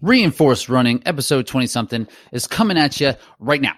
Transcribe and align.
Reinforced 0.00 0.68
Running, 0.68 1.02
episode 1.06 1.46
20 1.46 1.66
something, 1.66 2.06
is 2.32 2.46
coming 2.46 2.78
at 2.78 3.00
you 3.00 3.14
right 3.38 3.60
now. 3.60 3.74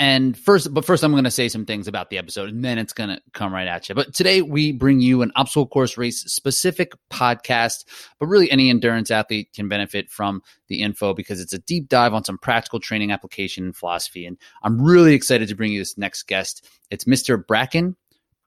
And 0.00 0.34
first, 0.34 0.72
but 0.72 0.86
first, 0.86 1.04
I'm 1.04 1.12
going 1.12 1.24
to 1.24 1.30
say 1.30 1.50
some 1.50 1.66
things 1.66 1.86
about 1.86 2.08
the 2.08 2.16
episode 2.16 2.48
and 2.48 2.64
then 2.64 2.78
it's 2.78 2.94
going 2.94 3.10
to 3.10 3.20
come 3.34 3.52
right 3.52 3.68
at 3.68 3.86
you. 3.86 3.94
But 3.94 4.14
today, 4.14 4.40
we 4.40 4.72
bring 4.72 5.00
you 5.00 5.20
an 5.20 5.30
obstacle 5.36 5.66
course 5.66 5.98
race 5.98 6.22
specific 6.22 6.94
podcast, 7.10 7.84
but 8.18 8.28
really 8.28 8.50
any 8.50 8.70
endurance 8.70 9.10
athlete 9.10 9.50
can 9.54 9.68
benefit 9.68 10.08
from 10.08 10.42
the 10.68 10.80
info 10.80 11.12
because 11.12 11.38
it's 11.38 11.52
a 11.52 11.58
deep 11.58 11.90
dive 11.90 12.14
on 12.14 12.24
some 12.24 12.38
practical 12.38 12.80
training 12.80 13.12
application 13.12 13.64
and 13.64 13.76
philosophy. 13.76 14.24
And 14.24 14.38
I'm 14.62 14.80
really 14.80 15.12
excited 15.12 15.48
to 15.48 15.54
bring 15.54 15.72
you 15.72 15.80
this 15.80 15.98
next 15.98 16.22
guest. 16.26 16.66
It's 16.90 17.04
Mr. 17.04 17.46
Bracken 17.46 17.94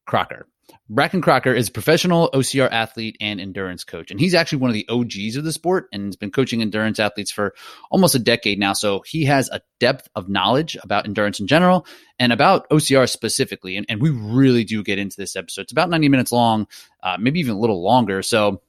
Crocker. 0.07 0.47
Bracken 0.89 1.21
Crocker 1.21 1.53
is 1.53 1.69
a 1.69 1.71
professional 1.71 2.29
OCR 2.33 2.69
athlete 2.71 3.17
and 3.19 3.39
endurance 3.39 3.83
coach. 3.83 4.11
And 4.11 4.19
he's 4.19 4.33
actually 4.33 4.59
one 4.59 4.69
of 4.69 4.75
the 4.75 4.87
OGs 4.89 5.35
of 5.35 5.43
the 5.43 5.51
sport 5.51 5.87
and 5.91 6.05
has 6.05 6.15
been 6.15 6.31
coaching 6.31 6.61
endurance 6.61 6.99
athletes 6.99 7.31
for 7.31 7.53
almost 7.89 8.15
a 8.15 8.19
decade 8.19 8.59
now. 8.59 8.73
So 8.73 9.01
he 9.05 9.25
has 9.25 9.49
a 9.49 9.61
depth 9.79 10.07
of 10.15 10.29
knowledge 10.29 10.77
about 10.83 11.05
endurance 11.05 11.39
in 11.39 11.47
general 11.47 11.85
and 12.19 12.31
about 12.31 12.69
OCR 12.69 13.09
specifically. 13.09 13.77
And, 13.77 13.85
and 13.89 14.01
we 14.01 14.09
really 14.09 14.63
do 14.63 14.83
get 14.83 14.99
into 14.99 15.17
this 15.17 15.35
episode. 15.35 15.63
It's 15.63 15.71
about 15.71 15.89
90 15.89 16.09
minutes 16.09 16.31
long, 16.31 16.67
uh, 17.01 17.17
maybe 17.19 17.39
even 17.39 17.55
a 17.55 17.59
little 17.59 17.83
longer. 17.83 18.21
So 18.21 18.61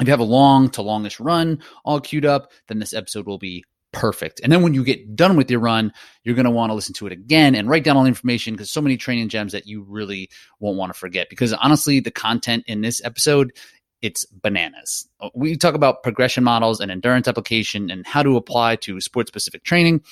if 0.00 0.06
you 0.06 0.12
have 0.12 0.20
a 0.20 0.24
long 0.24 0.70
to 0.70 0.82
longish 0.82 1.18
run 1.18 1.62
all 1.84 2.00
queued 2.00 2.26
up, 2.26 2.52
then 2.68 2.78
this 2.78 2.94
episode 2.94 3.26
will 3.26 3.38
be 3.38 3.64
perfect. 3.98 4.40
And 4.44 4.52
then 4.52 4.62
when 4.62 4.74
you 4.74 4.84
get 4.84 5.16
done 5.16 5.36
with 5.36 5.50
your 5.50 5.58
run, 5.58 5.92
you're 6.22 6.36
going 6.36 6.44
to 6.44 6.50
want 6.50 6.70
to 6.70 6.74
listen 6.74 6.94
to 6.94 7.06
it 7.06 7.12
again 7.12 7.56
and 7.56 7.68
write 7.68 7.82
down 7.82 7.96
all 7.96 8.04
the 8.04 8.08
information 8.08 8.54
because 8.54 8.70
so 8.70 8.80
many 8.80 8.96
training 8.96 9.28
gems 9.28 9.52
that 9.52 9.66
you 9.66 9.82
really 9.82 10.30
won't 10.60 10.78
want 10.78 10.92
to 10.92 10.98
forget. 10.98 11.28
Because 11.28 11.52
honestly, 11.52 11.98
the 11.98 12.12
content 12.12 12.62
in 12.68 12.80
this 12.80 13.04
episode, 13.04 13.52
it's 14.00 14.24
bananas. 14.26 15.08
We 15.34 15.56
talk 15.56 15.74
about 15.74 16.04
progression 16.04 16.44
models 16.44 16.78
and 16.78 16.92
endurance 16.92 17.26
application 17.26 17.90
and 17.90 18.06
how 18.06 18.22
to 18.22 18.36
apply 18.36 18.76
to 18.76 19.00
sport 19.00 19.26
specific 19.26 19.64
training. 19.64 20.02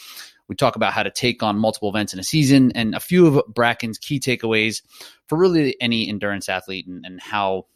We 0.49 0.57
talk 0.57 0.75
about 0.75 0.93
how 0.93 1.05
to 1.05 1.11
take 1.11 1.45
on 1.45 1.57
multiple 1.57 1.89
events 1.89 2.13
in 2.13 2.19
a 2.19 2.25
season 2.25 2.73
and 2.75 2.95
a 2.95 3.01
few 3.01 3.27
of 3.27 3.55
Bracken's 3.55 3.99
key 3.99 4.19
takeaways 4.19 4.83
for 5.29 5.39
really 5.39 5.77
any 5.81 6.09
endurance 6.09 6.49
athlete 6.49 6.89
and, 6.89 7.05
and 7.07 7.21
how 7.21 7.67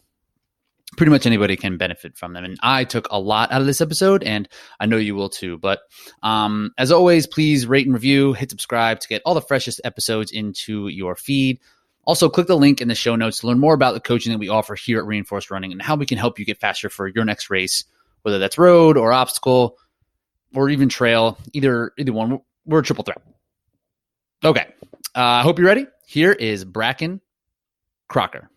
pretty 1.01 1.11
much 1.11 1.25
anybody 1.25 1.57
can 1.57 1.79
benefit 1.79 2.15
from 2.15 2.35
them. 2.35 2.45
And 2.45 2.59
I 2.63 2.85
took 2.85 3.09
a 3.11 3.19
lot 3.19 3.51
out 3.53 3.63
of 3.63 3.67
this 3.67 3.81
episode, 3.81 4.23
and 4.23 4.47
I 4.79 4.85
know 4.85 4.99
you 4.99 5.15
will 5.15 5.31
too. 5.31 5.57
But 5.57 5.81
um, 6.23 6.73
as 6.77 6.93
always, 6.93 7.27
please 7.27 7.67
rate 7.67 7.87
and 7.87 7.95
review, 7.95 8.35
hit 8.35 8.51
subscribe 8.51 9.01
to 9.01 9.09
get 9.09 9.23
all 9.25 9.33
the 9.33 9.41
freshest 9.41 9.81
episodes 9.83 10.31
into 10.31 10.89
your 10.89 11.17
feed. 11.17 11.59
Also, 12.05 12.29
click 12.29 12.49
the 12.49 12.55
link 12.55 12.83
in 12.83 12.89
the 12.89 12.95
show 12.95 13.17
notes 13.17 13.39
to 13.39 13.47
learn 13.47 13.59
more 13.59 13.73
about 13.73 13.95
the 13.95 14.01
coaching 14.01 14.31
that 14.31 14.39
we 14.39 14.51
offer 14.51 14.75
here 14.75 14.99
at 14.99 15.07
Reinforced 15.07 15.51
Running 15.51 15.73
and 15.73 15.81
how 15.81 15.95
we 15.95 16.05
can 16.05 16.19
help 16.19 16.39
you 16.39 16.45
get 16.45 16.61
faster 16.61 16.91
for 16.91 17.09
your 17.09 17.25
next 17.25 17.49
race, 17.49 17.83
whether 18.21 18.39
that's 18.39 18.59
road 18.59 18.99
or 18.99 19.11
obstacle 19.11 19.79
or 20.55 20.69
even 20.69 20.91
trail. 20.91 21.39
Either 21.55 21.95
either 21.97 22.13
one, 22.13 22.41
we're 22.67 22.81
a 22.81 22.83
triple 22.83 23.05
threat. 23.05 23.23
Okay, 24.45 24.67
uh, 25.17 25.19
I 25.19 25.41
uh, 25.41 25.43
hope 25.45 25.59
you're 25.59 25.67
ready. 25.67 25.87
Here 26.05 26.33
is 26.33 26.63
Bracken 26.63 27.23
Crocker. 28.07 28.51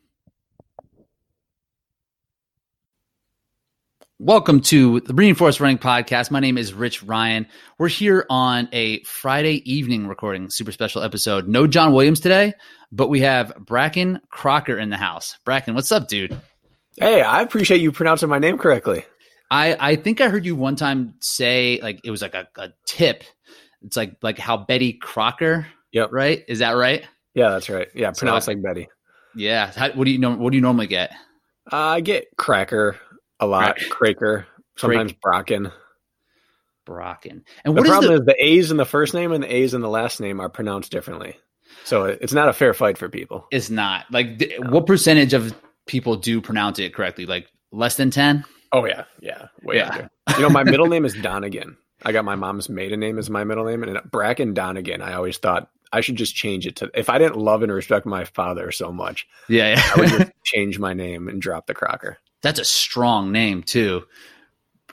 Welcome 4.25 4.61
to 4.61 5.01
the 5.01 5.13
Reinforced 5.13 5.59
Running 5.59 5.77
Podcast. 5.77 6.31
My 6.31 6.39
name 6.39 6.57
is 6.57 6.73
Rich 6.73 7.03
Ryan. 7.03 7.45
We're 7.77 7.89
here 7.89 8.25
on 8.29 8.69
a 8.71 9.03
Friday 9.03 9.69
evening 9.69 10.07
recording, 10.07 10.49
super 10.49 10.71
special 10.71 11.03
episode. 11.03 11.49
No 11.49 11.67
John 11.67 11.91
Williams 11.91 12.21
today, 12.21 12.53
but 12.89 13.09
we 13.09 13.19
have 13.19 13.53
Bracken 13.59 14.21
Crocker 14.29 14.79
in 14.79 14.89
the 14.89 14.95
house. 14.95 15.37
Bracken, 15.43 15.75
what's 15.75 15.91
up, 15.91 16.07
dude? 16.07 16.39
Hey, 16.97 17.21
I 17.21 17.41
appreciate 17.41 17.81
you 17.81 17.91
pronouncing 17.91 18.29
my 18.29 18.39
name 18.39 18.57
correctly. 18.57 19.03
I, 19.51 19.75
I 19.77 19.95
think 19.97 20.21
I 20.21 20.29
heard 20.29 20.45
you 20.45 20.55
one 20.55 20.77
time 20.77 21.15
say 21.19 21.81
like 21.83 21.99
it 22.05 22.09
was 22.09 22.21
like 22.21 22.33
a, 22.33 22.47
a 22.55 22.69
tip. 22.85 23.25
It's 23.81 23.97
like 23.97 24.15
like 24.21 24.39
how 24.39 24.55
Betty 24.55 24.93
Crocker. 24.93 25.67
Yep. 25.91 26.13
Right? 26.13 26.45
Is 26.47 26.59
that 26.59 26.77
right? 26.77 27.05
Yeah, 27.33 27.49
that's 27.49 27.69
right. 27.69 27.89
Yeah, 27.93 28.11
pronounced 28.11 28.45
so, 28.45 28.53
like 28.53 28.63
Betty. 28.63 28.87
Yeah. 29.35 29.69
How, 29.75 29.91
what 29.91 30.05
do 30.05 30.11
you 30.11 30.19
know? 30.19 30.33
What 30.33 30.51
do 30.51 30.55
you 30.55 30.61
normally 30.61 30.87
get? 30.87 31.11
Uh, 31.69 31.75
I 31.75 31.99
get 31.99 32.27
cracker 32.37 32.95
a 33.39 33.47
lot. 33.47 33.77
Craker, 33.77 34.45
sometimes 34.77 35.13
Bracken. 35.13 35.71
Bracken. 36.85 37.43
And 37.63 37.75
what's 37.75 37.87
the 37.87 37.91
problem 37.91 38.13
is, 38.13 38.19
the- 38.19 38.31
is 38.31 38.37
the 38.37 38.45
A's 38.45 38.71
in 38.71 38.77
the 38.77 38.85
first 38.85 39.13
name 39.13 39.31
and 39.31 39.43
the 39.43 39.53
A's 39.53 39.73
in 39.73 39.81
the 39.81 39.89
last 39.89 40.19
name 40.19 40.39
are 40.39 40.49
pronounced 40.49 40.91
differently. 40.91 41.37
So 41.85 42.05
it's 42.05 42.33
not 42.33 42.49
a 42.49 42.53
fair 42.53 42.73
fight 42.73 42.97
for 42.97 43.09
people. 43.09 43.47
It's 43.51 43.69
not. 43.69 44.05
Like, 44.11 44.39
no. 44.59 44.69
what 44.69 44.85
percentage 44.85 45.33
of 45.33 45.55
people 45.85 46.15
do 46.15 46.41
pronounce 46.41 46.79
it 46.79 46.93
correctly? 46.93 47.25
Like 47.25 47.47
less 47.71 47.95
than 47.95 48.11
10? 48.11 48.45
Oh, 48.71 48.85
yeah. 48.85 49.05
Yeah. 49.21 49.47
Way 49.63 49.77
yeah. 49.77 49.89
Under. 49.89 50.09
You 50.37 50.41
know, 50.43 50.49
my 50.49 50.63
middle 50.63 50.87
name 50.87 51.05
is 51.05 51.13
Donegan. 51.13 51.77
I 52.03 52.11
got 52.11 52.25
my 52.25 52.35
mom's 52.35 52.69
maiden 52.69 52.99
name 52.99 53.17
as 53.17 53.29
my 53.29 53.43
middle 53.43 53.65
name, 53.65 53.83
and 53.83 53.99
Bracken 54.09 54.53
Donegan. 54.53 55.01
I 55.01 55.13
always 55.13 55.37
thought 55.37 55.69
I 55.91 56.01
should 56.01 56.15
just 56.15 56.35
change 56.35 56.67
it 56.67 56.75
to. 56.77 56.91
If 56.93 57.09
I 57.09 57.17
didn't 57.17 57.37
love 57.37 57.63
and 57.63 57.71
respect 57.71 58.05
my 58.05 58.25
father 58.25 58.71
so 58.71 58.91
much, 58.91 59.27
yeah, 59.47 59.75
yeah. 59.75 59.83
I 59.95 59.99
would 59.99 60.09
just 60.09 60.31
change 60.43 60.79
my 60.79 60.93
name 60.93 61.27
and 61.27 61.41
drop 61.41 61.67
the 61.67 61.73
Crocker. 61.73 62.17
That's 62.43 62.59
a 62.59 62.65
strong 62.65 63.31
name 63.31 63.63
too. 63.63 64.03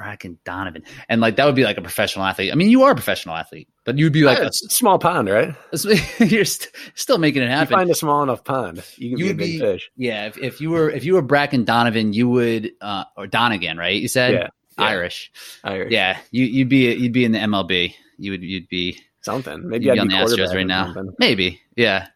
Bracken 0.00 0.38
Donovan. 0.44 0.82
And 1.10 1.20
like 1.20 1.36
that 1.36 1.44
would 1.44 1.54
be 1.54 1.64
like 1.64 1.76
a 1.76 1.82
professional 1.82 2.24
athlete. 2.24 2.50
I 2.50 2.54
mean, 2.54 2.70
you 2.70 2.84
are 2.84 2.92
a 2.92 2.94
professional 2.94 3.36
athlete, 3.36 3.68
but 3.84 3.98
you'd 3.98 4.14
be 4.14 4.22
like 4.22 4.38
a, 4.38 4.46
a 4.46 4.52
small 4.52 4.98
pond, 4.98 5.28
right? 5.28 5.54
You're 6.18 6.46
st- 6.46 6.70
still 6.94 7.18
making 7.18 7.42
it 7.42 7.50
happen. 7.50 7.72
You 7.72 7.76
find 7.76 7.90
a 7.90 7.94
small 7.94 8.22
enough 8.22 8.42
pond, 8.42 8.82
you 8.96 9.10
can 9.10 9.18
you 9.18 9.24
be 9.26 9.30
a 9.30 9.34
big 9.34 9.52
be, 9.52 9.58
fish. 9.58 9.90
Yeah, 9.96 10.24
if, 10.24 10.38
if 10.38 10.60
you 10.62 10.70
were 10.70 10.88
if 10.88 11.04
you 11.04 11.12
were 11.12 11.22
Bracken 11.22 11.64
Donovan, 11.64 12.14
you 12.14 12.30
would 12.30 12.72
uh 12.80 13.04
or 13.14 13.26
Donegan, 13.26 13.76
right? 13.76 14.00
You 14.00 14.08
said 14.08 14.32
yeah, 14.32 14.48
yeah. 14.78 14.84
Irish. 14.84 15.30
Irish. 15.64 15.92
Yeah, 15.92 16.18
you 16.30 16.46
you'd 16.46 16.70
be 16.70 16.94
you'd 16.94 17.12
be 17.12 17.26
in 17.26 17.32
the 17.32 17.38
MLB. 17.38 17.94
You 18.16 18.30
would 18.30 18.42
you'd 18.42 18.68
be 18.68 18.98
something. 19.20 19.68
Maybe 19.68 19.84
you'd 19.84 19.92
be 19.92 20.00
on 20.00 20.08
the 20.08 20.14
Astros 20.14 20.54
right 20.54 20.66
now. 20.66 20.94
Maybe. 21.18 21.60
Yeah. 21.76 22.06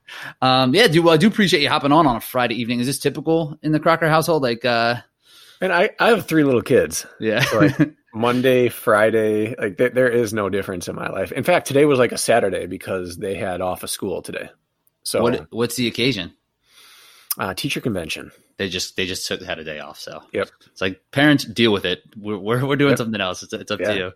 Um 0.41 0.75
yeah, 0.75 0.87
do 0.87 1.03
well, 1.03 1.13
I 1.13 1.19
do 1.19 1.27
appreciate 1.27 1.61
you 1.61 1.69
hopping 1.69 1.93
on 1.93 2.07
on 2.07 2.17
a 2.17 2.21
Friday 2.21 2.55
evening. 2.55 2.81
Is 2.81 2.87
this 2.87 2.99
typical 2.99 3.59
in 3.63 3.73
the 3.73 3.81
Crocker 3.81 4.09
household 4.09 4.43
like 4.43 4.65
uh 4.65 5.03
and 5.61 5.73
I, 5.73 5.91
I 5.99 6.09
have 6.09 6.27
three 6.27 6.45
little 6.45 6.63
kids. 6.63 7.07
Yeah. 7.21 7.41
So 7.41 7.59
like 7.59 7.95
Monday, 8.15 8.69
Friday, 8.69 9.55
like 9.59 9.79
th- 9.79 9.93
there 9.93 10.09
is 10.09 10.33
no 10.33 10.49
difference 10.49 10.89
in 10.89 10.97
my 10.97 11.09
life. 11.09 11.33
In 11.33 11.45
fact, 11.45 11.67
today 11.67 11.85
was 11.85 11.99
like 11.99 12.13
a 12.13 12.19
Saturday 12.19 12.67
because 12.67 13.17
they 13.17 13.35
had 13.35 13.61
off 13.61 13.83
of 13.83 13.91
school 13.91 14.23
today. 14.23 14.51
So 15.03 15.23
what, 15.23 15.47
what's 15.51 15.77
the 15.77 15.89
occasion? 15.89 16.33
Uh, 17.39 17.55
teacher 17.55 17.81
convention. 17.81 18.31
They 18.57 18.69
just 18.69 18.97
they 18.97 19.07
just 19.07 19.27
took, 19.27 19.43
had 19.43 19.59
a 19.59 19.65
day 19.65 19.81
off. 19.81 19.99
So 19.99 20.23
yep. 20.33 20.49
It's 20.67 20.81
like 20.81 21.01
parents 21.11 21.45
deal 21.45 21.73
with 21.73 21.85
it. 21.85 22.03
We're 22.17 22.39
we're, 22.39 22.65
we're 22.65 22.77
doing 22.77 22.91
yep. 22.91 22.99
something 22.99 23.21
else. 23.21 23.43
It's, 23.43 23.53
it's 23.53 23.71
up 23.73 23.81
yeah. 23.81 23.89
to 23.89 23.97
you. 23.97 24.13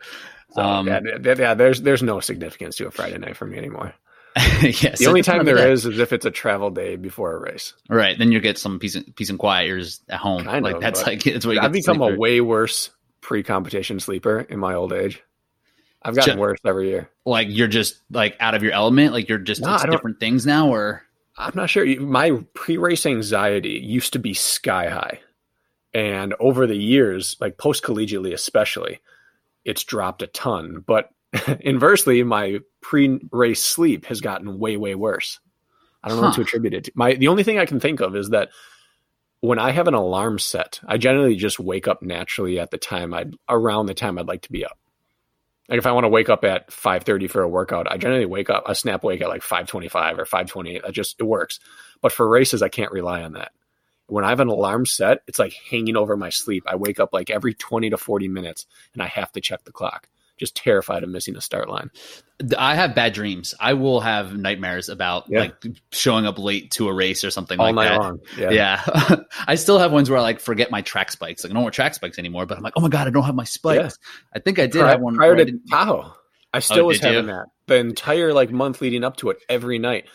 So, 0.53 0.63
um, 0.63 0.87
yeah, 0.87 1.01
yeah, 1.25 1.55
there's 1.55 1.83
there's 1.83 2.03
no 2.03 2.21
significance 2.21 2.77
to 2.77 2.87
a 2.87 2.91
Friday 2.91 3.19
night 3.19 3.37
for 3.37 3.47
me 3.47 3.59
anymore. 3.59 3.95
yeah, 4.63 4.95
the 4.97 5.07
only 5.09 5.23
time 5.23 5.45
there 5.45 5.71
is 5.71 5.85
is 5.87 5.99
if 5.99 6.13
it's 6.13 6.27
a 6.27 6.31
travel 6.31 6.71
day 6.71 6.97
before 6.97 7.35
a 7.35 7.41
race. 7.41 7.75
Right, 7.89 8.17
then 8.19 8.31
you 8.31 8.41
get 8.41 8.59
some 8.59 8.79
peace, 8.79 8.95
and, 8.95 9.15
peace 9.17 9.31
and 9.31 9.39
quiet. 9.39 9.67
You're 9.67 9.79
at 9.79 10.19
home. 10.19 10.45
Kind 10.45 10.65
like 10.65 10.77
of, 10.77 10.81
that's 10.81 11.05
like 11.07 11.27
it's 11.27 11.45
what 11.47 11.59
I've 11.59 11.73
become 11.73 12.01
a 12.01 12.17
way 12.17 12.41
worse 12.41 12.91
pre-competition 13.21 14.01
sleeper 14.01 14.41
in 14.41 14.59
my 14.59 14.75
old 14.75 14.93
age. 14.93 15.23
I've 16.03 16.15
gotten 16.15 16.33
just, 16.33 16.39
worse 16.39 16.61
every 16.65 16.89
year. 16.91 17.11
Like 17.25 17.49
you're 17.51 17.69
just 17.69 17.99
like 18.11 18.37
out 18.39 18.55
of 18.55 18.63
your 18.63 18.73
element. 18.73 19.13
Like 19.13 19.29
you're 19.29 19.39
just 19.39 19.61
no, 19.61 19.77
different 19.91 20.21
things 20.21 20.47
now, 20.47 20.69
or 20.69 21.03
I'm 21.37 21.53
not 21.55 21.71
sure. 21.71 21.85
My 22.01 22.43
pre-race 22.55 23.07
anxiety 23.07 23.81
used 23.83 24.13
to 24.13 24.19
be 24.19 24.35
sky 24.35 24.89
high, 24.89 25.21
and 25.93 26.35
over 26.39 26.67
the 26.67 26.77
years, 26.77 27.37
like 27.41 27.59
post 27.59 27.83
collegiately 27.83 28.33
especially, 28.33 29.01
it's 29.65 29.85
dropped 29.85 30.23
a 30.23 30.29
ton. 30.29 30.85
But 30.87 31.11
inversely, 31.61 32.23
my 32.23 32.61
pre-race 32.81 33.63
sleep 33.63 34.07
has 34.07 34.21
gotten 34.21 34.59
way, 34.59 34.77
way 34.77 34.95
worse. 34.95 35.41
I 36.03 36.09
don't 36.09 36.19
know 36.19 36.29
what 36.29 36.35
to 36.37 36.43
attribute 36.43 36.75
it 36.75 36.85
to. 36.85 36.93
My 36.95 37.15
the 37.15 37.29
only 37.29 37.43
thing 37.43 37.59
I 37.59 37.67
can 37.67 37.81
think 37.81 38.01
of 38.01 38.15
is 38.15 38.31
that 38.31 38.51
when 39.41 39.59
I 39.59 39.73
have 39.73 39.89
an 39.89 39.95
alarm 39.95 40.39
set, 40.39 40.81
I 40.87 40.97
generally 40.97 41.37
just 41.37 41.59
wake 41.59 41.89
up 41.89 42.03
naturally 42.03 42.59
at 42.59 42.71
the 42.71 42.79
time 42.79 43.13
I 43.13 43.27
around 43.49 43.87
the 43.87 43.95
time 43.95 44.19
I'd 44.19 44.29
like 44.29 44.43
to 44.43 44.53
be 44.53 44.65
up. 44.65 44.79
Like 45.69 45.79
if 45.79 45.87
I 45.87 45.93
want 45.93 46.05
to 46.05 46.09
wake 46.09 46.29
up 46.29 46.45
at 46.45 46.73
five 46.73 47.03
thirty 47.03 47.27
for 47.27 47.43
a 47.43 47.49
workout, 47.49 47.91
I 47.91 47.99
generally 47.99 48.27
wake 48.27 48.49
up 48.49 48.65
a 48.67 48.75
snap 48.75 49.03
wake 49.03 49.21
at 49.21 49.29
like 49.29 49.43
five 49.43 49.67
twenty 49.67 49.89
five 49.89 50.19
or 50.19 50.25
five 50.25 50.47
twenty 50.47 50.77
eight. 50.77 50.83
That 50.83 50.93
just 50.93 51.17
it 51.19 51.25
works. 51.25 51.59
But 52.01 52.13
for 52.13 52.29
races, 52.29 52.63
I 52.63 52.69
can't 52.69 52.93
rely 52.93 53.23
on 53.23 53.33
that. 53.33 53.53
When 54.07 54.25
I 54.25 54.31
have 54.31 54.41
an 54.41 54.49
alarm 54.49 54.87
set, 54.87 55.19
it's 55.27 55.39
like 55.39 55.53
hanging 55.69 55.97
over 55.97 56.17
my 56.17 56.31
sleep. 56.31 56.65
I 56.67 56.77
wake 56.77 57.01
up 57.01 57.13
like 57.13 57.29
every 57.29 57.55
twenty 57.55 57.91
to 57.91 57.99
forty 57.99 58.29
minutes, 58.29 58.67
and 58.95 59.03
I 59.03 59.07
have 59.09 59.33
to 59.33 59.41
check 59.41 59.65
the 59.65 59.73
clock 59.73 60.09
just 60.39 60.57
terrified 60.57 61.03
of 61.03 61.11
missing 61.11 61.37
a 61.37 61.41
start 61.41 61.69
line. 61.69 61.91
I 62.57 62.77
have 62.77 62.95
bad 62.95 63.15
dreams. 63.15 63.55
I 63.59 63.75
will 63.75 64.01
have 64.01 64.37
nightmares 64.37 64.89
about 64.89 65.25
yeah. 65.29 65.41
like 65.41 65.65
showing 65.91 66.25
up 66.25 66.39
late 66.39 66.71
to 66.73 66.89
a 66.89 66.93
race 66.93 67.25
or 67.25 67.31
something 67.31 67.59
All 67.59 67.67
like 67.67 67.75
night 67.75 67.89
that. 67.89 68.01
Long. 68.01 68.21
Yeah. 68.37 68.51
yeah. 68.51 69.17
I 69.47 69.57
still 69.57 69.79
have 69.79 69.93
ones 69.93 70.09
where 70.09 70.19
I 70.19 70.23
like 70.23 70.41
forget 70.41 70.71
my 70.71 70.83
track 70.83 71.11
spikes. 71.11 71.45
Like 71.45 71.51
I 71.51 71.55
don't 71.55 71.65
wear 71.65 71.73
track 71.73 71.95
spikes 71.95 72.19
anymore, 72.19 72.47
but 72.47 72.57
I'm 72.57 72.63
like, 72.63 72.75
oh 72.77 72.81
my 72.81 72.89
God, 72.89 73.09
I 73.09 73.11
don't 73.11 73.25
have 73.25 73.35
my 73.35 73.45
spikes. 73.45 73.99
Yeah. 74.01 74.31
I 74.35 74.39
think 74.39 74.59
I 74.59 74.67
did 74.67 74.81
prior, 74.81 74.87
have 74.93 75.01
one 75.01 75.17
prior 75.17 75.37
to 75.37 75.59
Tahoe. 75.69 76.13
I 76.53 76.59
oh, 76.59 76.61
still 76.61 76.85
oh, 76.85 76.87
was 76.87 77.01
having 77.01 77.27
you? 77.27 77.33
that 77.33 77.47
the 77.69 77.77
entire 77.77 78.33
like 78.33 78.51
month 78.51 78.81
leading 78.81 79.05
up 79.05 79.17
to 79.19 79.31
it 79.31 79.39
every 79.49 79.79
night. 79.79 80.09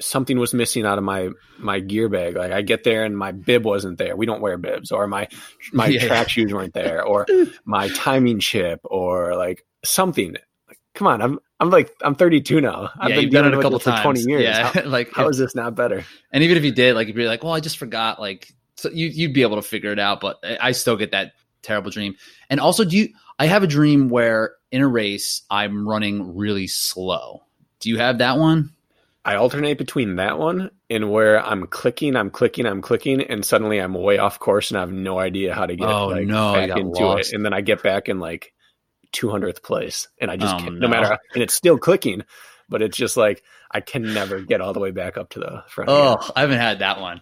Something 0.00 0.38
was 0.38 0.54
missing 0.54 0.86
out 0.86 0.98
of 0.98 1.04
my 1.04 1.28
my 1.58 1.80
gear 1.80 2.08
bag. 2.08 2.36
Like 2.36 2.52
I 2.52 2.62
get 2.62 2.84
there 2.84 3.04
and 3.04 3.16
my 3.16 3.32
bib 3.32 3.64
wasn't 3.64 3.98
there. 3.98 4.16
We 4.16 4.26
don't 4.26 4.40
wear 4.40 4.56
bibs, 4.56 4.90
or 4.92 5.06
my 5.06 5.28
my 5.72 5.86
Yeah. 5.88 6.06
track 6.06 6.28
shoes 6.28 6.52
weren't 6.52 6.74
there, 6.74 7.02
or 7.04 7.26
my 7.64 7.88
timing 7.88 8.40
chip, 8.40 8.80
or 8.84 9.34
like 9.36 9.64
something. 9.84 10.34
Like, 10.68 10.78
come 10.94 11.06
on, 11.06 11.20
I'm 11.22 11.38
I'm 11.60 11.70
like 11.70 11.92
I'm 12.02 12.14
32 12.14 12.60
now. 12.60 12.90
I've 12.98 13.10
yeah, 13.10 13.16
been 13.16 13.24
you've 13.24 13.32
done 13.32 13.46
it 13.46 13.54
a 13.54 13.60
couple 13.62 13.78
this 13.78 13.84
for 13.84 13.90
times. 13.90 14.02
20 14.02 14.20
years. 14.22 14.42
Yeah, 14.42 14.72
How, 14.72 14.82
like 14.86 15.10
how 15.12 15.24
if- 15.24 15.30
is 15.32 15.38
this 15.38 15.54
not 15.54 15.74
better? 15.74 16.04
and 16.32 16.42
even 16.42 16.56
if 16.56 16.64
you 16.64 16.72
did, 16.72 16.94
like 16.94 17.08
if 17.08 17.16
you're 17.16 17.26
like, 17.28 17.44
well, 17.44 17.52
I 17.52 17.60
just 17.60 17.78
forgot, 17.78 18.20
like 18.20 18.52
so 18.76 18.88
you 18.90 19.08
you'd 19.08 19.34
be 19.34 19.42
able 19.42 19.56
to 19.56 19.62
figure 19.62 19.92
it 19.92 19.98
out. 19.98 20.20
But 20.20 20.38
I 20.60 20.72
still 20.72 20.96
get 20.96 21.10
that 21.10 21.32
terrible 21.62 21.90
dream. 21.90 22.14
And 22.48 22.58
also, 22.60 22.84
do 22.84 22.96
you? 22.96 23.08
I 23.38 23.46
have 23.46 23.62
a 23.62 23.66
dream 23.66 24.08
where 24.08 24.54
in 24.72 24.80
a 24.82 24.88
race 24.88 25.42
I'm 25.50 25.86
running 25.88 26.36
really 26.36 26.66
slow. 26.66 27.42
Do 27.80 27.88
you 27.90 27.98
have 27.98 28.18
that 28.18 28.36
one? 28.38 28.70
I 29.24 29.34
alternate 29.36 29.76
between 29.76 30.16
that 30.16 30.38
one 30.38 30.70
and 30.88 31.10
where 31.10 31.44
I'm 31.44 31.66
clicking, 31.66 32.16
I'm 32.16 32.30
clicking, 32.30 32.64
I'm 32.66 32.80
clicking, 32.80 33.20
and 33.20 33.44
suddenly 33.44 33.78
I'm 33.78 33.92
way 33.94 34.16
off 34.18 34.38
course 34.38 34.70
and 34.70 34.78
I 34.78 34.80
have 34.80 34.92
no 34.92 35.18
idea 35.18 35.54
how 35.54 35.66
to 35.66 35.76
get 35.76 35.88
Oh, 35.88 36.06
like, 36.08 36.26
no, 36.26 36.54
back 36.54 36.76
into 36.78 37.04
lost. 37.04 37.32
it. 37.32 37.36
And 37.36 37.44
then 37.44 37.52
I 37.52 37.60
get 37.60 37.82
back 37.82 38.08
in 38.08 38.18
like 38.18 38.52
200th 39.12 39.62
place, 39.62 40.08
and 40.20 40.30
I 40.30 40.36
just 40.36 40.54
Oh, 40.54 40.58
can't, 40.58 40.74
no. 40.78 40.86
no 40.86 40.88
matter, 40.88 41.18
and 41.34 41.42
it's 41.42 41.52
still 41.54 41.76
clicking, 41.78 42.22
but 42.68 42.80
it's 42.80 42.96
just 42.96 43.16
like 43.16 43.42
I 43.70 43.80
can 43.80 44.14
never 44.14 44.40
get 44.40 44.60
all 44.60 44.72
the 44.72 44.80
way 44.80 44.90
back 44.90 45.16
up 45.18 45.30
to 45.30 45.40
the 45.40 45.64
front. 45.68 45.90
Oh, 45.90 46.16
I 46.34 46.40
haven't 46.40 46.58
had 46.60 46.78
that 46.78 47.00
one. 47.00 47.20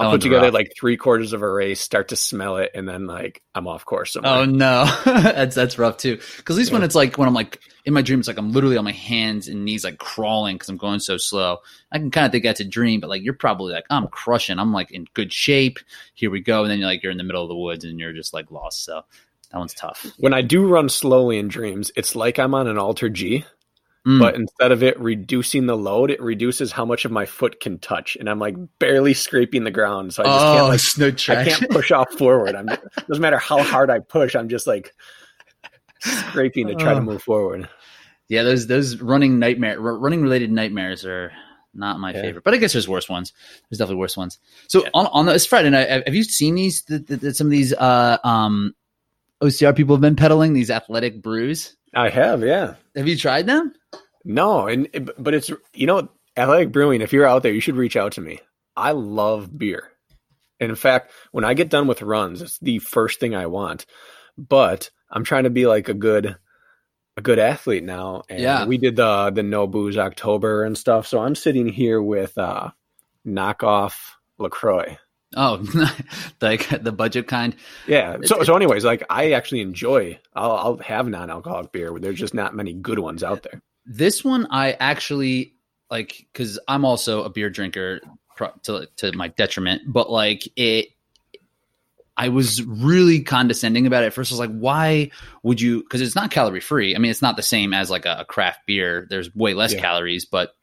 I'll 0.00 0.10
put 0.12 0.22
together 0.22 0.46
rough. 0.46 0.54
like 0.54 0.72
three 0.76 0.96
quarters 0.96 1.32
of 1.32 1.42
a 1.42 1.50
race, 1.50 1.80
start 1.80 2.08
to 2.08 2.16
smell 2.16 2.56
it, 2.56 2.70
and 2.74 2.88
then 2.88 3.06
like 3.06 3.42
I'm 3.54 3.66
off 3.68 3.84
course. 3.84 4.14
Somewhere. 4.14 4.32
Oh 4.32 4.44
no, 4.44 4.84
that's 5.04 5.54
that's 5.54 5.78
rough 5.78 5.98
too. 5.98 6.16
Because 6.36 6.56
at 6.56 6.58
least 6.58 6.72
when 6.72 6.82
it's 6.82 6.94
like 6.94 7.18
when 7.18 7.28
I'm 7.28 7.34
like 7.34 7.60
in 7.84 7.92
my 7.92 8.02
dreams, 8.02 8.28
like 8.28 8.38
I'm 8.38 8.52
literally 8.52 8.76
on 8.76 8.84
my 8.84 8.92
hands 8.92 9.48
and 9.48 9.64
knees, 9.64 9.84
like 9.84 9.98
crawling 9.98 10.56
because 10.56 10.68
I'm 10.68 10.76
going 10.76 11.00
so 11.00 11.16
slow. 11.16 11.58
I 11.92 11.98
can 11.98 12.10
kind 12.10 12.26
of 12.26 12.32
think 12.32 12.44
that's 12.44 12.60
a 12.60 12.64
dream, 12.64 13.00
but 13.00 13.10
like 13.10 13.22
you're 13.22 13.34
probably 13.34 13.72
like 13.72 13.84
I'm 13.90 14.08
crushing. 14.08 14.58
I'm 14.58 14.72
like 14.72 14.90
in 14.90 15.06
good 15.14 15.32
shape. 15.32 15.78
Here 16.14 16.30
we 16.30 16.40
go, 16.40 16.62
and 16.62 16.70
then 16.70 16.78
you're 16.78 16.88
like 16.88 17.02
you're 17.02 17.12
in 17.12 17.18
the 17.18 17.24
middle 17.24 17.42
of 17.42 17.48
the 17.48 17.56
woods 17.56 17.84
and 17.84 17.98
you're 17.98 18.12
just 18.12 18.32
like 18.32 18.50
lost. 18.50 18.84
So 18.84 19.02
that 19.52 19.58
one's 19.58 19.74
tough. 19.74 20.06
When 20.18 20.32
I 20.34 20.42
do 20.42 20.66
run 20.66 20.88
slowly 20.88 21.38
in 21.38 21.48
dreams, 21.48 21.90
it's 21.96 22.14
like 22.14 22.38
I'm 22.38 22.54
on 22.54 22.68
an 22.68 22.76
AlterG. 22.76 23.44
Mm. 24.06 24.18
but 24.18 24.34
instead 24.34 24.72
of 24.72 24.82
it 24.82 24.98
reducing 24.98 25.66
the 25.66 25.76
load, 25.76 26.10
it 26.10 26.22
reduces 26.22 26.72
how 26.72 26.86
much 26.86 27.04
of 27.04 27.10
my 27.12 27.26
foot 27.26 27.60
can 27.60 27.78
touch, 27.78 28.16
and 28.18 28.30
I'm 28.30 28.38
like 28.38 28.56
barely 28.78 29.12
scraping 29.12 29.64
the 29.64 29.70
ground, 29.70 30.14
so 30.14 30.22
I 30.22 30.26
just 30.26 30.44
oh, 30.46 30.54
can't 30.56 30.68
like 30.68 30.80
snow 30.80 31.34
I 31.36 31.44
can't 31.44 31.70
push 31.70 31.90
off 31.92 32.10
forward. 32.14 32.54
I'm 32.54 32.64
doesn't 32.66 33.20
matter 33.20 33.36
how 33.38 33.62
hard 33.62 33.90
I 33.90 33.98
push, 33.98 34.34
I'm 34.34 34.48
just 34.48 34.66
like 34.66 34.94
scraping 36.00 36.68
to 36.68 36.74
try 36.74 36.94
to 36.94 37.00
Oh. 37.00 37.02
move 37.02 37.22
forward. 37.22 37.68
yeah, 38.28 38.42
those 38.42 38.66
those 38.66 39.00
running 39.00 39.38
nightmare, 39.38 39.78
running 39.80 40.22
related 40.22 40.50
nightmares 40.50 41.04
are 41.04 41.32
not 41.74 42.00
my 42.00 42.12
Yeah. 42.12 42.22
favorite. 42.22 42.44
But 42.44 42.54
I 42.54 42.56
guess 42.56 42.72
there's 42.72 42.88
worse 42.88 43.08
ones. 43.08 43.32
There's 43.68 43.78
definitely 43.78 44.00
worse 44.00 44.16
ones. 44.16 44.38
So 44.68 44.84
on 44.94 45.06
on 45.08 45.26
the, 45.26 45.34
it's 45.34 45.46
Friday 45.46 45.70
night. 45.70 45.88
Have 46.06 46.14
you 46.14 46.24
seen 46.24 46.54
these? 46.54 46.82
The, 46.82 46.98
the, 47.00 47.16
the- 47.16 47.34
some 47.34 47.46
of 47.46 47.50
these 47.50 47.72
uh, 47.74 48.18
um, 48.24 48.74
OCR 49.42 49.76
people 49.76 49.94
have 49.94 50.00
been 50.00 50.16
peddling 50.16 50.52
these 50.52 50.70
athletic 50.70 51.22
brews. 51.22 51.76
I 51.94 52.08
have, 52.08 52.42
yeah. 52.42 52.74
Have 52.96 53.08
you 53.08 53.16
tried 53.16 53.46
them? 53.46 53.72
No, 54.24 54.66
and 54.66 55.10
but 55.18 55.34
it's 55.34 55.50
you 55.72 55.86
know, 55.86 56.08
athletic 56.36 56.72
brewing. 56.72 57.00
If 57.00 57.12
you're 57.12 57.26
out 57.26 57.42
there, 57.42 57.52
you 57.52 57.60
should 57.60 57.76
reach 57.76 57.96
out 57.96 58.12
to 58.12 58.20
me. 58.20 58.40
I 58.76 58.92
love 58.92 59.56
beer, 59.56 59.90
and 60.58 60.70
in 60.70 60.76
fact, 60.76 61.10
when 61.32 61.44
I 61.44 61.54
get 61.54 61.70
done 61.70 61.86
with 61.86 62.02
runs, 62.02 62.42
it's 62.42 62.58
the 62.58 62.78
first 62.80 63.20
thing 63.20 63.34
I 63.34 63.46
want. 63.46 63.86
But 64.36 64.90
I'm 65.10 65.24
trying 65.24 65.44
to 65.44 65.50
be 65.50 65.66
like 65.66 65.88
a 65.88 65.94
good, 65.94 66.36
a 67.16 67.22
good 67.22 67.38
athlete 67.38 67.84
now. 67.84 68.22
And 68.28 68.40
Yeah. 68.40 68.64
we 68.66 68.78
did 68.78 68.96
the 68.96 69.30
the 69.30 69.42
no 69.42 69.66
booze 69.66 69.96
October 69.98 70.64
and 70.64 70.76
stuff. 70.76 71.06
So 71.06 71.20
I'm 71.20 71.34
sitting 71.34 71.68
here 71.68 72.00
with 72.02 72.36
uh, 72.38 72.70
knockoff 73.26 73.94
Lacroix. 74.38 74.98
Oh, 75.36 75.64
like 76.40 76.68
the 76.82 76.92
budget 76.92 77.28
kind. 77.28 77.54
Yeah. 77.86 78.16
So 78.24 78.42
so 78.42 78.56
anyways, 78.56 78.84
like 78.84 79.04
I 79.10 79.32
actually 79.32 79.60
enjoy. 79.60 80.18
I'll, 80.34 80.52
I'll 80.52 80.76
have 80.78 81.06
non-alcoholic 81.08 81.72
beer. 81.72 81.96
There's 81.98 82.18
just 82.18 82.34
not 82.34 82.54
many 82.54 82.72
good 82.72 82.98
ones 82.98 83.22
out 83.22 83.42
there. 83.44 83.62
This 83.86 84.24
one 84.24 84.46
I 84.50 84.72
actually 84.72 85.54
like 85.90 86.26
because 86.32 86.58
I'm 86.66 86.84
also 86.84 87.22
a 87.24 87.30
beer 87.30 87.48
drinker 87.50 88.00
to 88.64 88.88
to 88.96 89.12
my 89.12 89.28
detriment, 89.28 89.82
but 89.86 90.10
like 90.10 90.48
it. 90.56 90.88
I 92.16 92.28
was 92.28 92.62
really 92.62 93.22
condescending 93.22 93.86
about 93.86 94.02
it 94.02 94.08
at 94.08 94.12
first. 94.12 94.30
I 94.30 94.34
was 94.34 94.40
like, 94.40 94.50
"Why 94.58 95.10
would 95.42 95.58
you?" 95.58 95.80
Because 95.82 96.02
it's 96.02 96.14
not 96.14 96.30
calorie 96.30 96.60
free. 96.60 96.94
I 96.94 96.98
mean, 96.98 97.10
it's 97.10 97.22
not 97.22 97.36
the 97.36 97.42
same 97.42 97.72
as 97.72 97.88
like 97.88 98.04
a, 98.04 98.18
a 98.20 98.24
craft 98.26 98.66
beer. 98.66 99.06
There's 99.08 99.34
way 99.34 99.54
less 99.54 99.72
Yeah. 99.72 99.80
calories, 99.80 100.26
but 100.26 100.54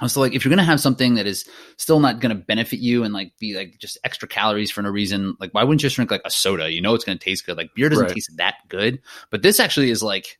I 0.00 0.04
was 0.04 0.12
still 0.12 0.22
like, 0.22 0.34
if 0.34 0.44
you're 0.44 0.50
gonna 0.50 0.64
have 0.64 0.80
something 0.80 1.14
that 1.14 1.26
is 1.26 1.44
still 1.76 2.00
not 2.00 2.20
gonna 2.20 2.34
benefit 2.34 2.80
you 2.80 3.04
and 3.04 3.14
like 3.14 3.32
be 3.38 3.54
like 3.56 3.78
just 3.78 3.96
extra 4.04 4.26
calories 4.26 4.70
for 4.70 4.82
no 4.82 4.90
reason, 4.90 5.36
like 5.38 5.52
why 5.54 5.62
wouldn't 5.62 5.82
you 5.82 5.86
just 5.86 5.96
drink 5.96 6.10
like 6.10 6.22
a 6.24 6.30
soda? 6.30 6.70
You 6.72 6.80
know 6.80 6.94
it's 6.94 7.04
gonna 7.04 7.18
taste 7.18 7.46
good. 7.46 7.56
Like 7.56 7.70
beer 7.74 7.88
doesn't 7.88 8.06
Right. 8.06 8.14
taste 8.14 8.32
that 8.36 8.54
good, 8.68 9.00
but 9.30 9.42
this 9.42 9.60
actually 9.60 9.90
is 9.90 10.02
like 10.02 10.38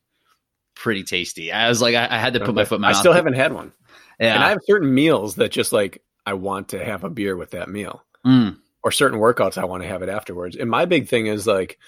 pretty 0.74 1.04
tasty. 1.04 1.52
I 1.52 1.68
was 1.68 1.80
like, 1.80 1.94
I, 1.94 2.08
I 2.16 2.18
had 2.18 2.34
to 2.34 2.40
put 2.44 2.54
my 2.54 2.64
foot 2.64 2.76
in 2.76 2.80
my 2.80 2.88
I 2.88 2.92
mouth. 2.92 3.00
still 3.00 3.12
haven't 3.12 3.34
had 3.34 3.52
one. 3.52 3.72
Yeah. 4.18 4.34
And 4.34 4.42
I 4.44 4.48
have 4.50 4.58
certain 4.66 4.92
meals 4.92 5.36
that 5.36 5.52
just 5.52 5.72
like 5.72 6.02
I 6.26 6.34
want 6.34 6.70
to 6.70 6.84
have 6.84 7.04
a 7.04 7.10
beer 7.10 7.36
with 7.36 7.50
that 7.52 7.68
meal, 7.68 8.02
Mm. 8.26 8.56
or 8.82 8.90
certain 8.90 9.18
workouts 9.20 9.56
I 9.58 9.66
want 9.66 9.82
to 9.82 9.88
have 9.88 10.02
it 10.02 10.08
afterwards. 10.08 10.56
And 10.56 10.68
my 10.70 10.84
big 10.84 11.06
thing 11.08 11.26
is 11.26 11.46
like 11.46 11.78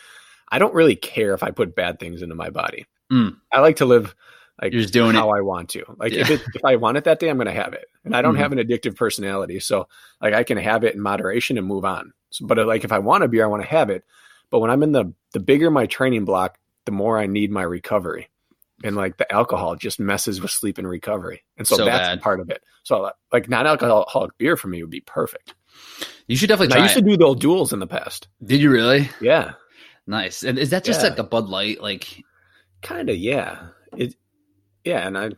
I 0.52 0.60
don't 0.60 0.74
really 0.74 0.94
care 0.94 1.34
if 1.34 1.42
I 1.42 1.50
put 1.50 1.74
bad 1.74 1.98
things 1.98 2.22
into 2.22 2.36
my 2.36 2.50
body. 2.50 2.86
Mm. 3.10 3.36
I 3.52 3.58
like 3.60 3.76
to 3.76 3.86
live 3.86 4.14
like 4.60 4.72
You're 4.72 4.82
just 4.82 4.92
doing 4.94 5.14
how 5.14 5.32
it. 5.32 5.38
I 5.38 5.40
want 5.42 5.68
to. 5.70 5.84
Like 5.98 6.12
Yeah. 6.12 6.22
if 6.22 6.30
it, 6.30 6.40
if 6.54 6.64
I 6.64 6.76
want 6.76 6.96
it 6.96 7.04
that 7.04 7.18
day, 7.20 7.28
I'm 7.28 7.36
going 7.36 7.46
to 7.46 7.52
have 7.52 7.72
it. 7.74 7.86
And 8.04 8.16
I 8.16 8.22
don't 8.22 8.34
Mhm. 8.34 8.38
have 8.38 8.52
an 8.52 8.58
addictive 8.58 8.96
personality, 8.96 9.60
so 9.60 9.88
like 10.22 10.34
I 10.34 10.44
can 10.44 10.58
have 10.58 10.84
it 10.84 10.94
in 10.94 11.00
moderation 11.00 11.58
and 11.58 11.66
move 11.66 11.84
on. 11.84 12.12
So, 12.30 12.46
but 12.46 12.58
uh, 12.58 12.66
like 12.66 12.84
if 12.84 12.92
I 12.92 12.98
want 12.98 13.24
a 13.24 13.28
beer, 13.28 13.44
I 13.44 13.48
want 13.48 13.62
to 13.62 13.68
have 13.68 13.90
it. 13.90 14.04
But 14.50 14.60
when 14.60 14.70
I'm 14.70 14.82
in 14.82 14.92
the 14.92 15.12
the 15.32 15.40
bigger 15.40 15.70
my 15.70 15.86
training 15.86 16.24
block, 16.24 16.58
the 16.84 16.92
more 16.92 17.18
I 17.18 17.26
need 17.26 17.50
my 17.50 17.62
recovery. 17.62 18.28
And 18.84 18.94
like 18.94 19.16
the 19.16 19.30
alcohol 19.32 19.74
just 19.74 19.98
messes 19.98 20.40
with 20.40 20.50
sleep 20.50 20.76
and 20.78 20.86
recovery. 20.88 21.42
And 21.56 21.66
so, 21.66 21.76
So 21.76 21.84
that's 21.86 22.22
part 22.22 22.40
of 22.40 22.50
it. 22.50 22.62
So 22.82 23.10
like 23.32 23.48
non-alcoholic 23.48 24.36
beer 24.38 24.56
for 24.56 24.68
me 24.68 24.82
would 24.82 24.90
be 24.90 25.00
perfect. 25.00 25.54
You 26.28 26.36
should 26.36 26.48
definitely 26.50 26.76
I 26.76 26.82
used 26.82 26.96
it. 26.96 27.00
to 27.02 27.08
do 27.08 27.16
those 27.16 27.36
O'Doul's 27.36 27.72
in 27.72 27.78
the 27.78 27.86
past. 27.86 28.28
Did 28.44 28.60
you 28.60 28.70
really? 28.70 29.08
Yeah. 29.20 29.52
Nice. 30.06 30.42
And 30.42 30.58
is 30.58 30.70
that 30.70 30.84
just 30.84 31.02
Yeah. 31.02 31.08
like 31.10 31.18
a 31.18 31.24
Bud 31.24 31.48
Light? 31.48 31.80
Like, 31.82 32.22
Kind 32.82 33.08
of, 33.08 33.16
yeah. 33.16 33.68
It 33.96 34.14
yeah, 34.86 35.06
and 35.06 35.18
I 35.18 35.30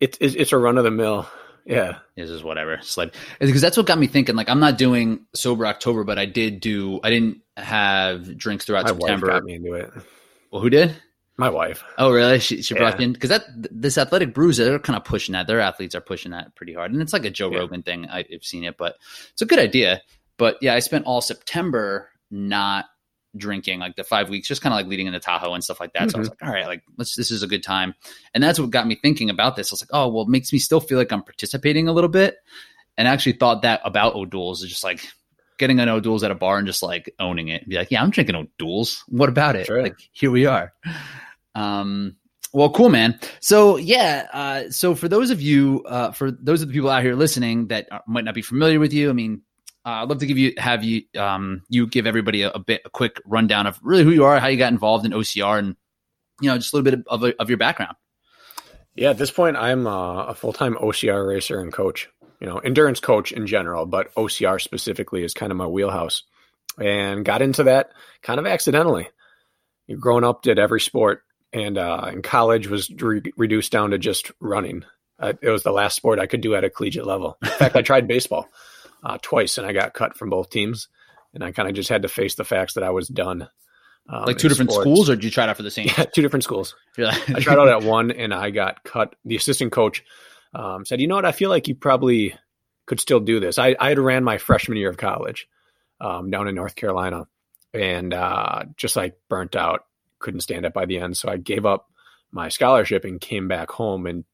it's 0.00 0.16
it's, 0.20 0.34
it's 0.34 0.52
a 0.52 0.58
run 0.58 0.78
of 0.78 0.84
the 0.84 0.90
mill. 0.90 1.28
Yeah. 1.64 1.98
this 2.16 2.28
is 2.30 2.42
whatever. 2.42 2.74
It's 2.74 2.96
like 2.96 3.14
because 3.38 3.60
that's 3.60 3.76
what 3.76 3.86
got 3.86 3.98
me 3.98 4.06
thinking. 4.08 4.34
Like, 4.34 4.48
I'm 4.48 4.58
not 4.60 4.78
doing 4.78 5.26
sober 5.34 5.66
October, 5.66 6.02
but 6.04 6.18
I 6.18 6.24
did 6.26 6.60
do. 6.60 6.98
I 7.04 7.10
didn't 7.10 7.42
have 7.56 8.36
drinks 8.36 8.64
throughout 8.64 8.84
My 8.86 8.92
wife 8.92 9.00
September. 9.02 9.26
got 9.28 9.44
me 9.44 9.54
into 9.54 9.74
it. 9.74 9.90
Well, 10.50 10.60
who 10.62 10.70
did? 10.70 10.94
My 11.36 11.48
wife. 11.48 11.84
Oh, 11.98 12.10
really? 12.12 12.40
She 12.40 12.62
she 12.62 12.74
brought 12.74 12.94
Yeah. 12.94 13.00
you 13.00 13.04
in 13.06 13.12
because 13.12 13.30
that 13.30 13.44
this 13.48 13.96
athletic 13.96 14.34
brews 14.34 14.56
they're 14.56 14.78
kind 14.80 14.96
of 14.96 15.04
pushing 15.04 15.34
that. 15.34 15.46
Their 15.46 15.60
athletes 15.60 15.94
are 15.94 16.00
pushing 16.00 16.32
that 16.32 16.54
pretty 16.56 16.74
hard, 16.74 16.92
and 16.92 17.00
it's 17.00 17.12
like 17.12 17.24
a 17.24 17.30
Joe 17.30 17.50
Yeah. 17.52 17.58
Rogan 17.58 17.82
thing. 17.82 18.06
I, 18.08 18.24
I've 18.32 18.44
seen 18.44 18.64
it, 18.64 18.76
but 18.76 18.96
it's 19.32 19.42
a 19.42 19.46
good 19.46 19.58
idea. 19.60 20.02
But 20.36 20.56
yeah, 20.62 20.74
I 20.74 20.80
spent 20.80 21.06
all 21.06 21.20
September 21.20 22.10
not 22.30 22.86
drinking, 23.36 23.80
like 23.80 23.96
the 23.96 24.04
five 24.04 24.28
weeks, 24.28 24.48
just 24.48 24.62
kind 24.62 24.72
of 24.72 24.78
like 24.78 24.86
leading 24.86 25.06
into 25.06 25.20
Tahoe 25.20 25.54
and 25.54 25.62
stuff 25.62 25.80
like 25.80 25.92
that. 25.94 26.10
So 26.10 26.18
I 26.18 26.20
was 26.20 26.28
like, 26.28 26.42
all 26.42 26.52
right, 26.52 26.66
like 26.66 26.82
let's. 26.98 27.16
This 27.16 27.30
is 27.30 27.42
a 27.42 27.46
good 27.46 27.62
time, 27.62 27.94
and 28.34 28.42
that's 28.42 28.58
what 28.58 28.70
got 28.70 28.86
me 28.86 28.94
thinking 28.94 29.30
about 29.30 29.56
this. 29.56 29.72
I 29.72 29.74
was 29.74 29.82
like, 29.82 29.90
oh, 29.92 30.08
well, 30.08 30.24
it 30.24 30.28
makes 30.28 30.52
me 30.52 30.58
still 30.58 30.80
feel 30.80 30.98
like 30.98 31.12
I'm 31.12 31.22
participating 31.22 31.88
a 31.88 31.92
little 31.92 32.10
bit, 32.10 32.36
and 32.96 33.08
I 33.08 33.12
actually 33.12 33.32
thought 33.34 33.62
that 33.62 33.80
about 33.84 34.14
O'Doul's 34.14 34.62
is 34.62 34.70
just 34.70 34.84
like 34.84 35.06
getting 35.58 35.78
an 35.80 35.88
O'Doul's 35.88 36.24
at 36.24 36.30
a 36.30 36.34
bar 36.34 36.58
and 36.58 36.66
just 36.66 36.82
like 36.82 37.14
owning 37.18 37.48
it. 37.48 37.68
Be 37.68 37.76
like, 37.76 37.90
yeah, 37.90 38.02
I'm 38.02 38.10
drinking 38.10 38.36
O'Doul's. 38.36 39.04
What 39.08 39.28
about 39.28 39.56
it? 39.56 39.66
Sure. 39.66 39.82
Like 39.82 39.96
here 40.12 40.30
we 40.30 40.46
are. 40.46 40.72
Um, 41.54 42.16
well, 42.52 42.70
cool, 42.70 42.90
man. 42.90 43.18
So 43.40 43.76
yeah, 43.76 44.28
uh, 44.32 44.70
so 44.70 44.94
for 44.94 45.08
those 45.08 45.30
of 45.30 45.40
you, 45.40 45.82
uh, 45.86 46.12
for 46.12 46.30
those 46.30 46.62
of 46.62 46.68
the 46.68 46.74
people 46.74 46.90
out 46.90 47.02
here 47.02 47.14
listening 47.14 47.68
that 47.68 47.88
are, 47.90 48.02
might 48.06 48.24
not 48.24 48.34
be 48.34 48.42
familiar 48.42 48.78
with 48.78 48.92
you, 48.92 49.08
I 49.08 49.12
mean, 49.12 49.42
uh, 49.84 50.02
I'd 50.02 50.08
love 50.08 50.18
to 50.18 50.26
give 50.26 50.38
you 50.38 50.54
have 50.58 50.84
you 50.84 51.02
um, 51.18 51.62
you 51.68 51.86
give 51.86 52.06
everybody 52.06 52.42
a, 52.42 52.50
a 52.50 52.58
bit 52.58 52.82
a 52.84 52.90
quick 52.90 53.20
rundown 53.26 53.66
of 53.66 53.80
really 53.82 54.04
who 54.04 54.10
you 54.10 54.24
are, 54.24 54.38
how 54.38 54.46
you 54.46 54.56
got 54.56 54.72
involved 54.72 55.04
in 55.04 55.12
OCR, 55.12 55.58
and 55.58 55.76
you 56.40 56.48
know 56.48 56.56
just 56.56 56.72
a 56.72 56.76
little 56.76 56.90
bit 56.90 57.04
of, 57.08 57.24
of, 57.38 57.48
your 57.48 57.58
background. 57.58 57.96
Yeah, 58.94 59.10
at 59.10 59.18
this 59.18 59.32
point, 59.32 59.56
I'm 59.56 59.86
uh, 59.86 60.26
a 60.26 60.34
full 60.34 60.52
time 60.52 60.74
OCR 60.74 61.26
racer 61.26 61.60
and 61.60 61.72
coach. 61.72 62.08
You 62.40 62.48
know, 62.48 62.58
endurance 62.58 63.00
coach 63.00 63.32
in 63.32 63.46
general, 63.46 63.86
but 63.86 64.14
OCR 64.14 64.60
specifically 64.60 65.24
is 65.24 65.34
kind 65.34 65.52
of 65.52 65.58
my 65.58 65.66
wheelhouse. 65.66 66.24
And 66.78 67.24
got 67.24 67.42
into 67.42 67.64
that 67.64 67.90
kind 68.22 68.40
of 68.40 68.46
accidentally. 68.46 69.08
You 69.86 69.96
growing 69.96 70.24
up, 70.24 70.42
did 70.42 70.58
every 70.58 70.80
sport, 70.80 71.22
and 71.52 71.76
uh, 71.76 72.08
in 72.12 72.22
college 72.22 72.68
was 72.68 72.90
re- 72.90 73.32
reduced 73.36 73.70
down 73.70 73.90
to 73.90 73.98
just 73.98 74.32
running. 74.40 74.84
Uh, 75.18 75.34
it 75.42 75.50
was 75.50 75.62
the 75.64 75.72
last 75.72 75.96
sport 75.96 76.18
I 76.18 76.26
could 76.26 76.40
do 76.40 76.54
at 76.54 76.64
a 76.64 76.70
collegiate 76.70 77.06
level. 77.06 77.36
In 77.42 77.50
fact, 77.50 77.76
I 77.76 77.82
tried 77.82 78.08
baseball 78.08 78.48
uh, 79.02 79.18
twice, 79.20 79.58
and 79.58 79.66
I 79.66 79.72
got 79.72 79.94
cut 79.94 80.16
from 80.16 80.30
both 80.30 80.50
teams. 80.50 80.88
And 81.34 81.42
I 81.42 81.50
kind 81.52 81.66
of 81.68 81.74
just 81.74 81.88
had 81.88 82.02
to 82.02 82.08
face 82.08 82.34
the 82.34 82.44
facts 82.44 82.74
that 82.74 82.84
I 82.84 82.90
was 82.90 83.08
done. 83.08 83.48
um, 84.08 84.24
Like 84.26 84.36
two 84.36 84.48
different 84.50 84.70
sports. 84.70 84.84
schools, 84.84 85.08
or 85.10 85.14
did 85.16 85.24
you 85.24 85.30
try 85.30 85.44
it 85.44 85.50
out 85.50 85.56
for 85.56 85.62
the 85.62 85.70
same? 85.70 85.86
Yeah, 85.86 86.04
two 86.04 86.20
different 86.20 86.44
schools. 86.44 86.74
You're 86.98 87.08
I 87.08 87.40
tried 87.40 87.58
out 87.58 87.68
at 87.68 87.82
one 87.84 88.10
and 88.10 88.34
I 88.34 88.50
got 88.50 88.84
cut. 88.84 89.14
The 89.24 89.36
assistant 89.36 89.72
coach 89.72 90.04
um, 90.54 90.84
said, 90.84 91.00
"You 91.00 91.06
know 91.08 91.14
what? 91.14 91.24
I 91.24 91.32
feel 91.32 91.48
like 91.48 91.68
you 91.68 91.74
probably 91.74 92.34
could 92.84 93.00
still 93.00 93.20
do 93.20 93.40
this. 93.40 93.58
I 93.58 93.74
I 93.80 93.88
had 93.88 93.98
ran 93.98 94.24
my 94.24 94.36
freshman 94.36 94.76
year 94.76 94.90
of 94.90 94.98
college 94.98 95.48
um, 96.00 96.30
down 96.30 96.48
in 96.48 96.54
North 96.54 96.74
Carolina, 96.74 97.26
and 97.72 98.12
uh, 98.12 98.64
just 98.76 98.94
like 98.94 99.14
burnt 99.30 99.56
out, 99.56 99.86
couldn't 100.18 100.40
stand 100.40 100.66
it 100.66 100.74
by 100.74 100.84
the 100.84 100.98
end. 100.98 101.16
So 101.16 101.30
I 101.30 101.38
gave 101.38 101.64
up 101.64 101.88
my 102.30 102.50
scholarship 102.50 103.04
and 103.06 103.18
came 103.20 103.48
back 103.48 103.70
home 103.70 104.06
and 104.06 104.24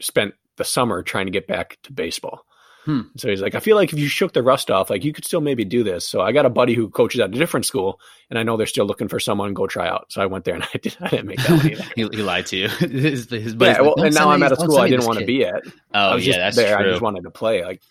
spent 0.00 0.32
the 0.56 0.64
summer 0.64 1.02
trying 1.02 1.26
to 1.26 1.32
get 1.32 1.46
back 1.46 1.76
to 1.82 1.92
baseball. 1.92 2.46
Hmm. 2.88 3.02
So 3.18 3.28
he's 3.28 3.42
like, 3.42 3.54
I 3.54 3.60
feel 3.60 3.76
like 3.76 3.92
if 3.92 3.98
you 3.98 4.08
shook 4.08 4.32
the 4.32 4.42
rust 4.42 4.70
off, 4.70 4.88
like 4.88 5.04
you 5.04 5.12
could 5.12 5.26
still 5.26 5.42
maybe 5.42 5.62
do 5.62 5.84
this. 5.84 6.08
So 6.08 6.22
I 6.22 6.32
got 6.32 6.46
a 6.46 6.48
buddy 6.48 6.72
who 6.72 6.88
coaches 6.88 7.20
at 7.20 7.28
a 7.28 7.38
different 7.38 7.66
school, 7.66 8.00
and 8.30 8.38
I 8.38 8.44
know 8.44 8.56
they're 8.56 8.66
still 8.66 8.86
looking 8.86 9.08
for 9.08 9.20
someone. 9.20 9.52
Go 9.52 9.66
try 9.66 9.86
out. 9.86 10.06
So 10.10 10.22
I 10.22 10.26
went 10.26 10.46
there, 10.46 10.54
and 10.54 10.64
I, 10.74 10.78
did, 10.78 10.96
I 10.98 11.08
didn't 11.08 11.26
make 11.26 11.42
that 11.42 11.50
money. 11.50 11.76
he, 11.96 12.08
he 12.10 12.22
lied 12.22 12.46
to 12.46 12.56
you. 12.56 12.68
his, 12.78 13.28
his 13.28 13.54
yeah, 13.60 13.82
well, 13.82 13.92
like, 13.98 14.06
and 14.06 14.14
now 14.14 14.30
I'm 14.30 14.42
at 14.42 14.52
a 14.52 14.56
school 14.56 14.78
I 14.78 14.88
didn't 14.88 15.04
want 15.04 15.18
to 15.18 15.26
be 15.26 15.44
at. 15.44 15.62
Oh 15.66 15.70
I 15.92 16.14
was 16.14 16.26
yeah, 16.26 16.32
just 16.32 16.38
that's 16.38 16.56
there. 16.56 16.78
true. 16.78 16.86
I 16.86 16.90
just 16.90 17.02
wanted 17.02 17.24
to 17.24 17.30
play. 17.30 17.62
Like, 17.62 17.82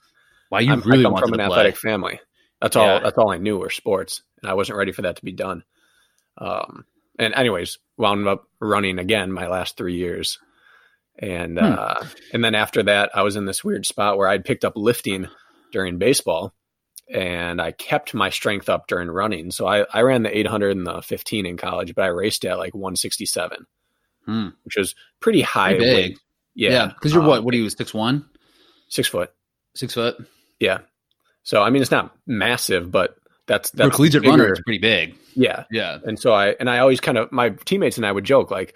Wow, 0.50 0.60
you 0.60 0.76
really 0.78 1.06
I 1.06 1.10
come 1.10 1.18
from 1.20 1.34
an 1.34 1.40
play. 1.40 1.46
athletic 1.46 1.78
family. 1.78 2.20
That's 2.60 2.76
all. 2.76 2.88
Yeah. 2.88 3.00
That's 3.00 3.18
all 3.20 3.32
I 3.32 3.38
knew 3.38 3.60
were 3.60 3.70
sports, 3.70 4.24
and 4.42 4.50
I 4.50 4.56
wasn't 4.56 4.80
ready 4.80 4.94
for 4.94 5.04
that 5.04 5.18
to 5.18 5.26
be 5.26 5.32
done. 5.32 5.64
Um, 6.40 6.86
and 7.20 7.36
anyways, 7.36 7.78
wound 7.98 8.28
up 8.28 8.46
running 8.60 8.98
again 8.98 9.32
my 9.32 9.48
last 9.48 9.78
three 9.78 9.96
years, 9.96 10.40
and 11.20 11.58
Hmm. 11.60 11.66
uh, 11.66 12.06
and 12.34 12.44
then 12.44 12.56
after 12.56 12.84
that, 12.84 13.12
I 13.16 13.24
was 13.24 13.36
in 13.36 13.46
this 13.46 13.64
weird 13.64 13.86
spot 13.86 14.18
where 14.18 14.28
I'd 14.28 14.46
picked 14.46 14.66
up 14.66 14.74
lifting 14.76 15.28
during 15.72 15.98
baseball, 15.98 16.54
and 17.14 17.62
I 17.62 17.72
kept 17.72 18.14
my 18.14 18.30
strength 18.30 18.70
up 18.70 18.88
during 18.88 19.10
running. 19.10 19.52
So 19.52 19.66
I, 19.68 19.86
I 19.94 20.02
ran 20.02 20.24
the 20.24 20.38
800 20.38 20.76
and 20.78 20.86
the 20.86 21.02
15 21.02 21.46
in 21.46 21.58
college, 21.58 21.96
but 21.96 22.04
I 22.04 22.08
raced 22.08 22.46
at 22.46 22.58
like 22.58 22.74
167, 22.76 23.66
Hmm. 24.26 24.48
which 24.64 24.76
was 24.78 24.96
pretty 25.20 25.42
high. 25.42 25.76
Pretty 25.76 25.86
big. 25.86 25.96
weight. 26.12 26.20
Yeah, 26.56 26.70
Yeah, 26.72 26.86
because 26.88 27.14
you're 27.14 27.22
um, 27.22 27.28
what? 27.30 27.44
What 27.44 27.54
are 27.54 27.58
you? 27.58 27.70
Six 27.70 27.94
one, 27.94 28.26
Six 28.90 29.08
foot. 29.08 29.32
six 29.76 29.94
foot. 29.94 30.18
Yeah. 30.60 30.80
So 31.44 31.62
I 31.62 31.70
mean, 31.70 31.82
it's 31.82 31.92
not 31.92 32.16
massive, 32.26 32.90
but 32.92 33.16
that's 33.46 33.70
that's 33.72 33.96
collegiate 33.96 34.24
bigger. 34.24 34.32
runner, 34.32 34.52
it's 34.52 34.62
pretty 34.62 34.80
big. 34.80 35.16
Yeah, 35.36 35.64
Yeah. 35.72 36.00
and 36.04 36.20
so 36.20 36.34
I 36.34 36.56
and 36.60 36.70
I 36.70 36.80
always 36.80 37.00
kind 37.00 37.18
of 37.18 37.32
my 37.32 37.50
teammates 37.66 37.98
and 37.98 38.06
I 38.06 38.12
would 38.12 38.24
joke 38.26 38.50
like, 38.52 38.74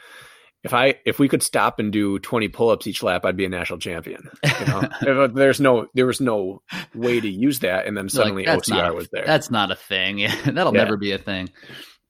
if 0.63 0.73
I 0.73 0.95
if 1.05 1.17
we 1.19 1.27
could 1.27 1.41
stop 1.43 1.79
and 1.79 1.91
do 1.91 2.19
twenty 2.19 2.47
pull 2.47 2.69
ups 2.69 2.85
each 2.87 3.01
lap, 3.03 3.25
I'd 3.25 3.37
be 3.37 3.45
a 3.45 3.49
national 3.49 3.79
champion. 3.79 4.29
You 4.43 4.65
know, 4.67 4.79
uh, 5.23 5.27
there's 5.27 5.59
no 5.59 5.87
there 5.93 6.05
was 6.05 6.21
no 6.21 6.61
way 6.93 7.19
to 7.19 7.29
use 7.29 7.59
that, 7.59 7.85
and 7.87 7.97
then 7.97 8.05
like, 8.05 8.11
suddenly 8.11 8.45
"That's 8.45 8.69
OCR 8.69 8.89
a- 8.89 8.93
was 8.93 9.09
there, 9.09 9.25
That's 9.25 9.49
not 9.51 9.71
a 9.71 9.75
thing. 9.75 10.19
Yeah, 10.19 10.35
that'll 10.45 10.73
Yeah. 10.73 10.83
never 10.83 10.97
be 10.97 11.11
a 11.13 11.17
thing. 11.17 11.49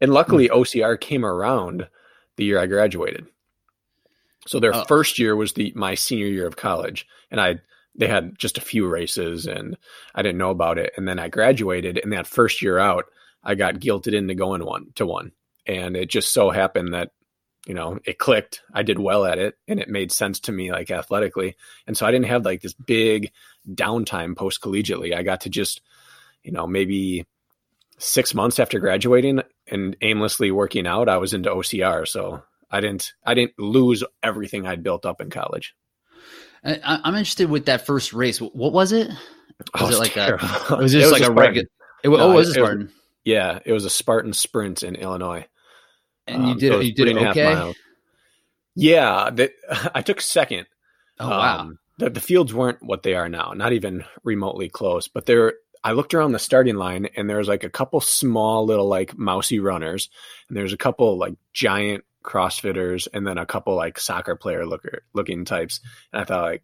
and 0.01 0.13
luckily 0.13 0.47
hmm. 0.47 0.53
OCR 0.53 0.99
came 0.99 1.23
around 1.25 1.87
the 2.37 2.45
year 2.45 2.59
I 2.59 2.65
graduated. 2.67 3.27
So 4.47 4.59
their 4.59 4.75
Oh. 4.75 4.83
first 4.85 5.19
year 5.19 5.35
was 5.35 5.53
the 5.53 5.71
my 5.75 5.95
senior 5.95 6.27
year 6.27 6.47
of 6.47 6.55
college, 6.57 7.07
and 7.29 7.39
I 7.39 7.59
they 7.95 8.07
had 8.07 8.37
just 8.39 8.57
a 8.57 8.61
few 8.61 8.87
races, 8.87 9.45
and 9.47 9.77
I 10.15 10.21
didn't 10.21 10.37
know 10.37 10.49
about 10.49 10.77
it. 10.77 10.93
And 10.97 11.07
then 11.07 11.19
I 11.19 11.27
graduated, 11.29 11.99
and 12.01 12.13
that 12.13 12.25
first 12.25 12.61
year 12.61 12.79
out, 12.79 13.05
I 13.43 13.55
got 13.55 13.75
guilted 13.75 14.13
into 14.13 14.33
going 14.33 14.65
one 14.65 14.87
to 14.95 15.05
one, 15.05 15.31
and 15.67 15.95
it 15.95 16.09
just 16.09 16.33
so 16.33 16.49
happened 16.49 16.93
that 16.93 17.11
you 17.65 17.73
know 17.73 17.99
it 18.05 18.17
clicked. 18.17 18.61
I 18.73 18.83
did 18.83 18.99
well 18.99 19.25
at 19.25 19.37
it, 19.39 19.55
and 19.67 19.79
it 19.79 19.89
made 19.89 20.11
sense 20.11 20.39
to 20.41 20.51
me 20.51 20.71
like 20.71 20.91
athletically, 20.91 21.55
and 21.87 21.95
so 21.97 22.05
I 22.05 22.11
didn't 22.11 22.27
have 22.27 22.45
like 22.45 22.61
this 22.61 22.73
big 22.73 23.31
downtime 23.69 24.35
post 24.35 24.61
collegiately. 24.61 25.15
I 25.15 25.23
got 25.23 25.41
to 25.41 25.49
just 25.49 25.81
you 26.43 26.51
know 26.51 26.65
maybe 26.67 27.25
six 27.97 28.33
months 28.33 28.59
after 28.59 28.79
graduating 28.79 29.41
and 29.67 29.95
aimlessly 30.01 30.49
working 30.51 30.87
out, 30.87 31.07
I 31.07 31.17
was 31.17 31.33
into 31.35 31.49
OCR. 31.51 32.07
So 32.07 32.41
I 32.71 32.81
didn't 32.81 33.13
I 33.23 33.33
didn't 33.35 33.59
lose 33.59 34.03
everything 34.23 34.65
I'd 34.65 34.81
built 34.83 35.05
up 35.05 35.21
in 35.21 35.29
college. 35.29 35.75
I, 36.63 36.79
I'm 37.03 37.15
interested 37.15 37.49
with 37.49 37.65
that 37.65 37.85
first 37.85 38.13
race. 38.13 38.39
What 38.39 38.73
was 38.73 38.91
it? 38.91 39.09
Oh, 39.79 39.85
Was 39.85 39.89
it 39.89 39.89
it's 39.89 39.99
like 39.99 40.11
a- 40.11 40.13
terrible. 40.37 40.47
It 40.79 40.83
was 40.83 40.91
just 40.93 41.11
like 41.11 41.21
a, 41.21 41.25
Spartan. 41.25 41.43
regular. 41.43 41.67
It, 42.03 42.09
oh, 42.09 42.15
No, 42.17 42.19
oh, 42.29 42.31
it 42.31 42.35
was 42.35 42.47
a 42.55 42.59
it 42.59 42.61
was- 42.61 42.67
Spartan. 42.69 42.91
Yeah, 43.23 43.59
it 43.65 43.71
was 43.73 43.85
a 43.85 43.89
Spartan 43.91 44.33
sprint 44.33 44.81
in 44.81 44.95
Illinois. 44.95 45.45
And 46.27 46.43
you 46.45 46.51
Um, 46.51 46.57
did 46.57 46.71
so 46.71 46.79
it. 46.79 46.85
You 46.85 46.93
did 46.93 47.07
it 47.07 47.17
and 47.17 47.19
a 47.19 47.23
half 47.23 47.37
okay. 47.37 47.73
Yeah, 48.75 49.29
that 49.31 49.51
I 49.95 50.01
took 50.01 50.21
second. 50.21 50.67
Oh 51.19 51.29
wow. 51.29 51.59
Um, 51.59 51.79
the, 51.97 52.09
the 52.09 52.21
fields 52.21 52.53
weren't 52.53 52.81
what 52.81 53.03
they 53.03 53.13
are 53.13 53.29
now, 53.29 53.53
not 53.55 53.73
even 53.73 54.03
remotely 54.23 54.69
close. 54.69 55.07
But 55.07 55.25
there, 55.25 55.53
I 55.83 55.91
looked 55.91 56.13
around 56.13 56.31
the 56.31 56.39
starting 56.39 56.75
line, 56.75 57.07
and 57.15 57.29
there 57.29 57.37
was 57.37 57.47
like 57.47 57.63
a 57.63 57.69
couple 57.69 58.01
small 58.01 58.65
little 58.65 58.87
like 58.87 59.17
mousy 59.17 59.59
runners, 59.59 60.09
and 60.47 60.57
there's 60.57 60.73
a 60.73 60.77
couple 60.77 61.17
like 61.17 61.35
giant 61.53 62.03
CrossFitters, 62.23 63.07
and 63.13 63.25
then 63.27 63.37
a 63.37 63.45
couple 63.45 63.75
like 63.75 63.99
soccer 63.99 64.35
player 64.35 64.65
looker 64.65 65.03
looking 65.13 65.45
types. 65.45 65.79
And 66.13 66.21
I 66.21 66.25
thought 66.25 66.43
like. 66.43 66.63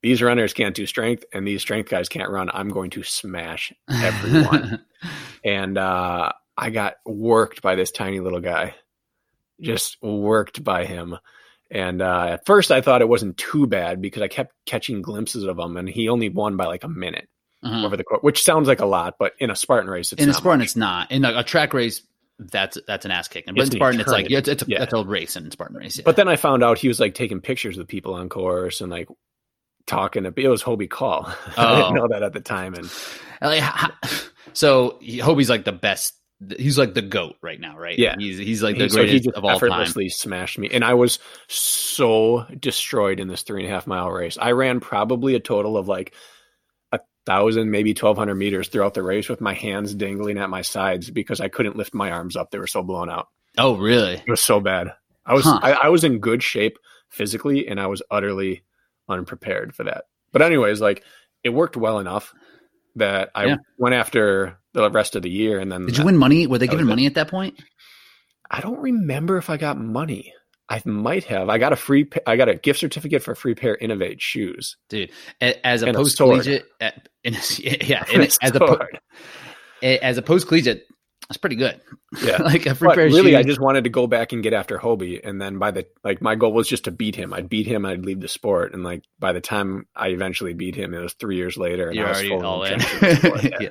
These 0.00 0.22
runners 0.22 0.52
can't 0.52 0.76
do 0.76 0.86
strength, 0.86 1.24
and 1.32 1.44
these 1.44 1.60
strength 1.60 1.90
guys 1.90 2.08
can't 2.08 2.30
run. 2.30 2.48
I'm 2.54 2.68
going 2.68 2.90
to 2.90 3.02
smash 3.02 3.72
everyone. 3.90 4.84
and 5.44 5.76
uh, 5.76 6.30
I 6.58 6.70
got 6.70 6.94
worked 7.06 7.62
by 7.62 7.76
this 7.76 7.90
tiny 7.92 8.18
little 8.20 8.40
guy, 8.40 8.74
just 9.60 9.96
worked 10.02 10.62
by 10.64 10.84
him. 10.86 11.16
And 11.70 12.00
uh, 12.02 12.26
at 12.30 12.46
first, 12.46 12.70
I 12.72 12.80
thought 12.80 13.00
it 13.02 13.08
wasn't 13.08 13.36
too 13.36 13.66
bad 13.66 14.00
because 14.02 14.22
I 14.22 14.28
kept 14.28 14.52
catching 14.66 15.02
glimpses 15.02 15.44
of 15.44 15.58
him, 15.58 15.76
and 15.76 15.88
he 15.88 16.08
only 16.08 16.28
won 16.30 16.56
by 16.56 16.64
like 16.66 16.82
a 16.84 16.88
minute 16.88 17.28
Uh-huh. 17.62 17.84
over 17.86 17.96
the 17.96 18.04
course, 18.04 18.22
which 18.22 18.42
sounds 18.42 18.66
like 18.68 18.80
a 18.80 18.86
lot, 18.86 19.14
but 19.18 19.34
in 19.38 19.50
a 19.50 19.56
Spartan 19.56 19.90
race, 19.90 20.12
it's 20.12 20.22
in 20.22 20.28
a 20.28 20.32
not 20.32 20.38
Spartan, 20.40 20.58
much. 20.60 20.66
it's 20.66 20.76
not. 20.76 21.12
In 21.12 21.24
a, 21.24 21.38
a 21.38 21.44
track 21.44 21.74
race, 21.74 22.02
that's 22.38 22.78
that's 22.86 23.04
an 23.04 23.10
ass 23.10 23.28
kicking. 23.28 23.54
But 23.54 23.62
It's 23.62 23.70
in 23.70 23.76
an 23.76 23.78
Spartan, 23.80 24.00
it's 24.00 24.10
like 24.10 24.30
it's, 24.30 24.48
it's 24.48 24.62
a, 24.62 24.66
Yeah. 24.66 24.78
that's 24.78 24.92
a 24.94 25.04
race 25.04 25.36
in 25.36 25.50
Spartan 25.50 25.76
race. 25.76 25.98
Yeah. 25.98 26.02
But 26.06 26.16
then 26.16 26.26
I 26.28 26.36
found 26.36 26.64
out 26.64 26.78
he 26.78 26.88
was 26.88 26.98
like 27.00 27.14
taking 27.14 27.40
pictures 27.40 27.76
with 27.76 27.86
people 27.88 28.14
on 28.14 28.28
course 28.28 28.80
and 28.80 28.90
like 28.90 29.08
talking. 29.86 30.22
To, 30.24 30.32
it 30.36 30.48
was 30.48 30.62
Hobie 30.62 30.88
Call. 30.88 31.26
I 31.56 31.72
Oh. 31.72 31.76
didn't 31.76 31.94
know 31.96 32.08
that 32.08 32.22
at 32.22 32.32
the 32.32 32.40
time, 32.40 32.74
and 32.74 32.90
Like, 33.42 33.62
so 34.54 34.98
Hobie's 35.22 35.50
like 35.50 35.64
the 35.64 35.72
best. 35.72 36.14
He's 36.56 36.78
like 36.78 36.94
the 36.94 37.02
goat 37.02 37.36
right 37.42 37.58
now, 37.58 37.76
right? 37.76 37.98
Yeah. 37.98 38.14
he's 38.16 38.38
he's 38.38 38.62
like 38.62 38.76
the 38.78 38.84
he, 38.84 38.88
so 38.90 39.04
he 39.04 39.18
just 39.18 39.36
of 39.36 39.44
all 39.44 39.50
time. 39.50 39.56
effortlessly 39.56 40.08
smashed 40.08 40.56
me, 40.58 40.68
and 40.72 40.84
I 40.84 40.94
was 40.94 41.18
so 41.48 42.46
destroyed 42.60 43.18
in 43.18 43.26
this 43.26 43.42
three 43.42 43.62
and 43.64 43.70
a 43.70 43.74
half 43.74 43.86
mile 43.88 44.10
race. 44.10 44.38
I 44.40 44.52
ran 44.52 44.78
probably 44.78 45.34
a 45.34 45.40
total 45.40 45.76
of 45.76 45.88
like 45.88 46.14
a 46.92 47.00
thousand, 47.26 47.70
maybe 47.72 47.92
twelve 47.92 48.16
hundred 48.16 48.36
meters 48.36 48.68
throughout 48.68 48.94
the 48.94 49.02
race 49.02 49.28
with 49.28 49.40
my 49.40 49.52
hands 49.54 49.94
dangling 49.94 50.38
at 50.38 50.48
my 50.48 50.62
sides 50.62 51.10
because 51.10 51.40
I 51.40 51.48
couldn't 51.48 51.76
lift 51.76 51.92
my 51.92 52.12
arms 52.12 52.36
up; 52.36 52.50
they 52.52 52.58
were 52.58 52.68
so 52.68 52.82
blown 52.84 53.10
out. 53.10 53.28
Oh, 53.56 53.76
really? 53.76 54.14
It 54.14 54.30
was 54.30 54.40
so 54.42 54.60
bad. 54.60 54.92
I 55.26 55.34
was 55.34 55.44
Huh. 55.44 55.58
I, 55.60 55.72
I 55.72 55.88
was 55.88 56.04
in 56.04 56.20
good 56.20 56.42
shape 56.42 56.78
physically, 57.08 57.66
and 57.66 57.80
I 57.80 57.88
was 57.88 58.00
utterly 58.12 58.62
unprepared 59.08 59.74
for 59.74 59.82
that. 59.84 60.04
But 60.30 60.42
anyways, 60.42 60.80
like 60.80 61.02
it 61.42 61.50
worked 61.50 61.76
well 61.76 61.98
enough 61.98 62.32
that 62.94 63.30
I 63.34 63.46
Yeah. 63.46 63.56
went 63.78 63.94
after 63.96 64.57
the 64.74 64.90
rest 64.90 65.16
of 65.16 65.22
the 65.22 65.30
year, 65.30 65.58
and 65.58 65.70
then 65.72 65.86
Did 65.86 65.98
you 65.98 66.04
win 66.04 66.16
money? 66.16 66.46
Were 66.46 66.58
they 66.58 66.66
giving 66.66 66.86
money 66.86 67.06
at 67.06 67.14
that 67.14 67.28
point? 67.28 67.60
I 68.50 68.60
don't 68.60 68.78
remember 68.80 69.36
if 69.36 69.50
I 69.50 69.56
got 69.56 69.78
money. 69.78 70.32
I 70.70 70.82
might 70.84 71.24
have. 71.24 71.48
I 71.48 71.56
got 71.58 71.72
a 71.72 71.76
free. 71.76 72.08
I 72.26 72.36
got 72.36 72.48
a 72.48 72.54
gift 72.54 72.80
certificate 72.80 73.22
for 73.22 73.32
a 73.32 73.36
free 73.36 73.54
pair 73.54 73.74
of 73.74 73.80
Inov-8 73.80 74.20
shoes. 74.20 74.76
dude. 74.90 75.10
As 75.40 75.82
a 75.82 75.92
post 75.92 76.18
collegiate, 76.18 76.66
yeah, 76.80 78.04
as 78.42 78.54
a 78.54 78.58
po- 78.58 78.78
as 79.82 80.18
a 80.18 80.22
post 80.22 80.46
collegiate, 80.46 80.84
that's 81.28 81.38
pretty 81.38 81.56
good. 81.56 81.80
yeah. 82.22 82.36
like 82.42 82.66
a 82.66 82.74
free 82.74 82.88
But 82.88 82.94
pair 82.96 83.06
of 83.06 83.12
really, 83.12 83.34
I 83.36 83.42
just 83.42 83.60
wanted 83.60 83.84
to 83.84 83.90
go 83.90 84.06
back 84.06 84.32
and 84.32 84.42
get 84.42 84.52
after 84.52 84.78
Hobie, 84.78 85.20
and 85.24 85.40
then 85.40 85.58
by 85.58 85.70
the 85.70 85.86
like, 86.04 86.20
my 86.20 86.34
goal 86.34 86.52
was 86.52 86.68
just 86.68 86.84
to 86.84 86.90
beat 86.90 87.16
him. 87.16 87.32
I'd 87.32 87.48
beat 87.48 87.66
him, 87.66 87.86
I'd 87.86 88.04
leave 88.04 88.20
the 88.20 88.28
sport, 88.28 88.74
and 88.74 88.84
like 88.84 89.04
by 89.18 89.32
the 89.32 89.40
time 89.40 89.86
I 89.96 90.08
eventually 90.08 90.52
beat 90.52 90.74
him, 90.74 90.92
it 90.92 90.98
was 91.00 91.14
three 91.14 91.36
years 91.36 91.56
later, 91.56 91.88
and 91.88 91.96
You're 91.96 92.06
I 92.06 92.10
was 92.10 92.18
already 92.18 92.44
all 92.44 92.64
in. 92.64 92.72
entrenched 92.74 93.02
in 93.02 93.08
the 93.08 93.16
sport, 93.16 93.44
yeah. 93.44 93.58
Yeah. 93.60 93.68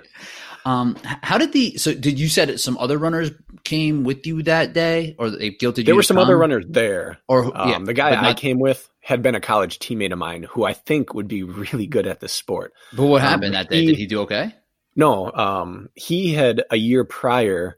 Um, 0.65 0.95
how 1.03 1.37
did 1.37 1.53
the 1.53 1.77
so 1.77 1.93
did 1.93 2.19
you 2.19 2.27
said 2.27 2.59
some 2.59 2.77
other 2.77 2.97
runners 2.97 3.31
came 3.63 4.03
with 4.03 4.25
you 4.27 4.43
that 4.43 4.73
day, 4.73 5.15
or 5.17 5.29
they 5.29 5.51
guilted 5.51 5.79
you? 5.79 5.83
There 5.85 5.95
were 5.95 6.03
some 6.03 6.17
other 6.17 6.37
runners 6.37 6.65
there. 6.67 7.19
or 7.27 7.45
Um, 7.57 7.69
yeah, 7.69 7.79
the 7.79 7.93
guy 7.93 8.11
but 8.11 8.23
I 8.23 8.33
came 8.33 8.59
with 8.59 8.89
had 9.01 9.21
been 9.21 9.35
a 9.35 9.41
college 9.41 9.79
teammate 9.79 10.11
of 10.11 10.19
mine, 10.19 10.43
who 10.43 10.63
I 10.65 10.73
think 10.73 11.13
would 11.13 11.27
be 11.27 11.43
really 11.43 11.87
good 11.87 12.07
at 12.07 12.19
this 12.19 12.33
sport. 12.33 12.73
But 12.93 13.05
what 13.05 13.21
um, 13.21 13.27
happened 13.27 13.53
that 13.53 13.69
day? 13.69 13.81
he- 13.81 13.87
Did 13.87 13.97
he 13.97 14.05
do 14.07 14.21
okay? 14.21 14.53
No, 14.95 15.31
um, 15.31 15.89
he 15.93 16.33
had 16.33 16.63
a 16.71 16.75
year 16.75 17.03
prior 17.05 17.77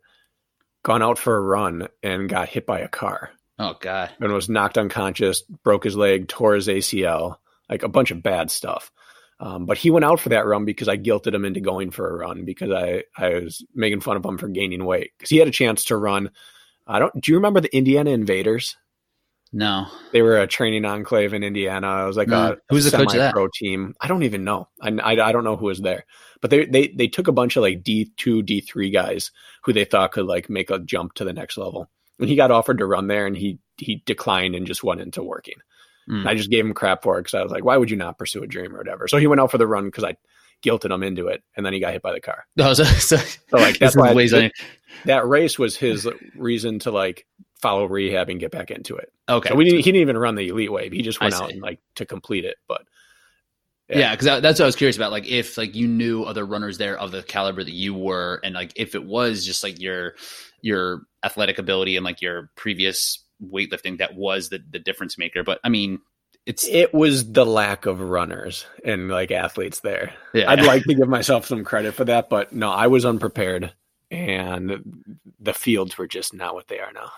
gone 0.84 1.04
out 1.04 1.18
for 1.20 1.36
a 1.36 1.42
run 1.42 1.90
and 2.02 2.30
got 2.30 2.48
hit 2.48 2.66
by 2.66 2.80
a 2.80 2.88
car. 2.88 3.32
Oh 3.60 3.76
God. 3.80 4.10
and 4.22 4.32
was 4.32 4.48
knocked 4.48 4.78
unconscious, 4.78 5.42
broke 5.42 5.84
his 5.84 5.98
leg, 5.98 6.30
tore 6.30 6.56
his 6.56 6.70
ACL, 6.70 7.36
like 7.70 7.84
a 7.84 7.90
bunch 7.90 8.12
of 8.12 8.24
bad 8.24 8.50
stuff. 8.50 8.90
Um, 9.40 9.66
but 9.66 9.78
he 9.78 9.90
went 9.90 10.04
out 10.06 10.20
for 10.20 10.30
that 10.30 10.46
run 10.46 10.66
because 10.66 10.90
I 10.90 10.98
guilted 10.98 11.34
him 11.34 11.46
into 11.46 11.62
going 11.62 11.92
for 11.92 12.10
a 12.10 12.18
run 12.18 12.44
because 12.44 12.72
I, 12.72 13.04
I 13.18 13.36
was 13.36 13.64
making 13.74 14.02
fun 14.02 14.18
of 14.18 14.26
him 14.26 14.38
for 14.38 14.50
gaining 14.50 14.84
weight 14.84 15.12
because 15.18 15.30
he 15.30 15.38
had 15.38 15.48
a 15.48 15.52
chance 15.52 15.86
to 15.86 15.98
run. 15.98 16.32
I 16.86 17.00
don't. 17.00 17.14
Do 17.22 17.32
you 17.32 17.38
remember 17.38 17.62
the 17.62 17.76
Indiana 17.76 18.10
Invaders? 18.10 18.76
No. 19.52 19.88
They 20.12 20.22
were 20.22 20.38
a 20.40 20.48
training 20.48 20.86
enclave 20.86 21.34
in 21.34 21.44
Indiana. 21.44 21.88
I 21.88 22.06
was 22.06 22.18
like 22.18 22.28
No. 22.28 22.52
a 22.54 22.58
Who's 22.70 22.86
the 22.86 22.96
coach 22.96 23.14
of 23.14 23.20
that? 23.20 23.34
pro 23.34 23.48
team. 23.48 23.96
I 24.00 24.08
don't 24.08 24.24
even 24.24 24.44
know. 24.44 24.68
I, 24.82 24.90
I, 24.90 25.30
I 25.30 25.32
don't 25.32 25.44
know 25.44 25.56
who 25.56 25.66
was 25.66 25.80
there, 25.80 26.06
but 26.42 26.52
they 26.52 26.66
they 26.66 26.88
they 26.90 27.08
took 27.08 27.28
a 27.28 27.32
bunch 27.34 27.56
of 27.56 27.64
like 27.64 27.82
D 27.82 28.12
two 28.18 28.44
D 28.44 28.62
three 28.62 28.92
guys 28.92 29.32
who 29.64 29.74
they 29.74 29.86
thought 29.86 30.12
could 30.12 30.26
like 30.26 30.50
make 30.50 30.70
a 30.70 30.80
jump 30.80 31.14
to 31.16 31.24
the 31.24 31.34
next 31.34 31.58
level. 31.58 31.90
And 32.20 32.28
he 32.28 32.36
got 32.36 32.52
offered 32.52 32.80
to 32.80 32.86
run 32.86 33.08
there, 33.08 33.26
and 33.26 33.36
he 33.38 33.60
he 33.78 34.04
declined 34.06 34.54
and 34.54 34.68
just 34.68 34.84
went 34.84 35.02
into 35.02 35.24
working. 35.24 35.56
Mm. 36.10 36.26
I 36.26 36.36
just 36.36 36.50
gave 36.50 36.66
him 36.66 36.74
crap 36.74 37.04
for 37.04 37.18
it 37.18 37.22
because 37.22 37.36
I 37.36 37.44
was 37.44 37.52
like, 37.52 37.64
why 37.64 37.78
would 37.78 37.92
you 37.92 37.98
not 37.98 38.18
pursue 38.18 38.42
a 38.42 38.48
dream 38.48 38.74
or 38.74 38.80
whatever? 38.80 39.08
So 39.08 39.18
he 39.18 39.28
went 39.28 39.42
out 39.42 39.52
for 39.52 39.58
the 39.58 39.68
run 39.68 39.86
because 39.86 40.04
I 40.04 40.16
guilted 40.64 40.92
him 40.92 41.04
into 41.04 41.28
it, 41.28 41.44
and 41.56 41.66
then 41.66 41.74
he 41.74 41.80
got 41.80 41.94
hit 41.94 42.02
by 42.02 42.14
the 42.14 42.20
car. 42.20 42.46
Oh, 42.58 42.74
so, 42.74 42.84
so, 42.84 43.18
so 43.18 43.58
like 43.58 43.78
that's 43.78 43.96
why 43.96 44.14
that, 44.14 44.52
that 45.06 45.28
race 45.28 45.60
was 45.60 45.78
his 45.78 46.08
reason 46.36 46.80
to 46.80 46.92
like 46.92 47.26
follow 47.62 47.86
rehab 47.86 48.30
and 48.30 48.40
get 48.40 48.52
back 48.52 48.72
into 48.72 48.96
it. 48.96 49.12
Okay, 49.28 49.50
so 49.50 49.56
we 49.56 49.66
didn't. 49.66 49.80
He 49.80 49.92
didn't 49.92 50.02
even 50.02 50.18
run 50.18 50.36
the 50.36 50.48
elite 50.48 50.72
wave. 50.72 50.92
He 50.92 51.02
just 51.02 51.22
went 51.22 51.34
out 51.34 51.52
and 51.52 51.62
like 51.62 51.80
to 51.96 52.06
complete 52.06 52.46
it, 52.46 52.58
but. 52.68 52.82
Yeah, 53.92 54.12
because 54.12 54.28
yeah, 54.28 54.40
that's 54.40 54.60
what 54.60 54.66
I 54.66 54.68
was 54.68 54.76
curious 54.76 54.98
about. 54.98 55.10
Like, 55.10 55.28
if 55.28 55.58
like 55.58 55.74
you 55.74 55.88
knew 55.88 56.22
other 56.22 56.46
runners 56.46 56.78
there 56.78 56.96
of 56.96 57.12
the 57.12 57.24
caliber 57.24 57.64
that 57.64 57.74
you 57.74 57.96
were, 57.96 58.40
and 58.44 58.54
like 58.54 58.72
if 58.76 58.94
it 58.94 59.04
was 59.04 59.44
just 59.44 59.64
like 59.64 59.82
your 59.82 60.14
your 60.62 61.02
athletic 61.24 61.58
ability 61.58 61.96
and 61.96 62.06
like 62.06 62.22
your 62.22 62.52
previous 62.56 63.26
weightlifting 63.44 64.00
that 64.00 64.16
was 64.16 64.50
the 64.50 64.64
the 64.70 64.80
difference 64.80 65.18
maker. 65.18 65.44
But 65.44 65.60
I 65.64 65.70
mean, 65.70 66.00
it's 66.46 66.68
it 66.68 66.94
was 66.94 67.32
the 67.32 67.46
lack 67.46 67.86
of 67.86 68.02
runners 68.02 68.66
and 68.84 69.10
like 69.10 69.32
athletes 69.32 69.82
there. 69.82 70.14
Yeah. 70.34 70.50
I'd 70.50 70.66
like 70.66 70.84
to 70.84 70.96
give 70.96 71.08
myself 71.08 71.46
some 71.46 71.64
credit 71.64 71.94
for 71.94 72.06
that, 72.06 72.30
but 72.30 72.54
no, 72.54 72.70
I 72.70 72.88
was 72.88 73.06
unprepared, 73.06 73.74
and 74.12 75.24
the 75.40 75.54
fields 75.54 75.98
were 75.98 76.08
just 76.08 76.34
not 76.34 76.54
what 76.54 76.68
they 76.68 76.80
are 76.80 76.92
now. 76.94 77.12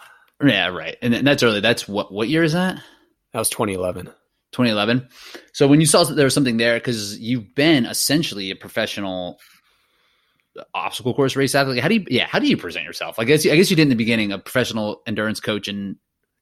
Yeah, 0.44 0.68
right. 0.68 0.98
And 1.02 1.26
that's 1.26 1.44
early. 1.44 1.60
That's 1.60 1.88
what 1.88 2.12
what 2.12 2.30
year 2.30 2.44
is 2.44 2.54
that? 2.54 2.82
That 3.34 3.40
was 3.40 3.50
2011. 3.50 4.08
2011. 4.52 5.08
So 5.54 5.68
when 5.68 5.80
you 5.80 5.86
saw 5.86 6.04
that 6.04 6.16
there 6.16 6.26
was 6.26 6.34
something 6.34 6.58
there, 6.58 6.78
because 6.78 7.18
you've 7.20 7.56
been 7.56 7.86
essentially 7.86 8.52
a 8.52 8.56
professional 8.56 9.40
obstacle 10.74 11.14
course 11.14 11.36
race 11.36 11.56
athlete. 11.56 11.82
How 11.82 11.88
do 11.88 11.96
you, 11.96 12.06
yeah, 12.10 12.28
how 12.28 12.40
do 12.40 12.48
you 12.48 12.58
present 12.58 12.86
yourself? 12.86 13.20
I 13.20 13.24
guess, 13.24 13.46
I 13.46 13.56
guess 13.56 13.70
you 13.70 13.76
did 13.76 13.84
in 13.84 13.90
the 13.90 13.96
beginning, 13.96 14.32
a 14.32 14.38
professional 14.38 15.02
endurance 15.08 15.40
coach 15.40 15.68
and 15.68 15.96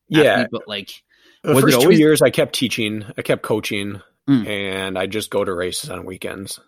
yeah, 0.09 0.31
athlete, 0.31 0.47
but 0.51 0.67
like 0.67 1.03
the 1.43 1.55
first 1.55 1.77
always... 1.77 1.97
two 1.97 2.01
years, 2.01 2.21
I 2.21 2.29
kept 2.29 2.53
teaching, 2.53 3.05
I 3.17 3.21
kept 3.21 3.41
coaching, 3.41 4.01
mm. 4.27 4.47
and 4.47 4.97
I 4.97 5.07
just 5.07 5.29
go 5.29 5.43
to 5.43 5.53
races 5.53 5.89
on 5.89 6.05
weekends. 6.05 6.59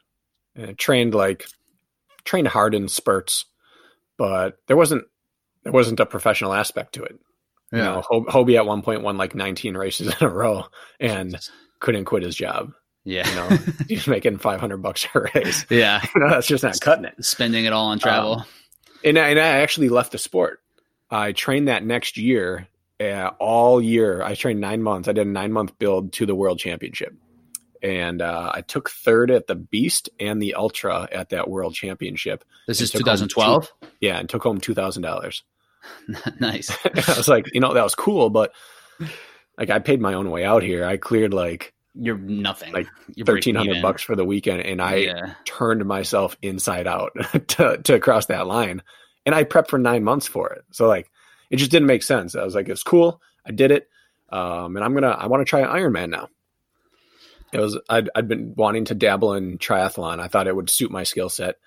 And 0.53 0.77
trained 0.77 1.15
like 1.15 1.45
trained 2.25 2.47
hard 2.47 2.75
in 2.75 2.87
spurts, 2.87 3.45
but 4.17 4.57
there 4.67 4.75
wasn't 4.75 5.05
there 5.63 5.71
wasn't 5.71 5.99
a 5.99 6.05
professional 6.05 6.53
aspect 6.53 6.93
to 6.95 7.03
it. 7.03 7.19
Yeah. 7.71 7.77
You 7.77 7.83
know, 7.83 8.25
Hobie 8.29 8.57
at 8.57 8.65
one 8.65 8.81
point 8.81 9.01
won 9.01 9.17
like 9.17 9.35
19 9.35 9.77
races 9.77 10.07
in 10.07 10.27
a 10.27 10.29
row 10.29 10.65
and 10.99 11.37
couldn't 11.79 12.05
quit 12.05 12.23
his 12.23 12.35
job. 12.35 12.73
Yeah. 13.03 13.27
You 13.29 13.35
know, 13.35 13.57
he's 13.87 14.07
making 14.07 14.37
500 14.37 14.77
bucks 14.77 15.07
a 15.13 15.21
race. 15.33 15.65
Yeah. 15.69 16.01
You 16.15 16.21
know, 16.21 16.29
that's 16.29 16.47
just 16.47 16.63
not 16.63 16.79
cutting 16.81 17.05
it. 17.05 17.23
Spending 17.23 17.65
it 17.65 17.73
all 17.73 17.87
on 17.87 17.99
travel. 17.99 18.33
Um, 18.33 18.45
and, 19.03 19.17
I, 19.17 19.29
and 19.29 19.39
I 19.39 19.61
actually 19.61 19.89
left 19.89 20.11
the 20.11 20.17
sport. 20.17 20.59
I 21.09 21.31
trained 21.31 21.67
that 21.67 21.83
next 21.83 22.17
year, 22.17 22.67
uh, 23.01 23.31
all 23.39 23.81
year. 23.81 24.21
I 24.21 24.35
trained 24.35 24.61
nine 24.61 24.83
months. 24.83 25.07
I 25.07 25.13
did 25.13 25.27
a 25.27 25.29
nine 25.29 25.51
month 25.51 25.77
build 25.79 26.13
to 26.13 26.25
the 26.25 26.35
world 26.35 26.59
championship. 26.59 27.15
And 27.83 28.21
uh, 28.21 28.51
I 28.53 28.61
took 28.61 28.91
third 28.91 29.31
at 29.31 29.47
the 29.47 29.55
Beast 29.55 30.09
and 30.19 30.39
the 30.39 30.53
Ultra 30.53 31.09
at 31.11 31.29
that 31.29 31.49
world 31.49 31.73
championship. 31.73 32.43
This 32.67 32.79
is 32.79 32.91
2012? 32.91 33.71
yeah, 33.99 34.19
and 34.19 34.29
took 34.29 34.43
home 34.43 34.61
$2,000. 34.61 35.41
nice. 36.39 36.69
I 36.85 37.17
was 37.17 37.27
like, 37.27 37.49
you 37.53 37.59
know, 37.59 37.73
that 37.73 37.83
was 37.83 37.95
cool, 37.95 38.29
but 38.29 38.53
like 39.57 39.69
I 39.69 39.79
paid 39.79 40.01
my 40.01 40.13
own 40.13 40.29
way 40.29 40.45
out 40.45 40.63
here. 40.63 40.85
I 40.85 40.97
cleared 40.97 41.33
like 41.33 41.73
you're 41.93 42.17
nothing 42.17 42.71
like 42.71 42.87
thirteen 43.25 43.55
hundred 43.55 43.81
bucks 43.81 44.01
for 44.01 44.15
the 44.15 44.23
weekend, 44.23 44.61
and 44.61 44.81
I 44.81 44.95
yeah. 44.95 45.33
turned 45.45 45.85
myself 45.85 46.37
inside 46.41 46.87
out 46.87 47.11
to 47.49 47.77
to 47.83 47.99
cross 47.99 48.27
that 48.27 48.47
line, 48.47 48.81
and 49.25 49.35
I 49.35 49.43
prepped 49.43 49.67
for 49.67 49.77
nine 49.77 50.03
months 50.03 50.27
for 50.27 50.51
it. 50.51 50.63
So 50.71 50.87
like, 50.87 51.11
it 51.51 51.57
just 51.57 51.69
didn't 51.69 51.87
make 51.87 52.01
sense. 52.01 52.35
I 52.35 52.43
was 52.43 52.55
like, 52.55 52.67
it's 52.69 52.81
cool. 52.83 53.21
I 53.45 53.51
did 53.51 53.69
it, 53.69 53.87
um, 54.29 54.75
and 54.75 54.83
I'm 54.83 54.95
gonna 54.95 55.09
I 55.09 55.27
want 55.27 55.41
to 55.41 55.49
try 55.49 55.61
Ironman 55.61 56.09
now. 56.09 56.29
It 57.53 57.59
was 57.59 57.79
I'd 57.87 58.09
I'd 58.15 58.27
been 58.27 58.55
wanting 58.55 58.85
to 58.85 58.95
dabble 58.95 59.35
in 59.35 59.59
triathlon. 59.59 60.19
I 60.19 60.27
thought 60.27 60.47
it 60.47 60.55
would 60.55 60.69
suit 60.69 60.89
my 60.89 61.03
skill 61.03 61.29
set, 61.29 61.57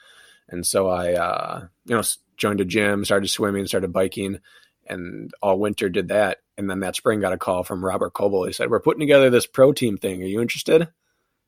and 0.49 0.67
so 0.67 0.89
I 0.89 1.13
uh, 1.13 1.67
you 1.85 1.95
know 1.95 2.03
joined 2.37 2.61
a 2.61 2.65
gym, 2.65 3.05
started 3.05 3.29
swimming, 3.29 3.67
started 3.67 3.93
biking, 3.93 4.41
and 4.87 5.33
all 5.43 5.59
winter 5.59 5.89
did 5.89 6.09
that. 6.09 6.39
And 6.57 6.71
then 6.71 6.81
that 6.81 6.97
spring 6.97 7.21
got 7.21 7.33
a 7.33 7.39
call 7.39 7.65
from 7.65 7.85
Robert 7.85 8.13
Coble. 8.13 8.45
He 8.45 8.53
said, 8.53 8.71
We're 8.71 8.81
putting 8.81 9.01
together 9.01 9.31
this 9.31 9.47
pro 9.47 9.73
team 9.73 9.97
thing. 9.97 10.23
Are 10.23 10.27
you 10.27 10.41
interested? 10.41 10.83
I'm 10.83 10.89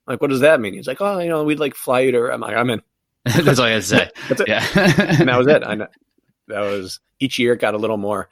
like, 0.06 0.20
what 0.20 0.30
does 0.30 0.40
that 0.40 0.60
mean? 0.60 0.74
He's 0.74 0.86
like, 0.88 1.00
Oh, 1.00 1.18
you 1.18 1.28
know, 1.28 1.44
we'd 1.44 1.60
like 1.60 1.74
fly 1.74 2.00
you 2.00 2.12
to 2.12 2.32
I'm 2.32 2.40
like, 2.40 2.56
I'm 2.56 2.70
in. 2.70 2.82
That's 3.24 3.58
all 3.58 3.66
I 3.66 3.70
had 3.70 3.82
to 3.82 3.88
say. 3.88 4.10
That's 4.28 4.40
it. 4.40 4.48
Yeah. 4.48 4.66
and 4.74 5.28
that 5.28 5.38
was 5.38 5.46
it. 5.46 5.62
I 5.62 5.76
that 6.48 6.60
was 6.60 7.00
each 7.20 7.38
year 7.38 7.54
it 7.54 7.60
got 7.60 7.74
a 7.74 7.78
little 7.78 7.96
more 7.96 8.28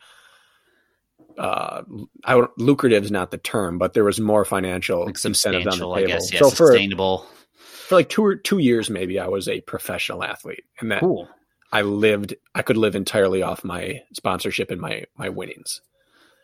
uh 1.38 1.83
I 2.25 2.47
lucrative 2.57 3.05
is 3.05 3.11
not 3.11 3.31
the 3.31 3.38
term, 3.38 3.79
but 3.79 3.92
there 3.94 4.05
was 4.05 4.20
more 4.20 4.44
financial 4.44 5.07
like 5.07 5.25
incentives 5.25 5.66
on 5.66 5.79
the 5.79 5.94
table. 5.94 6.07
Guess, 6.09 6.33
yeah, 6.33 6.40
so 6.40 6.51
sustainable. 6.51 7.27
For, 7.55 7.88
for 7.88 7.94
like 7.97 8.09
two 8.09 8.25
or 8.25 8.37
two 8.37 8.59
years 8.59 8.88
maybe 8.90 9.18
I 9.18 9.29
was 9.29 9.49
a 9.49 9.61
professional 9.62 10.23
athlete. 10.23 10.64
And 10.81 10.90
that 10.92 11.01
cool. 11.01 11.29
I 11.73 11.83
lived 11.83 12.35
I 12.55 12.62
could 12.62 12.77
live 12.77 12.94
entirely 12.94 13.42
off 13.42 13.64
my 13.64 14.03
sponsorship 14.12 14.70
and 14.70 14.81
my 14.81 15.05
my 15.16 15.29
winnings. 15.29 15.81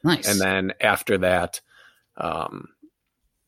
Nice. 0.02 0.26
And 0.26 0.40
then 0.40 0.72
after 0.80 1.18
that, 1.18 1.60
um, 2.16 2.68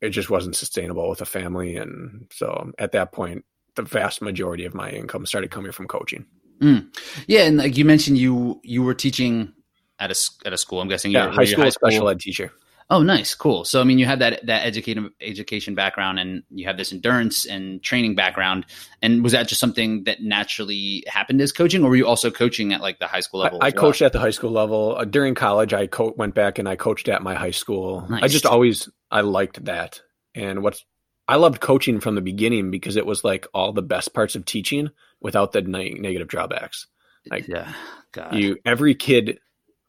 it 0.00 0.10
just 0.10 0.28
wasn't 0.30 0.54
sustainable 0.54 1.08
with 1.08 1.20
a 1.22 1.24
family, 1.26 1.76
and 1.76 2.26
so 2.30 2.72
at 2.78 2.92
that 2.92 3.12
point, 3.12 3.44
the 3.74 3.82
vast 3.82 4.20
majority 4.20 4.64
of 4.64 4.74
my 4.74 4.90
income 4.90 5.24
started 5.24 5.50
coming 5.50 5.72
from 5.72 5.88
coaching. 5.88 6.26
Mm. 6.62 6.96
Yeah, 7.26 7.42
and 7.42 7.56
like 7.56 7.76
you 7.76 7.84
mentioned, 7.84 8.18
you 8.18 8.60
you 8.62 8.82
were 8.82 8.94
teaching 8.94 9.52
at 9.98 10.10
a 10.10 10.30
at 10.46 10.52
a 10.52 10.58
school. 10.58 10.80
I'm 10.80 10.88
guessing. 10.88 11.10
Yeah, 11.10 11.30
high 11.30 11.44
school, 11.44 11.64
high 11.64 11.70
school 11.70 11.90
special 11.90 12.08
ed 12.08 12.20
teacher. 12.20 12.52
Oh, 12.90 13.02
nice, 13.02 13.34
cool. 13.34 13.64
So, 13.64 13.80
I 13.80 13.84
mean, 13.84 13.98
you 13.98 14.04
have 14.06 14.18
that 14.18 14.44
that 14.46 14.66
education 14.66 15.10
education 15.20 15.74
background, 15.74 16.18
and 16.18 16.42
you 16.50 16.66
have 16.66 16.76
this 16.76 16.92
endurance 16.92 17.46
and 17.46 17.82
training 17.82 18.14
background. 18.14 18.66
And 19.00 19.22
was 19.22 19.32
that 19.32 19.48
just 19.48 19.60
something 19.60 20.04
that 20.04 20.22
naturally 20.22 21.02
happened 21.06 21.40
as 21.40 21.52
coaching, 21.52 21.82
or 21.84 21.90
were 21.90 21.96
you 21.96 22.06
also 22.06 22.30
coaching 22.30 22.72
at 22.72 22.80
like 22.80 22.98
the 22.98 23.06
high 23.06 23.20
school 23.20 23.40
level? 23.40 23.58
I, 23.62 23.66
I 23.66 23.70
well? 23.70 23.84
coached 23.84 24.02
at 24.02 24.12
the 24.12 24.20
high 24.20 24.30
school 24.30 24.50
level 24.50 24.96
uh, 24.96 25.04
during 25.04 25.34
college. 25.34 25.72
I 25.72 25.86
co- 25.86 26.14
went 26.16 26.34
back 26.34 26.58
and 26.58 26.68
I 26.68 26.76
coached 26.76 27.08
at 27.08 27.22
my 27.22 27.34
high 27.34 27.50
school. 27.50 28.06
Nice. 28.08 28.24
I 28.24 28.28
just 28.28 28.46
always 28.46 28.88
I 29.10 29.22
liked 29.22 29.64
that, 29.64 30.02
and 30.34 30.62
what's 30.62 30.84
I 31.26 31.36
loved 31.36 31.60
coaching 31.60 31.98
from 31.98 32.14
the 32.14 32.20
beginning 32.20 32.70
because 32.70 32.96
it 32.96 33.06
was 33.06 33.24
like 33.24 33.46
all 33.54 33.72
the 33.72 33.80
best 33.80 34.12
parts 34.12 34.34
of 34.34 34.44
teaching 34.44 34.90
without 35.22 35.52
the 35.52 35.62
ne- 35.62 35.94
negative 35.94 36.28
drawbacks. 36.28 36.86
Like, 37.30 37.48
yeah, 37.48 37.72
God. 38.12 38.34
you 38.34 38.58
every 38.64 38.94
kid 38.94 39.38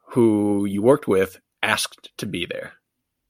who 0.09 0.65
you 0.65 0.81
worked 0.81 1.07
with 1.07 1.39
asked 1.61 2.11
to 2.17 2.25
be 2.25 2.45
there 2.45 2.73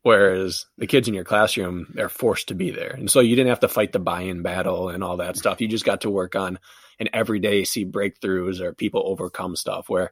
Whereas 0.04 0.66
the 0.78 0.86
kids 0.86 1.08
in 1.08 1.14
your 1.14 1.24
classroom, 1.24 1.88
they're 1.94 2.10
forced 2.10 2.50
to 2.50 2.56
be 2.56 2.72
there. 2.72 2.92
And 2.92 3.10
so 3.10 3.22
you 3.22 3.38
didn't 3.38 3.50
have 3.50 3.62
to 3.62 3.70
fight 3.70 3.94
the 3.94 4.00
buy 4.00 4.22
in 4.22 4.42
battle 4.42 4.90
and 4.90 5.02
all 5.02 5.18
that 5.18 5.38
stuff. 5.38 5.62
You 5.62 5.68
just 5.70 5.86
got 5.86 6.02
to 6.02 6.10
work 6.10 6.36
on 6.36 6.60
and 7.00 7.10
every 7.14 7.40
day 7.40 7.64
see 7.64 7.86
breakthroughs 7.86 8.60
or 8.60 8.74
people 8.74 9.02
overcome 9.06 9.56
stuff 9.56 9.88
where 9.88 10.12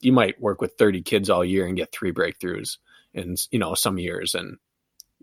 you 0.00 0.10
might 0.10 0.40
work 0.40 0.62
with 0.62 0.78
30 0.78 1.02
kids 1.02 1.28
all 1.28 1.44
year 1.44 1.66
and 1.66 1.76
get 1.76 1.92
three 1.92 2.12
breakthroughs 2.12 2.78
in, 3.12 3.36
you 3.50 3.58
know, 3.58 3.74
some 3.74 3.98
years. 3.98 4.34
And 4.34 4.56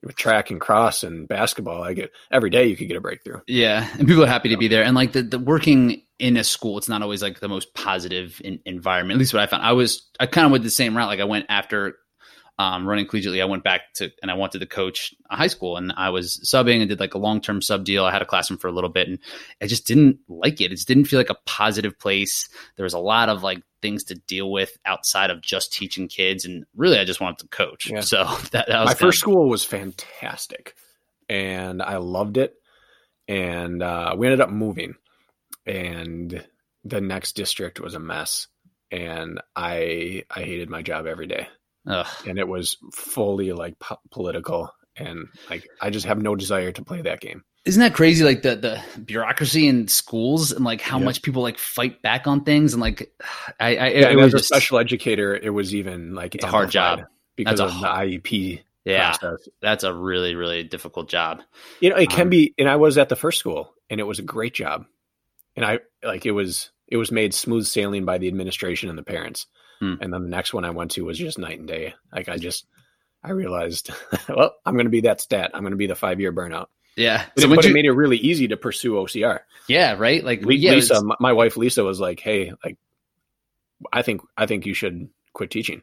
with 0.03 0.15
track 0.15 0.51
and 0.51 0.61
cross 0.61 1.01
and 1.01 1.27
basketball, 1.27 1.81
I 1.81 1.93
get 1.93 2.11
every 2.29 2.51
day 2.51 2.67
you 2.67 2.77
could 2.77 2.89
get 2.89 2.97
a 2.97 3.01
breakthrough. 3.01 3.39
Yeah. 3.47 3.87
And 3.97 4.07
people 4.07 4.23
are 4.23 4.27
happy 4.27 4.49
to 4.49 4.57
be 4.57 4.67
there. 4.67 4.83
And 4.83 4.95
like 4.95 5.13
the, 5.13 5.23
the 5.23 5.39
working 5.39 6.02
in 6.19 6.37
a 6.37 6.43
school, 6.43 6.77
it's 6.77 6.89
not 6.89 7.01
always 7.01 7.21
like 7.21 7.39
the 7.39 7.49
most 7.49 7.73
positive 7.73 8.41
in, 8.43 8.59
environment. 8.65 9.17
At 9.17 9.19
least 9.19 9.33
what 9.33 9.43
I 9.43 9.47
found. 9.47 9.63
I 9.63 9.73
was, 9.73 10.09
I 10.19 10.25
kind 10.25 10.45
of 10.45 10.51
went 10.51 10.63
the 10.63 10.69
same 10.69 10.95
route. 10.95 11.07
Like 11.07 11.19
I 11.19 11.25
went 11.25 11.47
after 11.49 11.97
um, 12.59 12.87
running 12.87 13.07
collegiately, 13.07 13.41
I 13.41 13.45
went 13.45 13.63
back 13.63 13.93
to 13.95 14.11
and 14.21 14.29
I 14.29 14.35
wanted 14.35 14.59
to 14.59 14.67
coach 14.67 15.13
a 15.29 15.35
high 15.35 15.47
school, 15.47 15.75
and 15.75 15.91
I 15.97 16.09
was 16.09 16.39
subbing 16.45 16.79
and 16.79 16.89
did 16.89 16.99
like 16.99 17.15
a 17.15 17.19
long 17.19 17.41
term 17.41 17.61
sub 17.61 17.83
deal. 17.83 18.05
I 18.05 18.11
had 18.11 18.21
a 18.21 18.25
classroom 18.25 18.59
for 18.59 18.67
a 18.67 18.71
little 18.71 18.91
bit, 18.91 19.07
and 19.07 19.17
I 19.61 19.65
just 19.65 19.87
didn't 19.87 20.19
like 20.27 20.61
it. 20.61 20.65
It 20.65 20.75
just 20.75 20.87
didn't 20.87 21.05
feel 21.05 21.19
like 21.19 21.31
a 21.31 21.37
positive 21.45 21.97
place. 21.97 22.47
There 22.75 22.83
was 22.83 22.93
a 22.93 22.99
lot 22.99 23.29
of 23.29 23.41
like 23.41 23.63
things 23.81 24.03
to 24.05 24.15
deal 24.15 24.51
with 24.51 24.77
outside 24.85 25.31
of 25.31 25.41
just 25.41 25.73
teaching 25.73 26.07
kids, 26.07 26.45
and 26.45 26.63
really, 26.75 26.99
I 26.99 27.05
just 27.05 27.19
wanted 27.19 27.39
to 27.39 27.47
coach. 27.47 27.89
Yeah. 27.89 28.01
So 28.01 28.23
that, 28.51 28.67
that 28.67 28.79
was 28.79 28.87
my 28.87 28.93
first 28.93 29.17
of- 29.17 29.21
school 29.21 29.49
was 29.49 29.65
fantastic, 29.65 30.75
and 31.27 31.81
I 31.81 31.97
loved 31.97 32.37
it. 32.37 32.53
And 33.27 33.81
uh, 33.81 34.15
we 34.17 34.27
ended 34.27 34.41
up 34.41 34.49
moving, 34.49 34.95
and 35.65 36.45
the 36.83 37.01
next 37.01 37.33
district 37.35 37.79
was 37.79 37.95
a 37.95 37.99
mess, 37.99 38.47
and 38.91 39.41
I 39.55 40.23
I 40.29 40.41
hated 40.41 40.69
my 40.69 40.81
job 40.81 41.05
every 41.07 41.27
day. 41.27 41.47
Ugh. 41.85 42.07
and 42.25 42.39
it 42.39 42.47
was 42.47 42.77
fully 42.93 43.51
like 43.51 43.77
po- 43.79 43.99
political 44.09 44.71
and 44.95 45.27
like 45.49 45.67
I 45.81 45.89
just 45.89 46.05
have 46.05 46.21
no 46.21 46.35
desire 46.35 46.71
to 46.71 46.83
play 46.83 47.01
that 47.01 47.19
game. 47.19 47.43
Isn't 47.65 47.79
that 47.79 47.93
crazy? 47.93 48.23
Like 48.23 48.41
the 48.41 48.55
the 48.55 49.01
bureaucracy 49.01 49.67
in 49.67 49.87
schools 49.87 50.51
and 50.51 50.65
like 50.65 50.81
how 50.81 50.99
much 50.99 51.21
people 51.21 51.41
like 51.41 51.57
fight 51.57 52.01
back 52.01 52.27
on 52.27 52.43
things 52.43 52.73
and 52.73 52.81
like 52.81 53.11
I, 53.59 53.75
I 53.75 53.87
yeah, 53.87 54.09
it 54.09 54.17
was 54.17 54.33
a 54.33 54.37
just, 54.37 54.49
special 54.49 54.79
educator. 54.79 55.35
It 55.35 55.49
was 55.49 55.73
even 55.73 56.13
like 56.13 56.35
it's 56.35 56.43
a 56.43 56.47
hard 56.47 56.71
job 56.71 57.03
because 57.35 57.59
that's 57.59 57.73
of 57.73 57.79
the 57.81 57.87
IEP. 57.87 58.61
Yeah, 58.85 59.15
process. 59.15 59.47
that's 59.61 59.85
a 59.85 59.93
really 59.93 60.35
really 60.35 60.63
difficult 60.63 61.07
job. 61.07 61.41
You 61.79 61.89
know, 61.89 61.95
it 61.95 62.09
can 62.09 62.23
um, 62.23 62.29
be. 62.29 62.53
And 62.57 62.67
I 62.67 62.75
was 62.75 62.97
at 62.97 63.07
the 63.07 63.15
first 63.15 63.39
school, 63.39 63.73
and 63.89 64.01
it 64.01 64.03
was 64.03 64.19
a 64.19 64.23
great 64.23 64.53
job. 64.53 64.85
And 65.55 65.65
I 65.65 65.79
like 66.03 66.25
it 66.25 66.31
was 66.31 66.71
it 66.87 66.97
was 66.97 67.11
made 67.11 67.33
smooth 67.33 67.65
sailing 67.65 68.05
by 68.05 68.17
the 68.17 68.27
administration 68.27 68.89
and 68.89 68.97
the 68.97 69.03
parents. 69.03 69.47
Hmm. 69.79 69.95
And 70.01 70.13
then 70.13 70.23
the 70.23 70.29
next 70.29 70.53
one 70.53 70.65
I 70.65 70.69
went 70.69 70.91
to 70.91 71.05
was 71.05 71.17
just 71.17 71.39
night 71.39 71.59
and 71.59 71.67
day. 71.67 71.93
Like 72.13 72.29
I 72.29 72.37
just, 72.37 72.65
I 73.23 73.31
realized, 73.31 73.89
well, 74.29 74.55
I'm 74.65 74.75
going 74.75 74.85
to 74.85 74.91
be 74.91 75.01
that 75.01 75.21
stat. 75.21 75.51
I'm 75.53 75.61
going 75.61 75.71
to 75.71 75.77
be 75.77 75.87
the 75.87 75.95
five 75.95 76.19
year 76.19 76.31
burnout. 76.31 76.67
Yeah. 76.95 77.25
So 77.37 77.49
but 77.49 77.65
it 77.65 77.73
made 77.73 77.85
it 77.85 77.91
really 77.91 78.17
easy 78.17 78.49
to 78.49 78.57
pursue 78.57 78.93
OCR. 78.93 79.39
Yeah. 79.67 79.95
Right. 79.97 80.23
Like 80.23 80.43
Le- 80.45 80.53
yeah, 80.53 80.73
Lisa, 80.73 81.01
my 81.19 81.33
wife 81.33 81.57
Lisa 81.57 81.83
was 81.83 81.99
like, 81.99 82.19
Hey, 82.19 82.53
like, 82.63 82.77
I 83.91 84.03
think, 84.03 84.21
I 84.37 84.45
think 84.45 84.65
you 84.65 84.73
should 84.73 85.09
quit 85.33 85.49
teaching. 85.49 85.81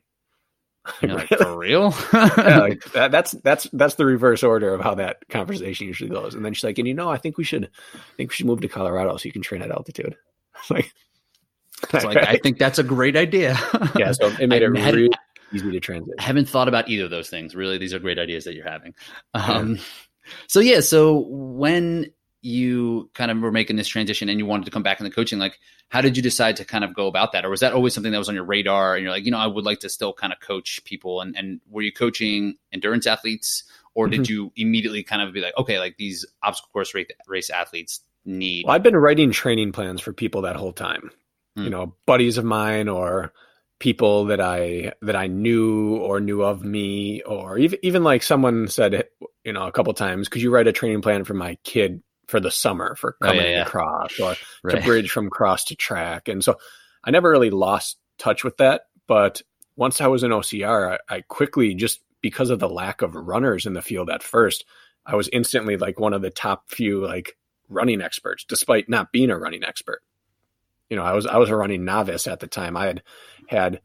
like, 1.03 1.29
for 1.39 1.57
real? 1.57 1.95
yeah, 2.13 2.59
like, 2.61 2.85
that, 2.93 3.11
that's 3.11 3.33
that's 3.33 3.69
that's 3.73 3.95
the 3.95 4.07
reverse 4.07 4.43
order 4.43 4.75
of 4.75 4.81
how 4.81 4.95
that 4.95 5.29
conversation 5.29 5.87
usually 5.87 6.11
goes. 6.11 6.35
And 6.35 6.45
then 6.45 6.55
she's 6.55 6.65
like, 6.65 6.79
and 6.79 6.89
you 6.89 6.95
know, 6.95 7.09
I 7.09 7.19
think 7.19 7.39
we 7.39 7.45
should, 7.45 7.71
I 7.95 7.99
think 8.17 8.31
we 8.31 8.35
should 8.35 8.47
move 8.47 8.61
to 8.61 8.69
Colorado 8.69 9.17
so 9.17 9.27
you 9.27 9.33
can 9.33 9.43
train 9.43 9.63
at 9.63 9.71
altitude. 9.71 10.17
like, 10.71 10.93
it's 11.93 12.05
like 12.05 12.17
I 12.17 12.37
think 12.37 12.59
that's 12.59 12.79
a 12.79 12.85
great 12.85 13.17
idea. 13.17 13.59
yeah, 13.97 14.13
so 14.13 14.29
it 14.41 14.49
made 14.49 14.63
it 14.63 14.69
really 14.69 15.11
easy 15.53 15.71
to 15.71 15.81
translate. 15.81 16.17
I 16.19 16.23
haven't 16.23 16.49
thought 16.49 16.69
about 16.69 16.89
either 16.89 17.05
of 17.05 17.11
those 17.11 17.31
things. 17.31 17.55
Really, 17.55 17.79
these 17.79 17.95
are 17.95 17.99
great 17.99 18.19
ideas 18.19 18.45
that 18.45 18.55
you're 18.55 18.69
having. 18.69 18.95
Um, 19.35 19.77
yeah. 19.77 19.83
So 20.49 20.61
yeah, 20.61 20.81
so 20.81 21.27
when 21.29 22.13
you 22.43 23.11
kind 23.15 23.31
of 23.31 23.39
were 23.39 23.53
making 23.53 23.77
this 23.77 23.89
transition 23.89 24.29
and 24.29 24.39
you 24.39 24.47
wanted 24.47 24.65
to 24.65 24.71
come 24.71 24.83
back 24.83 24.99
in 24.99 25.05
the 25.05 25.11
coaching, 25.11 25.39
like 25.39 25.59
how 25.89 26.01
did 26.01 26.17
you 26.17 26.23
decide 26.23 26.57
to 26.57 26.65
kind 26.65 26.85
of 26.85 26.95
go 26.95 27.07
about 27.07 27.33
that? 27.33 27.45
Or 27.45 27.51
was 27.51 27.61
that 27.61 27.73
always 27.73 27.93
something 27.93 28.13
that 28.13 28.19
was 28.19 28.29
on 28.29 28.35
your 28.35 28.45
radar 28.45 28.95
and 28.95 29.03
you're 29.03 29.13
like, 29.13 29.25
you 29.25 29.31
know, 29.31 29.39
I 29.39 29.47
would 29.47 29.65
like 29.65 29.81
to 29.81 29.89
still 29.89 30.13
kind 30.13 30.33
of 30.33 30.41
coach 30.41 30.83
people 30.85 31.21
and, 31.21 31.37
and 31.37 31.61
were 31.69 31.83
you 31.83 31.93
coaching 31.93 32.57
endurance 32.73 33.07
athletes 33.07 33.65
or 33.95 34.09
did 34.09 34.23
mm-hmm. 34.23 34.33
you 34.33 34.53
immediately 34.57 35.03
kind 35.03 35.21
of 35.21 35.35
be 35.35 35.41
like, 35.41 35.57
okay, 35.59 35.79
like 35.79 35.97
these 35.97 36.25
obstacle 36.43 36.71
course 36.73 36.95
race, 36.95 37.09
race 37.27 37.51
athletes 37.51 38.01
need. 38.25 38.65
Well, 38.67 38.75
I've 38.75 38.83
been 38.83 38.97
writing 38.97 39.33
training 39.33 39.73
plans 39.73 40.01
for 40.01 40.13
people 40.13 40.43
that 40.43 40.57
whole 40.57 40.73
time, 40.73 41.11
mm. 41.59 41.65
you 41.65 41.71
know, 41.71 41.95
buddies 42.07 42.39
of 42.39 42.45
mine 42.45 42.89
or 42.89 43.33
people 43.81 44.27
that 44.27 44.41
I, 44.41 44.93
that 45.03 45.17
I 45.17 45.27
knew 45.27 45.97
or 45.97 46.21
knew 46.21 46.43
of 46.43 46.63
me, 46.63 47.23
or 47.23 47.59
even, 47.59 47.79
even 47.83 48.05
like 48.05 48.23
someone 48.23 48.69
said, 48.69 49.09
you 49.45 49.53
know, 49.53 49.67
a 49.67 49.73
couple 49.73 49.93
times, 49.95 50.29
could 50.29 50.43
you 50.43 50.51
write 50.51 50.69
a 50.69 50.73
training 50.73 51.03
plan 51.03 51.25
for 51.25 51.35
my 51.35 51.57
kid 51.65 52.03
for 52.31 52.41
the 52.41 52.51
summer 52.51 52.95
for 52.95 53.17
coming 53.21 53.41
oh, 53.41 53.45
yeah, 53.45 53.51
yeah. 53.51 53.63
across 53.63 54.19
or 54.19 54.37
right. 54.63 54.77
to 54.77 54.83
bridge 54.83 55.11
from 55.11 55.29
cross 55.29 55.65
to 55.65 55.75
track. 55.75 56.29
And 56.29 56.43
so 56.43 56.57
I 57.05 57.11
never 57.11 57.31
really 57.31 57.51
lost 57.51 57.99
touch 58.19 58.45
with 58.45 58.57
that. 58.59 58.83
But 59.07 59.43
once 59.77 60.01
I 60.01 60.07
was 60.07 60.23
in 60.23 60.31
OCR, 60.31 60.99
I, 61.09 61.17
I 61.17 61.21
quickly 61.23 61.75
just 61.75 62.01
because 62.21 62.51
of 62.51 62.59
the 62.59 62.69
lack 62.69 63.03
of 63.03 63.15
runners 63.15 63.67
in 63.67 63.73
the 63.73 63.83
field 63.83 64.11
at 64.11 64.23
first, 64.23 64.65
I 65.05 65.17
was 65.17 65.29
instantly 65.33 65.77
like 65.77 65.99
one 65.99 66.13
of 66.13 66.23
the 66.23 66.31
top 66.31 66.71
few 66.71 67.05
like 67.05 67.37
running 67.69 68.01
experts, 68.01 68.45
despite 68.45 68.89
not 68.89 69.13
being 69.13 69.31
a 69.31 69.39
running 69.39 69.65
expert. 69.65 70.03
You 70.89 70.97
know, 70.97 71.05
I 71.05 71.13
was 71.13 71.27
I 71.27 71.39
was 71.39 71.49
a 71.49 71.57
running 71.57 71.85
novice 71.85 72.27
at 72.27 72.41
the 72.41 72.47
time. 72.47 72.77
I 72.77 72.87
had 72.87 73.03
had 73.49 73.81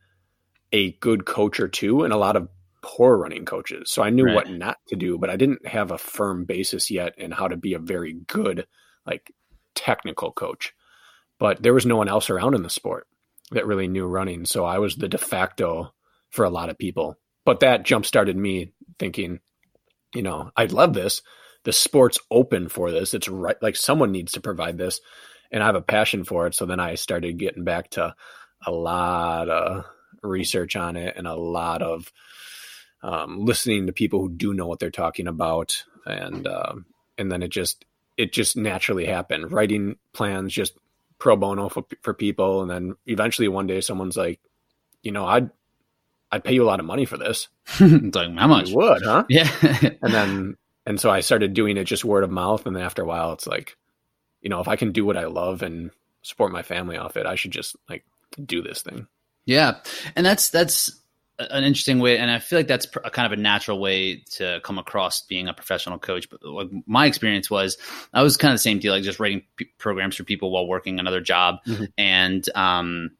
a 0.71 0.91
good 0.93 1.25
coach 1.25 1.59
or 1.59 1.67
two 1.67 2.03
and 2.03 2.11
a 2.13 2.17
lot 2.17 2.35
of 2.35 2.49
poor 2.85 3.17
running 3.17 3.45
coaches. 3.45 3.89
So 3.89 4.03
I 4.03 4.11
knew 4.11 4.25
right. 4.25 4.35
what 4.35 4.49
not 4.49 4.77
to 4.89 4.95
do, 4.95 5.17
but 5.17 5.31
I 5.31 5.37
didn't 5.37 5.65
have 5.65 5.89
a 5.89 5.97
firm 5.97 6.45
basis 6.45 6.91
yet 6.91 7.17
in 7.17 7.31
how 7.31 7.47
to 7.47 7.57
be 7.57 7.73
a 7.73 7.79
very 7.79 8.13
good, 8.13 8.67
like 9.07 9.33
technical 9.73 10.31
coach. 10.31 10.71
But 11.39 11.63
there 11.63 11.73
was 11.73 11.87
no 11.87 11.97
one 11.97 12.07
else 12.07 12.29
around 12.29 12.53
in 12.53 12.61
the 12.61 12.69
sport 12.69 13.07
that 13.51 13.65
really 13.65 13.87
knew 13.87 14.05
running. 14.05 14.45
So 14.45 14.65
I 14.65 14.77
was 14.77 14.95
the 14.95 15.09
de 15.09 15.17
facto 15.17 15.93
for 16.29 16.45
a 16.45 16.49
lot 16.51 16.69
of 16.69 16.77
people. 16.77 17.17
But 17.43 17.61
that 17.61 17.83
jump 17.83 18.05
started 18.05 18.37
me 18.37 18.73
thinking, 18.99 19.39
you 20.13 20.21
know, 20.21 20.51
I 20.55 20.65
love 20.65 20.93
this. 20.93 21.23
The 21.63 21.73
sport's 21.73 22.19
open 22.29 22.69
for 22.69 22.91
this. 22.91 23.15
It's 23.15 23.27
right. 23.27 23.57
Like 23.61 23.75
someone 23.75 24.11
needs 24.11 24.33
to 24.33 24.41
provide 24.41 24.77
this. 24.77 25.01
And 25.51 25.63
I 25.63 25.65
have 25.65 25.75
a 25.75 25.81
passion 25.81 26.23
for 26.23 26.45
it. 26.45 26.53
So 26.53 26.67
then 26.67 26.79
I 26.79 26.95
started 26.95 27.39
getting 27.39 27.63
back 27.63 27.89
to 27.91 28.15
a 28.65 28.71
lot 28.71 29.49
of 29.49 29.85
research 30.21 30.75
on 30.75 30.95
it 30.95 31.15
and 31.17 31.27
a 31.27 31.35
lot 31.35 31.81
of 31.81 32.11
um, 33.05 33.45
listening 33.45 33.85
to 33.85 33.93
people 33.93 34.19
who 34.19 34.29
do 34.29 34.51
know 34.53 34.65
what 34.65 34.79
they're 34.79 34.89
talking 34.89 35.27
about, 35.27 35.83
and 36.07 36.47
um, 36.47 36.85
and 37.19 37.31
then 37.31 37.43
it 37.43 37.49
just 37.51 37.85
it 38.17 38.33
just 38.33 38.57
naturally 38.57 39.05
happened. 39.05 39.51
Writing 39.51 39.97
plans 40.11 40.51
just 40.51 40.75
pro 41.19 41.35
bono 41.35 41.69
for, 41.69 41.83
for 42.01 42.15
people, 42.15 42.63
and 42.63 42.69
then 42.69 42.95
eventually 43.05 43.47
one 43.47 43.67
day 43.67 43.79
someone's 43.81 44.17
like, 44.17 44.39
you 45.03 45.11
know, 45.11 45.23
I'd 45.23 45.51
I'd 46.31 46.43
pay 46.43 46.55
you 46.55 46.63
a 46.63 46.65
lot 46.65 46.79
of 46.79 46.87
money 46.87 47.05
for 47.05 47.17
this. 47.17 47.47
like 47.79 48.35
how 48.37 48.47
much? 48.47 48.69
You 48.69 48.77
would, 48.77 49.03
huh? 49.03 49.25
Yeah. 49.29 49.51
and 50.01 50.11
then 50.11 50.57
and 50.87 50.99
so 50.99 51.11
I 51.11 51.19
started 51.19 51.53
doing 51.53 51.77
it 51.77 51.83
just 51.83 52.03
word 52.03 52.23
of 52.23 52.31
mouth, 52.31 52.65
and 52.65 52.75
then 52.75 52.83
after 52.83 53.03
a 53.03 53.05
while, 53.05 53.33
it's 53.33 53.45
like, 53.45 53.77
you 54.41 54.49
know, 54.49 54.61
if 54.61 54.67
I 54.67 54.77
can 54.77 54.91
do 54.91 55.05
what 55.05 55.15
I 55.15 55.25
love 55.25 55.61
and 55.61 55.91
support 56.23 56.51
my 56.51 56.63
family 56.63 56.97
off 56.97 57.17
it, 57.17 57.27
I 57.27 57.35
should 57.35 57.51
just 57.51 57.75
like 57.87 58.03
do 58.43 58.63
this 58.63 58.81
thing. 58.81 59.05
Yeah, 59.45 59.75
and 60.15 60.25
that's 60.25 60.49
that's 60.49 60.99
an 61.37 61.63
interesting 61.63 61.99
way, 61.99 62.17
and 62.17 62.31
I 62.31 62.39
feel 62.39 62.59
like 62.59 62.67
that's 62.67 62.87
a 63.03 63.09
kind 63.09 63.25
of 63.25 63.37
a 63.37 63.41
natural 63.41 63.79
way 63.79 64.23
to 64.31 64.61
come 64.63 64.77
across 64.77 65.21
being 65.21 65.47
a 65.47 65.53
professional 65.53 65.99
coach. 65.99 66.29
But 66.29 66.43
like 66.43 66.69
my 66.85 67.05
experience 67.05 67.49
was, 67.49 67.77
I 68.13 68.23
was 68.23 68.37
kind 68.37 68.51
of 68.51 68.55
the 68.55 68.63
same 68.63 68.79
deal, 68.79 68.93
like 68.93 69.03
just 69.03 69.19
writing 69.19 69.43
p- 69.57 69.69
programs 69.77 70.15
for 70.15 70.23
people 70.23 70.51
while 70.51 70.67
working 70.67 70.99
another 70.99 71.21
job, 71.21 71.57
mm-hmm. 71.67 71.85
and 71.97 72.47
um, 72.55 73.11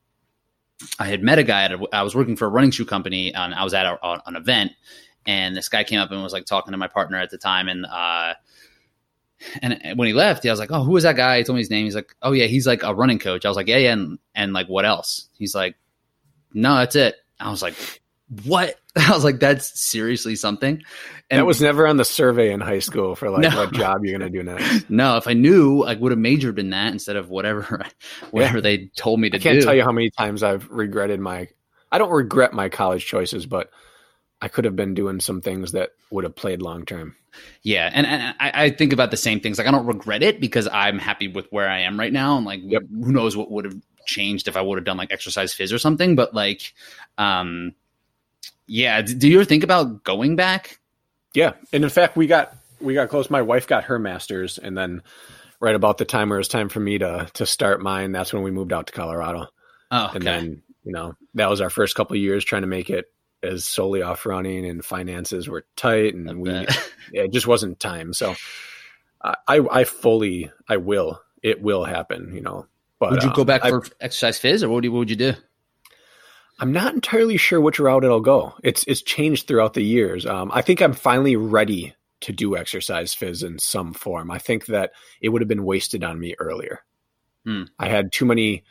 I 0.98 1.06
had 1.08 1.24
met 1.24 1.40
a 1.40 1.44
guy. 1.44 1.64
At 1.64 1.74
a, 1.74 1.88
I 1.92 2.04
was 2.04 2.16
working 2.16 2.38
for 2.38 2.46
a 2.46 2.50
running 2.50 2.72
shoe 2.72 2.86
company, 2.86 3.34
and 3.34 3.54
I 3.54 3.64
was 3.64 3.74
at 3.74 3.86
a, 3.86 3.98
a, 4.02 4.22
an 4.26 4.36
event, 4.36 4.72
and 5.26 5.56
this 5.56 5.68
guy 5.68 5.84
came 5.84 6.00
up 6.00 6.12
and 6.12 6.24
was 6.24 6.34
like 6.34 6.46
talking 6.46 6.72
to 6.72 6.78
my 6.78 6.88
partner 6.88 7.20
at 7.20 7.32
the 7.32 7.38
time, 7.38 7.68
and 7.68 7.86
uh, 7.86 8.36
and 9.62 9.98
when 9.98 10.08
he 10.08 10.14
left, 10.14 10.46
I 10.46 10.52
was 10.52 10.60
like, 10.60 10.72
"Oh, 10.72 10.84
who 10.84 10.92
was 10.92 11.04
that 11.04 11.18
guy?" 11.18 11.40
He 11.40 11.44
told 11.44 11.56
me 11.56 11.62
his 11.62 11.70
name. 11.70 11.84
He's 11.84 11.96
like, 11.96 12.16
"Oh 12.22 12.32
yeah, 12.32 12.46
he's 12.46 12.66
like 12.66 12.84
a 12.84 12.96
running 12.96 13.20
coach." 13.20 13.46
I 13.46 13.50
was 13.50 13.58
like, 13.58 13.68
"Yeah, 13.68 13.78
yeah," 13.78 13.94
and, 13.94 14.20
and 14.34 14.54
like, 14.54 14.68
what 14.68 14.86
else? 14.86 15.28
He's 15.38 15.54
like, 15.54 15.76
"No, 16.54 16.76
that's 16.76 16.96
it." 16.96 17.16
I 17.40 17.50
was 17.50 17.62
like, 17.62 17.76
what? 18.44 18.76
I 18.96 19.12
was 19.12 19.24
like, 19.24 19.40
that's 19.40 19.80
seriously 19.80 20.36
something. 20.36 20.82
And 21.30 21.40
that 21.40 21.46
was 21.46 21.62
never 21.62 21.88
on 21.88 21.98
the 21.98 22.06
survey 22.06 22.52
in 22.52 22.62
high 22.62 22.80
school 22.80 23.16
for 23.16 23.30
like 23.30 23.42
no. 23.42 23.50
what 23.50 23.74
job 23.74 24.04
you're 24.04 24.18
going 24.18 24.32
to 24.32 24.38
do 24.38 24.44
next. 24.44 24.90
No, 24.90 25.18
if 25.18 25.28
I 25.28 25.34
knew, 25.34 25.82
I 25.82 25.96
would 25.96 26.12
have 26.12 26.20
majored 26.20 26.60
in 26.60 26.70
that 26.70 26.94
instead 26.94 27.16
of 27.16 27.30
whatever, 27.30 27.86
whatever 28.32 28.58
yeah. 28.58 28.62
they 28.62 28.78
told 28.96 29.20
me 29.20 29.30
to 29.30 29.38
I 29.38 29.40
can't 29.40 29.60
do. 29.60 29.66
tell 29.66 29.76
you 29.76 29.84
how 29.84 29.92
many 29.92 30.10
times 30.10 30.44
I've 30.44 30.70
regretted 30.70 31.20
my, 31.20 31.48
I 31.92 31.98
don't 31.98 32.12
regret 32.12 32.54
my 32.54 32.70
college 32.70 33.06
choices, 33.06 33.46
but 33.46 33.70
I 34.42 34.48
could 34.48 34.66
have 34.66 34.76
been 34.76 34.94
doing 34.94 35.20
some 35.20 35.42
things 35.42 35.72
that 35.72 35.92
would 36.12 36.24
have 36.24 36.36
played 36.36 36.62
long 36.62 36.86
term. 36.86 37.16
Yeah, 37.64 37.90
and, 37.92 38.06
and 38.06 38.36
I, 38.40 38.66
I, 38.66 38.70
think 38.70 38.94
about 38.94 39.12
the 39.12 39.18
same 39.18 39.40
things. 39.40 39.58
Like 39.58 39.68
I 39.68 39.72
don't 39.72 39.88
regret 39.88 40.24
it 40.24 40.40
because 40.40 40.68
I'm 40.72 41.00
happy 41.00 41.28
with 41.28 41.48
where 41.50 41.70
I 41.70 41.80
am 41.80 42.00
right 42.00 42.14
now, 42.14 42.38
and 42.38 42.46
like 42.46 42.62
yep. 42.64 42.84
who 42.90 43.12
knows 43.12 43.36
what 43.36 43.52
would 43.52 43.66
have 43.66 43.76
changed 44.06 44.48
if 44.48 44.56
I 44.56 44.62
would 44.62 44.78
have 44.78 44.86
done 44.86 44.98
like 44.98 45.12
exercise 45.12 45.54
phys 45.54 45.74
or 45.74 45.80
something. 45.80 46.16
But 46.16 46.34
like, 46.34 46.74
um, 47.18 47.74
yeah. 48.68 49.02
Do 49.02 49.28
you 49.28 49.38
ever 49.38 49.46
think 49.46 49.64
about 49.64 50.04
going 50.04 50.36
back? 50.36 50.80
Yeah, 51.34 51.54
and 51.74 51.84
in 51.84 51.90
fact, 51.90 52.16
we 52.16 52.28
got 52.28 52.56
we 52.80 52.94
got 52.94 53.10
close. 53.10 53.30
My 53.30 53.42
wife 53.42 53.68
got 53.68 53.86
her 53.86 54.00
master's, 54.00 54.58
and 54.58 54.78
then 54.78 55.02
right 55.60 55.76
about 55.76 55.98
the 55.98 56.06
time 56.06 56.30
where 56.30 56.38
it 56.38 56.42
was 56.42 56.48
time 56.48 56.70
for 56.70 56.80
me 56.80 56.98
to 56.98 57.28
to 57.34 57.46
start 57.46 57.82
mine, 57.82 58.12
that's 58.12 58.34
when 58.34 58.44
we 58.44 58.52
moved 58.52 58.74
out 58.74 58.88
to 58.88 58.94
Colorado. 58.94 59.48
Oh, 59.92 60.06
okay. 60.06 60.16
and 60.16 60.26
then 60.26 60.64
you 60.84 60.94
know 60.94 61.14
that 61.36 61.50
was 61.50 61.62
our 61.62 61.70
first 61.70 61.96
couple 61.96 62.16
years 62.16 62.46
trying 62.46 62.64
to 62.64 62.68
make 62.68 62.90
it 62.90 63.06
as 63.44 63.66
solely 63.66 64.02
off 64.02 64.26
running, 64.26 64.66
and 64.66 64.84
finances 64.84 65.48
were 65.48 65.66
tight, 65.76 66.16
and 66.16 66.40
we 66.40 66.50
it 67.14 67.32
just 67.32 67.48
wasn't 67.48 67.80
time. 67.80 68.14
So 68.14 68.36
I 69.22 69.60
I 69.72 69.84
fully 69.84 70.52
I 70.68 70.78
will 70.78 71.22
it 71.44 71.62
will 71.62 71.84
happen. 71.84 72.34
You 72.34 72.42
know, 72.42 72.68
but 73.00 73.12
would 73.12 73.24
you 73.24 73.34
go 73.34 73.42
um, 73.42 73.48
back 73.48 73.64
for 73.64 73.84
exercise 74.00 74.40
phys, 74.40 74.64
or 74.64 74.70
what 74.70 74.76
would 74.76 74.84
you, 74.86 74.92
what 74.92 75.00
would 75.00 75.10
you 75.10 75.16
do? 75.16 75.34
I'm 76.60 76.72
not 76.72 76.94
entirely 76.94 77.38
sure 77.38 77.60
which 77.60 77.80
route 77.80 78.04
it'll 78.04 78.22
go. 78.22 78.54
It's 78.64 78.84
it's 78.88 79.02
changed 79.02 79.48
throughout 79.48 79.74
the 79.74 79.84
years. 79.84 80.26
Um, 80.26 80.52
I 80.54 80.62
think 80.62 80.82
I'm 80.82 80.94
finally 80.94 81.36
ready 81.36 81.94
to 82.22 82.32
do 82.32 82.56
exercise 82.56 83.14
phys 83.14 83.44
in 83.44 83.60
some 83.60 83.94
form. 83.94 84.32
I 84.32 84.40
think 84.40 84.68
that 84.68 84.92
it 85.22 85.30
would 85.30 85.42
have 85.42 85.50
been 85.50 85.66
wasted 85.66 86.04
on 86.04 86.20
me 86.20 86.36
earlier. 86.40 86.84
Hmm. 87.46 87.64
I 87.78 87.90
had 87.90 88.12
too 88.12 88.26
many, 88.26 88.64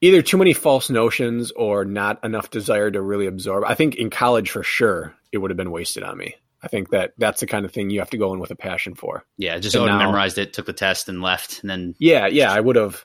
either 0.00 0.22
too 0.22 0.38
many 0.38 0.54
false 0.54 0.88
notions 0.88 1.52
or 1.52 1.84
not 1.84 2.24
enough 2.24 2.50
desire 2.50 2.90
to 2.90 3.02
really 3.02 3.26
absorb. 3.26 3.64
I 3.64 3.74
think 3.74 3.96
in 3.96 4.10
college 4.10 4.50
for 4.50 4.62
sure 4.62 5.14
it 5.32 5.38
would 5.38 5.50
have 5.50 5.58
been 5.58 5.70
wasted 5.70 6.02
on 6.02 6.16
me. 6.16 6.34
I 6.62 6.68
think 6.68 6.90
that 6.90 7.12
that's 7.18 7.40
the 7.40 7.46
kind 7.46 7.64
of 7.64 7.72
thing 7.72 7.90
you 7.90 7.98
have 7.98 8.10
to 8.10 8.18
go 8.18 8.32
in 8.32 8.40
with 8.40 8.50
a 8.50 8.56
passion 8.56 8.94
for. 8.94 9.24
Yeah, 9.36 9.58
just 9.58 9.76
now, 9.76 9.98
memorized 9.98 10.38
it, 10.38 10.52
took 10.52 10.66
the 10.66 10.72
test, 10.72 11.08
and 11.08 11.20
left, 11.20 11.60
and 11.60 11.68
then 11.68 11.94
yeah, 11.98 12.26
yeah, 12.26 12.52
I 12.52 12.60
would 12.60 12.76
have, 12.76 13.04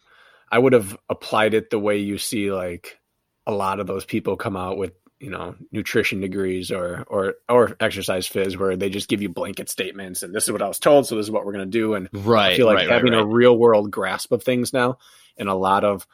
I 0.52 0.60
would 0.60 0.74
have 0.74 0.96
applied 1.10 1.56
it 1.56 1.72
the 1.72 1.80
way 1.80 1.98
you 1.98 2.20
see 2.20 2.52
like 2.52 3.00
a 3.48 3.52
lot 3.52 3.80
of 3.80 3.88
those 3.88 4.06
people 4.06 4.36
come 4.36 4.56
out 4.56 4.78
with 4.78 4.92
you 5.20 5.32
know 5.32 5.56
nutrition 5.72 6.20
degrees 6.20 6.70
or 6.70 7.04
or 7.08 7.36
or 7.50 7.76
exercise 7.80 8.28
phys 8.28 8.56
where 8.56 8.76
they 8.76 8.90
just 8.90 9.10
give 9.10 9.22
you 9.22 9.30
blanket 9.30 9.70
statements 9.70 10.22
and 10.22 10.36
this 10.36 10.44
is 10.44 10.52
what 10.52 10.62
I 10.62 10.68
was 10.68 10.78
told 10.78 11.08
so 11.08 11.16
this 11.16 11.26
is 11.26 11.32
what 11.32 11.46
we're 11.46 11.54
going 11.54 11.66
to 11.66 11.72
do 11.72 11.96
and 11.96 12.10
right 12.14 12.54
I 12.54 12.58
feel 12.58 12.68
like 12.68 12.76
right, 12.76 12.90
having 12.90 13.14
right, 13.14 13.18
right. 13.18 13.24
a 13.24 13.36
real 13.36 13.58
world 13.58 13.90
grasp 13.90 14.32
of 14.32 14.44
things 14.44 14.74
now 14.74 15.00
and 15.38 15.50
a 15.50 15.56
lot 15.56 15.84
of 15.84 16.06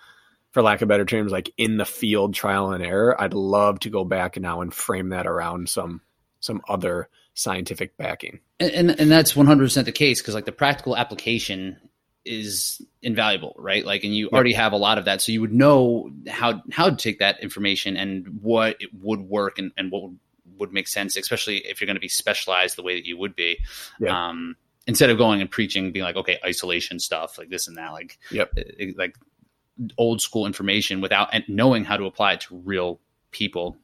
for 0.52 0.62
lack 0.62 0.82
of 0.82 0.88
better 0.88 1.04
terms 1.04 1.32
like 1.32 1.52
in 1.58 1.76
the 1.76 1.86
field 1.86 2.34
trial 2.34 2.72
and 2.72 2.84
error 2.84 3.20
I'd 3.22 3.34
love 3.34 3.80
to 3.82 3.90
go 3.90 4.06
back 4.06 4.40
now 4.40 4.62
and 4.62 4.74
frame 4.74 5.10
that 5.10 5.28
around 5.28 5.68
some 5.68 6.02
some 6.40 6.62
other 6.70 7.10
scientific 7.34 7.98
backing 7.98 8.40
and 8.60 8.72
and, 8.72 9.00
and 9.02 9.12
that's 9.12 9.34
100% 9.34 9.86
the 9.86 9.92
case 9.92 10.22
because 10.22 10.36
like 10.36 10.46
the 10.46 10.52
practical 10.54 10.96
application 10.96 11.78
is 12.26 12.82
invaluable, 13.02 13.56
right? 13.58 13.86
Like, 13.86 14.04
and 14.04 14.16
you 14.16 14.26
yep. 14.26 14.34
already 14.34 14.54
have 14.54 14.74
a 14.74 14.78
lot 14.78 14.98
of 14.98 15.06
that, 15.06 15.22
so 15.22 15.32
you 15.32 15.42
would 15.42 15.54
know 15.54 16.12
how 16.28 16.62
how 16.72 16.90
to 16.90 16.96
take 16.96 17.20
that 17.20 17.42
information 17.42 17.98
and 17.98 18.40
what 18.42 18.78
it 18.80 18.90
would 19.02 19.22
work 19.22 19.60
and, 19.60 19.72
and 19.78 19.92
what 19.92 20.04
would 20.04 20.20
would 20.58 20.72
make 20.72 20.88
sense, 20.88 21.16
especially 21.16 21.58
if 21.58 21.82
you're 21.82 21.88
going 21.88 21.96
to 21.96 22.02
be 22.02 22.08
specialized 22.08 22.76
the 22.78 22.84
way 22.84 22.96
that 22.96 23.06
you 23.06 23.18
would 23.18 23.36
be. 23.36 23.58
Um, 24.08 24.56
instead 24.86 25.10
of 25.10 25.18
going 25.18 25.42
and 25.42 25.50
preaching, 25.50 25.92
being 25.92 26.04
like, 26.04 26.16
okay, 26.16 26.40
isolation 26.46 27.00
stuff, 27.00 27.38
like 27.38 27.50
this 27.50 27.68
and 27.68 27.78
that, 27.78 27.92
like, 27.92 28.20
Yep. 28.32 28.52
it- 28.58 28.98
like 28.98 29.18
old 29.98 30.22
school 30.22 30.46
information 30.46 31.02
without 31.02 31.34
knowing 31.48 31.84
how 31.84 31.98
to 31.98 32.06
apply 32.06 32.34
it 32.34 32.42
to 32.42 32.56
real 32.58 33.00
people. 33.32 33.78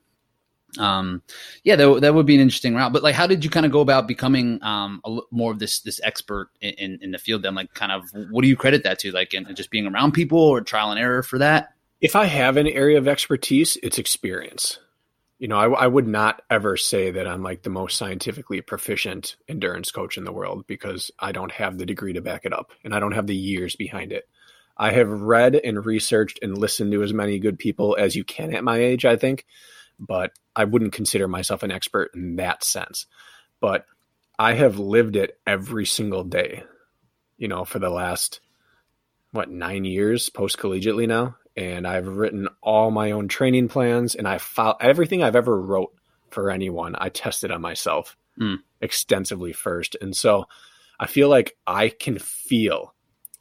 Um, 0.78 1.24
yeah, 1.64 1.76
that, 1.76 2.02
that 2.02 2.14
would 2.14 2.26
be 2.26 2.36
an 2.36 2.42
interesting 2.42 2.76
route. 2.76 2.94
But 2.94 3.02
like, 3.02 3.16
how 3.16 3.26
did 3.26 3.44
you 3.44 3.50
kind 3.50 3.66
of 3.66 3.72
go 3.72 3.80
about 3.80 4.08
becoming 4.08 4.62
um 4.64 5.02
a, 5.04 5.20
more 5.32 5.52
of 5.52 5.60
this 5.60 5.80
this 5.80 6.00
expert 6.04 6.50
in, 6.62 6.74
in 6.74 7.00
in 7.02 7.12
the 7.12 7.18
field? 7.18 7.42
Then, 7.42 7.56
like, 7.56 7.74
kind 7.74 7.92
of, 7.92 8.04
what 8.30 8.44
do 8.44 8.48
you 8.48 8.56
credit 8.56 8.84
that 8.84 9.00
to? 9.00 9.12
Like, 9.12 9.34
in 9.34 9.56
just 9.56 9.72
being 9.72 9.88
around 9.88 10.12
people 10.12 10.40
or 10.40 10.62
trial 10.62 10.92
and 10.92 11.00
error 11.00 11.24
for 11.24 11.40
that? 11.40 11.74
if 12.02 12.16
I 12.16 12.26
have 12.26 12.58
an 12.58 12.68
area 12.68 12.98
of 12.98 13.08
expertise, 13.08 13.78
it's 13.84 13.98
experience. 13.98 14.80
You 15.38 15.48
know, 15.48 15.58
I, 15.58 15.84
I 15.84 15.88
would 15.88 16.08
not 16.08 16.42
ever 16.50 16.78
say 16.78 17.12
that 17.12 17.28
I'm 17.28 17.44
like 17.44 17.64
the 17.64 17.70
most 17.70 17.98
scientifically 17.98 18.62
proficient 18.62 19.38
endurance 19.48 19.92
coach 19.92 20.18
in 20.18 20.26
the 20.26 20.34
world 20.34 20.66
because 20.68 21.12
I 21.20 21.32
don't 21.32 21.52
have 21.52 21.78
the 21.78 21.86
degree 21.86 22.14
to 22.14 22.22
back 22.22 22.46
it 22.46 22.54
up 22.54 22.72
and 22.84 22.94
I 22.94 23.00
don't 23.00 23.14
have 23.14 23.28
the 23.28 23.36
years 23.36 23.76
behind 23.76 24.12
it. 24.12 24.28
I 24.78 24.92
have 24.92 25.10
read 25.10 25.56
and 25.56 25.86
researched 25.86 26.40
and 26.42 26.58
listened 26.58 26.92
to 26.94 27.04
as 27.04 27.14
many 27.14 27.40
good 27.40 27.60
people 27.60 27.98
as 28.00 28.16
you 28.16 28.24
can 28.24 28.54
at 28.54 28.64
my 28.64 28.78
age, 28.78 29.06
I 29.06 29.18
think, 29.18 29.46
but 30.00 30.32
I 30.56 30.64
wouldn't 30.64 30.94
consider 30.94 31.28
myself 31.28 31.64
an 31.64 31.72
expert 31.72 32.12
in 32.16 32.38
that 32.38 32.64
sense. 32.64 33.06
But 33.60 33.86
I 34.38 34.54
have 34.54 34.80
lived 34.80 35.16
it 35.16 35.38
every 35.46 35.86
single 35.86 36.24
day, 36.24 36.64
you 37.38 37.48
know, 37.48 37.66
for 37.66 37.80
the 37.80 37.90
last, 37.90 38.40
what, 39.32 39.50
nine 39.50 39.86
years 39.86 40.30
post 40.30 40.58
collegiately 40.58 41.08
now 41.08 41.36
and 41.60 41.86
I've 41.86 42.08
written 42.08 42.48
all 42.62 42.90
my 42.90 43.12
own 43.12 43.28
training 43.28 43.68
plans 43.68 44.16
and 44.16 44.26
I 44.28 44.38
filed 44.38 44.78
everything 44.80 45.22
I've 45.24 45.36
ever 45.36 45.60
wrote 45.60 45.94
for 46.30 46.50
anyone. 46.52 46.96
I 46.98 47.10
tested 47.10 47.52
on 47.52 47.62
myself 47.62 48.16
Hmm. 48.38 48.56
extensively 48.80 49.52
first. 49.52 49.98
And 50.00 50.16
so 50.16 50.46
I 50.98 51.08
feel 51.08 51.28
like 51.28 51.58
I 51.68 51.90
can 51.90 52.18
feel 52.18 52.94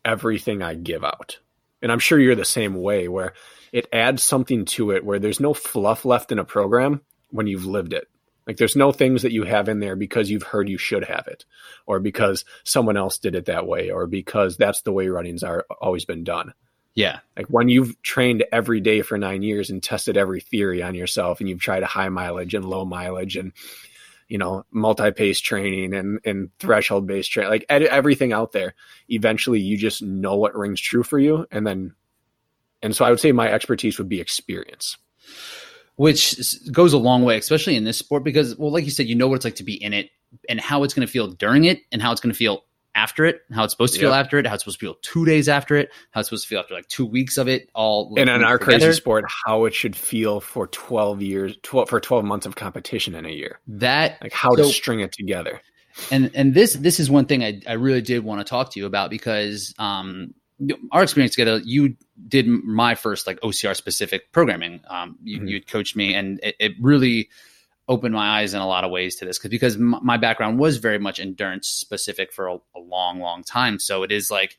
everything 0.05 0.63
I 0.63 0.75
give 0.75 1.05
out. 1.05 1.39
And 1.81 1.93
I'm 1.93 2.01
sure 2.01 2.19
you're 2.19 2.35
the 2.35 2.45
same 2.45 2.75
way 2.75 3.07
where 3.07 3.35
it 3.73 3.87
adds 3.93 4.23
something 4.23 4.65
to 4.67 4.91
it 4.93 5.05
where 5.05 5.19
there's 5.19 5.41
no 5.41 5.55
fluff 5.55 6.05
left 6.05 6.33
in 6.33 6.39
a 6.39 6.45
program 6.45 7.03
when 7.31 7.47
you've 7.47 7.67
lived 7.67 7.93
it. 7.93 8.09
Like 8.47 8.57
there's 8.57 8.77
no 8.77 8.93
things 8.93 9.23
that 9.23 9.33
you 9.33 9.45
have 9.45 9.69
in 9.69 9.79
there 9.79 9.95
because 9.95 10.31
you've 10.31 10.43
heard 10.43 10.71
you 10.71 10.79
should 10.79 11.05
have 11.05 11.27
it 11.29 11.45
or 11.87 12.01
because 12.01 12.47
someone 12.65 12.97
else 12.97 13.19
did 13.19 13.35
it 13.35 13.45
that 13.47 13.67
way 13.67 13.91
or 13.91 14.07
because 14.07 14.57
that's 14.57 14.81
the 14.83 14.93
way 14.93 15.09
runnings 15.09 15.43
are 15.43 15.67
always 15.81 16.07
been 16.07 16.25
done 16.25 16.55
Yeah, 16.95 17.21
like 17.37 17.47
when 17.49 17.69
you've 17.69 18.01
trained 18.03 18.45
every 18.51 18.81
day 18.81 19.03
for 19.03 19.19
nine 19.19 19.43
years 19.43 19.71
and 19.71 19.83
tested 19.83 20.17
every 20.17 20.41
theory 20.41 20.83
on 20.83 20.95
yourself 20.95 21.41
and 21.41 21.49
you've 21.49 21.61
tried 21.61 21.83
a 21.83 21.87
high 21.87 22.09
mileage 22.09 22.55
and 22.55 22.65
low 22.65 22.85
mileage 22.87 23.37
and 23.37 23.53
you 24.29 24.39
know 24.39 24.65
multi-pace 24.71 25.41
training 25.41 25.95
and 25.95 26.21
and 26.25 26.51
threshold 26.59 27.07
based 27.07 27.31
training 27.31 27.51
like 27.51 27.67
ed- 27.69 27.83
everything 27.83 28.33
out 28.33 28.53
there 28.53 28.75
eventually 29.09 29.61
you 29.61 29.77
just 29.77 30.03
know 30.03 30.37
what 30.37 30.55
rings 30.57 30.81
true 30.81 31.03
for 31.03 31.19
you 31.19 31.47
and 31.51 31.67
then 31.67 31.95
and 32.83 32.95
so 32.95 33.05
i 33.05 33.11
would 33.11 33.21
say 33.21 33.33
my 33.33 33.51
expertise 33.51 33.99
would 33.99 34.09
be 34.09 34.21
experience 34.21 34.97
which 35.97 36.37
goes 36.71 36.93
a 36.93 36.99
long 36.99 37.25
way, 37.25 37.37
especially 37.39 37.75
in 37.75 37.83
this 37.83 37.99
sport, 37.99 38.23
because, 38.23 38.57
well, 38.57 38.71
like 38.71 38.85
you 38.85 38.91
said, 38.93 39.09
you 39.09 39.17
know 39.17 39.27
what 39.27 39.35
it's 39.35 39.45
like 39.45 39.57
to 39.57 39.65
be 39.65 39.75
in 39.75 39.93
it 39.93 40.11
and 40.49 40.61
how 40.61 40.85
it's 40.85 40.95
going 40.95 41.05
to 41.05 41.11
feel 41.11 41.27
during 41.27 41.65
it 41.65 41.81
and 41.91 42.01
how 42.01 42.13
it's 42.13 42.21
going 42.21 42.33
to 42.33 42.39
feel 42.39 42.65
after 42.95 43.25
it, 43.25 43.41
how 43.53 43.65
it's 43.65 43.73
supposed 43.73 43.95
to 43.95 44.01
feel 44.01 44.11
Yep. 44.11 44.25
after 44.25 44.39
it, 44.39 44.47
how 44.47 44.55
it's 44.55 44.63
supposed 44.63 44.79
to 44.79 44.87
feel 44.87 44.95
two 45.03 45.25
days 45.25 45.49
after 45.49 45.75
it, 45.75 45.91
how 46.13 46.21
it's 46.21 46.29
supposed 46.29 46.45
to 46.45 46.49
feel 46.51 46.61
after 46.61 46.75
like 46.75 46.87
two 46.87 47.05
weeks 47.05 47.37
of 47.37 47.49
it, 47.49 47.69
all 47.75 48.15
and 48.17 48.31
in 48.31 48.45
our 48.45 48.59
together. 48.59 48.79
crazy 48.79 48.93
sport 48.93 49.25
how 49.45 49.65
it 49.65 49.75
should 49.75 49.97
feel 49.97 50.41
for 50.41 50.69
12 50.69 51.21
years 51.21 51.57
12 51.65 51.89
for 51.89 51.99
12 51.99 52.25
months 52.25 52.47
of 52.47 52.55
competition 52.55 53.17
in 53.17 53.27
a 53.27 53.31
year 53.31 53.59
that 53.67 54.19
like 54.23 54.33
how 54.33 54.55
to 54.55 54.65
string 54.65 55.01
it 55.01 55.11
together 55.11 55.61
and 56.13 56.31
and 56.35 56.55
this 56.55 56.75
this 56.75 57.01
is 57.01 57.11
one 57.11 57.27
thing 57.27 57.43
I, 57.43 57.61
I 57.67 57.73
really 57.73 58.03
did 58.03 58.23
want 58.23 58.41
to 58.41 58.45
talk 58.49 58.73
to 58.73 58.81
you 58.81 58.87
about 58.87 59.11
because 59.11 59.75
um 59.81 60.35
our 60.91 61.03
experience 61.03 61.35
together 61.35 61.61
you 61.65 61.97
did 62.27 62.47
my 62.49 62.95
first 62.95 63.27
like 63.27 63.41
ocr 63.43 63.77
specific 63.77 64.33
programming 64.33 64.81
um 64.89 65.17
you 65.23 65.41
Mhm. 65.41 65.49
you 65.49 65.63
coached 65.63 65.95
me 65.97 66.15
and 66.15 66.41
it, 66.43 66.57
it 66.59 66.73
really 66.81 67.29
opened 67.89 68.13
my 68.15 68.41
eyes 68.41 68.55
in 68.55 68.61
a 68.61 68.67
lot 68.67 68.85
of 68.85 68.91
ways 68.91 69.17
to 69.17 69.25
this 69.25 69.39
because 69.39 69.51
because 69.51 69.77
m- 69.77 70.01
my 70.03 70.17
background 70.17 70.59
was 70.59 70.79
very 70.79 70.99
much 70.99 71.21
endurance 71.21 71.69
specific 71.69 72.33
for 72.33 72.49
a, 72.49 72.55
a 72.77 72.81
long 72.81 73.21
long 73.21 73.43
time 73.45 73.79
so 73.79 74.03
it 74.03 74.11
is 74.13 74.31
like 74.31 74.59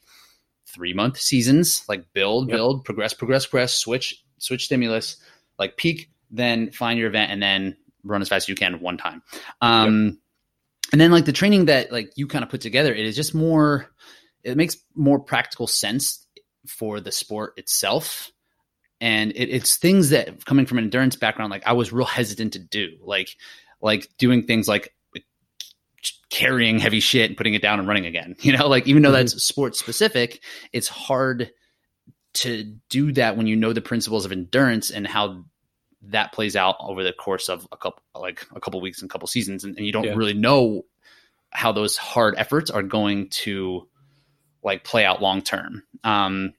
three 0.66 0.94
month 0.94 1.18
seasons 1.20 1.84
like 1.90 2.06
build 2.14 2.48
Yep. 2.48 2.56
build 2.56 2.86
progress 2.86 3.14
progress 3.14 3.46
progress 3.46 3.74
switch 3.74 4.24
switch 4.38 4.66
stimulus 4.66 5.18
like 5.58 5.76
peak 5.78 6.10
then 6.32 6.72
find 6.72 6.98
your 6.98 7.10
event 7.10 7.32
and 7.32 7.42
then 7.42 7.76
run 8.04 8.22
as 8.22 8.30
fast 8.30 8.46
as 8.46 8.50
you 8.50 8.56
can 8.56 8.80
one 8.80 8.98
time 8.98 9.22
um 9.62 10.18
and 10.92 11.02
then 11.02 11.12
like 11.12 11.26
the 11.26 11.34
training 11.34 11.66
that 11.66 11.92
like 11.92 12.12
you 12.16 12.26
kind 12.26 12.44
of 12.44 12.50
put 12.50 12.62
together 12.62 12.94
it 12.94 13.06
is 13.06 13.16
just 13.16 13.36
more 13.36 13.90
it 14.44 14.58
makes 14.58 14.78
more 14.96 15.20
practical 15.20 15.68
sense 15.68 16.26
for 16.68 17.00
the 17.00 17.12
sport 17.12 17.54
itself 17.58 18.32
and 19.02 19.32
it, 19.32 19.50
it's 19.50 19.78
things 19.78 20.10
that 20.10 20.46
coming 20.46 20.66
from 20.66 20.78
an 20.78 20.84
endurance 20.84 21.16
background 21.16 21.50
like 21.52 21.66
i 21.66 21.74
was 21.74 21.92
real 21.94 22.06
hesitant 22.06 22.54
to 22.54 22.60
do 22.60 22.90
like 23.02 23.30
like 23.82 24.08
doing 24.18 24.44
things 24.46 24.68
like 24.68 24.94
carrying 26.30 26.80
heavy 26.80 27.00
shit 27.00 27.30
and 27.30 27.38
putting 27.38 27.54
it 27.56 27.62
down 27.62 27.80
and 27.80 27.88
running 27.88 28.06
again 28.06 28.36
you 28.42 28.56
know 28.56 28.68
like 28.68 28.88
even 28.88 29.02
though 29.02 29.10
Mhm. 29.10 29.14
that's 29.32 29.44
sport 29.44 29.76
specific 29.76 30.42
it's 30.72 30.88
hard 30.88 31.52
to 32.36 32.76
do 32.90 33.12
that 33.14 33.36
when 33.36 33.48
you 33.48 33.56
know 33.56 33.74
the 33.74 33.82
principles 33.82 34.26
of 34.26 34.32
endurance 34.32 34.92
and 34.92 35.08
how 35.08 35.44
that 36.04 36.32
plays 36.32 36.56
out 36.56 36.76
over 36.80 37.04
the 37.04 37.12
course 37.12 37.50
of 37.50 37.68
a 37.72 37.78
couple 37.78 38.02
like 38.16 38.46
a 38.56 38.60
couple 38.62 38.80
weeks 38.80 39.02
and 39.02 39.10
couple 39.10 39.28
seasons 39.28 39.64
and, 39.64 39.76
and 39.78 39.86
you 39.86 39.92
don't 39.92 40.04
Yeah. 40.06 40.14
really 40.16 40.36
know 40.36 40.86
how 41.50 41.72
those 41.72 41.98
hard 41.98 42.36
efforts 42.38 42.70
are 42.70 42.84
going 42.84 43.30
to 43.30 43.88
like 44.70 44.84
play 44.86 45.04
out 45.04 45.22
long 45.22 45.42
term 45.42 45.84
um 46.04 46.54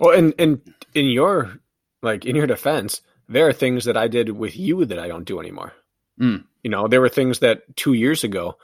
Well, 0.00 0.18
and 0.18 0.34
and 0.38 0.60
in 0.94 1.10
your 1.10 1.60
like 2.02 2.24
in 2.24 2.34
your 2.34 2.46
defense, 2.46 3.02
there 3.28 3.46
are 3.46 3.52
things 3.52 3.84
that 3.84 3.96
I 3.96 4.08
did 4.08 4.30
with 4.30 4.56
you 4.56 4.84
that 4.86 4.98
I 4.98 5.06
don't 5.08 5.24
do 5.26 5.38
anymore. 5.38 5.72
Mm. 6.20 6.44
You 6.62 6.70
know, 6.70 6.88
there 6.88 7.00
were 7.00 7.08
things 7.08 7.40
that 7.40 7.76
two 7.76 7.92
years 7.92 8.24
ago 8.24 8.56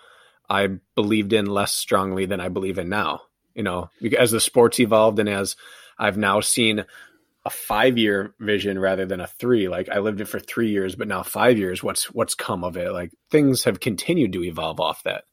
I 0.48 0.68
believed 0.94 1.32
in 1.32 1.46
less 1.46 1.72
strongly 1.72 2.26
than 2.26 2.40
I 2.40 2.48
believe 2.48 2.78
in 2.78 2.88
now. 2.88 3.20
You 3.54 3.62
know, 3.62 3.90
because 4.00 4.18
as 4.18 4.30
the 4.32 4.40
sports 4.40 4.80
evolved 4.80 5.18
and 5.18 5.28
as 5.28 5.56
I've 5.98 6.18
now 6.18 6.40
seen 6.40 6.84
a 7.46 7.50
five 7.50 7.96
year 7.96 8.34
vision 8.40 8.78
rather 8.78 9.06
than 9.06 9.20
a 9.20 9.26
three. 9.26 9.68
Like 9.68 9.88
I 9.88 10.00
lived 10.00 10.20
it 10.20 10.28
for 10.28 10.40
three 10.40 10.70
years, 10.70 10.96
but 10.96 11.06
now 11.06 11.22
five 11.22 11.58
years. 11.58 11.82
What's 11.82 12.10
what's 12.12 12.34
come 12.34 12.64
of 12.64 12.76
it? 12.76 12.90
Like 12.92 13.12
things 13.30 13.64
have 13.64 13.78
continued 13.78 14.32
to 14.32 14.42
evolve 14.42 14.80
off 14.80 15.04
that. 15.04 15.24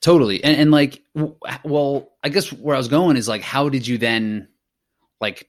Totally 0.00 0.42
and, 0.44 0.56
and 0.56 0.70
like 0.70 1.02
w- 1.14 1.36
well 1.64 2.12
i 2.22 2.28
guess 2.28 2.52
where 2.52 2.74
i 2.74 2.78
was 2.78 2.88
going 2.88 3.16
is 3.16 3.28
like 3.28 3.42
how 3.42 3.68
did 3.68 3.86
you 3.86 3.98
then 3.98 4.48
like 5.20 5.48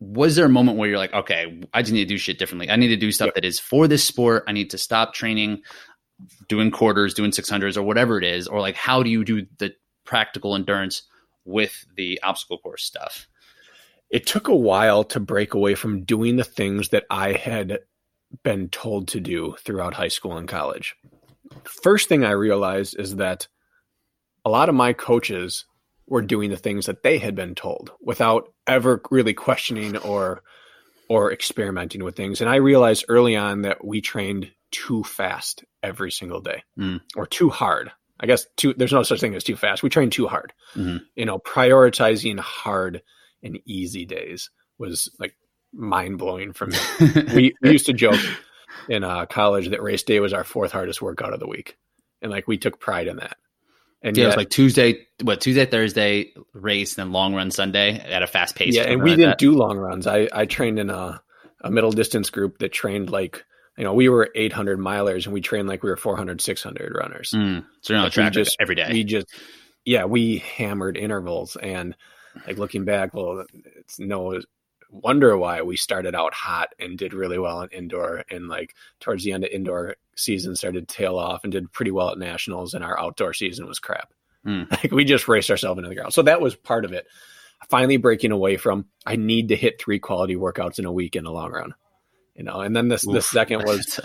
was 0.00 0.36
there 0.36 0.46
a 0.46 0.50
moment 0.50 0.78
where 0.78 0.88
you're 0.88 0.98
like 0.98 1.12
okay 1.12 1.60
i 1.74 1.82
just 1.82 1.92
need 1.92 2.00
to 2.08 2.14
do 2.14 2.18
shit 2.18 2.38
differently 2.38 2.70
i 2.70 2.76
need 2.76 2.88
to 2.88 2.96
do 2.96 3.12
stuff 3.12 3.26
Yep. 3.26 3.34
that 3.34 3.44
is 3.44 3.58
for 3.58 3.88
this 3.88 4.04
sport 4.04 4.44
i 4.48 4.52
need 4.52 4.70
to 4.70 4.78
stop 4.78 5.14
training 5.14 5.62
doing 6.48 6.70
quarters 6.70 7.14
doing 7.14 7.30
600s 7.30 7.76
or 7.76 7.82
whatever 7.82 8.18
it 8.18 8.24
is 8.24 8.46
or 8.46 8.60
like 8.60 8.76
how 8.76 9.02
do 9.02 9.10
you 9.10 9.24
do 9.24 9.46
the 9.58 9.72
practical 10.04 10.54
endurance 10.54 11.02
with 11.44 11.84
the 11.96 12.20
obstacle 12.22 12.58
course 12.58 12.84
stuff 12.84 13.26
it 14.10 14.26
took 14.26 14.48
a 14.48 14.56
while 14.56 15.04
to 15.04 15.20
break 15.20 15.54
away 15.54 15.74
from 15.74 16.04
doing 16.04 16.36
the 16.36 16.44
things 16.44 16.88
that 16.88 17.04
I 17.10 17.32
had 17.32 17.78
been 18.42 18.68
told 18.68 19.08
to 19.08 19.20
do 19.20 19.54
throughout 19.60 19.94
high 19.94 20.08
school 20.08 20.36
and 20.36 20.48
college. 20.48 20.96
First 21.64 22.08
thing 22.08 22.24
I 22.24 22.30
realized 22.32 22.98
is 22.98 23.16
that 23.16 23.48
a 24.44 24.50
lot 24.50 24.68
of 24.68 24.74
my 24.74 24.92
coaches 24.92 25.64
were 26.06 26.22
doing 26.22 26.50
the 26.50 26.56
things 26.56 26.86
that 26.86 27.02
they 27.02 27.18
had 27.18 27.34
been 27.34 27.54
told 27.54 27.92
without 28.00 28.52
ever 28.66 29.00
really 29.10 29.34
questioning 29.34 29.96
or 29.98 30.42
or 31.08 31.32
experimenting 31.32 32.04
with 32.04 32.14
things. 32.16 32.40
And 32.40 32.48
I 32.48 32.56
realized 32.56 33.04
early 33.08 33.34
on 33.36 33.62
that 33.62 33.84
we 33.84 34.00
trained 34.00 34.52
too 34.70 35.02
fast 35.02 35.64
every 35.82 36.12
single 36.12 36.40
day 36.40 36.62
Mm. 36.78 37.00
or 37.16 37.26
too 37.26 37.48
hard. 37.50 37.90
I 38.20 38.26
guess 38.26 38.46
too 38.56 38.74
there's 38.74 38.92
no 38.92 39.02
such 39.02 39.20
thing 39.20 39.34
as 39.34 39.42
too 39.44 39.56
fast. 39.56 39.82
We 39.82 39.88
trained 39.90 40.12
too 40.12 40.28
hard. 40.28 40.52
Mhm. 40.76 41.00
You 41.16 41.24
know, 41.24 41.38
prioritizing 41.40 42.38
hard 42.38 43.02
and 43.42 43.58
easy 43.66 44.04
days 44.04 44.50
was 44.78 45.10
like 45.18 45.34
mind 45.72 46.18
blowing 46.18 46.52
for 46.52 46.66
me. 46.66 46.76
we, 47.34 47.54
we 47.60 47.72
used 47.72 47.86
to 47.86 47.92
joke 47.92 48.20
in 48.90 49.04
uh, 49.04 49.24
college 49.26 49.68
that 49.70 49.82
race 49.82 50.02
day 50.02 50.20
was 50.20 50.32
our 50.34 50.44
fourth 50.44 50.72
hardest 50.72 51.00
workout 51.00 51.32
of 51.32 51.40
the 51.40 51.46
week, 51.48 51.76
and 52.20 52.30
like 52.30 52.46
we 52.46 52.58
took 52.58 52.78
pride 52.78 53.06
in 53.06 53.16
that. 53.16 53.36
And 54.02 54.16
yeah, 54.16 54.24
it 54.24 54.26
was 54.28 54.36
like 54.36 54.50
Tuesday, 54.50 55.06
what 55.22 55.40
Tuesday, 55.40 55.66
Thursday 55.66 56.32
race, 56.54 56.94
then 56.94 57.12
long 57.12 57.34
run 57.34 57.50
Sunday 57.50 57.98
at 58.00 58.22
a 58.22 58.26
fast 58.26 58.56
pace. 58.56 58.74
yeah, 58.74 58.82
and 58.84 59.02
we 59.02 59.10
like 59.10 59.16
didn't 59.18 59.30
that. 59.32 59.38
do 59.38 59.52
long 59.52 59.76
runs. 59.78 60.06
I 60.06 60.28
I 60.32 60.46
trained 60.46 60.78
in 60.78 60.90
a 60.90 61.22
a 61.62 61.70
middle 61.70 61.92
distance 61.92 62.30
group 62.30 62.58
that 62.58 62.72
trained 62.72 63.10
like 63.10 63.44
you 63.76 63.84
know 63.84 63.92
we 63.94 64.08
were 64.08 64.30
800 64.34 64.78
milers 64.78 65.24
and 65.26 65.32
we 65.34 65.40
trained 65.42 65.68
like 65.68 65.82
we 65.82 65.90
were 65.90 65.96
400 65.98 66.40
600 66.40 66.94
runners. 66.94 67.32
Mm. 67.34 67.64
So 67.82 67.92
you're 67.92 67.98
on 67.98 68.04
Like, 68.04 68.12
track 68.14 68.32
just- 68.32 68.56
every 68.60 68.74
day. 68.74 68.88
We 68.90 69.04
just 69.04 69.26
yeah 69.84 70.04
we 70.06 70.38
hammered 70.38 70.96
intervals 70.96 71.56
and 71.56 71.94
like 72.46 72.56
looking 72.58 72.84
back, 72.84 73.12
well, 73.12 73.44
it's 73.76 73.98
no 73.98 74.40
wonder 74.90 75.36
why 75.36 75.62
we 75.62 75.76
started 75.76 76.14
out 76.14 76.34
hot 76.34 76.74
and 76.78 76.98
did 76.98 77.14
really 77.14 77.38
well 77.38 77.62
in 77.62 77.68
indoor 77.70 78.24
and 78.30 78.48
like 78.48 78.74
towards 78.98 79.24
the 79.24 79.32
end 79.32 79.44
of 79.44 79.50
indoor 79.50 79.96
season 80.16 80.56
started 80.56 80.88
to 80.88 80.94
tail 80.94 81.18
off 81.18 81.44
and 81.44 81.52
did 81.52 81.72
pretty 81.72 81.90
well 81.90 82.10
at 82.10 82.18
nationals 82.18 82.74
and 82.74 82.84
our 82.84 82.98
outdoor 82.98 83.32
season 83.32 83.66
was 83.66 83.78
crap. 83.78 84.12
Mm. 84.46 84.70
Like 84.82 84.92
we 84.92 85.04
just 85.04 85.28
raced 85.28 85.50
ourselves 85.50 85.78
into 85.78 85.88
the 85.88 85.94
ground. 85.94 86.12
So 86.12 86.22
that 86.22 86.40
was 86.40 86.56
part 86.56 86.84
of 86.84 86.92
it. 86.92 87.06
Finally 87.68 87.98
breaking 87.98 88.32
away 88.32 88.56
from 88.56 88.86
I 89.06 89.16
need 89.16 89.48
to 89.48 89.56
hit 89.56 89.80
three 89.80 89.98
quality 89.98 90.34
workouts 90.34 90.78
in 90.78 90.86
a 90.86 90.92
week 90.92 91.14
in 91.14 91.24
the 91.24 91.32
long 91.32 91.52
run. 91.52 91.74
You 92.34 92.44
know, 92.44 92.60
and 92.60 92.74
then 92.74 92.88
this 92.88 93.06
Oof, 93.06 93.12
the 93.12 93.22
second 93.22 93.62
was 93.66 94.00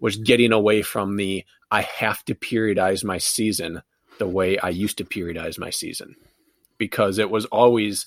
was 0.00 0.16
getting 0.16 0.52
away 0.52 0.82
from 0.82 1.16
the 1.16 1.44
I 1.70 1.82
have 1.82 2.24
to 2.26 2.34
periodize 2.34 3.04
my 3.04 3.18
season 3.18 3.82
the 4.18 4.26
way 4.26 4.58
I 4.58 4.70
used 4.70 4.98
to 4.98 5.04
periodize 5.04 5.58
my 5.58 5.70
season. 5.70 6.16
Because 6.78 7.18
it 7.18 7.30
was 7.30 7.46
always 7.46 8.06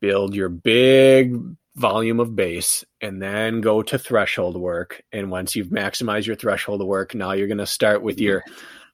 build 0.00 0.34
your 0.34 0.48
big 0.48 1.36
volume 1.76 2.20
of 2.20 2.36
base 2.36 2.84
and 3.00 3.20
then 3.20 3.60
go 3.60 3.82
to 3.82 3.98
threshold 3.98 4.56
work. 4.56 5.02
And 5.12 5.30
once 5.30 5.56
you've 5.56 5.68
maximized 5.68 6.26
your 6.26 6.36
threshold 6.36 6.84
work, 6.86 7.14
now 7.14 7.32
you're 7.32 7.48
going 7.48 7.58
to 7.58 7.66
start 7.66 8.02
with 8.02 8.20
your 8.20 8.44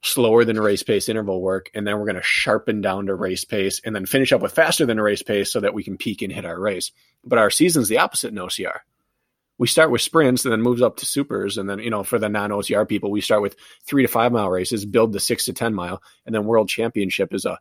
slower 0.02 0.44
than 0.44 0.58
race 0.58 0.82
pace 0.82 1.08
interval 1.08 1.42
work. 1.42 1.70
And 1.74 1.86
then 1.86 1.98
we're 1.98 2.06
going 2.06 2.16
to 2.16 2.22
sharpen 2.22 2.80
down 2.80 3.06
to 3.06 3.14
race 3.14 3.44
pace 3.44 3.80
and 3.84 3.94
then 3.94 4.06
finish 4.06 4.32
up 4.32 4.40
with 4.40 4.52
faster 4.52 4.86
than 4.86 5.00
race 5.00 5.22
pace 5.22 5.52
so 5.52 5.60
that 5.60 5.74
we 5.74 5.84
can 5.84 5.98
peak 5.98 6.22
and 6.22 6.32
hit 6.32 6.46
our 6.46 6.58
race. 6.58 6.90
But 7.24 7.38
our 7.38 7.50
season's 7.50 7.88
the 7.88 7.98
opposite 7.98 8.28
in 8.28 8.36
OCR. 8.36 8.78
We 9.58 9.66
start 9.66 9.90
with 9.90 10.00
sprints 10.00 10.46
and 10.46 10.52
then 10.52 10.62
moves 10.62 10.80
up 10.80 10.96
to 10.98 11.06
supers. 11.06 11.58
And 11.58 11.68
then, 11.68 11.80
you 11.80 11.90
know, 11.90 12.02
for 12.02 12.18
the 12.18 12.30
non 12.30 12.48
OCR 12.48 12.88
people, 12.88 13.10
we 13.10 13.20
start 13.20 13.42
with 13.42 13.56
three 13.84 14.02
to 14.02 14.08
five 14.08 14.32
mile 14.32 14.48
races, 14.48 14.86
build 14.86 15.12
the 15.12 15.20
six 15.20 15.44
to 15.44 15.52
10 15.52 15.74
mile. 15.74 16.02
And 16.24 16.34
then 16.34 16.46
world 16.46 16.70
championship 16.70 17.34
is 17.34 17.44
a 17.44 17.58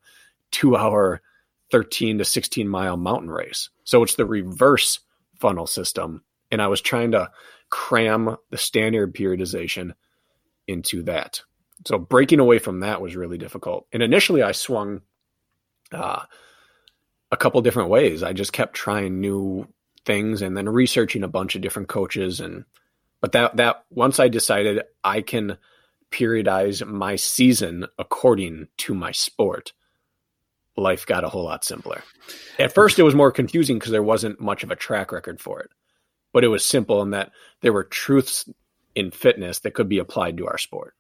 two 0.50 0.78
hour 0.78 1.22
13 1.72 2.18
to 2.20 2.26
16 2.26 2.68
mile 2.68 2.98
mountain 2.98 3.30
race. 3.30 3.70
So 3.84 4.04
it's 4.04 4.16
the 4.16 4.26
reverse 4.26 5.00
funnel 5.40 5.68
system. 5.68 6.24
And 6.52 6.62
I 6.62 6.68
was 6.68 6.82
trying 6.82 7.12
to 7.12 7.30
cram 7.70 8.36
the 8.50 8.58
standard 8.58 9.14
periodization 9.14 9.94
into 10.68 11.04
that. 11.04 11.42
So 11.86 11.98
breaking 11.98 12.40
away 12.40 12.60
from 12.60 12.82
that 12.82 13.02
was 13.02 13.16
really 13.16 13.38
difficult. 13.38 13.88
And 13.94 14.04
initially 14.04 14.44
I 14.44 14.52
swung 14.52 15.02
uh, 15.92 16.24
a 17.32 17.38
couple 17.38 17.62
different 17.62 17.90
ways. 17.90 18.24
I 18.24 18.34
just 18.34 18.54
kept 18.54 18.76
trying 18.76 19.22
new 19.22 19.68
things 20.06 20.42
and 20.42 20.58
then 20.58 20.68
researching 20.68 21.24
a 21.24 21.28
bunch 21.28 21.56
of 21.56 21.62
different 21.62 21.90
coaches 21.90 22.40
and 22.40 22.66
but 23.22 23.34
that 23.34 23.58
that 23.58 23.84
once 23.90 24.20
I 24.20 24.30
decided 24.30 24.84
I 25.04 25.22
can 25.22 25.58
periodize 26.12 26.86
my 26.86 27.16
season 27.16 27.86
according 27.98 28.68
to 28.78 28.96
my 28.96 29.12
sport, 29.12 29.74
life 30.80 31.06
got 31.06 31.24
a 31.24 31.30
whole 31.30 31.44
lot 31.44 31.64
simpler. 31.64 32.04
At 32.58 32.74
first, 32.74 33.00
it 33.00 33.04
was 33.04 33.16
more 33.16 33.32
confusing 33.32 33.78
because 33.78 33.92
there 33.92 34.04
wasn't 34.04 34.40
much 34.40 34.64
of 34.64 34.72
a 34.72 34.76
track 34.76 35.12
record 35.12 35.40
for 35.40 35.60
it, 35.62 35.70
but 36.34 36.44
it 36.44 36.50
was 36.50 36.64
simple 36.64 37.02
in 37.02 37.12
that 37.12 37.32
there 37.62 37.74
were 37.74 37.84
truths 37.84 38.50
in 38.96 39.12
fitness 39.12 39.60
that 39.60 39.74
could 39.74 39.90
be 39.90 40.00
applied 40.00 40.38
to 40.38 40.48
our 40.48 40.58
sport. 40.58 40.94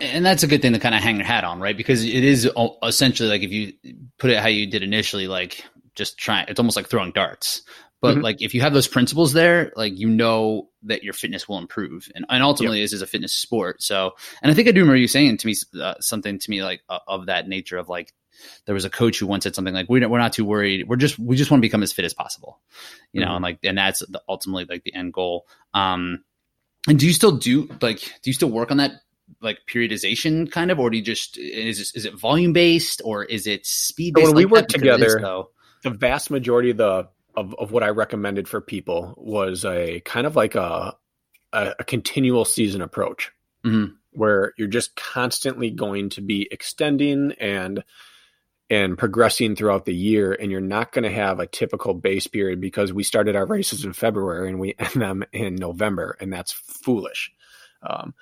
And 0.00 0.26
that's 0.26 0.42
a 0.42 0.46
good 0.46 0.60
thing 0.60 0.74
to 0.74 0.78
kind 0.78 0.94
of 0.94 1.00
hang 1.00 1.16
your 1.16 1.24
hat 1.24 1.44
on, 1.44 1.60
right? 1.60 1.76
Because 1.76 2.04
it 2.04 2.24
is 2.24 2.50
essentially 2.82 3.28
like 3.28 3.42
if 3.42 3.50
you 3.50 3.72
put 4.18 4.30
it 4.30 4.38
how 4.38 4.48
you 4.48 4.66
did 4.66 4.82
initially, 4.82 5.26
like 5.26 5.64
just 5.94 6.18
trying, 6.18 6.46
it's 6.48 6.60
almost 6.60 6.76
like 6.76 6.88
throwing 6.88 7.12
darts. 7.12 7.62
But 8.04 8.16
mm-hmm. 8.16 8.24
like 8.24 8.42
if 8.42 8.54
you 8.54 8.60
have 8.60 8.74
those 8.74 8.86
principles 8.86 9.32
there, 9.32 9.72
like 9.76 9.98
you 9.98 10.10
know 10.10 10.68
that 10.82 11.02
your 11.02 11.14
fitness 11.14 11.48
will 11.48 11.56
improve, 11.56 12.06
and 12.14 12.26
and 12.28 12.42
ultimately 12.42 12.80
yep. 12.80 12.84
this 12.84 12.92
is 12.92 13.00
a 13.00 13.06
fitness 13.06 13.32
sport. 13.32 13.82
So, 13.82 14.12
and 14.42 14.52
I 14.52 14.54
think 14.54 14.68
I 14.68 14.72
do 14.72 14.80
remember 14.80 14.98
you 14.98 15.08
saying 15.08 15.38
to 15.38 15.46
me 15.46 15.54
uh, 15.80 15.94
something 16.00 16.38
to 16.38 16.50
me 16.50 16.62
like 16.62 16.82
uh, 16.90 16.98
of 17.08 17.26
that 17.26 17.48
nature 17.48 17.78
of 17.78 17.88
like 17.88 18.12
there 18.66 18.74
was 18.74 18.84
a 18.84 18.90
coach 18.90 19.18
who 19.18 19.26
once 19.26 19.44
said 19.44 19.54
something 19.54 19.74
like 19.74 19.88
we're, 19.88 20.08
we're 20.08 20.18
not 20.18 20.32
too 20.32 20.44
worried 20.44 20.88
we're 20.88 20.96
just 20.96 21.18
we 21.18 21.36
just 21.36 21.50
want 21.50 21.60
to 21.60 21.66
become 21.66 21.82
as 21.82 21.92
fit 21.92 22.04
as 22.04 22.14
possible 22.14 22.60
you 23.12 23.20
know 23.20 23.26
mm-hmm. 23.26 23.36
and 23.36 23.42
like 23.42 23.58
and 23.64 23.78
that's 23.78 24.00
the, 24.00 24.22
ultimately 24.28 24.64
like 24.68 24.82
the 24.84 24.94
end 24.94 25.12
goal 25.12 25.46
um 25.74 26.24
and 26.88 26.98
do 26.98 27.06
you 27.06 27.12
still 27.12 27.36
do 27.36 27.68
like 27.80 27.98
do 28.00 28.30
you 28.30 28.32
still 28.32 28.50
work 28.50 28.70
on 28.70 28.78
that 28.78 28.92
like 29.40 29.58
periodization 29.68 30.50
kind 30.50 30.70
of 30.70 30.78
or 30.78 30.90
do 30.90 30.96
you 30.96 31.02
just 31.02 31.38
is 31.38 31.80
it, 31.80 31.96
is 31.96 32.04
it 32.04 32.14
volume 32.14 32.52
based 32.52 33.00
or 33.04 33.24
is 33.24 33.46
it 33.46 33.64
speed 33.66 34.14
based 34.14 34.26
so 34.26 34.32
when 34.32 34.36
we 34.36 34.44
work 34.44 34.68
together 34.68 35.18
is, 35.18 35.44
the 35.82 35.90
vast 35.90 36.30
majority 36.30 36.70
of 36.70 36.76
the 36.76 37.08
of, 37.36 37.54
of 37.54 37.72
what 37.72 37.82
i 37.82 37.88
recommended 37.88 38.46
for 38.46 38.60
people 38.60 39.14
was 39.16 39.64
a 39.64 40.00
kind 40.00 40.26
of 40.26 40.36
like 40.36 40.54
a 40.54 40.94
a, 41.54 41.74
a 41.78 41.84
continual 41.84 42.44
season 42.44 42.82
approach 42.82 43.32
mm-hmm. 43.64 43.94
where 44.12 44.52
you're 44.58 44.68
just 44.68 44.94
constantly 44.96 45.70
going 45.70 46.10
to 46.10 46.20
be 46.20 46.46
extending 46.50 47.32
and 47.40 47.82
and 48.70 48.96
progressing 48.96 49.54
throughout 49.56 49.84
the 49.84 49.94
year 49.94 50.32
and 50.32 50.50
you're 50.50 50.60
not 50.60 50.92
going 50.92 51.02
to 51.02 51.10
have 51.10 51.38
a 51.38 51.46
typical 51.46 51.92
base 51.92 52.26
period 52.26 52.60
because 52.60 52.92
we 52.92 53.02
started 53.02 53.36
our 53.36 53.46
races 53.46 53.84
in 53.84 53.92
february 53.92 54.48
and 54.48 54.58
we 54.58 54.74
end 54.78 54.94
them 54.94 55.24
in 55.32 55.54
november 55.54 56.16
and 56.20 56.32
that's 56.32 56.52
foolish. 56.52 57.30
Um, 57.82 58.14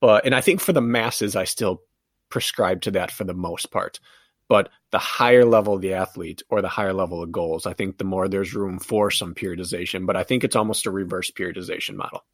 but 0.00 0.24
and 0.24 0.34
i 0.34 0.40
think 0.40 0.60
for 0.60 0.72
the 0.72 0.80
masses 0.80 1.36
i 1.36 1.44
still 1.44 1.82
prescribe 2.30 2.82
to 2.82 2.92
that 2.92 3.10
for 3.10 3.24
the 3.24 3.34
most 3.34 3.70
part. 3.70 4.00
But 4.48 4.70
the 4.90 4.98
higher 4.98 5.46
level 5.46 5.78
the 5.78 5.94
athlete 5.94 6.42
or 6.50 6.60
the 6.60 6.68
higher 6.68 6.92
level 6.92 7.22
of 7.22 7.30
goals 7.30 7.66
i 7.66 7.74
think 7.74 7.98
the 7.98 8.04
more 8.04 8.28
there's 8.28 8.54
room 8.54 8.78
for 8.78 9.10
some 9.10 9.34
periodization 9.34 10.06
but 10.06 10.16
i 10.16 10.24
think 10.24 10.44
it's 10.44 10.56
almost 10.56 10.86
a 10.86 10.90
reverse 10.90 11.30
periodization 11.30 11.96
model. 11.96 12.24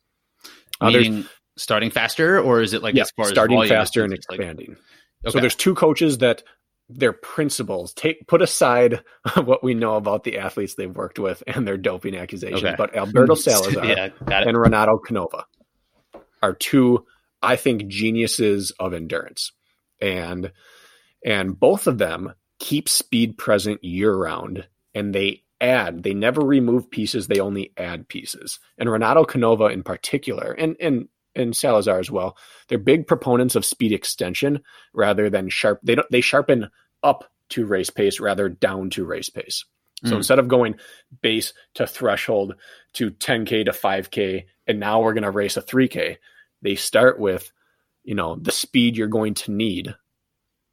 Meaning 0.80 1.26
starting 1.56 1.90
faster 1.90 2.40
or 2.40 2.62
is 2.62 2.72
it 2.72 2.84
like 2.84 2.94
yeah, 2.94 3.04
starting 3.24 3.60
as 3.60 3.68
faster 3.68 4.04
and 4.04 4.12
expanding 4.12 4.70
like, 4.70 4.78
okay. 5.26 5.32
so 5.32 5.40
there's 5.40 5.56
two 5.56 5.74
coaches 5.74 6.18
that 6.18 6.44
their 6.88 7.12
principles. 7.12 7.92
Take 7.92 8.26
put 8.26 8.42
aside 8.42 9.02
what 9.44 9.62
we 9.62 9.74
know 9.74 9.96
about 9.96 10.24
the 10.24 10.38
athletes 10.38 10.74
they've 10.74 10.94
worked 10.94 11.18
with 11.18 11.42
and 11.46 11.66
their 11.66 11.76
doping 11.76 12.16
accusations, 12.16 12.64
okay. 12.64 12.74
but 12.76 12.96
Alberto 12.96 13.34
Salazar 13.34 13.84
yeah, 13.84 14.10
and 14.28 14.56
Renato 14.56 14.98
Canova 14.98 15.44
are 16.42 16.54
two, 16.54 17.04
I 17.42 17.56
think, 17.56 17.88
geniuses 17.88 18.72
of 18.78 18.94
endurance, 18.94 19.52
and 20.00 20.52
and 21.24 21.58
both 21.58 21.86
of 21.86 21.98
them 21.98 22.34
keep 22.58 22.88
speed 22.88 23.36
present 23.36 23.82
year 23.84 24.14
round, 24.14 24.66
and 24.94 25.14
they 25.14 25.42
add. 25.60 26.02
They 26.02 26.14
never 26.14 26.40
remove 26.40 26.90
pieces; 26.90 27.26
they 27.26 27.40
only 27.40 27.72
add 27.76 28.08
pieces. 28.08 28.58
And 28.78 28.90
Renato 28.90 29.24
Canova, 29.24 29.66
in 29.66 29.82
particular, 29.82 30.52
and 30.52 30.76
and 30.80 31.08
and 31.38 31.56
Salazar 31.56 31.98
as 31.98 32.10
well. 32.10 32.36
They're 32.68 32.78
big 32.78 33.06
proponents 33.06 33.54
of 33.54 33.64
speed 33.64 33.92
extension 33.92 34.60
rather 34.92 35.30
than 35.30 35.48
sharp. 35.48 35.80
They 35.82 35.94
don't 35.94 36.10
they 36.10 36.20
sharpen 36.20 36.70
up 37.02 37.30
to 37.50 37.66
race 37.66 37.90
pace 37.90 38.20
rather 38.20 38.48
down 38.48 38.90
to 38.90 39.04
race 39.04 39.30
pace. 39.30 39.64
So 40.04 40.12
mm. 40.12 40.16
instead 40.18 40.38
of 40.38 40.48
going 40.48 40.76
base 41.22 41.52
to 41.74 41.86
threshold 41.86 42.54
to 42.94 43.10
10k 43.10 43.64
to 43.64 43.72
5k 43.72 44.44
and 44.66 44.78
now 44.78 45.00
we're 45.00 45.14
going 45.14 45.24
to 45.24 45.30
race 45.30 45.56
a 45.56 45.62
3k, 45.62 46.18
they 46.62 46.74
start 46.74 47.18
with 47.18 47.50
you 48.04 48.14
know 48.14 48.36
the 48.36 48.52
speed 48.52 48.96
you're 48.96 49.08
going 49.08 49.34
to 49.34 49.50
need 49.50 49.94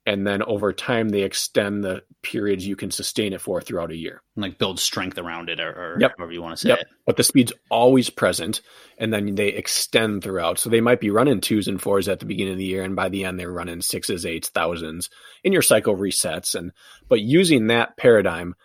and 0.06 0.26
then 0.26 0.44
over 0.44 0.72
time 0.72 1.10
they 1.10 1.24
extend 1.24 1.84
the 1.84 2.04
periods 2.22 2.66
you 2.66 2.76
can 2.76 2.92
sustain 2.92 3.34
it 3.34 3.42
for 3.42 3.60
throughout 3.60 3.92
a 3.92 3.96
year. 3.96 4.22
Like 4.36 4.60
build 4.60 4.80
strength 4.80 5.18
around 5.18 5.50
it, 5.50 5.60
or, 5.60 5.70
or 5.70 5.98
yep. 6.00 6.14
however 6.18 6.32
you 6.32 6.42
want 6.42 6.58
to 6.58 6.62
say 6.62 6.70
yep. 6.70 6.80
it. 6.80 6.88
But 7.06 7.18
the 7.18 7.24
speed's 7.24 7.54
always 7.72 8.10
present, 8.10 8.62
and 8.98 9.12
then 9.12 9.34
they 9.36 9.50
extend 9.50 10.24
throughout. 10.24 10.60
So 10.60 10.70
they 10.70 10.82
might 10.82 11.00
be 11.00 11.10
running 11.10 11.42
twos 11.42 11.68
and 11.68 11.82
fours 11.82 12.08
at 12.08 12.20
the 12.20 12.26
beginning 12.26 12.54
of 12.54 12.60
the 12.60 12.66
year, 12.66 12.84
and 12.84 12.96
by 12.96 13.10
the 13.10 13.26
end 13.26 13.40
they're 13.40 13.52
running 13.52 13.82
sixes, 13.82 14.26
eights, 14.26 14.50
thousands, 14.50 15.10
and 15.44 15.54
your 15.54 15.64
cycle 15.64 15.96
resets. 15.96 16.54
And 16.54 16.72
but 17.10 17.22
using 17.22 17.68
that 17.68 17.98
paradigm, 17.98 18.56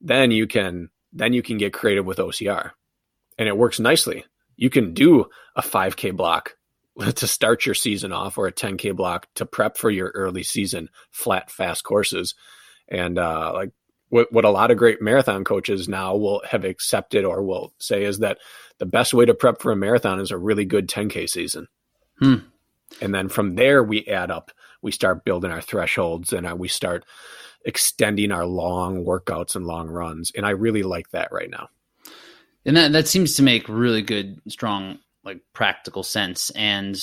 then 0.00 0.32
you 0.32 0.46
can 0.46 0.90
then 1.12 1.32
you 1.32 1.42
can 1.42 1.58
get 1.58 1.72
creative 1.72 2.06
with 2.06 2.18
OCR, 2.18 2.72
and 3.38 3.48
it 3.48 3.56
works 3.56 3.78
nicely. 3.78 4.24
You 4.56 4.70
can 4.70 4.94
do 4.94 5.26
a 5.56 5.62
5K 5.62 6.16
block 6.16 6.56
to 7.14 7.26
start 7.26 7.66
your 7.66 7.74
season 7.74 8.12
off 8.12 8.38
or 8.38 8.46
a 8.46 8.52
10k 8.52 8.94
block 8.94 9.26
to 9.34 9.46
prep 9.46 9.76
for 9.76 9.90
your 9.90 10.10
early 10.14 10.42
season 10.42 10.88
flat 11.10 11.50
fast 11.50 11.84
courses. 11.84 12.34
And 12.88 13.18
uh, 13.18 13.52
like 13.54 13.70
what, 14.08 14.32
what 14.32 14.44
a 14.44 14.50
lot 14.50 14.70
of 14.70 14.76
great 14.76 15.00
marathon 15.00 15.44
coaches 15.44 15.88
now 15.88 16.16
will 16.16 16.42
have 16.48 16.64
accepted 16.64 17.24
or 17.24 17.42
will 17.42 17.72
say 17.78 18.04
is 18.04 18.18
that 18.18 18.38
the 18.78 18.86
best 18.86 19.14
way 19.14 19.24
to 19.24 19.34
prep 19.34 19.62
for 19.62 19.72
a 19.72 19.76
marathon 19.76 20.20
is 20.20 20.30
a 20.30 20.38
really 20.38 20.64
good 20.64 20.88
10k 20.88 21.28
season. 21.28 21.68
Hmm. 22.18 22.36
and 23.00 23.14
then 23.14 23.28
from 23.28 23.56
there 23.56 23.82
we 23.82 24.06
add 24.06 24.30
up 24.30 24.52
we 24.82 24.92
start 24.92 25.24
building 25.24 25.50
our 25.50 25.62
thresholds 25.62 26.32
and 26.32 26.46
uh, 26.46 26.54
we 26.54 26.68
start 26.68 27.04
extending 27.64 28.32
our 28.32 28.44
long 28.44 29.04
workouts 29.04 29.56
and 29.56 29.66
long 29.66 29.88
runs. 29.88 30.32
And 30.36 30.44
i 30.44 30.50
really 30.50 30.82
like 30.82 31.10
that 31.10 31.32
right 31.32 31.48
now. 31.48 31.68
And 32.64 32.76
that, 32.76 32.92
that 32.92 33.08
seems 33.08 33.34
to 33.34 33.42
make 33.42 33.68
really 33.68 34.02
good 34.02 34.40
strong 34.48 34.98
like 35.24 35.40
practical 35.52 36.02
sense. 36.02 36.50
And 36.50 36.96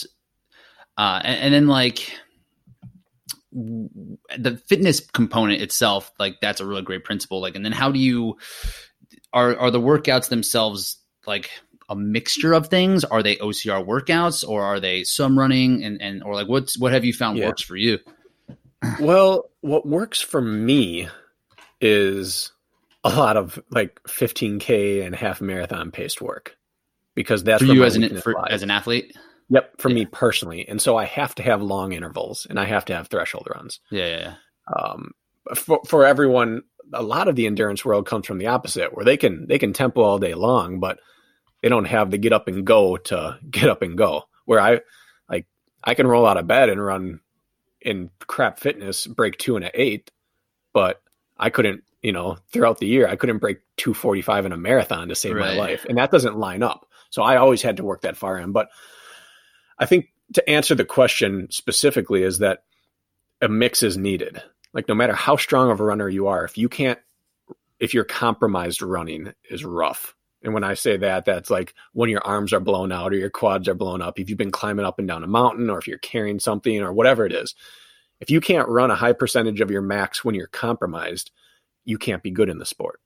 uh 0.98 1.22
and, 1.24 1.42
and 1.42 1.54
then 1.54 1.68
like 1.68 2.12
the 3.52 4.62
fitness 4.68 5.00
component 5.00 5.62
itself 5.62 6.12
like 6.20 6.36
that's 6.42 6.62
a 6.62 6.66
really 6.66 6.82
great 6.82 7.04
principle. 7.04 7.42
Like 7.42 7.56
and 7.56 7.66
then 7.66 7.72
how 7.72 7.92
do 7.92 8.00
you 8.00 8.38
are 9.34 9.58
are 9.58 9.72
the 9.72 9.82
workouts 9.82 10.30
themselves 10.30 10.98
like 11.26 11.50
a 11.90 11.96
mixture 11.96 12.54
of 12.54 12.68
things? 12.68 13.04
Are 13.04 13.24
they 13.24 13.38
ocr 13.38 13.86
workouts 13.86 14.48
or 14.48 14.64
are 14.64 14.80
they 14.80 15.04
some 15.04 15.38
running? 15.38 15.84
And 15.84 16.02
and 16.02 16.24
or 16.24 16.36
like 16.36 16.48
what's 16.48 16.78
what 16.78 16.94
have 16.94 17.06
you 17.06 17.14
found 17.14 17.38
yeah. 17.38 17.48
works 17.48 17.62
for 17.62 17.76
you? 17.76 18.00
Well 19.02 19.50
what 19.60 19.86
works 19.86 20.22
for 20.22 20.42
me 20.42 21.10
is 21.82 22.54
a 23.04 23.10
lot 23.10 23.38
of 23.38 23.60
like 23.72 24.00
15k 24.08 25.06
and 25.06 25.16
half 25.16 25.42
marathon 25.42 25.92
paced 25.92 26.22
work 26.22 26.58
because 27.20 27.44
that's 27.44 27.62
for 27.62 27.74
you 27.74 27.84
as 27.84 27.98
an 27.98 28.22
for, 28.22 28.50
as 28.50 28.64
an 28.64 28.72
athlete. 28.72 29.14
Yep, 29.50 29.82
for 29.82 29.90
Yeah. 29.90 29.96
me 29.96 30.06
personally, 30.06 30.66
and 30.70 30.82
so 30.82 30.96
I 30.96 31.04
have 31.04 31.36
to 31.36 31.44
have 31.44 31.62
long 31.62 31.92
intervals 31.92 32.48
and 32.50 32.58
I 32.58 32.64
have 32.64 32.86
to 32.86 32.96
have 32.96 33.08
threshold 33.10 33.48
runs. 33.54 33.82
Yeah, 33.92 34.06
yeah, 34.08 34.18
yeah. 34.20 34.34
Um, 34.82 35.12
for 35.54 35.82
for 35.86 36.06
everyone, 36.06 36.62
a 36.94 37.04
lot 37.04 37.28
of 37.28 37.36
the 37.36 37.46
endurance 37.46 37.84
world 37.84 38.06
comes 38.06 38.26
from 38.26 38.38
the 38.38 38.48
opposite, 38.48 38.96
where 38.96 39.04
they 39.04 39.18
can 39.18 39.48
they 39.48 39.60
can 39.60 39.74
tempo 39.74 40.02
all 40.02 40.18
day 40.20 40.34
long, 40.34 40.80
but 40.80 41.00
they 41.62 41.68
don't 41.68 41.86
have 41.86 42.10
the 42.10 42.18
get 42.18 42.32
up 42.32 42.48
and 42.48 42.66
go 42.66 42.96
to 42.96 43.38
get 43.52 43.68
up 43.70 43.82
and 43.82 43.98
go. 43.98 44.24
Where 44.46 44.62
I 44.62 44.80
like 45.30 45.46
I 45.84 45.94
can 45.94 46.08
roll 46.08 46.26
out 46.26 46.38
of 46.38 46.48
bed 46.48 46.70
and 46.70 46.82
run 46.82 47.20
in 47.82 48.12
crap 48.28 48.60
fitness, 48.60 49.08
break 49.08 49.38
two 49.38 49.58
and 49.58 49.66
an 49.66 49.72
eight, 49.74 50.12
but 50.74 51.02
I 51.38 51.50
couldn't, 51.50 51.84
you 52.02 52.12
know, 52.12 52.38
throughout 52.52 52.78
the 52.80 52.88
year 52.88 53.08
I 53.08 53.16
couldn't 53.16 53.38
break 53.40 53.60
two 53.78 53.94
forty 53.96 54.22
five 54.22 54.46
in 54.46 54.52
a 54.52 54.58
marathon 54.58 55.08
to 55.10 55.16
save 55.16 55.36
Right. 55.36 55.56
my 55.58 55.58
life, 55.58 55.86
and 55.90 55.98
that 55.98 56.12
doesn't 56.12 56.38
line 56.38 56.62
up. 56.62 56.86
So 57.10 57.24
I 57.24 57.38
always 57.38 57.62
had 57.62 57.78
to 57.78 57.84
work 57.84 58.02
that 58.02 58.18
far 58.18 58.38
in, 58.38 58.52
but 58.52 58.70
I 59.78 59.86
think 59.86 60.08
to 60.34 60.50
answer 60.50 60.76
the 60.76 60.86
question 60.86 61.48
specifically 61.52 62.24
is 62.24 62.40
that 62.40 62.64
a 63.42 63.48
mix 63.48 63.84
is 63.84 63.98
needed. 63.98 64.42
Like 64.74 64.88
no 64.88 64.96
matter 64.96 65.14
how 65.14 65.38
strong 65.38 65.72
of 65.72 65.80
a 65.80 65.84
runner 65.84 66.08
you 66.08 66.28
are, 66.28 66.46
if 66.46 66.58
you 66.58 66.70
can't, 66.70 67.00
if 67.80 67.94
you're 67.94 68.04
compromised 68.04 68.82
running 68.82 69.34
is 69.50 69.66
rough. 69.66 70.16
And 70.44 70.54
when 70.54 70.64
I 70.64 70.76
say 70.76 70.98
that, 70.98 71.26
that's 71.26 71.50
like 71.50 71.74
when 71.94 72.10
your 72.10 72.26
arms 72.26 72.54
are 72.54 72.60
blown 72.60 72.92
out 72.92 73.12
or 73.12 73.18
your 73.18 73.30
quads 73.30 73.68
are 73.68 73.74
blown 73.74 74.02
up. 74.02 74.20
If 74.20 74.30
you've 74.30 74.38
been 74.38 74.52
climbing 74.52 74.86
up 74.86 75.00
and 75.00 75.08
down 75.08 75.24
a 75.24 75.28
mountain 75.28 75.70
or 75.70 75.80
if 75.80 75.88
you're 75.88 75.98
carrying 75.98 76.40
something 76.40 76.80
or 76.82 76.94
whatever 76.94 77.26
it 77.26 77.34
is, 77.34 77.56
if 78.20 78.30
you 78.30 78.40
can't 78.42 78.70
run 78.70 78.92
a 78.92 78.96
high 78.96 79.14
percentage 79.14 79.62
of 79.62 79.72
your 79.72 79.82
max 79.82 80.24
when 80.24 80.36
you're 80.36 80.48
compromised, 80.48 81.32
you 81.86 81.98
can't 81.98 82.24
be 82.24 82.32
good 82.32 82.50
in 82.50 82.58
the 82.58 82.66
sport. 82.66 83.00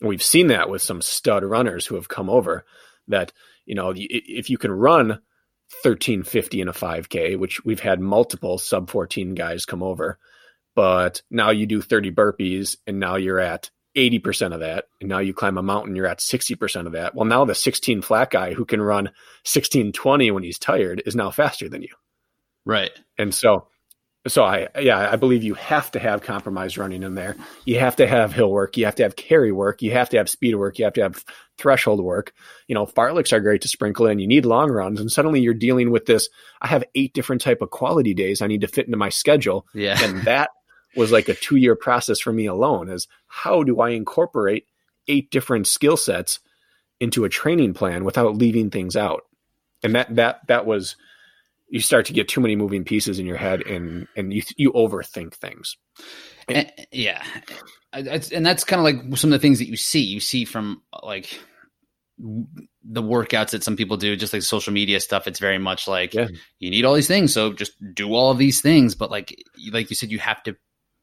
We've 0.00 0.22
seen 0.22 0.48
that 0.48 0.68
with 0.68 0.82
some 0.82 1.02
stud 1.02 1.44
runners 1.44 1.86
who 1.86 1.94
have 1.96 2.08
come 2.08 2.30
over 2.30 2.64
that, 3.08 3.32
you 3.66 3.74
know, 3.74 3.92
if 3.94 4.50
you 4.50 4.58
can 4.58 4.72
run 4.72 5.20
1350 5.82 6.60
in 6.60 6.68
a 6.68 6.72
5K, 6.72 7.38
which 7.38 7.64
we've 7.64 7.80
had 7.80 8.00
multiple 8.00 8.58
sub 8.58 8.90
14 8.90 9.34
guys 9.34 9.64
come 9.64 9.82
over. 9.82 10.18
But 10.74 11.22
now 11.30 11.50
you 11.50 11.66
do 11.66 11.80
30 11.80 12.10
burpees 12.12 12.76
and 12.86 12.98
now 12.98 13.16
you're 13.16 13.38
at 13.38 13.70
80% 13.96 14.52
of 14.52 14.60
that. 14.60 14.86
And 15.00 15.08
now 15.08 15.18
you 15.20 15.32
climb 15.32 15.56
a 15.56 15.62
mountain, 15.62 15.94
you're 15.96 16.06
at 16.06 16.18
60% 16.18 16.86
of 16.86 16.92
that. 16.92 17.14
Well, 17.14 17.24
now 17.24 17.44
the 17.44 17.54
16 17.54 18.02
flat 18.02 18.30
guy 18.30 18.54
who 18.54 18.64
can 18.64 18.82
run 18.82 19.04
1620 19.44 20.30
when 20.30 20.42
he's 20.42 20.58
tired 20.58 21.02
is 21.06 21.14
now 21.14 21.30
faster 21.30 21.68
than 21.68 21.82
you. 21.82 21.94
Right. 22.64 22.92
And 23.18 23.34
so, 23.34 23.68
so 24.26 24.42
I, 24.42 24.68
yeah, 24.80 25.10
I 25.10 25.16
believe 25.16 25.42
you 25.42 25.54
have 25.54 25.90
to 25.90 25.98
have 25.98 26.22
compromise 26.22 26.78
running 26.78 27.02
in 27.02 27.14
there. 27.14 27.36
You 27.66 27.78
have 27.80 27.96
to 27.96 28.06
have 28.06 28.32
hill 28.32 28.50
work. 28.50 28.76
You 28.76 28.86
have 28.86 28.94
to 28.96 29.02
have 29.02 29.16
carry 29.16 29.52
work. 29.52 29.82
You 29.82 29.92
have 29.92 30.08
to 30.10 30.16
have 30.16 30.30
speed 30.30 30.54
work. 30.54 30.78
You 30.78 30.86
have 30.86 30.94
to 30.94 31.02
have 31.02 31.24
threshold 31.58 32.02
work. 32.02 32.32
You 32.66 32.74
know, 32.74 32.86
fartleks 32.86 33.32
are 33.32 33.40
great 33.40 33.62
to 33.62 33.68
sprinkle 33.68 34.06
in. 34.06 34.18
You 34.18 34.26
need 34.26 34.46
long 34.46 34.70
runs. 34.70 34.98
And 34.98 35.12
suddenly 35.12 35.40
you're 35.40 35.52
dealing 35.52 35.90
with 35.90 36.06
this. 36.06 36.30
I 36.62 36.68
have 36.68 36.84
eight 36.94 37.12
different 37.12 37.42
type 37.42 37.60
of 37.60 37.70
quality 37.70 38.14
days 38.14 38.40
I 38.40 38.46
need 38.46 38.62
to 38.62 38.68
fit 38.68 38.86
into 38.86 38.96
my 38.96 39.10
schedule. 39.10 39.66
Yeah. 39.74 40.02
And 40.02 40.22
that 40.22 40.50
was 40.96 41.12
like 41.12 41.28
a 41.28 41.34
two 41.34 41.56
year 41.56 41.76
process 41.76 42.18
for 42.18 42.32
me 42.32 42.46
alone 42.46 42.88
is 42.88 43.08
how 43.26 43.62
do 43.62 43.80
I 43.80 43.90
incorporate 43.90 44.66
eight 45.06 45.30
different 45.30 45.66
skill 45.66 45.98
sets 45.98 46.40
into 46.98 47.24
a 47.24 47.28
training 47.28 47.74
plan 47.74 48.04
without 48.04 48.36
leaving 48.36 48.70
things 48.70 48.96
out? 48.96 49.22
And 49.82 49.94
that, 49.96 50.14
that, 50.16 50.46
that 50.46 50.64
was, 50.64 50.96
you 51.68 51.80
start 51.80 52.06
to 52.06 52.12
get 52.12 52.28
too 52.28 52.40
many 52.40 52.56
moving 52.56 52.84
pieces 52.84 53.18
in 53.18 53.26
your 53.26 53.36
head 53.36 53.62
and 53.62 54.06
and 54.16 54.32
you 54.32 54.42
you 54.56 54.72
overthink 54.72 55.34
things. 55.34 55.76
And- 56.48 56.58
eh, 56.58 56.70
eh, 56.78 56.84
yeah, 56.92 57.24
I- 57.92 58.20
and 58.32 58.44
that's 58.44 58.64
kind 58.64 58.78
of 58.80 58.84
like 58.84 59.16
some 59.18 59.32
of 59.32 59.40
the 59.40 59.42
things 59.42 59.58
that 59.58 59.68
you 59.68 59.76
see. 59.76 60.02
You 60.02 60.20
see 60.20 60.44
from 60.44 60.82
like 61.02 61.38
the 62.18 63.02
workouts 63.02 63.50
that 63.50 63.64
some 63.64 63.76
people 63.76 63.96
do, 63.96 64.14
just 64.14 64.32
like 64.32 64.42
social 64.42 64.72
media 64.72 65.00
stuff. 65.00 65.26
It's 65.26 65.40
very 65.40 65.58
much 65.58 65.88
like 65.88 66.14
Yeah. 66.14 66.28
you 66.60 66.70
need 66.70 66.84
all 66.84 66.94
these 66.94 67.08
things, 67.08 67.32
so 67.32 67.52
just 67.52 67.72
do 67.94 68.14
all 68.14 68.30
of 68.30 68.38
these 68.38 68.60
things. 68.60 68.94
But 68.94 69.10
like, 69.10 69.34
you- 69.56 69.72
like 69.72 69.90
you 69.90 69.96
said, 69.96 70.10
you 70.12 70.18
have 70.20 70.42
to 70.44 70.54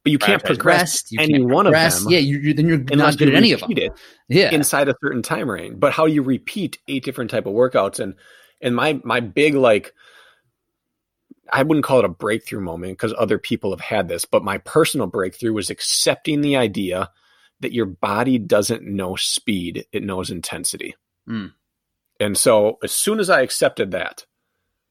But 0.04 0.12
you 0.12 0.18
can't 0.20 0.44
progress 0.44 1.04
you 1.12 1.20
any 1.20 1.34
can't 1.34 1.50
one 1.50 1.66
progress. 1.66 1.98
of 1.98 2.04
them 2.06 2.14
Yeah, 2.14 2.20
you, 2.20 2.38
you, 2.40 2.54
then 2.54 2.68
you're 2.68 2.78
not 2.96 3.18
good 3.18 3.28
you 3.28 3.34
at 3.34 3.38
any 3.38 3.52
of 3.52 3.60
them. 3.60 3.72
it 3.76 3.92
Yeah, 4.30 4.52
inside 4.54 4.88
a 4.88 4.96
certain 5.04 5.22
time 5.22 5.50
range. 5.52 5.80
But 5.80 5.92
how 5.92 6.06
you 6.06 6.22
repeat 6.24 6.80
eight 6.88 7.04
different 7.04 7.30
type 7.30 7.46
of 7.46 7.54
workouts 7.54 8.00
and 8.00 8.14
and 8.62 8.76
my 8.76 9.02
my 9.04 9.20
big 9.20 9.56
like 9.56 9.94
I 11.52 11.64
wouldn't 11.64 11.86
call 11.86 12.00
it 12.00 12.06
a 12.06 12.10
breakthrough 12.10 12.62
moment 12.62 12.94
because 12.94 13.14
other 13.18 13.38
people 13.38 13.72
have 13.72 13.82
had 13.82 14.08
this, 14.08 14.26
but 14.26 14.44
my 14.44 14.58
personal 14.60 15.08
breakthrough 15.08 15.54
was 15.54 15.70
accepting 15.70 16.42
the 16.42 16.56
idea 16.56 17.10
that 17.60 17.74
your 17.74 17.86
body 17.86 18.40
doesn't 18.40 18.84
know 18.84 19.16
speed, 19.16 19.86
it 19.92 20.04
knows 20.04 20.32
intensity. 20.32 20.96
Mm. 21.28 21.54
And 22.20 22.38
so 22.38 22.78
as 22.84 22.92
soon 22.92 23.20
as 23.20 23.30
I 23.30 23.42
accepted 23.42 23.92
that, 23.92 24.26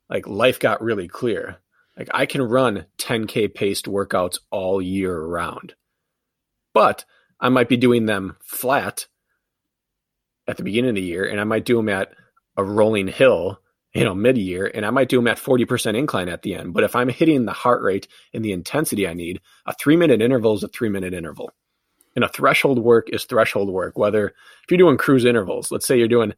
like 0.08 0.26
life 0.26 0.58
got 0.58 0.82
really 0.82 1.08
clear. 1.08 1.58
Like 1.96 2.08
I 2.12 2.26
can 2.26 2.42
run 2.42 2.86
10K 2.98 3.54
paced 3.54 3.86
workouts 3.86 4.38
all 4.50 4.82
year 4.82 5.20
round, 5.20 5.74
but 6.74 7.04
I 7.38 7.48
might 7.48 7.68
be 7.68 7.76
doing 7.76 8.06
them 8.06 8.36
flat 8.42 9.06
at 10.46 10.56
the 10.56 10.64
beginning 10.64 10.90
of 10.90 10.94
the 10.96 11.02
year, 11.02 11.24
and 11.24 11.40
I 11.40 11.44
might 11.44 11.64
do 11.64 11.76
them 11.76 11.88
at 11.88 12.12
a 12.56 12.64
rolling 12.64 13.08
hill, 13.08 13.60
you 13.94 14.04
know, 14.04 14.14
mid 14.14 14.38
year, 14.38 14.70
and 14.72 14.86
I 14.86 14.90
might 14.90 15.08
do 15.08 15.16
them 15.16 15.26
at 15.28 15.38
40% 15.38 15.96
incline 15.96 16.28
at 16.28 16.42
the 16.42 16.54
end. 16.54 16.72
But 16.74 16.84
if 16.84 16.94
I'm 16.94 17.08
hitting 17.08 17.44
the 17.44 17.52
heart 17.52 17.82
rate 17.82 18.06
and 18.32 18.44
the 18.44 18.52
intensity 18.52 19.06
I 19.08 19.14
need, 19.14 19.40
a 19.66 19.74
three 19.74 19.96
minute 19.96 20.22
interval 20.22 20.54
is 20.54 20.62
a 20.62 20.68
three 20.68 20.88
minute 20.88 21.12
interval. 21.14 21.50
And 22.14 22.24
a 22.24 22.28
threshold 22.28 22.78
work 22.78 23.08
is 23.10 23.24
threshold 23.24 23.68
work. 23.70 23.96
Whether 23.98 24.28
if 24.28 24.70
you're 24.70 24.78
doing 24.78 24.96
cruise 24.96 25.24
intervals, 25.24 25.70
let's 25.70 25.86
say 25.86 25.96
you're 25.98 26.08
doing 26.08 26.34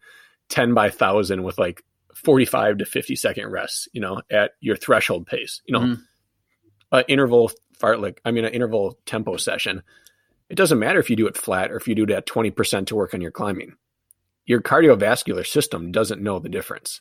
10 0.48 0.74
by 0.74 0.88
1000 0.88 1.42
with 1.42 1.59
like 1.59 1.82
45 2.14 2.78
to 2.78 2.84
50 2.84 3.16
second 3.16 3.50
rests, 3.50 3.88
you 3.92 4.00
know, 4.00 4.20
at 4.30 4.53
your 4.61 4.76
threshold 4.76 5.26
pace, 5.26 5.62
you 5.66 5.72
know, 5.72 5.80
Mhm. 5.80 6.03
an 6.92 7.05
interval 7.09 7.50
fartlek, 7.78 8.18
I 8.24 8.30
mean, 8.30 8.44
an 8.44 8.53
interval 8.53 8.98
tempo 9.07 9.36
session. 9.38 9.82
It 10.50 10.55
doesn't 10.57 10.78
matter 10.78 11.00
if 11.00 11.09
you 11.09 11.16
do 11.16 11.26
it 11.26 11.36
flat 11.38 11.72
or 11.72 11.76
if 11.76 11.88
you 11.88 11.94
do 11.94 12.05
it 12.05 12.11
at 12.11 12.26
20% 12.26 12.88
to 12.88 12.94
work 12.94 13.14
on 13.14 13.22
your 13.22 13.30
climbing. 13.30 13.76
Your 14.44 14.61
cardiovascular 14.61 15.46
system 15.46 15.90
doesn't 15.90 16.22
know 16.22 16.38
the 16.38 16.50
difference. 16.50 17.00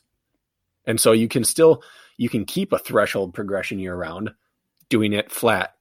And 0.86 1.00
so 1.00 1.12
you 1.12 1.28
can 1.28 1.44
still, 1.44 1.82
you 2.16 2.28
can 2.28 2.44
keep 2.44 2.72
a 2.72 2.78
threshold 2.78 3.34
progression 3.34 3.78
year 3.78 3.94
round 3.94 4.32
doing 4.88 5.12
it 5.12 5.30
flat, 5.30 5.74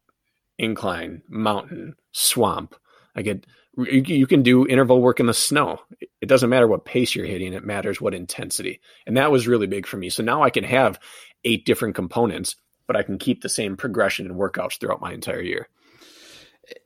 incline, 0.57 1.21
mountain, 1.27 1.95
swamp. 2.11 2.75
I 3.15 3.21
get, 3.21 3.45
you, 3.77 4.01
you 4.01 4.27
can 4.27 4.43
do 4.43 4.67
interval 4.67 5.01
work 5.01 5.19
in 5.19 5.25
the 5.25 5.33
snow. 5.33 5.79
It 6.21 6.27
doesn't 6.27 6.49
matter 6.49 6.67
what 6.67 6.85
pace 6.85 7.15
you're 7.15 7.25
hitting. 7.25 7.53
It 7.53 7.65
matters 7.65 7.99
what 7.99 8.13
intensity. 8.13 8.79
And 9.05 9.17
that 9.17 9.31
was 9.31 9.47
really 9.47 9.67
big 9.67 9.85
for 9.85 9.97
me. 9.97 10.09
So 10.09 10.23
now 10.23 10.43
I 10.43 10.49
can 10.49 10.63
have 10.63 10.99
eight 11.43 11.65
different 11.65 11.95
components, 11.95 12.55
but 12.87 12.95
I 12.95 13.03
can 13.03 13.17
keep 13.17 13.41
the 13.41 13.49
same 13.49 13.77
progression 13.77 14.25
and 14.27 14.35
workouts 14.35 14.79
throughout 14.79 15.01
my 15.01 15.13
entire 15.13 15.41
year. 15.41 15.67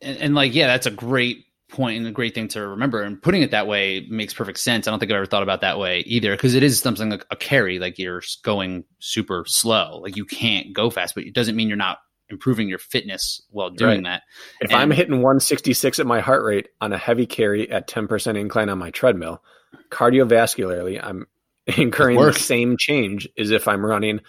and, 0.02 0.18
and 0.18 0.34
like 0.34 0.54
yeah 0.54 0.66
that's 0.66 0.86
a 0.86 0.90
great 0.90 1.45
point 1.68 1.98
and 1.98 2.06
a 2.06 2.12
great 2.12 2.34
thing 2.34 2.46
to 2.48 2.66
remember 2.66 3.02
and 3.02 3.20
putting 3.20 3.42
it 3.42 3.50
that 3.50 3.66
way 3.66 4.06
makes 4.08 4.32
perfect 4.32 4.58
sense. 4.58 4.86
I 4.86 4.90
don't 4.90 5.00
think 5.00 5.10
i've 5.10 5.16
ever 5.16 5.26
thought 5.26 5.42
about 5.42 5.62
that 5.62 5.78
way 5.78 6.00
either 6.06 6.30
because 6.32 6.54
it 6.54 6.62
is 6.62 6.78
something 6.78 7.10
like 7.10 7.26
a 7.30 7.36
carry 7.36 7.78
like 7.78 7.98
you're 7.98 8.22
going 8.44 8.84
super 9.00 9.44
slow. 9.46 9.98
Like 10.02 10.16
you 10.16 10.24
can't 10.24 10.72
go 10.72 10.90
fast 10.90 11.14
but 11.14 11.24
it 11.24 11.34
doesn't 11.34 11.56
mean 11.56 11.68
you're 11.68 11.76
not 11.76 11.98
improving 12.28 12.68
your 12.68 12.78
fitness 12.78 13.40
while 13.50 13.70
doing 13.70 14.02
that. 14.04 14.22
If 14.60 14.70
And- 14.70 14.80
I'm 14.80 14.90
hitting 14.90 15.22
166 15.22 15.98
at 15.98 16.06
my 16.06 16.20
heart 16.20 16.44
rate 16.44 16.68
on 16.80 16.92
a 16.92 16.98
heavy 16.98 17.26
carry 17.26 17.70
at 17.70 17.88
10% 17.88 18.36
incline 18.36 18.68
on 18.68 18.78
my 18.78 18.90
treadmill, 18.90 19.42
cardiovascularly, 19.90 21.00
I'm 21.02 21.26
incurring 21.76 22.20
the 22.20 22.32
same 22.32 22.76
change 22.76 23.28
as 23.38 23.50
if 23.50 23.66
I'm 23.68 23.84
running, 23.84 24.20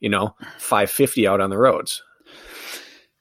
you 0.00 0.08
know, 0.08 0.34
550 0.58 1.26
out 1.28 1.40
on 1.40 1.50
the 1.50 1.58
roads. 1.58 2.02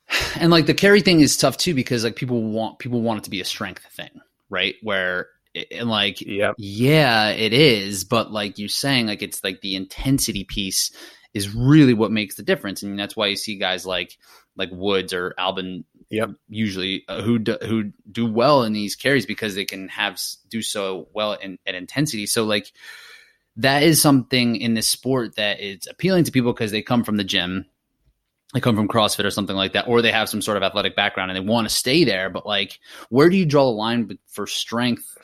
and 0.39 0.51
like 0.51 0.65
the 0.65 0.73
carry 0.73 1.01
thing 1.01 1.21
is 1.21 1.37
tough 1.37 1.57
too 1.57 1.73
because 1.73 2.03
like 2.03 2.15
people 2.15 2.41
want 2.43 2.79
people 2.79 3.01
want 3.01 3.19
it 3.19 3.23
to 3.23 3.29
be 3.29 3.41
a 3.41 3.45
strength 3.45 3.85
thing 3.91 4.09
right 4.49 4.75
where 4.81 5.27
and 5.71 5.89
like 5.89 6.21
Yeah. 6.21 6.53
yeah 6.57 7.29
it 7.29 7.53
is 7.53 8.03
but 8.03 8.31
like 8.31 8.59
you're 8.59 8.69
saying 8.69 9.07
like 9.07 9.21
it's 9.21 9.43
like 9.43 9.61
the 9.61 9.75
intensity 9.75 10.43
piece 10.43 10.91
is 11.33 11.53
really 11.53 11.93
what 11.93 12.11
makes 12.11 12.35
the 12.35 12.43
difference 12.43 12.83
and 12.83 12.97
that's 12.97 13.15
why 13.15 13.27
you 13.27 13.35
see 13.35 13.57
guys 13.57 13.85
like 13.85 14.17
like 14.55 14.69
woods 14.71 15.13
or 15.13 15.33
Albon 15.39 15.83
Yep. 16.11 16.31
usually 16.47 17.03
uh, 17.09 17.21
who 17.23 17.39
do, 17.39 17.57
who 17.63 17.91
do 18.09 18.31
well 18.31 18.63
in 18.63 18.73
these 18.73 18.95
carries 18.95 19.25
because 19.25 19.55
they 19.55 19.65
can 19.65 19.87
have 19.89 20.21
do 20.49 20.61
so 20.61 21.07
well 21.13 21.33
in, 21.33 21.57
at 21.65 21.73
intensity 21.75 22.25
so 22.25 22.43
like 22.45 22.71
that 23.57 23.83
is 23.83 24.01
something 24.01 24.55
in 24.57 24.75
this 24.75 24.87
sport 24.87 25.35
that 25.37 25.59
is 25.61 25.87
appealing 25.89 26.25
to 26.25 26.31
people 26.31 26.53
because 26.53 26.71
they 26.71 26.81
come 26.81 27.03
from 27.03 27.17
the 27.17 27.23
gym 27.23 27.65
they 28.55 28.61
come 28.61 28.77
from 28.77 28.87
CrossFit 28.87 29.25
or 29.25 29.31
something 29.31 29.55
like 29.55 29.73
that, 29.73 29.85
or 29.85 30.01
they 30.01 30.13
have 30.13 30.29
some 30.29 30.41
sort 30.41 30.55
of 30.55 30.63
athletic 30.63 30.95
background 30.95 31.29
and 31.29 31.35
they 31.35 31.47
want 31.47 31.67
to 31.67 31.75
stay 31.75 32.05
there. 32.05 32.29
But 32.29 32.45
like, 32.45 32.79
where 33.09 33.29
do 33.29 33.35
you 33.35 33.45
draw 33.45 33.65
the 33.65 33.71
line 33.71 34.17
for 34.27 34.47
strength 34.47 35.17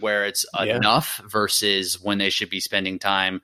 where 0.00 0.24
it's 0.24 0.46
Yeah. 0.54 0.74
enough 0.76 1.20
versus 1.28 2.00
when 2.00 2.16
they 2.16 2.30
should 2.30 2.48
be 2.48 2.60
spending 2.60 2.98
time 2.98 3.42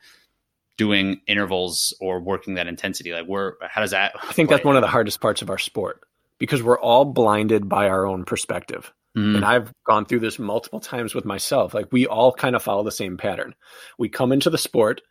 doing 0.79 1.21
intervals 1.27 1.95
or 2.01 2.21
working 2.21 2.55
that 2.55 2.69
intensity? 2.69 3.13
Like, 3.13 3.27
where, 3.27 3.57
how 3.61 3.83
does 3.83 3.91
that? 3.91 4.15
I 4.23 4.33
think 4.33 4.49
that's 4.49 4.65
one 4.65 4.77
of 4.77 4.83
the 4.83 4.89
hardest 4.89 5.21
parts 5.21 5.43
of 5.43 5.51
our 5.51 5.59
sport 5.59 6.01
because 6.39 6.63
we're 6.63 6.81
all 6.81 7.05
blinded 7.05 7.69
by 7.69 7.91
our 7.91 8.07
own 8.07 8.25
perspective. 8.25 8.95
Mm. 9.15 9.37
And 9.37 9.45
I've 9.45 9.71
gone 9.85 10.07
through 10.07 10.21
this 10.21 10.39
multiple 10.39 10.81
times 10.81 11.15
with 11.15 11.27
myself. 11.27 11.75
Like 11.75 11.93
we 11.93 12.07
all 12.07 12.33
kind 12.33 12.57
of 12.57 12.63
follow 12.63 12.83
the 12.83 12.91
same 12.91 13.19
pattern. 13.19 13.55
We 13.99 14.09
come 14.09 14.33
into 14.33 14.49
the 14.49 14.57
sport 14.59 15.03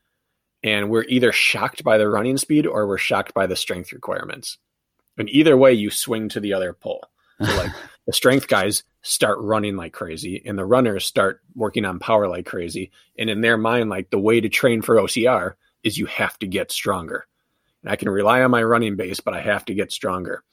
and 0.64 0.90
we're 0.90 1.04
either 1.04 1.32
shocked 1.32 1.84
by 1.84 1.98
the 1.98 2.08
running 2.08 2.38
speed 2.38 2.66
or 2.66 2.88
we're 2.88 2.98
shocked 2.98 3.34
by 3.34 3.48
the 3.48 3.56
strength 3.56 3.92
requirements. 3.92 4.58
And 5.18 5.30
either 5.30 5.58
way, 5.58 5.74
you 5.74 5.90
swing 5.92 6.30
to 6.30 6.40
the 6.40 6.54
other 6.54 6.74
pole. 6.74 7.06
So 7.42 7.56
like 7.56 7.72
the 8.08 8.14
strength 8.14 8.48
guys 8.48 8.84
start 9.02 9.38
running 9.40 9.76
like 9.76 9.94
crazy 9.94 10.42
and 10.46 10.58
the 10.58 10.66
runners 10.66 11.06
start 11.06 11.42
working 11.56 11.86
on 11.86 12.00
power 12.00 12.28
like 12.28 12.46
crazy. 12.46 12.92
And 13.18 13.30
in 13.30 13.42
their 13.42 13.58
mind, 13.58 13.90
like 13.90 14.10
the 14.10 14.20
way 14.20 14.40
to 14.40 14.50
train 14.50 14.82
for 14.82 14.96
OCR 14.96 15.54
is 15.84 15.98
you 15.98 16.06
have 16.06 16.40
to 16.40 16.48
get 16.48 16.72
stronger. 16.72 17.28
And 17.84 17.92
I 17.92 17.98
can 17.98 18.10
rely 18.10 18.42
on 18.42 18.52
my 18.52 18.64
running 18.64 18.96
base, 18.96 19.20
but 19.20 19.34
I 19.34 19.42
have 19.42 19.66
to 19.66 19.74
get 19.74 19.92
stronger. 19.92 20.44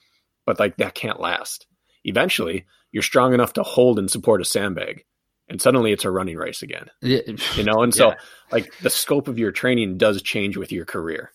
But 0.44 0.58
like 0.58 0.76
that 0.78 0.94
can't 0.94 1.20
last. 1.20 1.66
Eventually, 2.04 2.66
you're 2.90 3.02
strong 3.02 3.34
enough 3.34 3.52
to 3.52 3.62
hold 3.62 3.98
and 3.98 4.10
support 4.10 4.40
a 4.40 4.44
sandbag. 4.44 5.04
And 5.50 5.60
suddenly 5.60 5.92
it's 5.92 6.04
a 6.06 6.10
running 6.10 6.36
race 6.36 6.62
again. 6.62 6.86
Yeah. 7.02 7.20
You 7.56 7.64
know, 7.64 7.82
and 7.82 7.92
so 8.00 8.10
Yeah. 8.10 8.14
like 8.52 8.72
the 8.82 8.90
scope 8.90 9.28
of 9.28 9.38
your 9.38 9.52
training 9.52 9.98
does 9.98 10.22
change 10.22 10.56
with 10.56 10.72
your 10.72 10.86
career. 10.86 11.32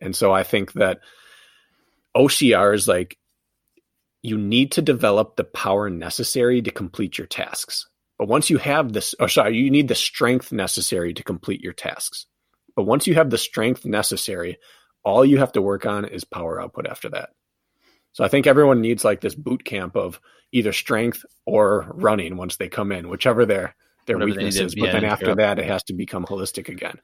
And 0.00 0.16
so 0.16 0.32
I 0.32 0.42
think 0.42 0.72
that 0.72 1.00
OCR 2.16 2.74
is 2.74 2.88
like 2.88 3.18
you 4.22 4.38
need 4.38 4.72
to 4.72 4.82
develop 4.82 5.36
the 5.36 5.44
power 5.44 5.88
necessary 5.90 6.62
to 6.62 6.70
complete 6.70 7.18
your 7.18 7.26
tasks. 7.26 7.86
But 8.18 8.28
once 8.28 8.50
you 8.50 8.58
have 8.58 8.92
this, 8.92 9.14
or 9.20 9.28
sorry, 9.28 9.56
you 9.56 9.70
need 9.70 9.88
the 9.88 9.94
strength 9.94 10.52
necessary 10.52 11.14
to 11.14 11.22
complete 11.22 11.62
your 11.62 11.72
tasks. 11.72 12.26
But 12.76 12.84
once 12.84 13.06
you 13.06 13.14
have 13.14 13.30
the 13.30 13.38
strength 13.38 13.84
necessary, 13.86 14.58
all 15.04 15.24
you 15.24 15.38
have 15.38 15.52
to 15.52 15.62
work 15.62 15.86
on 15.86 16.04
is 16.04 16.24
power 16.24 16.60
output 16.60 16.86
after 16.86 17.08
that. 17.10 17.30
So 18.12 18.24
I 18.24 18.28
think 18.28 18.46
everyone 18.46 18.80
needs 18.80 19.04
like 19.04 19.20
this 19.20 19.34
boot 19.34 19.64
camp 19.64 19.96
of 19.96 20.20
either 20.52 20.72
strength 20.72 21.24
or 21.46 21.90
running 21.94 22.36
once 22.36 22.56
they 22.56 22.68
come 22.68 22.92
in, 22.92 23.08
whichever 23.08 23.46
their 23.46 23.74
their 24.06 24.16
Whatever 24.16 24.38
weakness 24.38 24.58
is. 24.58 24.74
But 24.74 24.92
then 24.92 25.04
after 25.04 25.34
that, 25.36 25.58
it 25.58 25.66
has 25.66 25.84
to 25.84 25.92
become 25.92 26.24
holistic 26.24 26.68
again. 26.68 26.98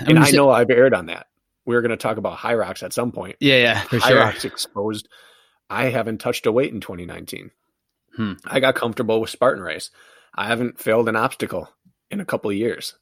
And 0.00 0.10
And 0.10 0.18
I 0.18 0.30
know 0.30 0.50
I've 0.50 0.70
erred 0.70 0.94
on 0.94 1.06
that. 1.06 1.26
We're 1.64 1.82
going 1.82 1.90
to 1.90 1.96
talk 1.96 2.16
about 2.16 2.38
HYROX 2.38 2.82
at 2.82 2.92
some 2.92 3.12
point. 3.12 3.36
Yeah, 3.40 3.56
yeah, 3.56 3.80
for 3.82 3.98
High 3.98 4.08
sure. 4.08 4.18
rocks 4.18 4.44
exposed. 4.44 5.08
I 5.68 5.86
haven't 5.86 6.18
touched 6.18 6.46
a 6.46 6.52
weight 6.52 6.72
in 6.72 6.80
2019. 6.80 7.50
Hmm. 8.16 8.32
I 8.46 8.60
got 8.60 8.74
comfortable 8.74 9.20
with 9.20 9.30
Spartan 9.30 9.62
race. 9.62 9.90
I 10.34 10.46
haven't 10.46 10.78
failed 10.78 11.08
an 11.08 11.16
obstacle 11.16 11.68
in 12.10 12.20
a 12.20 12.24
couple 12.24 12.50
of 12.50 12.56
years. 12.56 12.94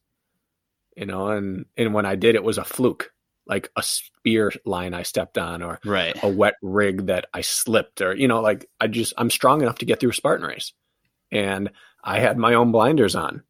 You 0.97 1.07
know, 1.07 1.29
and 1.29 1.67
and 1.77 1.93
when 1.93 2.07
I 2.07 2.17
did, 2.17 2.35
it 2.35 2.43
was 2.43 2.59
a 2.59 2.65
fluke, 2.65 3.13
like 3.47 3.71
a 3.77 3.83
spear 3.83 4.53
line 4.65 4.95
I 4.95 5.03
stepped 5.03 5.39
on, 5.39 5.63
or 5.63 5.81
Right. 5.85 6.17
a 6.23 6.29
wet 6.29 6.55
rig 6.63 7.07
that 7.07 7.27
I 7.33 7.41
slipped, 7.43 8.01
or 8.01 8.15
you 8.15 8.29
know, 8.29 8.41
like 8.41 8.69
I 8.81 8.87
just 8.89 9.15
I'm 9.17 9.31
strong 9.31 9.63
enough 9.63 9.79
to 9.79 9.87
get 9.87 10.01
through 10.01 10.11
a 10.11 10.15
Spartan 10.15 10.47
race, 10.47 10.73
and 11.31 11.71
I 12.03 12.19
had 12.21 12.39
my 12.39 12.55
own 12.55 12.73
blinders 12.73 13.15
on, 13.15 13.43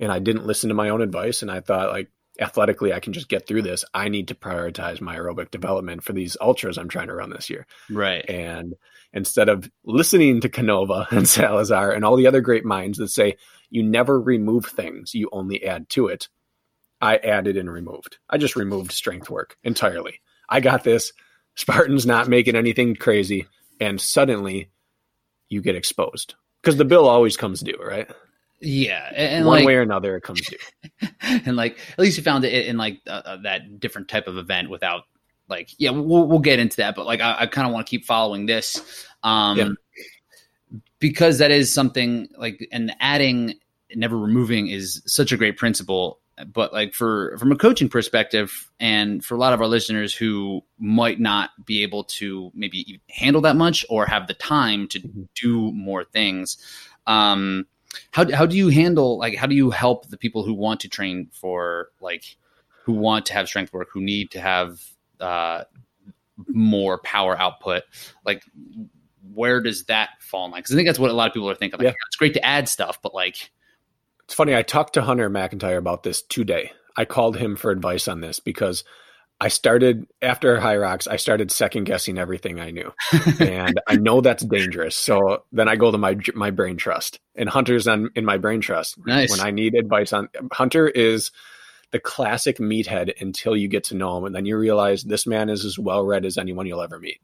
and 0.00 0.10
I 0.12 0.18
didn't 0.18 0.46
listen 0.46 0.68
to 0.68 0.74
my 0.74 0.88
own 0.90 1.02
advice, 1.02 1.42
and 1.42 1.50
I 1.50 1.60
thought 1.60 1.90
like 1.92 2.10
athletically 2.40 2.92
I 2.94 3.00
can 3.00 3.12
just 3.12 3.28
get 3.28 3.46
through 3.46 3.62
this. 3.62 3.84
I 3.92 4.08
need 4.08 4.28
to 4.28 4.34
prioritize 4.34 5.00
my 5.02 5.16
aerobic 5.16 5.50
development 5.50 6.02
for 6.02 6.12
these 6.14 6.36
ultras 6.40 6.78
I'm 6.78 6.88
trying 6.88 7.08
to 7.08 7.14
run 7.14 7.30
this 7.30 7.50
year, 7.50 7.66
Right. 7.90 8.24
and 8.28 8.74
instead 9.12 9.48
of 9.50 9.70
listening 9.84 10.40
to 10.40 10.48
Canova 10.48 11.06
and 11.10 11.28
Salazar 11.28 11.90
and 11.92 12.04
all 12.04 12.16
the 12.16 12.26
other 12.26 12.40
great 12.40 12.64
minds 12.64 12.98
that 12.98 13.08
say 13.08 13.36
you 13.70 13.82
never 13.82 14.20
remove 14.20 14.66
things, 14.66 15.14
you 15.14 15.28
only 15.32 15.62
add 15.64 15.88
to 15.90 16.06
it. 16.08 16.28
I 17.02 17.16
added 17.16 17.56
and 17.56 17.70
removed. 17.70 18.18
I 18.30 18.38
just 18.38 18.56
removed 18.56 18.92
strength 18.92 19.28
work 19.28 19.56
entirely. 19.64 20.20
I 20.48 20.60
got 20.60 20.84
this. 20.84 21.12
Spartan's 21.56 22.06
not 22.06 22.28
making 22.28 22.54
anything 22.56 22.94
crazy. 22.94 23.46
And 23.80 24.00
suddenly 24.00 24.70
you 25.48 25.60
get 25.60 25.74
exposed 25.74 26.36
because 26.62 26.76
the 26.76 26.84
bill 26.84 27.08
always 27.08 27.36
comes 27.36 27.60
due, 27.60 27.76
right? 27.84 28.08
Yeah, 28.60 29.10
and, 29.12 29.44
One 29.44 29.58
like, 29.58 29.66
way 29.66 29.74
or 29.74 29.82
another, 29.82 30.16
it 30.16 30.20
comes 30.22 30.40
due. 30.42 31.08
and 31.20 31.56
like 31.56 31.78
at 31.92 31.98
least 31.98 32.16
you 32.16 32.22
found 32.22 32.44
it 32.44 32.66
in 32.66 32.76
like 32.76 33.00
uh, 33.08 33.22
uh, 33.24 33.36
that 33.42 33.80
different 33.80 34.06
type 34.06 34.28
of 34.28 34.38
event 34.38 34.70
without 34.70 35.02
like 35.48 35.70
yeah 35.78 35.90
we'll, 35.90 36.26
we'll 36.26 36.38
get 36.38 36.60
into 36.60 36.76
that 36.76 36.94
but 36.94 37.04
like 37.04 37.20
i, 37.20 37.40
I 37.40 37.46
kind 37.46 37.66
of 37.66 37.74
want 37.74 37.86
to 37.86 37.90
keep 37.90 38.04
following 38.04 38.46
this 38.46 39.06
um 39.24 39.58
Yeah. 39.58 40.80
because 41.00 41.38
that 41.38 41.50
is 41.50 41.74
something 41.74 42.28
like 42.38 42.66
and 42.72 42.94
adding 43.00 43.54
never 43.94 44.16
removing 44.16 44.68
is 44.68 45.02
such 45.04 45.32
a 45.32 45.36
great 45.36 45.58
principle 45.58 46.20
but 46.44 46.72
like 46.72 46.94
for 46.94 47.36
from 47.38 47.52
a 47.52 47.56
coaching 47.56 47.88
perspective 47.88 48.70
and 48.80 49.24
for 49.24 49.34
a 49.34 49.38
lot 49.38 49.52
of 49.52 49.60
our 49.60 49.66
listeners 49.66 50.14
who 50.14 50.62
might 50.78 51.20
not 51.20 51.50
be 51.64 51.82
able 51.82 52.04
to 52.04 52.50
maybe 52.54 53.00
handle 53.10 53.40
that 53.40 53.56
much 53.56 53.84
or 53.90 54.06
have 54.06 54.26
the 54.26 54.34
time 54.34 54.88
to 54.88 55.00
Mhm. 55.00 55.28
do 55.34 55.72
more 55.72 56.04
things 56.04 56.56
um 57.06 57.66
how, 58.10 58.30
how 58.32 58.46
do 58.46 58.56
you 58.56 58.68
handle 58.68 59.18
like 59.18 59.36
how 59.36 59.46
do 59.46 59.54
you 59.54 59.70
help 59.70 60.08
the 60.08 60.16
people 60.16 60.44
who 60.44 60.54
want 60.54 60.80
to 60.80 60.88
train 60.88 61.28
for 61.32 61.88
like 62.00 62.36
who 62.84 62.92
want 62.92 63.26
to 63.26 63.34
have 63.34 63.46
strength 63.48 63.72
work 63.72 63.88
who 63.92 64.00
need 64.00 64.30
to 64.30 64.40
have 64.40 64.82
uh 65.20 65.64
more 66.48 66.98
power 66.98 67.38
output 67.38 67.82
like 68.24 68.42
where 69.34 69.60
does 69.60 69.84
that 69.84 70.10
fall 70.20 70.46
in 70.46 70.50
line 70.52 70.60
because 70.60 70.74
i 70.74 70.76
think 70.76 70.88
that's 70.88 70.98
what 70.98 71.10
a 71.10 71.14
lot 71.14 71.28
of 71.28 71.34
people 71.34 71.48
are 71.48 71.54
thinking 71.54 71.78
like 71.78 71.84
Yeah. 71.86 71.94
it's 72.06 72.16
great 72.16 72.34
to 72.34 72.44
add 72.44 72.68
stuff 72.68 72.98
but 73.02 73.14
like 73.14 73.50
It's 74.32 74.36
funny. 74.38 74.56
I 74.56 74.62
talked 74.62 74.94
to 74.94 75.02
Hunter 75.02 75.28
McIntyre 75.28 75.76
about 75.76 76.04
this 76.04 76.22
today. 76.22 76.72
I 76.96 77.04
called 77.04 77.36
him 77.36 77.54
for 77.54 77.70
advice 77.70 78.08
on 78.08 78.22
this 78.22 78.40
because 78.40 78.82
I 79.38 79.48
started 79.48 80.06
after 80.22 80.56
HYROX. 80.56 81.06
I 81.06 81.16
started 81.16 81.50
second 81.50 81.84
guessing 81.84 82.16
everything 82.16 82.58
I 82.58 82.70
knew, 82.70 82.94
and 83.40 83.78
I 83.86 83.96
know 83.96 84.22
that's 84.22 84.42
dangerous. 84.42 84.96
So 84.96 85.44
then 85.52 85.68
I 85.68 85.76
go 85.76 85.90
to 85.90 85.98
my 85.98 86.16
my 86.34 86.50
brain 86.50 86.78
trust, 86.78 87.20
and 87.34 87.46
Hunter's 87.46 87.86
on 87.86 88.08
in 88.14 88.24
my 88.24 88.38
brain 88.38 88.62
trust 88.62 88.96
nice 89.04 89.30
when 89.30 89.46
I 89.46 89.50
need 89.50 89.74
advice 89.74 90.14
on. 90.14 90.30
Hunter 90.50 90.88
is 90.88 91.30
the 91.90 92.00
classic 92.00 92.56
meathead 92.56 93.12
until 93.20 93.54
you 93.54 93.68
get 93.68 93.84
to 93.84 93.94
know 93.94 94.16
him, 94.16 94.24
and 94.24 94.34
then 94.34 94.46
you 94.46 94.56
realize 94.56 95.02
this 95.02 95.26
man 95.26 95.50
is 95.50 95.66
as 95.66 95.78
well 95.78 96.06
read 96.06 96.24
as 96.24 96.38
anyone 96.38 96.64
you'll 96.64 96.80
ever 96.80 96.98
meet. 96.98 97.20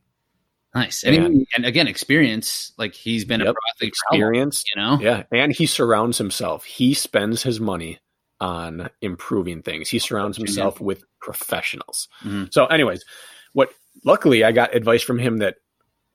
Nice 0.75 1.03
and, 1.05 1.17
And- 1.17 1.47
and 1.57 1.65
again 1.65 1.89
experience 1.89 2.73
like 2.79 2.95
he's 2.95 3.25
been 3.25 3.41
a 3.41 3.45
Yep. 3.47 3.55
pro 3.55 3.61
athlete 3.75 3.95
for 3.97 4.05
how 4.11 4.17
Experience, 4.19 4.65
you 4.75 4.81
know 4.83 4.99
Yeah, 5.01 5.23
and 5.33 5.53
he 5.53 5.67
surrounds 5.67 6.19
himself. 6.19 6.65
He 6.65 6.95
spends 6.95 7.43
his 7.43 7.59
money 7.61 7.99
on 8.41 8.89
improving 9.01 9.63
things. 9.63 9.89
He 9.89 9.99
surrounds 9.99 10.37
himself 10.37 10.81
with 10.81 11.03
professionals. 11.21 12.09
Mhm. 12.23 12.53
So, 12.53 12.67
anyways, 12.67 13.05
what 13.53 13.71
luckily 14.05 14.45
I 14.45 14.53
got 14.53 14.75
advice 14.75 15.03
from 15.03 15.19
him 15.19 15.39
that 15.39 15.57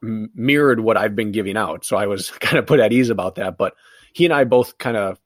m- 0.01 0.29
mirrored 0.35 0.79
what 0.79 0.95
I've 0.97 1.15
been 1.15 1.31
giving 1.33 1.57
out. 1.57 1.83
So 1.83 1.97
I 1.97 2.07
was 2.07 2.29
kind 2.39 2.57
of 2.57 2.65
put 2.65 2.79
at 2.79 2.93
ease 2.93 3.09
about 3.09 3.35
that. 3.35 3.57
But 3.57 3.73
he 4.13 4.23
and 4.25 4.33
I 4.33 4.43
both 4.45 4.77
kind 4.77 4.95
of 4.95 5.19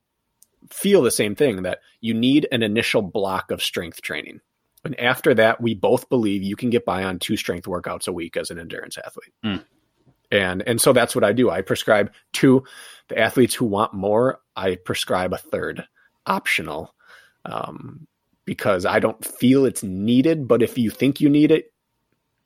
feel 0.72 1.02
the 1.04 1.12
same 1.12 1.36
thing 1.36 1.62
that 1.64 1.80
you 2.02 2.14
need 2.14 2.48
an 2.52 2.64
initial 2.64 3.02
block 3.02 3.52
of 3.52 3.62
strength 3.62 4.02
training. 4.02 4.40
And 4.84 5.00
after 5.00 5.34
that, 5.34 5.62
we 5.62 5.74
both 5.74 6.10
believe 6.10 6.44
you 6.44 6.56
can 6.56 6.70
get 6.70 6.86
by 6.86 7.04
on 7.04 7.20
two 7.20 7.38
strength 7.38 7.66
workouts 7.66 8.08
a 8.08 8.14
week 8.14 8.38
as 8.38 8.52
an 8.52 8.60
endurance 8.60 8.98
athlete. 8.98 9.34
Mm. 9.44 9.64
And 10.32 10.62
and 10.68 10.82
so 10.82 10.94
that's 10.94 11.16
what 11.16 11.24
I 11.24 11.34
do. 11.34 11.50
I 11.50 11.62
prescribe 11.62 12.12
two. 12.34 12.64
The 13.08 13.18
athletes 13.18 13.56
who 13.56 13.66
want 13.66 13.94
more, 13.94 14.42
I 14.56 14.76
prescribe 14.76 15.34
a 15.34 15.38
third 15.38 15.86
optional 16.26 16.94
um, 17.46 18.08
because 18.44 18.86
I 18.86 19.00
don't 19.00 19.24
feel 19.24 19.66
it's 19.66 19.84
needed. 19.84 20.48
But 20.48 20.62
if 20.62 20.78
you 20.78 20.90
think 20.90 21.22
you 21.22 21.30
need 21.30 21.52
it, 21.52 21.72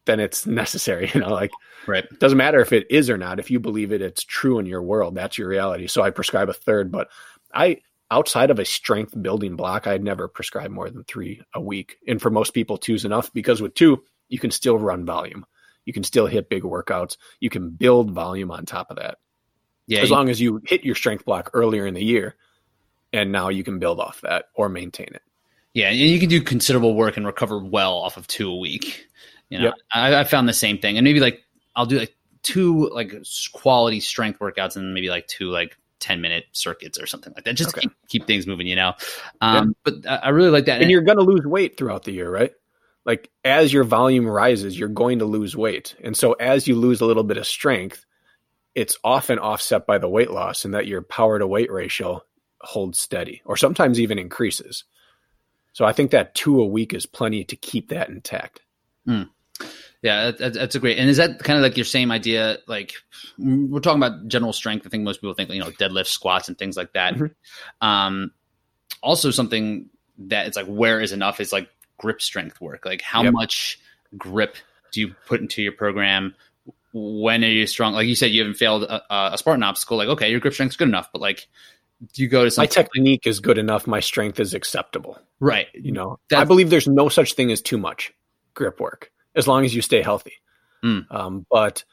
then 0.05 0.19
it's 0.19 0.45
necessary. 0.45 1.09
You 1.13 1.21
know, 1.21 1.29
like 1.29 1.51
right 1.87 2.05
it 2.05 2.19
doesn't 2.19 2.37
matter 2.37 2.59
if 2.59 2.71
it 2.71 2.85
is 2.89 3.09
or 3.09 3.17
not. 3.17 3.39
If 3.39 3.49
you 3.49 3.59
believe 3.59 3.91
it, 3.91 4.01
it's 4.01 4.23
true 4.23 4.59
in 4.59 4.67
your 4.67 4.83
world. 4.83 5.15
That's 5.15 5.37
your 5.37 5.47
reality. 5.47 5.87
So 5.87 6.03
I 6.03 6.11
prescribe 6.11 6.49
a 6.49 6.53
third, 6.53 6.91
but 6.91 7.09
I 7.53 7.81
outside 8.11 8.51
of 8.51 8.59
a 8.59 8.65
strength 8.65 9.19
building 9.21 9.55
block, 9.55 9.87
I'd 9.87 10.03
never 10.03 10.27
prescribe 10.27 10.69
more 10.69 10.89
than 10.89 11.03
three 11.05 11.41
a 11.55 11.61
week. 11.61 11.97
And 12.07 12.21
for 12.21 12.29
most 12.29 12.53
people, 12.53 12.77
two's 12.77 13.05
enough 13.05 13.31
because 13.33 13.61
with 13.61 13.73
two, 13.73 14.03
you 14.29 14.37
can 14.37 14.51
still 14.51 14.77
run 14.77 15.05
volume. 15.05 15.45
You 15.85 15.93
can 15.93 16.03
still 16.03 16.27
hit 16.27 16.49
big 16.49 16.63
workouts. 16.63 17.17
You 17.39 17.49
can 17.49 17.69
build 17.71 18.11
volume 18.11 18.51
on 18.51 18.65
top 18.65 18.91
of 18.91 18.97
that. 18.97 19.17
yeah 19.87 20.01
as 20.01 20.09
you- 20.09 20.15
long 20.15 20.29
as 20.29 20.39
you 20.39 20.61
hit 20.65 20.83
your 20.83 20.95
strength 20.95 21.25
block 21.25 21.49
earlier 21.53 21.87
in 21.87 21.93
the 21.95 22.03
year. 22.03 22.35
And 23.13 23.31
now 23.31 23.49
you 23.49 23.63
can 23.63 23.79
build 23.79 23.99
off 23.99 24.21
that 24.21 24.45
or 24.53 24.69
maintain 24.69 25.07
it. 25.13 25.21
Yeah, 25.73 25.89
and 25.89 25.97
you 25.97 26.19
can 26.19 26.29
do 26.29 26.41
considerable 26.41 26.95
work 26.95 27.17
and 27.17 27.25
recover 27.25 27.59
well 27.59 27.93
off 27.95 28.17
of 28.17 28.27
two 28.27 28.49
a 28.49 28.55
week. 28.57 29.07
You 29.49 29.57
know, 29.59 29.63
Yep. 29.65 29.73
I, 29.93 30.15
I 30.19 30.23
found 30.25 30.47
the 30.47 30.53
same 30.53 30.77
thing, 30.77 30.97
and 30.97 31.03
maybe 31.03 31.19
like 31.19 31.41
I'll 31.75 31.85
do 31.85 31.97
like 31.99 32.15
two 32.43 32.89
like 32.89 33.13
quality 33.53 33.99
strength 33.99 34.39
workouts 34.39 34.75
and 34.77 34.93
maybe 34.93 35.09
like 35.09 35.27
two 35.27 35.49
like 35.49 35.77
ten 36.01 36.19
minute 36.19 36.45
circuits 36.51 36.99
or 36.99 37.05
something 37.05 37.31
like 37.35 37.45
that, 37.45 37.55
just 37.55 37.69
Okay. 37.69 37.81
keep, 37.81 37.93
keep 38.09 38.27
things 38.27 38.47
moving. 38.47 38.67
You 38.67 38.75
know, 38.75 38.93
um, 39.39 39.75
but 39.83 40.05
I, 40.07 40.15
I 40.17 40.29
really 40.29 40.49
like 40.49 40.65
that. 40.65 40.81
and 40.81 40.91
you're 40.91 41.01
going 41.01 41.17
to 41.17 41.23
lose 41.23 41.45
weight 41.45 41.77
throughout 41.77 42.03
the 42.03 42.11
year, 42.11 42.29
right? 42.29 42.51
Like 43.05 43.29
as 43.43 43.71
your 43.71 43.83
volume 43.83 44.27
rises, 44.27 44.77
you're 44.77 44.89
going 44.89 45.19
to 45.19 45.25
lose 45.25 45.55
weight. 45.55 45.95
And 46.03 46.15
so 46.15 46.33
as 46.33 46.67
you 46.67 46.75
lose 46.75 47.01
a 47.01 47.05
little 47.05 47.23
bit 47.23 47.37
of 47.37 47.47
strength, 47.47 48.05
it's 48.75 48.97
often 49.03 49.39
offset 49.39 49.87
by 49.87 49.97
the 49.97 50.09
weight 50.09 50.31
loss 50.31 50.65
and 50.65 50.73
that 50.73 50.87
your 50.87 51.01
power 51.01 51.39
to 51.39 51.47
weight 51.47 51.71
ratio 51.71 52.21
holds 52.61 52.99
steady 52.99 53.41
or 53.45 53.57
sometimes 53.57 53.99
even 53.99 54.19
increases. 54.19 54.83
So 55.73 55.83
I 55.85 55.93
think 55.93 56.11
that 56.11 56.35
two 56.35 56.61
a 56.61 56.65
week 56.67 56.93
is 56.93 57.05
plenty 57.05 57.43
to 57.45 57.55
keep 57.55 57.89
that 57.89 58.09
intact. 58.09 58.61
Yeah, 60.01 60.31
that, 60.31 60.53
that's 60.53 60.75
a 60.75 60.79
great. 60.79 60.97
And 60.97 61.09
is 61.09 61.17
that 61.17 61.39
kind 61.39 61.57
of 61.57 61.63
like 61.63 61.77
your 61.77 61.85
same 61.85 62.11
idea? 62.11 62.57
Like 62.67 62.93
we're 63.37 63.79
talking 63.79 64.01
about 64.01 64.27
general 64.27 64.51
strength. 64.51 64.85
I 64.85 64.89
think 64.89 65.03
most 65.03 65.21
people 65.21 65.35
think 65.35 65.51
you 65.51 65.59
know 65.59 65.69
deadlift, 65.71 66.07
squats, 66.07 66.47
and 66.47 66.57
things 66.57 66.75
like 66.75 66.93
that. 66.93 67.15
Mm-hmm. 67.15 67.87
Um, 67.87 68.31
also, 69.03 69.29
something 69.29 69.89
that 70.17 70.47
it's 70.47 70.57
like 70.57 70.65
where 70.65 70.99
is 70.99 71.11
enough 71.11 71.39
is 71.39 71.53
like 71.53 71.69
grip 71.97 72.21
strength 72.21 72.59
work. 72.59 72.85
Like 72.85 73.01
how 73.01 73.23
yep. 73.23 73.33
much 73.33 73.79
grip 74.17 74.55
do 74.91 75.01
you 75.01 75.15
put 75.27 75.39
into 75.39 75.61
your 75.61 75.71
program? 75.71 76.33
When 76.93 77.43
are 77.43 77.47
you 77.47 77.67
strong? 77.67 77.93
Like 77.93 78.07
you 78.07 78.15
said, 78.15 78.31
you 78.31 78.41
haven't 78.41 78.57
failed 78.57 78.83
a, 78.83 79.33
a 79.33 79.37
Spartan 79.37 79.63
obstacle. 79.63 79.97
Like 79.97 80.09
okay, 80.09 80.31
your 80.31 80.39
grip 80.39 80.53
strength's 80.53 80.77
good 80.77 80.87
enough, 80.87 81.09
but 81.13 81.21
like 81.21 81.47
do 82.13 82.23
you 82.23 82.27
go 82.27 82.47
to 82.47 82.59
my 82.59 82.65
technique 82.65 83.27
is 83.27 83.39
good 83.39 83.59
enough 83.59 83.85
my 83.85 83.99
strength 83.99 84.39
is 84.39 84.55
acceptable 84.55 85.19
right 85.39 85.67
you 85.73 85.91
know 85.91 86.17
That's, 86.29 86.41
i 86.41 86.45
believe 86.45 86.69
there's 86.69 86.87
no 86.87 87.09
such 87.09 87.33
thing 87.33 87.51
as 87.51 87.61
too 87.61 87.77
much 87.77 88.11
grip 88.55 88.79
work 88.79 89.11
as 89.35 89.47
long 89.47 89.65
as 89.65 89.73
you 89.73 89.81
stay 89.81 90.01
healthy 90.01 90.33
mm. 90.83 91.05
um, 91.11 91.45
but 91.49 91.83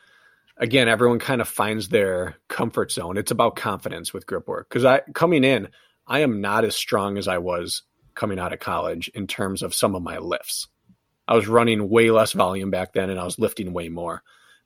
again 0.57 0.89
everyone 0.89 1.19
kind 1.19 1.41
of 1.41 1.49
finds 1.49 1.89
their 1.89 2.37
comfort 2.49 2.93
zone 2.93 3.17
it's 3.17 3.31
about 3.31 3.57
confidence 3.57 4.13
with 4.13 4.27
grip 4.27 4.49
work 4.49 4.69
because 4.69 4.85
i 4.85 5.01
coming 5.15 5.45
in 5.45 5.69
i 6.07 6.21
am 6.21 6.41
not 6.41 6.65
as 6.65 6.77
strong 6.77 7.19
as 7.19 7.29
i 7.29 7.39
was 7.39 7.83
coming 8.15 8.39
out 8.39 8.53
of 8.53 8.59
college 8.59 9.09
in 9.15 9.27
terms 9.27 9.63
of 9.63 9.75
some 9.75 9.95
of 9.95 10.03
my 10.03 10.19
lifts 10.19 10.69
i 11.27 11.35
was 11.35 11.49
running 11.49 11.89
way 11.89 12.11
less 12.11 12.33
volume 12.33 12.71
back 12.71 12.93
then 12.93 13.11
and 13.11 13.21
i 13.21 13.25
was 13.25 13.39
lifting 13.39 13.73
way 13.73 13.89
more 13.89 14.23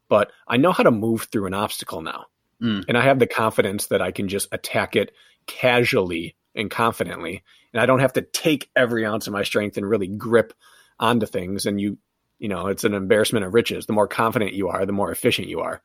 but 0.08 0.32
i 0.48 0.56
know 0.56 0.72
how 0.72 0.82
to 0.82 0.90
move 0.90 1.28
through 1.30 1.46
an 1.46 1.54
obstacle 1.54 2.00
now 2.00 2.26
mm. 2.62 2.84
and 2.88 2.96
i 2.96 3.02
have 3.02 3.18
the 3.18 3.26
confidence 3.26 3.88
that 3.88 4.00
i 4.00 4.10
can 4.10 4.28
just 4.28 4.48
attack 4.52 4.96
it 4.96 5.12
casually 5.46 6.34
and 6.54 6.70
confidently. 6.70 7.42
And 7.72 7.80
I 7.80 7.86
don't 7.86 8.00
have 8.00 8.14
to 8.14 8.22
take 8.22 8.70
every 8.76 9.06
ounce 9.06 9.26
of 9.26 9.32
my 9.32 9.42
strength 9.42 9.76
and 9.76 9.88
really 9.88 10.08
grip 10.08 10.52
onto 10.98 11.26
things. 11.26 11.66
And 11.66 11.80
you, 11.80 11.98
you 12.42 12.48
know, 12.48 12.66
it's 12.66 12.82
an 12.82 12.92
embarrassment 12.92 13.44
of 13.44 13.54
riches. 13.54 13.86
The 13.86 13.92
more 13.92 14.08
confident 14.08 14.52
you 14.52 14.68
are, 14.68 14.84
the 14.84 14.92
more 14.92 15.12
efficient 15.12 15.46
you 15.46 15.60
are. 15.60 15.80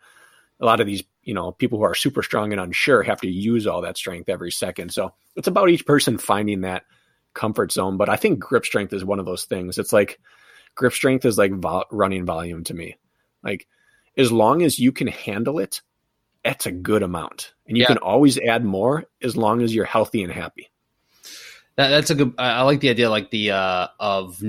A 0.59 0.65
lot 0.65 0.79
of 0.79 0.87
these, 0.87 1.03
you 1.21 1.35
know, 1.35 1.51
people 1.51 1.77
who 1.77 1.83
are 1.83 1.93
super 1.93 2.23
strong 2.23 2.51
and 2.51 2.59
unsure 2.59 3.03
have 3.03 3.21
to 3.21 3.29
use 3.29 3.67
all 3.67 3.83
that 3.83 3.95
strength 3.95 4.27
every 4.27 4.49
second. 4.49 4.91
So 4.91 5.13
it's 5.35 5.47
about 5.47 5.69
each 5.69 5.85
person 5.85 6.17
finding 6.17 6.61
that 6.61 6.85
comfort 7.35 7.71
zone. 7.71 7.97
But 7.97 8.09
I 8.09 8.15
think 8.15 8.39
grip 8.39 8.65
strength 8.65 8.91
is 8.91 9.05
one 9.05 9.19
of 9.19 9.27
those 9.27 9.45
things. 9.45 9.77
It's 9.77 9.93
like 9.93 10.19
grip 10.73 10.93
strength 10.93 11.25
is 11.25 11.37
like 11.37 11.53
vo- 11.53 11.85
running 11.91 12.25
volume 12.25 12.63
to 12.63 12.73
me. 12.73 12.97
Like 13.43 13.67
as 14.17 14.31
long 14.31 14.63
as 14.63 14.79
you 14.79 14.91
can 14.91 15.07
handle 15.07 15.59
it 15.59 15.81
that's 16.43 16.65
a 16.65 16.71
good 16.71 17.03
amount. 17.03 17.53
And 17.67 17.75
you 17.75 17.81
yeah. 17.81 17.87
can 17.87 17.97
always 17.97 18.39
add 18.39 18.63
more 18.63 19.03
as 19.21 19.35
long 19.35 19.61
as 19.61 19.75
you're 19.75 19.85
healthy 19.85 20.23
and 20.23 20.31
happy. 20.31 20.71
That, 21.75 21.89
that's 21.89 22.09
a 22.09 22.15
good, 22.15 22.35
I 22.37 22.61
like 22.61 22.79
the 22.79 22.89
idea 22.89 23.09
like 23.09 23.31
the, 23.31 23.51
uh, 23.51 23.87
of 23.99 24.41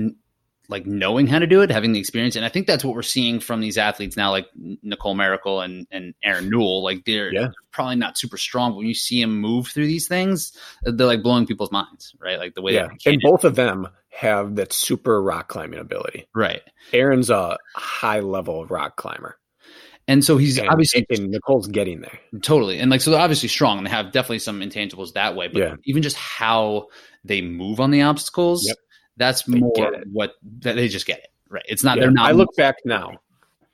like 0.69 0.85
knowing 0.85 1.25
how 1.25 1.39
to 1.39 1.47
do 1.47 1.61
it, 1.61 1.71
having 1.71 1.91
the 1.91 1.99
experience. 1.99 2.35
And 2.35 2.45
I 2.45 2.49
think 2.49 2.67
that's 2.67 2.85
what 2.85 2.95
we're 2.95 3.01
seeing 3.01 3.39
from 3.39 3.59
these 3.59 3.77
athletes 3.77 4.15
now, 4.15 4.29
like 4.29 4.47
Nicole 4.55 5.15
Mericle 5.15 5.65
and, 5.65 5.87
and 5.91 6.13
Aaron 6.23 6.49
Newell. 6.49 6.83
Like 6.83 7.05
they're 7.05 7.33
yeah. 7.33 7.49
probably 7.71 7.95
not 7.95 8.17
super 8.17 8.37
strong, 8.37 8.71
but 8.71 8.77
when 8.77 8.87
you 8.87 8.93
see 8.93 9.19
them 9.19 9.41
move 9.41 9.67
through 9.67 9.87
these 9.87 10.07
things, 10.07 10.55
they're 10.83 11.07
like 11.07 11.23
blowing 11.23 11.47
people's 11.47 11.71
minds, 11.71 12.15
right? 12.19 12.37
Like 12.37 12.53
the 12.53 12.61
way 12.61 12.75
yeah. 12.75 12.89
And 13.05 13.19
both 13.21 13.43
of 13.43 13.55
them 13.55 13.87
have 14.11 14.55
that 14.55 14.71
super 14.71 15.21
rock 15.21 15.47
climbing 15.47 15.79
ability. 15.79 16.27
Right. 16.35 16.61
Aaron's 16.93 17.31
a 17.31 17.57
high 17.75 18.19
level 18.19 18.65
rock 18.67 18.95
climber. 18.95 19.37
And 20.07 20.25
so 20.25 20.37
he's 20.37 20.57
and, 20.57 20.69
obviously 20.69 21.05
and 21.09 21.29
Nicole's 21.29 21.67
getting 21.67 22.01
there. 22.01 22.19
Totally. 22.41 22.79
And 22.79 22.91
like 22.91 23.01
so 23.01 23.11
they're 23.11 23.19
obviously 23.19 23.49
strong 23.49 23.77
and 23.77 23.87
they 23.87 23.91
have 23.91 24.11
definitely 24.11 24.39
some 24.39 24.59
intangibles 24.59 25.13
that 25.13 25.35
way. 25.35 25.47
But 25.47 25.59
yeah. 25.59 25.75
even 25.85 26.03
just 26.03 26.15
how 26.15 26.87
they 27.23 27.41
move 27.41 27.79
on 27.79 27.91
the 27.91 28.03
obstacles, 28.03 28.67
yep. 28.67 28.77
That's 29.19 29.43
they 29.43 29.59
more 29.59 29.73
what 30.11 30.33
that 30.61 30.75
they 30.75 30.87
just 30.87 31.05
get 31.05 31.19
it. 31.19 31.27
Right. 31.49 31.65
It's 31.67 31.83
not 31.83 31.97
yeah. 31.97 32.05
they're 32.05 32.11
not 32.11 32.29
I 32.29 32.31
look 32.31 32.55
back 32.55 32.77
now. 32.85 33.17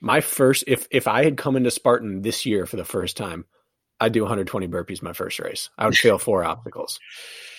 My 0.01 0.19
first 0.19 0.65
if 0.67 0.87
if 0.91 1.07
I 1.07 1.23
had 1.23 1.37
come 1.37 1.55
into 1.55 1.71
Spartan 1.71 2.21
this 2.21 2.45
year 2.45 2.65
for 2.65 2.75
the 2.75 2.83
first 2.83 3.15
time, 3.15 3.45
I'd 4.01 4.11
do 4.11 4.21
120 4.21 4.67
burpees 4.67 5.01
my 5.01 5.13
first 5.13 5.39
race. 5.39 5.69
I 5.77 5.85
would 5.85 5.95
fail 5.95 6.17
four 6.17 6.43
obstacles. 6.43 6.99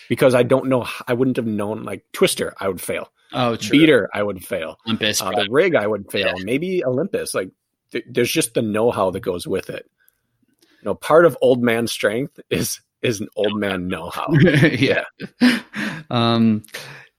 Because 0.08 0.34
I 0.34 0.42
don't 0.42 0.66
know 0.66 0.86
I 1.08 1.14
wouldn't 1.14 1.36
have 1.36 1.46
known 1.46 1.84
like 1.84 2.04
twister, 2.12 2.54
I 2.60 2.68
would 2.68 2.80
fail. 2.80 3.10
Oh, 3.32 3.56
true. 3.56 3.78
Beater, 3.78 4.08
I 4.14 4.22
would 4.22 4.44
fail. 4.44 4.78
Olympus, 4.86 5.20
uh, 5.20 5.30
the 5.30 5.48
rig, 5.50 5.74
I 5.74 5.86
would 5.86 6.10
fail. 6.10 6.28
Yeah. 6.36 6.44
Maybe 6.44 6.84
Olympus. 6.84 7.34
Like 7.34 7.50
there's 8.08 8.30
just 8.30 8.54
the 8.54 8.62
know-how 8.62 9.10
that 9.10 9.20
goes 9.20 9.46
with 9.46 9.70
it. 9.70 9.88
You 10.60 10.86
know, 10.86 10.94
part 10.94 11.24
of 11.24 11.36
old 11.40 11.62
man 11.62 11.86
strength 11.86 12.38
is 12.50 12.80
is 13.02 13.20
an 13.20 13.28
old 13.36 13.58
man 13.58 13.88
know-how. 13.88 14.32
yeah. 14.32 15.04
um 16.10 16.62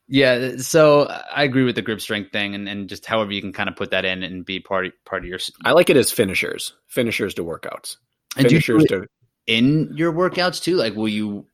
yeah, 0.07 0.57
so 0.57 1.05
I 1.05 1.43
agree 1.43 1.63
with 1.63 1.75
the 1.75 1.81
grip 1.81 1.99
strength 2.01 2.31
thing 2.31 2.55
and, 2.55 2.67
and 2.69 2.87
just 2.87 3.05
however 3.05 3.31
you 3.31 3.41
can 3.41 3.53
kind 3.53 3.69
of 3.69 3.75
put 3.75 3.91
that 3.91 4.05
in 4.05 4.23
and 4.23 4.45
be 4.45 4.59
part 4.59 4.85
of, 4.85 4.93
part 5.05 5.23
of 5.23 5.29
your 5.29 5.39
I 5.65 5.71
like 5.71 5.89
it 5.89 5.97
as 5.97 6.11
finishers. 6.11 6.73
Finishers 6.87 7.33
to 7.35 7.43
workouts. 7.43 7.97
And 8.37 8.47
finishers 8.47 8.85
to 8.85 9.07
in 9.47 9.93
your 9.95 10.13
workouts 10.13 10.61
too? 10.61 10.75
Like 10.75 10.95
will 10.95 11.07
you 11.07 11.47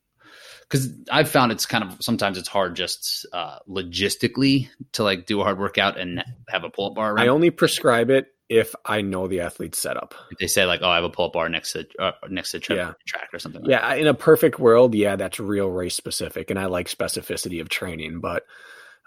because 0.61 0.91
I've 1.11 1.29
found 1.29 1.51
it's 1.51 1.65
kind 1.65 1.83
of 1.83 1.97
sometimes 2.01 2.37
it's 2.37 2.47
hard 2.47 2.75
just 2.75 3.25
uh, 3.31 3.59
logistically 3.69 4.69
to 4.93 5.03
like 5.03 5.25
do 5.25 5.39
a 5.39 5.43
hard 5.43 5.59
workout 5.59 5.99
and 5.99 6.23
have 6.49 6.63
a 6.63 6.69
pull 6.69 6.87
up 6.87 6.95
bar. 6.95 7.13
Around. 7.13 7.23
I 7.23 7.27
only 7.27 7.51
prescribe 7.51 8.09
it 8.09 8.32
if 8.53 8.75
I 8.85 9.01
know 9.01 9.27
the 9.27 9.41
athlete's 9.41 9.79
setup. 9.79 10.13
If 10.29 10.37
they 10.37 10.47
say 10.47 10.65
like, 10.65 10.81
"Oh, 10.83 10.89
I 10.89 10.95
have 10.95 11.03
a 11.03 11.09
pull-up 11.09 11.33
bar 11.33 11.49
next 11.49 11.73
to 11.73 11.87
uh, 11.97 12.11
next 12.29 12.51
to 12.51 12.59
tra- 12.59 12.75
yeah. 12.75 12.93
track 13.05 13.29
or 13.33 13.39
something." 13.39 13.63
Like 13.63 13.71
yeah, 13.71 13.89
that. 13.89 13.99
in 13.99 14.05
a 14.05 14.13
perfect 14.13 14.59
world, 14.59 14.93
yeah, 14.93 15.15
that's 15.15 15.39
real 15.39 15.69
race 15.69 15.95
specific, 15.95 16.51
and 16.51 16.59
I 16.59 16.65
like 16.65 16.87
specificity 16.87 17.61
of 17.61 17.69
training. 17.69 18.19
But 18.19 18.45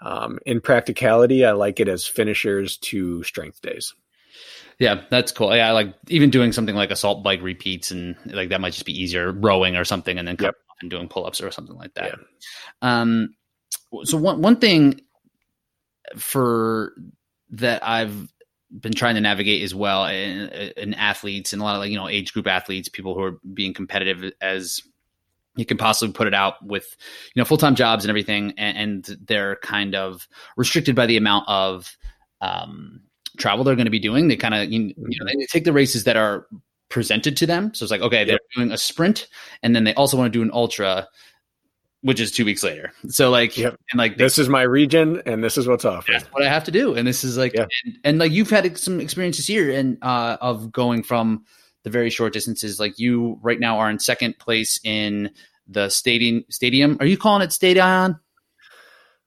um, 0.01 0.39
in 0.45 0.59
practicality, 0.59 1.45
I 1.45 1.53
like 1.53 1.79
it 1.79 1.87
as 1.87 2.05
finishers 2.05 2.77
to 2.77 3.23
strength 3.23 3.61
days. 3.61 3.93
Yeah, 4.79 5.03
that's 5.09 5.31
cool. 5.31 5.55
Yeah, 5.55 5.69
I 5.69 5.71
like 5.71 5.95
even 6.09 6.29
doing 6.29 6.51
something 6.51 6.75
like 6.75 6.91
assault 6.91 7.23
bike 7.23 7.41
repeats, 7.41 7.91
and 7.91 8.17
like 8.25 8.49
that 8.49 8.59
might 8.59 8.73
just 8.73 8.85
be 8.85 9.01
easier 9.01 9.31
rowing 9.31 9.77
or 9.77 9.85
something, 9.85 10.17
and 10.17 10.27
then 10.27 10.35
yep. 10.41 10.55
and 10.81 10.91
doing 10.91 11.07
pull-ups 11.07 11.41
or 11.41 11.51
something 11.51 11.77
like 11.77 11.93
that. 11.93 12.19
Yeah. 12.83 13.05
Um, 13.05 13.33
so 14.03 14.17
one 14.17 14.41
one 14.41 14.57
thing 14.57 14.99
for 16.17 16.91
that 17.51 17.81
I've 17.87 18.27
been 18.71 18.93
trying 18.93 19.15
to 19.15 19.21
navigate 19.21 19.63
as 19.63 19.73
well 19.73 20.05
in, 20.05 20.49
in 20.77 20.93
athletes 20.93 21.53
and 21.53 21.61
a 21.61 21.65
lot 21.65 21.75
of 21.75 21.81
like 21.81 21.89
you 21.89 21.97
know 21.97 22.09
age 22.09 22.33
group 22.33 22.47
athletes, 22.47 22.89
people 22.89 23.13
who 23.13 23.21
are 23.21 23.39
being 23.53 23.73
competitive 23.73 24.31
as 24.41 24.81
you 25.55 25.65
can 25.65 25.77
possibly 25.77 26.13
put 26.13 26.27
it 26.27 26.33
out 26.33 26.63
with 26.65 26.95
you 27.33 27.39
know 27.39 27.45
full-time 27.45 27.75
jobs 27.75 28.05
and 28.05 28.09
everything 28.09 28.53
and, 28.57 28.77
and 28.77 29.17
they're 29.25 29.55
kind 29.57 29.95
of 29.95 30.27
restricted 30.55 30.95
by 30.95 31.05
the 31.05 31.17
amount 31.17 31.45
of 31.47 31.97
um, 32.41 33.01
travel 33.37 33.63
they're 33.63 33.75
going 33.75 33.85
to 33.85 33.91
be 33.91 33.99
doing. 33.99 34.27
They 34.27 34.35
kind 34.35 34.53
of 34.53 34.71
you, 34.71 34.93
you, 34.95 35.19
know 35.19 35.25
they 35.25 35.45
take 35.45 35.63
the 35.63 35.73
races 35.73 36.03
that 36.03 36.17
are 36.17 36.47
presented 36.89 37.35
to 37.37 37.45
them. 37.45 37.73
So 37.73 37.83
it's 37.83 37.91
like 37.91 38.01
okay 38.01 38.23
they're 38.23 38.39
doing 38.55 38.71
a 38.71 38.77
sprint 38.77 39.27
and 39.63 39.75
then 39.75 39.83
they 39.83 39.93
also 39.95 40.17
want 40.17 40.31
to 40.31 40.37
do 40.37 40.43
an 40.43 40.51
ultra 40.53 41.07
which 42.07 42.21
is 42.21 42.31
two 42.31 42.45
weeks 42.45 42.63
later. 42.63 42.93
So 43.09 43.29
like, 43.29 43.57
yep. 43.57 43.77
and 43.91 43.99
like 43.99 44.15
this 44.15 44.37
is 44.37 44.47
my 44.47 44.61
region, 44.61 45.21
and 45.25 45.43
this 45.43 45.57
is 45.57 45.67
what's 45.67 45.83
offered. 45.83 46.13
That's 46.13 46.25
what 46.27 46.41
I 46.41 46.47
have 46.47 46.63
to 46.63 46.71
do, 46.71 46.95
and 46.95 47.05
this 47.05 47.25
is 47.25 47.37
like, 47.37 47.53
yeah. 47.53 47.67
and, 47.83 47.97
and, 48.05 48.17
like 48.17 48.31
you've 48.31 48.49
had 48.49 48.77
some 48.77 49.01
experiences 49.01 49.45
here, 49.45 49.69
and 49.69 49.97
uh, 50.01 50.37
of 50.39 50.71
going 50.71 51.03
from 51.03 51.43
the 51.83 51.89
very 51.89 52.09
short 52.09 52.31
distances. 52.31 52.79
Like 52.79 52.97
you 52.97 53.37
right 53.41 53.59
now 53.59 53.79
are 53.79 53.89
in 53.89 53.99
second 53.99 54.39
place 54.39 54.79
in 54.85 55.31
the 55.67 55.89
stadium. 55.89 56.45
Stadium? 56.49 56.95
Are 57.01 57.05
you 57.05 57.17
calling 57.17 57.41
it 57.41 57.51
Stadion? 57.51 58.17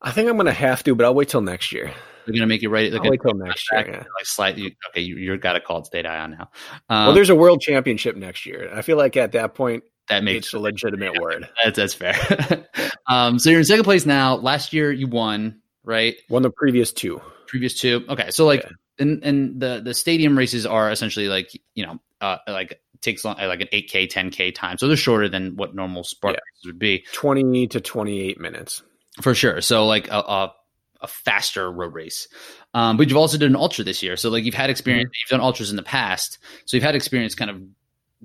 I 0.00 0.10
think 0.10 0.30
I'm 0.30 0.36
going 0.36 0.46
to 0.46 0.52
have 0.52 0.82
to, 0.84 0.94
but 0.94 1.04
I'll 1.04 1.14
wait 1.14 1.28
till 1.28 1.42
next 1.42 1.72
year. 1.72 1.92
They're 2.24 2.32
going 2.32 2.40
to 2.40 2.46
make 2.46 2.62
you 2.62 2.70
write 2.70 2.86
it. 2.86 2.94
Like 2.94 3.02
wait 3.02 3.20
till 3.20 3.34
next 3.34 3.68
year. 3.72 3.90
Yeah. 3.90 3.96
Like 3.98 4.24
slightly. 4.24 4.74
Okay, 4.88 5.02
you, 5.02 5.16
you're 5.16 5.36
got 5.36 5.52
to 5.52 5.60
call 5.60 5.80
it 5.80 5.86
Stadion 5.86 6.30
now. 6.30 6.50
Um, 6.88 7.06
well, 7.08 7.12
there's 7.12 7.28
a 7.28 7.34
world 7.34 7.60
championship 7.60 8.16
next 8.16 8.46
year. 8.46 8.70
I 8.74 8.80
feel 8.80 8.96
like 8.96 9.18
at 9.18 9.32
that 9.32 9.54
point, 9.54 9.84
that 10.10 10.24
makes 10.24 10.46
it's 10.46 10.54
a 10.54 10.58
legitimate 10.58 11.14
yeah, 11.14 11.20
word. 11.20 11.48
That's 11.64 11.76
that's 11.76 11.94
fair. 11.94 12.66
um, 13.08 13.38
so 13.38 13.48
you're 13.50 13.60
in 13.60 13.64
second 13.64 13.84
place 13.84 14.04
now. 14.04 14.34
Last 14.34 14.72
year 14.72 14.92
you 14.92 15.06
won, 15.06 15.60
right? 15.84 16.16
Won 16.28 16.42
the 16.42 16.50
previous 16.50 16.92
two. 16.92 17.20
Previous 17.46 17.80
two. 17.80 18.04
Okay, 18.08 18.30
so 18.30 18.44
like, 18.44 18.62
yeah. 18.64 18.70
and 18.98 19.24
and 19.24 19.60
the 19.60 19.80
the 19.82 19.94
stadium 19.94 20.36
races 20.36 20.66
are 20.66 20.90
essentially 20.90 21.28
like 21.28 21.50
you 21.74 21.86
know 21.86 21.98
uh 22.20 22.38
like 22.46 22.80
takes 23.00 23.24
long, 23.24 23.36
like 23.38 23.62
an 23.62 23.68
8k 23.72 24.12
10k 24.12 24.54
time 24.54 24.76
so 24.76 24.86
they're 24.86 24.96
shorter 24.96 25.26
than 25.26 25.56
what 25.56 25.74
normal 25.74 26.04
spark 26.04 26.34
yeah. 26.34 26.40
races 26.52 26.66
would 26.66 26.78
be 26.78 27.04
20 27.12 27.66
to 27.68 27.80
28 27.80 28.38
minutes 28.38 28.82
for 29.22 29.34
sure 29.34 29.62
so 29.62 29.86
like 29.86 30.08
a, 30.08 30.18
a, 30.18 30.54
a 31.00 31.06
faster 31.08 31.72
road 31.72 31.94
race 31.94 32.28
um, 32.74 32.98
but 32.98 33.08
you've 33.08 33.16
also 33.16 33.38
done 33.38 33.48
an 33.50 33.56
ultra 33.56 33.84
this 33.84 34.02
year 34.02 34.18
so 34.18 34.28
like 34.28 34.44
you've 34.44 34.54
had 34.54 34.68
experience 34.68 35.08
mm-hmm. 35.08 35.32
you've 35.32 35.38
done 35.38 35.44
ultras 35.44 35.70
in 35.70 35.76
the 35.76 35.82
past 35.82 36.38
so 36.66 36.76
you've 36.76 36.84
had 36.84 36.94
experience 36.94 37.34
kind 37.34 37.50
of 37.50 37.62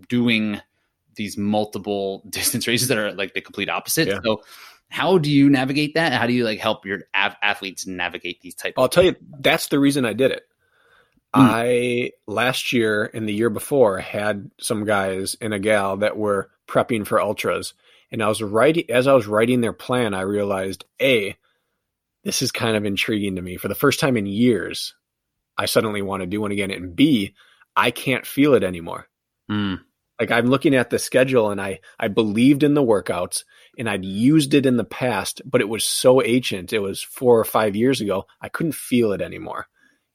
doing 0.09 0.59
these 1.15 1.37
multiple 1.37 2.23
distance 2.29 2.67
races 2.67 2.87
that 2.87 2.97
are 2.97 3.11
like 3.13 3.33
the 3.33 3.41
complete 3.41 3.69
opposite. 3.69 4.07
Yeah. 4.07 4.19
So 4.23 4.43
how 4.89 5.17
do 5.17 5.31
you 5.31 5.49
navigate 5.49 5.95
that? 5.95 6.13
How 6.13 6.27
do 6.27 6.33
you 6.33 6.43
like 6.43 6.59
help 6.59 6.85
your 6.85 7.03
av- 7.15 7.35
athletes 7.41 7.87
navigate 7.87 8.41
these 8.41 8.55
type? 8.55 8.75
I'll 8.77 8.89
tell 8.89 9.03
you, 9.03 9.15
that's 9.39 9.67
the 9.67 9.79
reason 9.79 10.05
I 10.05 10.13
did 10.13 10.31
it. 10.31 10.43
Mm. 11.35 11.41
I 11.41 12.11
last 12.27 12.71
year 12.71 13.09
and 13.13 13.27
the 13.27 13.33
year 13.33 13.49
before 13.49 13.97
had 13.99 14.49
some 14.59 14.85
guys 14.85 15.35
and 15.41 15.53
a 15.53 15.59
gal 15.59 15.97
that 15.97 16.15
were 16.15 16.49
prepping 16.67 17.05
for 17.05 17.19
ultras, 17.19 17.73
and 18.11 18.23
I 18.23 18.29
was 18.29 18.41
writing 18.41 18.85
as 18.89 19.07
I 19.07 19.13
was 19.13 19.27
writing 19.27 19.61
their 19.61 19.73
plan. 19.73 20.13
I 20.13 20.21
realized, 20.21 20.85
a, 21.01 21.35
this 22.23 22.41
is 22.41 22.51
kind 22.51 22.77
of 22.77 22.85
intriguing 22.85 23.35
to 23.35 23.41
me. 23.41 23.57
For 23.57 23.67
the 23.67 23.75
first 23.75 23.99
time 23.99 24.15
in 24.15 24.25
years, 24.25 24.95
I 25.57 25.65
suddenly 25.65 26.01
want 26.01 26.21
to 26.21 26.27
do 26.27 26.39
one 26.39 26.51
again. 26.51 26.71
And 26.71 26.95
B, 26.95 27.33
I 27.75 27.91
can't 27.91 28.25
feel 28.25 28.53
it 28.53 28.63
anymore. 28.63 29.07
Mm. 29.51 29.81
Like 30.19 30.31
I'm 30.31 30.47
looking 30.47 30.75
at 30.75 30.89
the 30.89 30.99
schedule 30.99 31.51
and 31.51 31.59
I, 31.59 31.79
I 31.99 32.07
believed 32.07 32.63
in 32.63 32.73
the 32.73 32.83
workouts 32.83 33.43
and 33.77 33.89
I'd 33.89 34.05
used 34.05 34.53
it 34.53 34.65
in 34.65 34.77
the 34.77 34.85
past, 34.85 35.41
but 35.45 35.61
it 35.61 35.67
was 35.69 35.83
so 35.83 36.23
ancient. 36.23 36.71
It 36.71 36.79
was 36.79 37.01
four 37.01 37.39
or 37.39 37.43
five 37.43 37.75
years 37.75 37.99
ago. 37.99 38.25
I 38.39 38.49
couldn't 38.49 38.75
feel 38.75 39.11
it 39.11 39.21
anymore. 39.21 39.67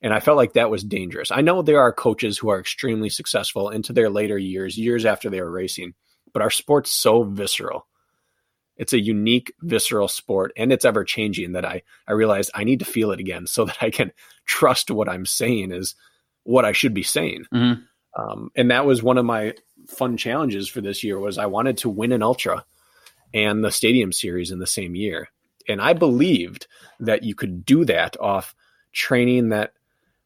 And 0.02 0.14
I 0.14 0.20
felt 0.20 0.38
like 0.38 0.54
that 0.54 0.70
was 0.70 0.82
dangerous. 0.82 1.30
I 1.30 1.42
know 1.42 1.60
there 1.60 1.80
are 1.80 1.92
coaches 1.92 2.38
who 2.38 2.48
are 2.48 2.58
extremely 2.58 3.10
successful 3.10 3.68
into 3.68 3.92
their 3.92 4.08
later 4.08 4.38
years, 4.38 4.78
years 4.78 5.04
after 5.04 5.28
they 5.28 5.42
were 5.42 5.50
racing, 5.50 5.92
but 6.32 6.40
our 6.40 6.50
sport's 6.50 6.90
so 6.90 7.22
visceral. 7.22 7.86
It's 8.78 8.94
a 8.94 9.00
unique, 9.00 9.52
visceral 9.60 10.08
sport, 10.08 10.52
and 10.56 10.72
it's 10.72 10.86
ever 10.86 11.04
changing 11.04 11.52
that 11.52 11.66
I, 11.66 11.82
I 12.08 12.12
realize 12.12 12.50
I 12.54 12.64
need 12.64 12.78
to 12.78 12.86
feel 12.86 13.10
it 13.10 13.20
again 13.20 13.46
so 13.46 13.64
that 13.66 13.76
I 13.82 13.90
can 13.90 14.12
trust 14.46 14.90
what 14.90 15.08
I'm 15.08 15.26
saying 15.26 15.70
is 15.70 15.94
what 16.44 16.64
I 16.64 16.72
should 16.72 16.94
be 16.94 17.02
saying. 17.02 17.44
Mhm. 17.52 17.84
Um, 18.18 18.50
and 18.56 18.70
that 18.70 18.86
was 18.86 19.02
one 19.02 19.18
of 19.18 19.24
my 19.24 19.54
fun 19.88 20.16
challenges 20.16 20.68
for 20.68 20.80
this 20.80 21.02
year 21.04 21.18
was 21.18 21.38
I 21.38 21.46
wanted 21.46 21.78
to 21.78 21.88
win 21.88 22.12
an 22.12 22.22
ultra 22.22 22.64
and 23.32 23.64
the 23.64 23.70
stadium 23.70 24.12
series 24.12 24.50
in 24.50 24.58
the 24.58 24.66
same 24.66 24.94
year. 24.94 25.28
And 25.68 25.80
I 25.80 25.92
believed 25.92 26.66
that 27.00 27.22
you 27.22 27.34
could 27.34 27.64
do 27.64 27.84
that 27.84 28.16
off 28.20 28.54
training 28.92 29.50
that 29.50 29.72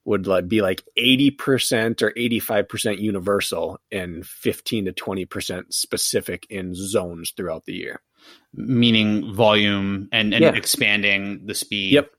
would 0.06 0.26
like 0.26 0.48
be 0.48 0.60
like 0.62 0.82
80% 0.98 2.02
or 2.02 2.12
85% 2.12 2.98
universal 2.98 3.80
and 3.90 4.24
15 4.26 4.86
to 4.86 4.92
20% 4.92 5.72
specific 5.72 6.46
in 6.50 6.74
zones 6.74 7.32
throughout 7.36 7.64
the 7.64 7.74
year. 7.74 8.00
Meaning 8.54 9.34
volume 9.34 10.08
and, 10.12 10.32
and 10.34 10.42
Yeah. 10.42 10.54
expanding 10.54 11.46
the 11.46 11.54
speed. 11.54 11.92
Yep. 11.94 12.10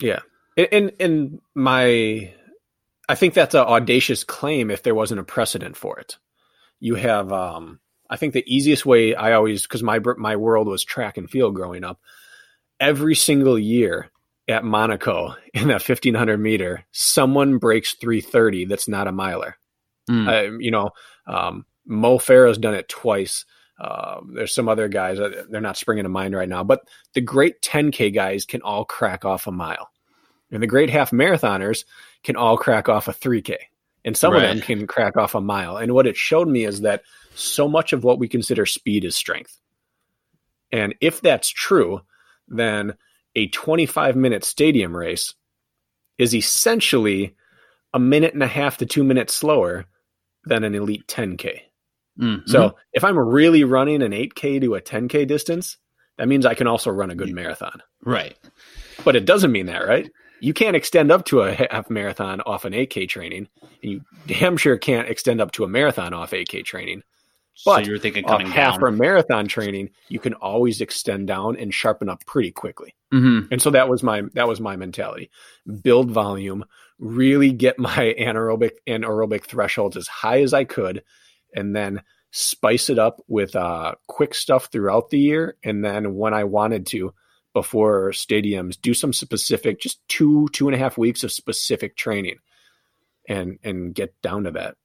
Yeah. 0.00 0.20
And, 0.56 0.68
and 0.72 0.92
and 1.00 1.40
my 1.54 2.34
I 3.08 3.14
think 3.14 3.34
that's 3.34 3.54
an 3.54 3.60
audacious 3.60 4.24
claim 4.24 4.70
if 4.70 4.82
there 4.82 4.94
wasn't 4.94 5.20
a 5.20 5.24
precedent 5.24 5.76
for 5.76 5.98
it. 5.98 6.16
You 6.82 6.96
have 6.96 7.32
um 7.32 7.78
I 8.10 8.16
think 8.16 8.34
the 8.34 8.44
easiest 8.52 8.84
way 8.84 9.14
I 9.14 9.34
always 9.34 9.66
cuz 9.68 9.84
my 9.84 10.00
my 10.18 10.34
world 10.34 10.66
was 10.66 10.82
track 10.82 11.16
and 11.16 11.30
field 11.30 11.54
growing 11.54 11.84
up. 11.84 12.00
Every 12.80 13.14
single 13.14 13.56
year 13.56 14.10
at 14.48 14.64
Monaco 14.64 15.36
in 15.54 15.68
that 15.68 15.86
1500 15.88 16.38
meter, 16.38 16.84
someone 16.90 17.58
breaks 17.58 17.94
330 17.94 18.64
that's 18.64 18.88
not 18.88 19.06
a 19.06 19.12
miler. 19.12 19.56
Mm. 20.10 20.26
Uh, 20.28 20.58
you 20.58 20.72
know, 20.72 20.90
um, 21.28 21.64
Mo 21.86 22.18
Farah's 22.18 22.58
done 22.58 22.74
it 22.74 22.88
twice. 22.88 23.44
Uh, 23.80 24.20
there's 24.34 24.52
some 24.52 24.68
other 24.68 24.88
guys 24.88 25.18
they're 25.48 25.60
not 25.60 25.76
springing 25.76 26.04
to 26.04 26.08
mind 26.08 26.34
right 26.34 26.48
now, 26.48 26.64
but 26.64 26.80
the 27.14 27.20
great 27.20 27.62
10k 27.62 28.12
guys 28.12 28.44
can 28.44 28.62
all 28.62 28.84
crack 28.84 29.24
off 29.24 29.46
a 29.46 29.52
mile, 29.52 29.90
and 30.50 30.60
the 30.62 30.66
great 30.66 30.90
half 30.90 31.12
marathoners 31.12 31.84
can 32.24 32.36
all 32.36 32.56
crack 32.56 32.88
off 32.88 33.06
a 33.06 33.12
3k, 33.12 33.56
and 34.04 34.16
some 34.16 34.34
of 34.34 34.42
them 34.42 34.60
can 34.60 34.86
crack 34.86 35.16
off 35.16 35.34
a 35.34 35.40
mile. 35.40 35.76
And 35.76 35.92
what 35.92 36.06
it 36.06 36.16
showed 36.16 36.48
me 36.48 36.64
is 36.64 36.80
that 36.80 37.02
so 37.34 37.68
much 37.68 37.92
of 37.92 38.04
what 38.04 38.18
we 38.18 38.28
consider 38.28 38.66
speed 38.66 39.04
is 39.04 39.16
strength, 39.16 39.58
and 40.70 40.94
if 41.00 41.20
that's 41.20 41.48
true, 41.48 42.00
then 42.48 42.94
a 43.34 43.48
25 43.48 44.16
minute 44.16 44.44
stadium 44.44 44.96
race 44.96 45.34
is 46.18 46.34
essentially 46.34 47.34
a 47.94 47.98
minute 47.98 48.34
and 48.34 48.42
a 48.42 48.48
half 48.48 48.78
to 48.78 48.86
two 48.86 49.04
minutes 49.04 49.34
slower 49.34 49.86
than 50.44 50.64
an 50.64 50.74
elite 50.74 51.06
10K. 51.06 51.60
Mm. 52.20 52.48
So 52.48 52.76
if 52.92 53.04
I'm 53.04 53.18
really 53.18 53.64
running 53.64 54.02
an 54.02 54.12
8K 54.12 54.60
to 54.62 54.74
a 54.74 54.80
10K 54.80 55.26
distance, 55.26 55.78
that 56.18 56.28
means 56.28 56.44
I 56.44 56.54
can 56.54 56.66
also 56.66 56.90
run 56.90 57.10
a 57.10 57.14
good 57.14 57.32
marathon. 57.32 57.82
right. 58.04 58.36
But 59.04 59.16
it 59.16 59.24
doesn't 59.24 59.52
mean 59.52 59.66
that, 59.66 59.86
right? 59.86 60.10
You 60.42 60.52
can't 60.52 60.74
extend 60.74 61.12
up 61.12 61.24
to 61.26 61.42
a 61.42 61.52
half 61.52 61.88
marathon 61.88 62.40
off 62.40 62.64
an 62.64 62.72
8K 62.72 63.08
training, 63.08 63.48
and 63.82 63.92
you 63.92 64.00
damn 64.26 64.56
sure 64.56 64.76
can't 64.76 65.08
extend 65.08 65.40
up 65.40 65.52
to 65.52 65.64
a 65.64 65.68
marathon 65.68 66.12
off 66.12 66.32
8K 66.32 66.64
training. 66.64 67.02
But 67.64 67.84
so 67.84 67.90
you're 67.90 67.98
thinking 67.98 68.24
coming 68.24 68.48
half 68.48 68.74
down. 68.80 68.82
or 68.84 68.90
marathon 68.90 69.46
training, 69.46 69.90
you 70.08 70.18
can 70.18 70.34
always 70.34 70.80
extend 70.80 71.28
down 71.28 71.56
and 71.56 71.72
sharpen 71.72 72.08
up 72.08 72.24
pretty 72.26 72.50
quickly. 72.50 72.94
Mhm. 73.12 73.48
And 73.52 73.62
so 73.62 73.70
that 73.70 73.88
was 73.88 74.02
my 74.02 74.22
that 74.32 74.48
was 74.48 74.60
my 74.60 74.74
mentality. 74.74 75.30
Build 75.82 76.10
volume, 76.10 76.64
really 76.98 77.52
get 77.52 77.78
my 77.78 78.14
anaerobic 78.18 78.72
and 78.86 79.04
aerobic 79.04 79.44
thresholds 79.44 79.96
as 79.96 80.08
high 80.08 80.40
as 80.42 80.52
I 80.54 80.64
could, 80.64 81.04
and 81.54 81.76
then 81.76 82.02
spice 82.32 82.88
it 82.88 82.98
up 82.98 83.20
with 83.28 83.54
uh, 83.54 83.94
quick 84.08 84.34
stuff 84.34 84.70
throughout 84.72 85.10
the 85.10 85.18
year. 85.20 85.56
And 85.62 85.84
then 85.84 86.14
when 86.14 86.32
I 86.34 86.44
wanted 86.44 86.86
to, 86.86 87.12
before 87.52 88.10
stadiums, 88.12 88.80
do 88.80 88.94
some 88.94 89.12
specific, 89.12 89.80
just 89.80 90.00
two 90.08 90.48
two 90.52 90.68
and 90.68 90.74
a 90.74 90.78
half 90.78 90.98
weeks 90.98 91.24
of 91.24 91.32
specific 91.32 91.96
training, 91.96 92.36
and 93.28 93.58
and 93.62 93.94
get 93.94 94.20
down 94.22 94.44
to 94.44 94.50
that. 94.52 94.76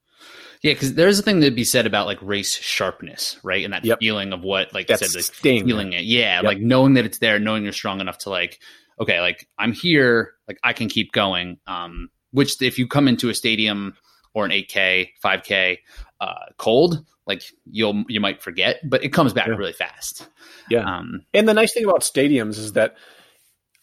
Yeah, 0.63 0.74
because 0.74 0.95
there's 0.95 1.20
a 1.20 1.24
thing 1.24 1.41
to 1.41 1.51
be 1.51 1.63
said 1.63 1.86
about 1.86 2.07
like 2.07 2.20
race 2.22 2.55
sharpness, 2.55 3.39
right? 3.43 3.63
And 3.63 3.74
that 3.74 3.86
Yep. 3.86 3.99
feeling 3.99 4.34
of 4.34 4.41
what, 4.41 4.74
like 4.74 4.88
That 4.88 4.99
said, 4.99 5.13
like 5.13 5.24
sting. 5.24 5.65
feeling 5.68 5.93
it. 5.93 6.03
Yeah, 6.05 6.38
Yep. 6.41 6.45
like 6.45 6.59
knowing 6.59 6.95
that 6.95 7.05
it's 7.05 7.20
there, 7.20 7.39
knowing 7.39 7.63
you're 7.63 7.74
strong 7.74 8.01
enough 8.01 8.18
to 8.20 8.30
like, 8.30 8.59
okay, 8.99 9.22
like 9.22 9.47
I'm 9.59 9.72
here, 9.72 10.34
like 10.47 10.57
I 10.63 10.74
can 10.74 10.89
keep 10.89 11.11
going. 11.11 11.59
Um, 11.68 12.09
which 12.32 12.61
if 12.61 12.78
you 12.80 12.88
come 12.88 13.07
into 13.07 13.30
a 13.30 13.34
stadium 13.34 13.95
or 14.38 14.45
an 14.45 14.51
8K, 14.51 15.09
5K, 15.23 15.79
uh, 16.21 16.33
cold, 16.57 17.03
like 17.25 17.41
you'll 17.65 18.03
you 18.07 18.19
might 18.19 18.39
forget, 18.43 18.77
but 18.88 19.03
it 19.03 19.09
comes 19.09 19.33
back 19.33 19.47
Yeah. 19.47 19.55
really 19.55 19.73
fast. 19.73 20.27
Yeah. 20.69 20.83
Um, 20.85 21.23
And 21.33 21.47
the 21.47 21.55
nice 21.55 21.73
thing 21.73 21.85
about 21.85 22.01
stadiums 22.01 22.59
is 22.59 22.73
that 22.73 22.97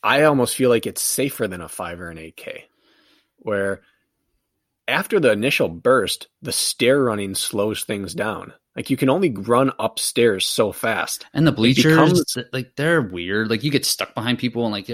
I 0.02 0.22
almost 0.22 0.54
feel 0.54 0.70
like 0.70 0.86
it's 0.86 1.02
safer 1.02 1.48
than 1.48 1.60
a 1.60 1.68
five 1.68 2.00
or 2.00 2.08
an 2.10 2.18
8K, 2.18 2.62
where 3.38 3.82
after 4.86 5.18
the 5.18 5.32
initial 5.32 5.68
burst, 5.68 6.28
the 6.42 6.52
stair 6.52 7.02
running 7.02 7.34
slows 7.34 7.82
things 7.82 8.14
down. 8.14 8.52
Like 8.76 8.90
you 8.90 8.96
can 8.96 9.08
only 9.08 9.30
run 9.34 9.72
upstairs 9.78 10.46
so 10.46 10.70
fast. 10.72 11.26
and 11.34 11.46
the 11.46 11.52
bleachers, 11.52 11.92
becomes- 11.94 12.36
like 12.52 12.76
they're 12.76 13.02
weird. 13.02 13.48
Like 13.50 13.64
you 13.64 13.70
get 13.72 13.84
stuck 13.86 14.14
behind 14.14 14.38
people 14.38 14.64
and 14.66 14.72
like 14.72 14.88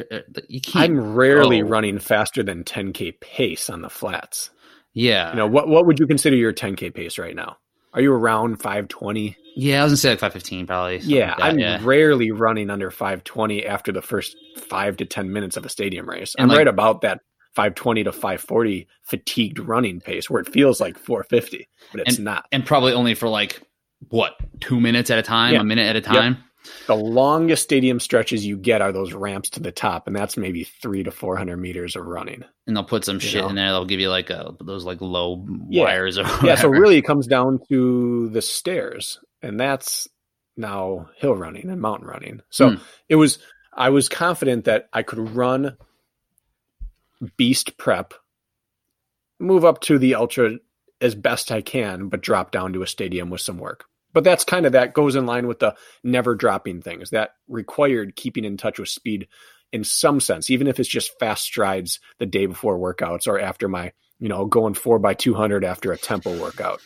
you 0.48 0.61
can't. 0.61 0.84
I'm 0.92 1.14
rarely 1.14 1.61
go. 1.61 1.68
running 1.68 1.98
faster 1.98 2.42
than 2.42 2.64
10K 2.64 3.20
pace 3.20 3.68
on 3.70 3.82
the 3.82 3.90
flats. 3.90 4.50
Yeah, 4.95 5.30
You 5.30 5.36
know, 5.36 5.47
what, 5.47 5.68
what 5.68 5.86
would 5.86 5.99
you 5.99 6.07
consider 6.07 6.36
your 6.36 6.53
10K 6.53 6.93
pace 6.95 7.18
right 7.18 7.34
now? 7.36 7.57
Are 7.93 8.01
you 8.01 8.12
around 8.12 8.57
520? 8.62 9.36
yeah. 9.57 9.80
I 9.80 9.84
was 9.84 9.91
gonna 9.91 9.97
say 9.97 10.11
like 10.11 10.20
515 10.20 10.66
probably. 10.66 10.99
Yeah, 10.99 11.30
like 11.30 11.41
I'm 11.55 11.59
yeah. 11.59 11.80
rarely 11.82 12.30
running 12.30 12.70
under 12.70 12.91
520 12.91 13.66
after 13.66 13.91
the 13.93 14.01
first 14.03 14.36
five 14.68 14.97
to 14.99 15.05
10 15.05 15.32
minutes 15.32 15.57
of 15.57 15.64
a 15.66 15.68
stadium 15.68 16.09
race. 16.09 16.34
And 16.36 16.45
I'm 16.45 16.49
like- 16.51 16.59
right 16.59 16.68
about 16.68 17.01
that 17.01 17.20
520 17.57 18.05
to 18.05 18.12
540 18.12 18.86
fatigued 19.03 19.59
running 19.59 20.01
pace 20.01 20.30
where 20.30 20.41
it 20.41 20.49
feels 20.53 20.80
like 20.80 20.97
450, 20.97 21.66
but 21.91 22.03
it's 22.07 22.18
not. 22.20 22.47
and 22.53 22.64
probably 22.64 22.93
only 22.93 23.14
for 23.16 23.28
like 23.28 23.61
what 24.09 24.34
two 24.61 24.78
minutes 24.80 25.11
at 25.11 25.18
a 25.18 25.22
time, 25.22 25.55
Yeah. 25.55 25.61
a 25.61 25.64
minute 25.64 25.88
at 25.88 25.97
a 25.97 26.01
time. 26.01 26.38
The 26.86 26.94
longest 26.94 27.62
stadium 27.62 28.00
stretches 28.00 28.44
you 28.44 28.56
get 28.56 28.82
are 28.82 28.92
those 28.92 29.12
ramps 29.12 29.50
to 29.50 29.61
the 29.61 29.72
top, 29.72 30.06
and 30.06 30.14
that's 30.14 30.36
maybe 30.36 30.64
three 30.64 31.02
to 31.02 31.11
400 31.11 31.56
meters 31.56 31.96
of 31.96 32.04
running. 32.04 32.44
And 32.66 32.76
they'll 32.76 32.84
put 32.84 33.04
some 33.04 33.16
You 33.16 33.20
shit 33.20 33.42
know? 33.42 33.48
in 33.48 33.54
there. 33.54 33.70
They'll 33.70 33.84
give 33.86 34.00
you 34.00 34.11
like 34.11 34.30
a, 34.30 34.54
those 34.61 34.84
like 34.84 35.00
low 35.00 35.46
Yeah. 35.68 35.84
wires 35.84 36.18
or 36.18 36.24
Yeah, 36.42 36.56
so 36.56 36.68
really 36.68 36.98
it 36.98 37.02
comes 37.06 37.26
down 37.26 37.61
to 37.70 38.28
the 38.30 38.42
stairs, 38.42 39.18
and 39.42 39.58
that's 39.58 40.06
now 40.56 41.08
hill 41.16 41.34
running 41.34 41.70
and 41.70 41.80
mountain 41.80 42.06
running. 42.06 42.40
So 42.50 42.70
Hmm. 42.70 42.76
it 43.08 43.16
was, 43.16 43.38
I 43.72 43.88
was 43.90 44.08
confident 44.08 44.64
that 44.66 44.88
I 44.92 45.02
could 45.02 45.34
run 45.34 45.76
beast 47.36 47.76
prep, 47.78 48.14
move 49.38 49.64
up 49.64 49.80
to 49.82 49.98
the 49.98 50.14
ultra 50.16 50.58
as 51.00 51.14
best 51.14 51.50
I 51.50 51.62
can, 51.62 52.08
but 52.08 52.20
drop 52.20 52.50
down 52.50 52.72
to 52.74 52.82
a 52.82 52.86
stadium 52.86 53.30
with 53.30 53.40
some 53.40 53.58
work. 53.58 53.86
But 54.12 54.24
that's 54.24 54.44
kind 54.44 54.66
of 54.66 54.72
that 54.72 54.94
goes 54.94 55.16
in 55.16 55.26
line 55.26 55.46
with 55.46 55.61
the 55.61 55.76
never 56.02 56.34
dropping 56.34 56.82
things 56.82 57.11
that 57.11 57.30
required 57.48 58.16
keeping 58.16 58.44
in 58.44 58.56
touch 58.56 58.78
with 58.78 58.88
speed 58.88 59.28
in 59.72 59.84
some 59.84 60.20
sense, 60.20 60.50
even 60.50 60.66
if 60.66 60.80
it's 60.80 60.88
just 60.88 61.18
fast 61.18 61.44
strides 61.44 62.00
the 62.18 62.26
day 62.26 62.46
before 62.46 62.78
workouts 62.78 63.28
or 63.28 63.38
after 63.38 63.68
my, 63.68 63.92
you 64.18 64.28
know, 64.28 64.46
going 64.46 64.74
four 64.74 64.98
by 64.98 65.14
200 65.14 65.64
after 65.64 65.92
a 65.92 65.98
tempo 65.98 66.36
workout. 66.40 66.80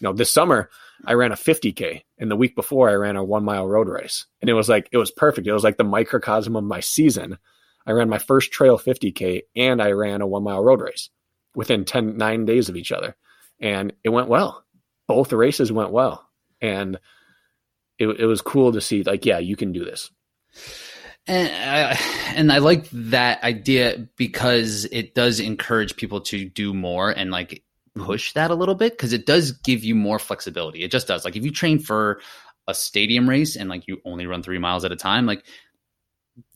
You 0.00 0.08
know, 0.08 0.12
this 0.12 0.32
summer 0.32 0.70
I 1.04 1.14
ran 1.14 1.32
a 1.32 1.36
50K 1.36 2.02
and 2.18 2.30
the 2.30 2.36
week 2.36 2.54
before 2.54 2.88
I 2.88 2.94
ran 2.94 3.16
a 3.16 3.24
one 3.24 3.44
mile 3.44 3.66
road 3.66 3.88
race. 3.88 4.26
And 4.40 4.48
it 4.48 4.54
was 4.54 4.68
like, 4.68 4.88
it 4.92 4.98
was 4.98 5.10
perfect. 5.10 5.46
It 5.46 5.52
was 5.52 5.64
like 5.64 5.76
the 5.76 5.84
microcosm 5.84 6.56
of 6.56 6.64
my 6.64 6.80
season. 6.80 7.38
I 7.86 7.92
ran 7.92 8.08
my 8.08 8.18
first 8.18 8.50
trail 8.50 8.78
50K 8.78 9.42
and 9.54 9.82
I 9.82 9.92
ran 9.92 10.22
a 10.22 10.26
one 10.26 10.42
mile 10.42 10.62
road 10.62 10.80
race 10.80 11.10
within 11.54 11.84
10, 11.84 12.16
nine 12.16 12.44
days 12.44 12.68
of 12.68 12.76
each 12.76 12.92
other. 12.92 13.16
And 13.60 13.92
it 14.04 14.08
went 14.08 14.28
well. 14.28 14.64
Both 15.06 15.32
races 15.32 15.70
went 15.70 15.92
well. 15.92 16.25
And 16.60 16.98
it, 17.98 18.08
it 18.08 18.26
was 18.26 18.42
cool 18.42 18.72
to 18.72 18.80
see, 18.80 19.02
like, 19.02 19.24
yeah, 19.24 19.38
you 19.38 19.56
can 19.56 19.72
do 19.72 19.84
this. 19.84 20.10
and 21.26 21.48
I, 21.48 21.98
and 22.34 22.52
I 22.52 22.58
like 22.58 22.88
that 22.90 23.42
idea 23.42 24.08
because 24.16 24.84
it 24.86 25.14
does 25.14 25.40
encourage 25.40 25.96
people 25.96 26.20
to 26.22 26.44
do 26.48 26.72
more 26.72 27.10
and 27.10 27.30
like 27.30 27.62
push 27.94 28.32
that 28.34 28.50
a 28.50 28.54
little 28.54 28.74
bit 28.74 28.92
because 28.92 29.12
it 29.12 29.26
does 29.26 29.52
give 29.52 29.82
you 29.82 29.94
more 29.94 30.18
flexibility. 30.18 30.82
It 30.82 30.90
just 30.90 31.08
does. 31.08 31.24
Like 31.24 31.36
if 31.36 31.44
you 31.44 31.50
train 31.50 31.78
for 31.78 32.20
a 32.68 32.74
stadium 32.74 33.28
race 33.28 33.56
and 33.56 33.68
like 33.68 33.86
you 33.88 34.00
only 34.04 34.26
run 34.26 34.42
three 34.42 34.58
miles 34.58 34.84
at 34.84 34.92
a 34.92 34.96
time, 34.96 35.26
like 35.26 35.44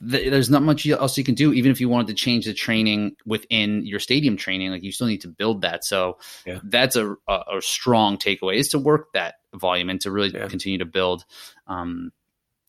th- 0.08 0.30
there's 0.30 0.50
not 0.50 0.62
much 0.62 0.86
else 0.86 1.16
you 1.18 1.24
can 1.24 1.34
do. 1.34 1.52
Even 1.52 1.70
if 1.70 1.80
you 1.80 1.88
wanted 1.88 2.08
to 2.08 2.14
change 2.14 2.44
the 2.46 2.54
training 2.54 3.16
within 3.26 3.84
your 3.86 4.00
stadium 4.00 4.36
training, 4.36 4.70
like 4.70 4.82
you 4.82 4.92
still 4.92 5.06
need 5.06 5.20
to 5.22 5.28
build 5.28 5.62
that. 5.62 5.84
So 5.84 6.18
Yeah. 6.46 6.60
that's 6.64 6.96
a, 6.96 7.12
a 7.28 7.44
a 7.56 7.62
strong 7.62 8.16
takeaway 8.18 8.56
is 8.56 8.68
to 8.70 8.78
work 8.78 9.12
that 9.14 9.36
volume 9.54 9.90
and 9.90 10.00
to 10.02 10.10
really 10.10 10.30
Yeah. 10.30 10.48
continue 10.48 10.78
to 10.78 10.84
build, 10.84 11.24
um, 11.66 12.12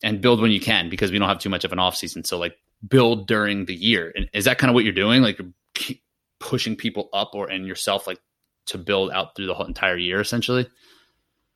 and 0.04 0.22
build 0.22 0.42
when 0.42 0.52
you 0.52 0.60
can 0.60 0.90
because 0.90 1.12
we 1.12 1.20
don't 1.20 1.28
have 1.30 1.40
too 1.40 1.50
much 1.50 1.64
of 1.64 1.72
an 1.72 1.80
off 1.80 1.96
season. 1.96 2.24
So 2.24 2.38
like 2.40 2.56
build 2.88 3.28
during 3.28 3.66
the 3.66 3.76
year. 3.76 4.12
And 4.16 4.30
is 4.34 4.46
that 4.46 4.58
kind 4.58 4.70
of 4.70 4.74
what 4.74 4.84
you're 4.84 4.94
doing? 4.94 5.22
Like 5.22 5.38
you're 5.40 5.52
keep 5.76 6.02
pushing 6.40 6.76
people 6.76 7.10
up 7.14 7.32
or 7.36 7.50
and 7.52 7.68
yourself 7.68 8.08
like 8.08 8.20
to 8.68 8.78
build 8.78 9.12
out 9.12 9.36
through 9.36 9.46
the 9.48 9.54
whole 9.54 9.68
entire 9.68 9.98
year 9.98 10.20
essentially. 10.20 10.68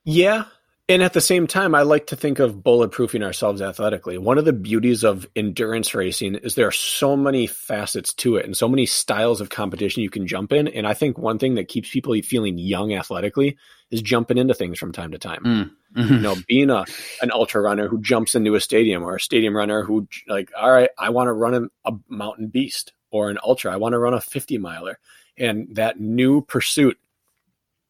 Yeah. 0.03 0.45
And 0.87 1.01
at 1.01 1.13
the 1.13 1.21
same 1.21 1.47
time, 1.47 1.73
I 1.73 1.81
like 1.81 2.07
to 2.07 2.15
think 2.15 2.37
of 2.37 2.57
bulletproofing 2.57 3.23
ourselves 3.23 3.59
athletically. 3.59 4.19
One 4.19 4.37
of 4.37 4.45
the 4.45 4.53
beauties 4.53 5.03
of 5.03 5.27
endurance 5.35 5.95
racing 5.95 6.35
is 6.35 6.53
there 6.53 6.67
are 6.67 6.71
so 6.71 7.17
many 7.17 7.47
facets 7.47 8.13
to 8.15 8.35
it 8.35 8.45
and 8.45 8.55
so 8.55 8.67
many 8.67 8.85
styles 8.85 9.41
of 9.41 9.49
competition 9.49 10.03
you 10.03 10.11
can 10.11 10.27
jump 10.27 10.53
in. 10.53 10.67
And 10.67 10.85
I 10.85 10.93
think 10.93 11.17
one 11.17 11.39
thing 11.39 11.55
that 11.55 11.69
keeps 11.69 11.89
people 11.89 12.15
feeling 12.21 12.59
young 12.59 12.93
athletically 12.93 13.57
is 13.89 14.03
jumping 14.03 14.37
into 14.37 14.53
things 14.53 14.77
from 14.77 14.91
time 14.91 15.11
to 15.11 15.17
time. 15.17 15.43
Mm. 15.43 15.71
You 16.09 16.19
know, 16.19 16.35
being 16.47 16.69
a 16.69 16.85
an 17.21 17.31
ultra 17.31 17.61
runner 17.61 17.87
who 17.87 17.99
jumps 17.99 18.35
into 18.35 18.53
a 18.53 18.61
stadium 18.61 19.01
or 19.01 19.15
a 19.15 19.19
stadium 19.19 19.55
runner 19.55 19.83
who 19.83 20.07
like, 20.27 20.51
all 20.55 20.71
right, 20.71 20.89
I 20.99 21.09
want 21.09 21.29
to 21.29 21.33
run 21.33 21.53
a, 21.55 21.89
a 21.89 21.93
mountain 22.09 22.49
beast 22.49 22.93
or 23.09 23.31
an 23.31 23.39
ultra. 23.43 23.73
I 23.73 23.77
want 23.77 23.93
to 23.93 23.99
run 23.99 24.13
a 24.13 24.21
50 24.21 24.59
miler. 24.59 24.99
And 25.37 25.67
that 25.75 25.99
new 25.99 26.41
pursuit 26.41 26.99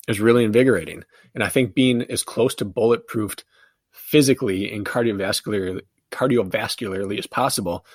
is 0.08 0.20
really 0.20 0.44
invigorating. 0.44 1.04
And 1.34 1.44
I 1.44 1.50
think 1.50 1.74
being 1.74 2.04
as 2.04 2.24
close 2.24 2.56
to 2.56 2.66
bulletproofed 2.66 3.44
physically 3.92 4.72
and 4.72 4.86
cardiovascularly 4.86 5.82
cardiovascularly 6.12 7.18
as 7.18 7.28
possible 7.28 7.86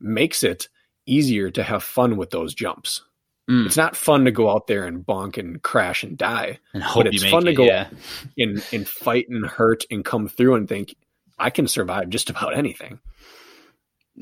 makes 0.00 0.42
it 0.42 0.68
easier 1.06 1.50
to 1.50 1.62
have 1.62 1.82
fun 1.82 2.16
with 2.16 2.30
those 2.30 2.54
jumps. 2.54 3.02
Mm. 3.48 3.66
It's 3.66 3.76
not 3.76 3.96
fun 3.96 4.24
to 4.26 4.30
go 4.30 4.50
out 4.50 4.66
there 4.66 4.84
and 4.84 5.04
bonk 5.04 5.38
and 5.38 5.62
crash 5.62 6.02
and 6.02 6.18
die 6.18 6.58
and 6.74 6.82
hope 6.82 7.06
it's 7.06 7.24
fun 7.24 7.44
to 7.44 7.54
go 7.54 7.64
yeah. 7.64 7.88
and 8.36 8.62
and 8.72 8.86
fight 8.86 9.26
and 9.30 9.46
hurt 9.46 9.84
and 9.90 10.04
come 10.04 10.28
through 10.28 10.56
and 10.56 10.68
think 10.68 10.94
I 11.38 11.50
can 11.50 11.66
survive 11.66 12.10
just 12.10 12.30
about 12.30 12.56
anything. 12.56 13.00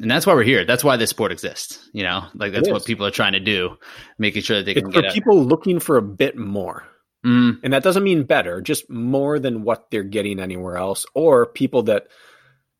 and 0.01 0.11
that's 0.11 0.27
why 0.27 0.35
we're 0.35 0.45
here. 0.45 0.65
That's 0.65 0.85
why 0.85 0.97
this 0.97 1.11
sport 1.11 1.33
exists. 1.33 1.89
You 1.93 2.05
know, 2.05 2.25
like 2.35 2.53
that's 2.53 2.69
what 2.69 2.85
people 2.85 3.07
are 3.07 3.11
trying 3.11 3.33
to 3.33 3.41
do, 3.41 3.77
making 4.19 4.43
sure 4.43 4.59
that 4.59 4.65
they 4.65 4.73
It's 4.73 4.89
can 4.89 4.93
for 4.93 5.11
people 5.11 5.43
looking 5.45 5.81
for 5.81 5.97
a 5.97 6.03
bit 6.03 6.37
more. 6.37 6.85
Mm, 7.27 7.59
And 7.65 7.73
that 7.73 7.83
doesn't 7.83 8.05
mean 8.05 8.23
better, 8.25 8.61
just 8.61 8.89
more 8.89 9.39
than 9.41 9.63
what 9.65 9.91
they're 9.91 10.05
getting 10.05 10.39
anywhere 10.39 10.77
else, 10.77 11.05
or 11.15 11.47
people 11.47 11.83
that 11.85 12.07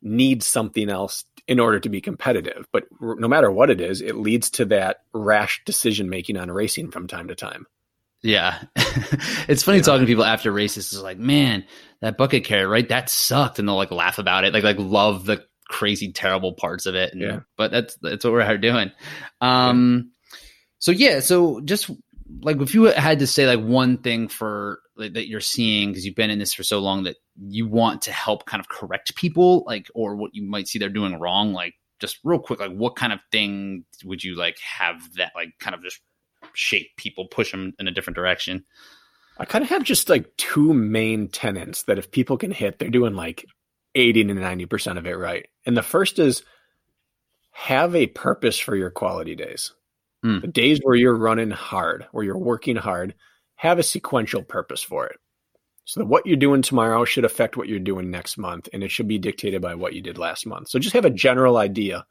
need 0.03 0.43
something 0.43 0.89
else 0.89 1.25
in 1.49 1.59
order 1.59 1.81
to 1.81 1.89
be 1.89 2.01
competitive. 2.01 2.67
But 2.73 2.85
r- 3.03 3.17
no 3.19 3.27
matter 3.29 3.51
what 3.51 3.71
it 3.71 3.81
is, 3.81 4.01
it 4.03 4.15
leads 4.17 4.51
to 4.51 4.67
that 4.67 4.99
rash 5.13 5.63
decision 5.65 6.09
making 6.11 6.37
on 6.37 6.51
racing 6.51 6.91
from 6.93 7.07
time 7.09 7.29
to 7.29 7.35
time. 7.35 7.67
yeah, 8.23 8.63
it's 9.49 9.63
funny 9.63 9.79
Yeah. 9.79 9.83
talking 9.85 10.01
to 10.03 10.07
people 10.07 10.25
after 10.25 10.51
races. 10.53 10.93
It's 10.93 11.03
like, 11.03 11.19
man, 11.19 11.65
that 12.01 12.17
bucket 12.17 12.45
carry, 12.45 12.67
right? 12.67 12.89
That 12.89 13.09
sucked, 13.11 13.59
and 13.59 13.69
they'll 13.69 13.77
like 13.77 13.91
laugh 13.91 14.19
about 14.19 14.45
it, 14.45 14.53
like 14.55 14.65
like 14.65 14.79
love 14.79 15.25
the 15.27 15.45
crazy, 15.69 16.13
terrible 16.13 16.53
parts 16.55 16.87
of 16.87 16.95
it. 16.95 17.13
And, 17.13 17.23
Yeah. 17.23 17.41
but 17.57 17.71
that's 17.73 17.97
that's 18.03 18.25
what 18.25 18.33
we're 18.33 18.41
out 18.43 18.61
doing. 18.61 18.91
Um, 19.41 20.13
so 20.79 20.93
yeah, 20.93 21.21
so 21.21 21.61
just 21.61 21.91
like 22.41 22.61
if 22.61 22.75
you 22.75 22.85
had 22.85 23.19
to 23.21 23.27
say 23.27 23.47
like 23.47 23.65
one 23.65 23.99
thing 23.99 24.29
for 24.29 24.81
like, 24.97 25.15
that 25.15 25.29
you're 25.29 25.41
seeing 25.41 25.91
because 25.91 26.05
you've 26.05 26.17
been 26.17 26.31
in 26.31 26.39
this 26.39 26.55
for 26.55 26.63
so 26.63 26.79
long 26.79 27.05
that 27.05 27.17
you 27.39 27.67
want 27.67 28.03
to 28.03 28.13
help 28.13 28.47
kind 28.47 28.61
of 28.61 28.69
correct 28.69 29.15
people 29.17 29.65
like 29.67 29.89
or 29.95 30.17
what 30.17 30.35
you 30.35 30.43
might 30.43 30.69
see 30.69 30.79
they're 30.79 30.89
doing 30.89 31.19
wrong 31.19 31.53
like 31.53 31.75
just 32.01 32.19
real 32.25 32.39
quick 32.39 32.61
like 32.61 32.73
what 32.73 32.97
kind 32.97 33.13
of 33.13 33.21
thing 33.31 33.85
would 34.05 34.25
you 34.25 34.37
like 34.37 34.59
have 34.59 34.97
that 35.17 35.33
like 35.35 35.51
kind 35.61 35.75
of 35.75 35.83
just 35.83 36.01
shape 36.55 36.89
people 36.97 37.27
push 37.27 37.51
them 37.51 37.73
in 37.79 37.89
a 37.89 37.93
different 37.93 38.17
direction 38.17 38.65
I 39.39 39.45
kind 39.45 39.63
of 39.63 39.71
have 39.71 39.83
just 39.83 40.09
like 40.09 40.35
two 40.37 40.73
main 40.73 41.29
tenets 41.29 41.83
that 41.85 41.99
if 41.99 42.11
people 42.11 42.39
can 42.39 42.51
hit, 42.51 42.79
they're 42.79 42.89
doing 42.89 43.15
like 43.15 43.45
80 43.95 44.25
to 44.25 44.35
90% 44.35 44.99
of 44.99 45.07
it 45.07 45.19
right. 45.19 45.47
And 45.65 45.77
the 45.77 45.83
first 45.83 46.19
is 46.19 46.43
have 47.53 47.95
a 47.95 48.07
purpose 48.07 48.59
for 48.59 48.77
your 48.77 48.91
quality 48.91 49.35
days. 49.35 49.73
Mm. 50.27 50.41
The 50.41 50.49
days 50.49 50.81
where 50.83 50.97
you're 50.97 51.17
running 51.17 51.51
hard, 51.51 52.07
where 52.13 52.25
you're 52.25 52.37
working 52.39 52.77
hard, 52.77 53.15
have 53.55 53.79
a 53.79 53.83
sequential 53.83 54.43
purpose 54.43 54.83
for 54.83 55.07
it. 55.07 55.17
So 55.85 56.01
that 56.01 56.07
what 56.07 56.27
you're 56.27 56.37
doing 56.37 56.63
tomorrow 56.63 57.05
should 57.05 57.25
affect 57.25 57.57
what 57.57 57.69
you're 57.69 57.79
doing 57.79 58.11
next 58.11 58.37
month, 58.39 58.69
and 58.73 58.83
it 58.83 58.91
should 58.91 59.07
be 59.07 59.19
dictated 59.19 59.63
by 59.63 59.77
what 59.77 59.95
you 59.95 60.03
did 60.03 60.19
last 60.19 60.45
month. 60.47 60.69
So 60.69 60.79
just 60.81 60.95
have 60.95 61.05
a 61.05 61.11
general 61.11 61.57
idea. 61.57 62.05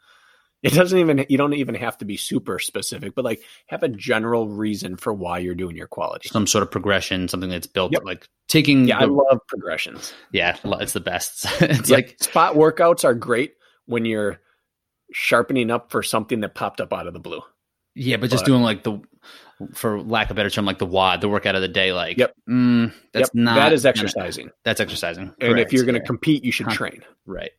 It 0.64 0.74
doesn't 0.74 0.98
even 0.98 1.26
you 1.30 1.38
don't 1.38 1.54
even 1.54 1.76
have 1.76 1.98
to 2.00 2.06
be 2.06 2.16
super 2.18 2.58
specific, 2.58 3.14
but 3.16 3.26
like 3.26 3.42
have 3.68 3.84
a 3.84 3.90
general 3.90 4.48
reason 4.48 4.96
for 4.96 5.14
why 5.14 5.40
you're 5.40 5.54
doing 5.54 5.76
your 5.76 5.88
quality. 5.88 6.30
some 6.30 6.48
sort 6.48 6.64
of 6.64 6.72
progression 6.72 7.28
something 7.28 7.50
that's 7.50 7.68
built 7.68 7.92
Yep. 7.92 8.04
like 8.06 8.28
taking 8.48 8.88
Yeah, 8.88 9.00
I 9.00 9.06
love 9.06 9.40
progressions. 9.48 10.14
yeah 10.32 10.58
it's 10.64 10.94
the 10.94 11.02
best 11.02 11.46
it's 11.62 11.90
Yeah, 11.90 11.98
like 11.98 12.16
spot 12.24 12.56
workouts 12.56 13.04
are 13.04 13.14
great 13.14 13.54
when 13.86 14.06
you're 14.06 14.40
sharpening 15.12 15.70
up 15.70 15.92
for 15.92 16.02
something 16.02 16.40
that 16.40 16.56
popped 16.56 16.82
up 16.82 16.94
out 16.94 17.06
of 17.08 17.14
the 17.14 17.20
blue. 17.20 17.42
Yeah 17.96 18.18
but 18.18 18.30
just 18.30 18.44
but- 18.44 18.48
doing 18.48 18.62
like 18.62 18.84
the 18.84 19.00
for 19.74 20.02
lack 20.02 20.26
of 20.28 20.32
a 20.32 20.34
better 20.36 20.50
term 20.50 20.66
like 20.66 20.80
the 20.80 20.86
wad 20.86 21.22
the 21.22 21.30
workout 21.30 21.56
of 21.56 21.62
the 21.62 21.68
day 21.70 21.94
like 21.94 22.18
Yep. 22.18 22.36
mm, 22.50 22.94
that's 23.14 23.30
Yep, 23.34 23.36
not 23.36 23.56
that 23.56 23.72
is 23.74 23.84
gonna- 23.84 23.90
exercising. 23.92 24.50
that's 24.64 24.82
exercising 24.82 25.34
And 25.40 25.54
Correct, 25.54 25.68
if 25.68 25.74
you're 25.74 25.86
going 25.86 25.96
to 25.96 26.02
yeah. 26.02 26.06
compete, 26.06 26.44
you 26.44 26.52
should 26.52 26.68
Huh. 26.68 26.74
train. 26.76 27.02
right 27.26 27.52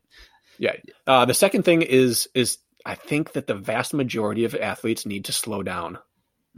Uh, 1.07 1.25
the 1.25 1.35
second 1.35 1.63
thing 1.65 1.83
is 1.83 2.29
is 2.35 2.59
I 2.85 2.95
think 2.95 3.33
that 3.33 3.47
the 3.47 3.55
vast 3.55 3.95
majority 3.95 4.45
of 4.45 4.55
athletes 4.55 5.07
need 5.07 5.25
to 5.27 5.33
slow 5.33 5.63
down 5.63 5.99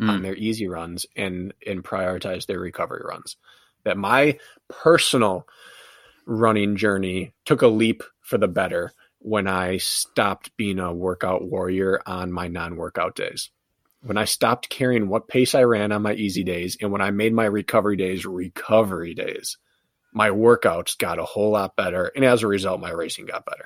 on 0.01 0.21
Mm. 0.21 0.23
their 0.23 0.35
easy 0.37 0.69
runs 0.69 1.07
and 1.17 1.55
and 1.67 1.83
prioritize 1.85 2.47
their 2.47 2.61
recovery 2.61 3.03
runs. 3.05 3.37
That 3.85 3.97
my 3.97 4.39
personal 4.69 5.47
running 6.27 6.77
journey 6.77 7.33
took 7.45 7.63
a 7.63 7.69
leap 7.69 8.03
for 8.21 8.39
the 8.39 8.49
better 8.49 8.93
when 9.21 9.47
I 9.49 9.79
stopped 9.79 10.55
being 10.57 10.79
a 10.79 10.93
workout 10.93 11.43
warrior 11.45 12.01
on 12.07 12.31
my 12.33 12.47
non-workout 12.49 13.15
days. 13.17 13.51
When 14.03 14.17
I 14.17 14.25
stopped 14.27 14.69
caring 14.69 15.09
what 15.09 15.29
pace 15.29 15.55
I 15.55 15.63
ran 15.65 15.93
on 15.93 16.03
my 16.03 16.15
easy 16.15 16.45
days 16.45 16.77
and 16.81 16.93
when 16.93 17.01
I 17.01 17.11
made 17.11 17.33
my 17.33 17.45
recovery 17.47 17.97
days 17.97 18.25
recovery 18.25 19.15
days, 19.15 19.59
my 20.13 20.31
workouts 20.31 20.97
got 20.97 21.19
a 21.19 21.25
whole 21.25 21.51
lot 21.51 21.77
better 21.77 22.11
and 22.15 22.25
as 22.25 22.43
a 22.43 22.47
result 22.47 22.81
my 22.81 22.91
racing 22.91 23.27
got 23.27 23.45
better. 23.45 23.65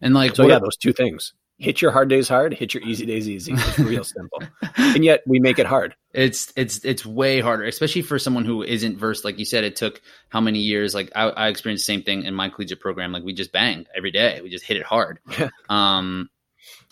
and 0.00 0.14
like 0.14 0.36
So 0.36 0.46
yeah, 0.46 0.58
those 0.58 0.76
two 0.76 0.92
things. 0.92 1.32
Hit 1.58 1.80
your 1.80 1.92
hard 1.92 2.08
days 2.08 2.28
hard, 2.28 2.52
hit 2.54 2.74
your 2.74 2.82
easy 2.82 3.06
days 3.06 3.28
easy. 3.28 3.52
It's 3.52 3.78
real 3.78 4.04
simple. 4.04 4.42
And 4.94 5.04
yet 5.04 5.22
we 5.26 5.38
make 5.40 5.58
it 5.58 5.66
hard. 5.66 5.94
it's 6.12 6.52
it's 6.56 6.84
it's 6.84 7.06
way 7.06 7.40
harder 7.40 7.64
especially 7.64 8.02
for 8.02 8.18
someone 8.18 8.44
who 8.44 8.62
isn't 8.62 8.98
versed 8.98 9.24
like 9.24 9.38
you 9.38 9.44
said 9.46 9.64
it 9.64 9.76
took 9.76 10.02
how 10.28 10.40
many 10.40 10.58
years 10.58 10.94
like 10.94 11.10
i, 11.16 11.28
I 11.30 11.48
experienced 11.48 11.86
the 11.86 11.92
same 11.94 12.02
thing 12.02 12.24
in 12.24 12.34
my 12.34 12.50
collegiate 12.50 12.80
program 12.80 13.10
like 13.12 13.22
we 13.22 13.32
just 13.32 13.52
banged 13.52 13.86
every 13.96 14.10
day 14.10 14.40
we 14.42 14.50
just 14.50 14.64
hit 14.66 14.76
it 14.76 14.82
hard 14.82 15.18
Yeah. 15.38 15.48
um 15.70 16.28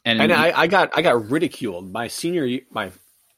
and, 0.05 0.21
And 0.21 0.33
I, 0.33 0.63
I 0.63 0.67
got 0.67 0.91
I 0.97 1.03
got 1.03 1.31
ridiculed 1.31 1.93
my 1.93 2.09
senior 2.09 2.61
my 2.71 2.91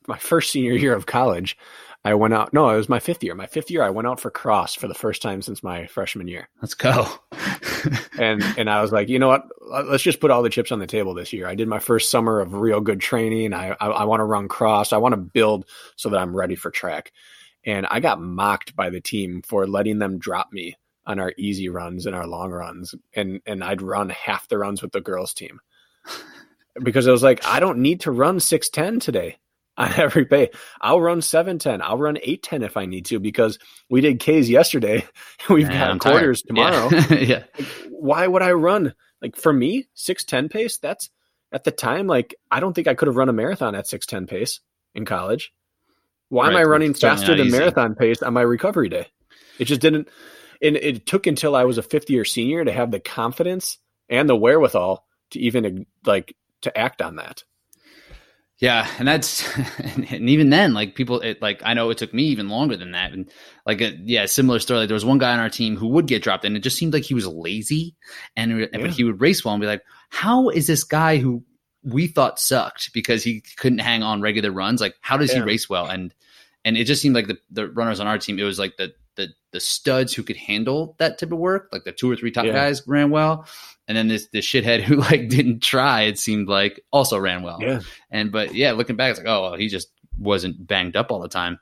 my 0.06 0.18
first 0.18 0.50
senior 0.50 0.72
year 0.72 0.94
of 0.94 1.06
college. 1.06 1.56
I 2.04 2.14
went 2.14 2.34
out. 2.34 2.52
No, 2.52 2.68
it 2.68 2.76
was 2.76 2.88
my 2.88 2.98
fifth 2.98 3.22
year. 3.22 3.34
My 3.34 3.46
fifth 3.46 3.70
year, 3.70 3.82
I 3.82 3.90
went 3.90 4.08
out 4.08 4.18
for 4.18 4.30
cross 4.30 4.74
for 4.74 4.88
the 4.88 4.94
first 4.94 5.22
time 5.22 5.40
since 5.40 5.62
my 5.62 5.86
freshman 5.86 6.26
year. 6.26 6.48
let's 6.60 6.74
go 6.74 7.06
And 8.18 8.42
and 8.56 8.68
I 8.68 8.82
was 8.82 8.92
like, 8.92 9.08
you 9.08 9.18
know 9.18 9.28
what? 9.28 9.44
Let's 9.60 10.02
just 10.02 10.20
put 10.20 10.30
all 10.30 10.42
the 10.42 10.50
chips 10.50 10.72
on 10.72 10.78
the 10.78 10.86
table 10.86 11.14
this 11.14 11.32
year. 11.32 11.46
I 11.46 11.54
did 11.54 11.68
my 11.68 11.78
first 11.78 12.10
summer 12.10 12.40
of 12.40 12.54
real 12.54 12.80
good 12.80 13.00
training. 13.00 13.52
I 13.52 13.76
I, 13.80 13.86
I 13.88 14.04
want 14.04 14.20
to 14.20 14.24
run 14.24 14.48
cross. 14.48 14.92
I 14.92 14.98
want 14.98 15.12
to 15.12 15.20
build 15.20 15.66
so 15.96 16.08
that 16.10 16.20
I'm 16.20 16.36
ready 16.36 16.56
for 16.56 16.70
track. 16.70 17.12
And 17.64 17.86
I 17.86 18.00
got 18.00 18.20
mocked 18.20 18.74
by 18.74 18.90
the 18.90 19.00
team 19.00 19.42
for 19.46 19.66
letting 19.66 19.98
them 19.98 20.18
drop 20.18 20.52
me 20.52 20.76
on 21.06 21.20
our 21.20 21.32
easy 21.36 21.68
runs 21.68 22.06
and 22.06 22.14
our 22.14 22.26
long 22.26 22.50
runs, 22.50 22.94
and 23.14 23.40
and 23.46 23.62
I'd 23.62 23.82
run 23.82 24.08
half 24.10 24.48
the 24.48 24.58
runs 24.58 24.82
with 24.82 24.92
the 24.92 25.00
girls 25.00 25.34
team 25.34 25.60
because 26.80 27.08
I 27.08 27.12
was 27.12 27.22
like, 27.22 27.44
I 27.46 27.60
don't 27.60 27.78
need 27.78 28.00
to 28.00 28.10
run 28.10 28.40
six 28.40 28.68
ten 28.68 29.00
today 29.00 29.38
on 29.76 29.92
every 29.94 30.24
pay. 30.26 30.50
I'll 30.80 31.00
run 31.00 31.22
seven 31.22 31.58
ten. 31.58 31.82
I'll 31.82 31.98
run 31.98 32.18
eight 32.22 32.42
ten 32.42 32.62
if 32.62 32.76
I 32.76 32.86
need 32.86 33.06
to 33.06 33.18
because 33.20 33.58
we 33.88 34.00
did 34.00 34.20
K's 34.20 34.48
yesterday. 34.48 35.06
We've 35.50 35.68
Man, 35.68 35.78
got 35.78 35.90
I'm 35.90 35.98
tired. 35.98 36.12
quarters 36.12 36.42
tomorrow 36.42 36.88
yeah, 37.10 37.16
yeah. 37.16 37.44
why 37.90 38.26
would 38.26 38.42
I 38.42 38.52
run? 38.52 38.94
Like 39.20 39.36
for 39.36 39.52
me, 39.52 39.88
six 39.94 40.24
ten 40.24 40.48
pace. 40.48 40.78
That's 40.78 41.10
at 41.52 41.64
the 41.64 41.70
time. 41.70 42.06
Like 42.06 42.34
I 42.50 42.60
don't 42.60 42.72
think 42.72 42.88
I 42.88 42.94
could 42.94 43.08
have 43.08 43.16
run 43.16 43.28
a 43.28 43.32
marathon 43.32 43.74
at 43.74 43.86
six 43.86 44.06
ten 44.06 44.26
pace 44.26 44.60
in 44.94 45.04
college. 45.04 45.52
Why 46.28 46.48
am 46.48 46.56
I 46.56 46.62
running 46.62 46.92
it's 46.92 47.00
faster 47.00 47.36
than 47.36 47.48
easy. 47.48 47.58
marathon 47.58 47.94
pace 47.94 48.22
on 48.22 48.32
my 48.32 48.40
recovery 48.40 48.88
day? 48.88 49.06
It 49.58 49.66
just 49.66 49.82
didn't. 49.82 50.08
And 50.62 50.76
it 50.76 51.04
took 51.04 51.26
until 51.26 51.54
I 51.54 51.64
was 51.64 51.76
a 51.76 51.82
fifth 51.82 52.08
year 52.08 52.24
senior 52.24 52.64
to 52.64 52.72
have 52.72 52.90
the 52.90 53.00
confidence 53.00 53.76
and 54.08 54.28
the 54.28 54.36
wherewithal 54.36 55.04
to 55.32 55.40
even 55.40 55.84
like 56.06 56.34
to 56.62 56.76
act 56.78 57.02
on 57.02 57.16
that. 57.16 57.44
Yeah, 58.62 58.88
and 59.00 59.08
that's 59.08 59.44
and 59.78 60.30
even 60.30 60.50
then, 60.50 60.72
like 60.72 60.94
people, 60.94 61.20
it, 61.20 61.42
like 61.42 61.62
I 61.64 61.74
know 61.74 61.90
it 61.90 61.98
took 61.98 62.14
me 62.14 62.22
even 62.24 62.48
longer 62.48 62.76
than 62.76 62.92
that, 62.92 63.12
and 63.12 63.28
like 63.66 63.80
a, 63.80 63.98
yeah, 64.04 64.26
similar 64.26 64.60
story. 64.60 64.80
Like 64.80 64.88
there 64.88 64.94
was 64.94 65.04
one 65.04 65.18
guy 65.18 65.32
on 65.32 65.40
our 65.40 65.50
team 65.50 65.76
who 65.76 65.88
would 65.88 66.06
get 66.06 66.22
dropped, 66.22 66.44
and 66.44 66.56
it 66.56 66.60
just 66.60 66.78
seemed 66.78 66.92
like 66.92 67.02
he 67.02 67.14
was 67.14 67.26
lazy, 67.26 67.96
and 68.36 68.60
yeah. 68.60 68.66
but 68.72 68.90
he 68.90 69.02
would 69.02 69.20
race 69.20 69.44
well 69.44 69.52
and 69.52 69.60
be 69.60 69.66
like, 69.66 69.82
"How 70.10 70.48
is 70.48 70.68
this 70.68 70.84
guy 70.84 71.16
who 71.16 71.42
we 71.82 72.06
thought 72.06 72.38
sucked 72.38 72.92
because 72.94 73.24
he 73.24 73.42
couldn't 73.56 73.80
hang 73.80 74.04
on 74.04 74.22
regular 74.22 74.52
runs? 74.52 74.80
Like, 74.80 74.94
how 75.00 75.16
does 75.16 75.32
yeah. 75.32 75.40
he 75.40 75.44
race 75.44 75.68
well?" 75.68 75.86
And 75.86 76.14
and 76.64 76.76
it 76.76 76.84
just 76.84 77.02
seemed 77.02 77.16
like 77.16 77.26
the 77.26 77.38
the 77.50 77.68
runners 77.68 77.98
on 77.98 78.06
our 78.06 78.18
team, 78.18 78.38
it 78.38 78.44
was 78.44 78.60
like 78.60 78.76
the 78.76 78.94
the 79.16 79.28
the 79.52 79.60
studs 79.60 80.14
who 80.14 80.22
could 80.22 80.36
handle 80.36 80.94
that 80.98 81.18
type 81.18 81.32
of 81.32 81.38
work, 81.38 81.68
like 81.72 81.84
the 81.84 81.92
two 81.92 82.10
or 82.10 82.16
three 82.16 82.30
top 82.30 82.46
yeah. 82.46 82.52
guys 82.52 82.82
ran 82.86 83.10
well, 83.10 83.46
and 83.88 83.96
then 83.96 84.08
this 84.08 84.28
this 84.28 84.46
shithead 84.46 84.82
who 84.82 84.96
like 85.10 85.28
didn't 85.28 85.62
try, 85.62 86.02
it 86.02 86.18
seemed 86.18 86.48
like 86.48 86.80
also 86.90 87.18
ran 87.18 87.42
well. 87.42 87.58
Yeah. 87.60 87.80
And 88.10 88.32
but 88.32 88.54
yeah, 88.54 88.72
looking 88.72 88.96
back, 88.96 89.10
it's 89.10 89.18
like 89.18 89.28
oh 89.28 89.42
well, 89.42 89.54
he 89.54 89.68
just 89.68 89.88
wasn't 90.18 90.66
banged 90.66 90.96
up 90.96 91.10
all 91.10 91.20
the 91.20 91.28
time. 91.28 91.58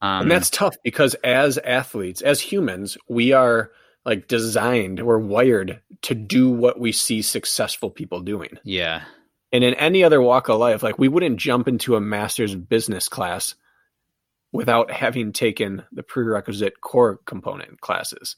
Um, 0.00 0.22
and 0.22 0.30
that's 0.30 0.50
tough 0.50 0.76
because 0.84 1.14
as 1.24 1.58
athletes, 1.58 2.20
as 2.22 2.40
humans, 2.40 2.96
we 3.08 3.32
are 3.32 3.72
like 4.04 4.28
designed, 4.28 5.04
we're 5.04 5.18
wired 5.18 5.80
to 6.02 6.14
do 6.14 6.50
what 6.50 6.78
we 6.78 6.92
see 6.92 7.20
successful 7.20 7.90
people 7.90 8.20
doing. 8.20 8.58
Yeah. 8.62 9.02
And 9.52 9.64
in 9.64 9.74
any 9.74 10.04
other 10.04 10.22
walk 10.22 10.48
of 10.48 10.58
life, 10.58 10.82
like 10.82 10.98
we 10.98 11.08
wouldn't 11.08 11.38
jump 11.38 11.68
into 11.68 11.96
a 11.96 12.00
master's 12.00 12.54
business 12.54 13.08
class 13.08 13.54
without 14.52 14.90
having 14.90 15.32
taken 15.32 15.84
the 15.92 16.02
prerequisite 16.02 16.80
core 16.80 17.18
component 17.26 17.80
classes 17.80 18.36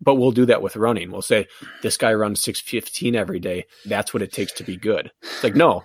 but 0.00 0.16
we'll 0.16 0.32
do 0.32 0.46
that 0.46 0.62
with 0.62 0.76
running. 0.76 1.10
We'll 1.10 1.22
say 1.22 1.48
this 1.82 1.96
guy 1.96 2.12
runs 2.14 2.40
615 2.42 3.16
every 3.16 3.40
day. 3.40 3.66
That's 3.86 4.12
what 4.12 4.22
it 4.22 4.32
takes 4.32 4.52
to 4.52 4.64
be 4.64 4.76
good. 4.76 5.10
It's 5.22 5.44
like, 5.44 5.54
no, 5.54 5.84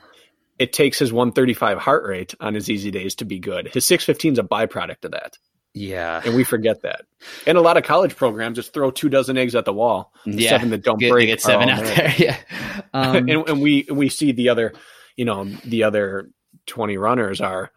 it 0.59 0.73
takes 0.73 0.99
his 0.99 1.13
135 1.13 1.77
heart 1.77 2.03
rate 2.05 2.35
on 2.39 2.53
his 2.53 2.69
easy 2.69 2.91
days 2.91 3.15
to 3.15 3.25
be 3.25 3.39
good. 3.39 3.69
His 3.73 3.85
615 3.85 4.33
is 4.33 4.39
a 4.39 4.43
byproduct 4.43 5.05
of 5.05 5.11
that. 5.11 5.37
Yeah. 5.73 6.21
And 6.25 6.35
we 6.35 6.43
forget 6.43 6.81
that. 6.81 7.05
And 7.47 7.57
a 7.57 7.61
lot 7.61 7.77
of 7.77 7.83
college 7.83 8.17
programs 8.17 8.57
just 8.57 8.73
throw 8.73 8.91
two 8.91 9.07
dozen 9.07 9.37
eggs 9.37 9.55
at 9.55 9.63
the 9.63 9.73
wall. 9.73 10.13
Yeah. 10.25 10.49
Seven 10.49 10.69
that 10.71 10.83
don't 10.83 10.99
get, 10.99 11.11
break. 11.11 11.27
Get 11.27 11.39
seven 11.39 11.69
out 11.69 11.83
man. 11.83 11.95
there. 11.95 12.15
Yeah. 12.17 12.37
Um, 12.93 13.15
and, 13.15 13.29
and 13.47 13.61
we, 13.61 13.87
we 13.89 14.09
see 14.09 14.33
the 14.33 14.49
other, 14.49 14.73
you 15.15 15.23
know, 15.23 15.45
the 15.45 15.83
other 15.83 16.29
20 16.65 16.97
runners 16.97 17.39
are, 17.39 17.71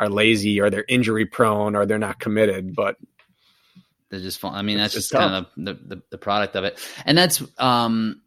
are 0.00 0.08
lazy 0.08 0.60
or 0.60 0.70
they're 0.70 0.86
injury 0.88 1.26
prone 1.26 1.76
or 1.76 1.84
they're 1.84 1.98
not 1.98 2.18
committed, 2.18 2.74
but 2.74 2.96
they're 4.08 4.18
just 4.18 4.40
fun. 4.40 4.54
I 4.54 4.62
mean, 4.62 4.78
that's 4.78 4.94
just, 4.94 5.12
kind 5.12 5.34
of 5.34 5.46
the, 5.56 5.74
the, 5.74 6.02
the 6.10 6.18
product 6.18 6.56
of 6.56 6.64
it, 6.64 6.78
and 7.04 7.16
that's 7.16 7.42
um 7.58 8.22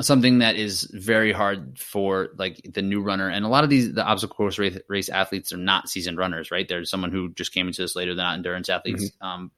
something 0.00 0.38
that 0.38 0.56
is 0.56 0.84
very 0.92 1.32
hard 1.32 1.78
for 1.78 2.28
like 2.38 2.60
the 2.72 2.82
new 2.82 3.00
runner. 3.00 3.28
And 3.28 3.44
a 3.44 3.48
lot 3.48 3.64
of 3.64 3.70
these 3.70 3.92
the 3.92 4.04
obstacle 4.04 4.36
course 4.36 4.58
race, 4.58 4.78
race 4.88 5.08
athletes 5.08 5.52
are 5.52 5.58
not 5.58 5.88
seasoned 5.88 6.16
runners, 6.16 6.50
right? 6.50 6.68
They're 6.68 6.84
someone 6.84 7.10
who 7.10 7.32
just 7.32 7.52
came 7.52 7.66
into 7.66 7.82
this 7.82 7.96
later. 7.96 8.14
They're 8.14 8.24
not 8.24 8.36
endurance 8.36 8.68
athletes 8.68 9.04
mm-hmm. 9.04 9.26
um, 9.26 9.50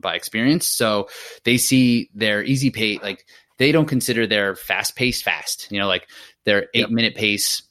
by 0.00 0.14
experience, 0.14 0.66
so 0.66 1.08
they 1.44 1.58
see 1.58 2.08
their 2.14 2.42
easy 2.42 2.70
pace 2.70 3.00
like 3.02 3.26
they 3.58 3.72
don't 3.72 3.88
consider 3.88 4.26
their 4.26 4.56
fast 4.56 4.96
pace 4.96 5.20
fast. 5.20 5.70
You 5.70 5.80
know, 5.80 5.86
like 5.86 6.08
their 6.44 6.68
eight 6.72 6.80
yep. 6.80 6.90
minute 6.90 7.14
pace 7.14 7.62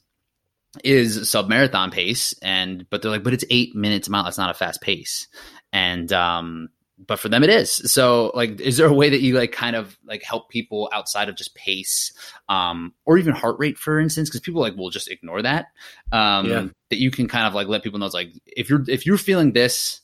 is 0.84 1.28
sub 1.28 1.48
marathon 1.48 1.90
pace 1.90 2.34
and 2.42 2.86
but 2.90 3.02
they're 3.02 3.10
like 3.10 3.24
but 3.24 3.32
it's 3.32 3.44
eight 3.50 3.74
minutes 3.74 4.08
a 4.08 4.10
mile. 4.10 4.24
That's 4.24 4.38
not 4.38 4.50
a 4.50 4.54
fast 4.54 4.80
pace. 4.80 5.28
And 5.72 6.12
um 6.12 6.68
but 6.98 7.18
for 7.18 7.28
them 7.28 7.44
it 7.44 7.50
is. 7.50 7.92
So 7.92 8.32
like 8.34 8.60
is 8.60 8.76
there 8.76 8.86
a 8.86 8.92
way 8.92 9.08
that 9.10 9.20
you 9.20 9.34
like 9.34 9.52
kind 9.52 9.76
of 9.76 9.96
like 10.04 10.22
help 10.22 10.50
people 10.50 10.90
outside 10.92 11.28
of 11.28 11.36
just 11.36 11.54
pace 11.54 12.12
um 12.48 12.92
or 13.06 13.18
even 13.18 13.34
heart 13.34 13.56
rate 13.58 13.78
for 13.78 13.98
instance? 13.98 14.28
Because 14.28 14.40
people 14.40 14.60
like 14.60 14.76
will 14.76 14.90
just 14.90 15.10
ignore 15.10 15.42
that. 15.42 15.66
Um 16.12 16.46
yeah. 16.46 16.66
that 16.90 16.98
you 16.98 17.10
can 17.10 17.28
kind 17.28 17.46
of 17.46 17.54
like 17.54 17.68
let 17.68 17.82
people 17.82 17.98
know 17.98 18.06
it's 18.06 18.14
like 18.14 18.32
if 18.46 18.68
you're 18.68 18.84
if 18.88 19.06
you're 19.06 19.18
feeling 19.18 19.52
this 19.52 20.00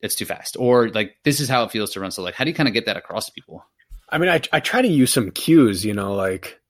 it's 0.00 0.14
too 0.14 0.26
fast. 0.26 0.56
Or 0.58 0.90
like 0.90 1.16
this 1.24 1.40
is 1.40 1.48
how 1.48 1.64
it 1.64 1.72
feels 1.72 1.90
to 1.92 2.00
run. 2.00 2.10
So 2.10 2.22
like 2.22 2.34
how 2.34 2.44
do 2.44 2.50
you 2.50 2.54
kind 2.54 2.68
of 2.68 2.74
get 2.74 2.86
that 2.86 2.96
across 2.96 3.26
to 3.26 3.32
people? 3.32 3.64
I 4.10 4.18
mean 4.18 4.28
i, 4.28 4.40
I 4.52 4.60
try 4.60 4.82
to 4.82 4.88
use 4.88 5.12
some 5.12 5.30
cues 5.30 5.84
you 5.84 5.94
know 5.94 6.14
like 6.14 6.60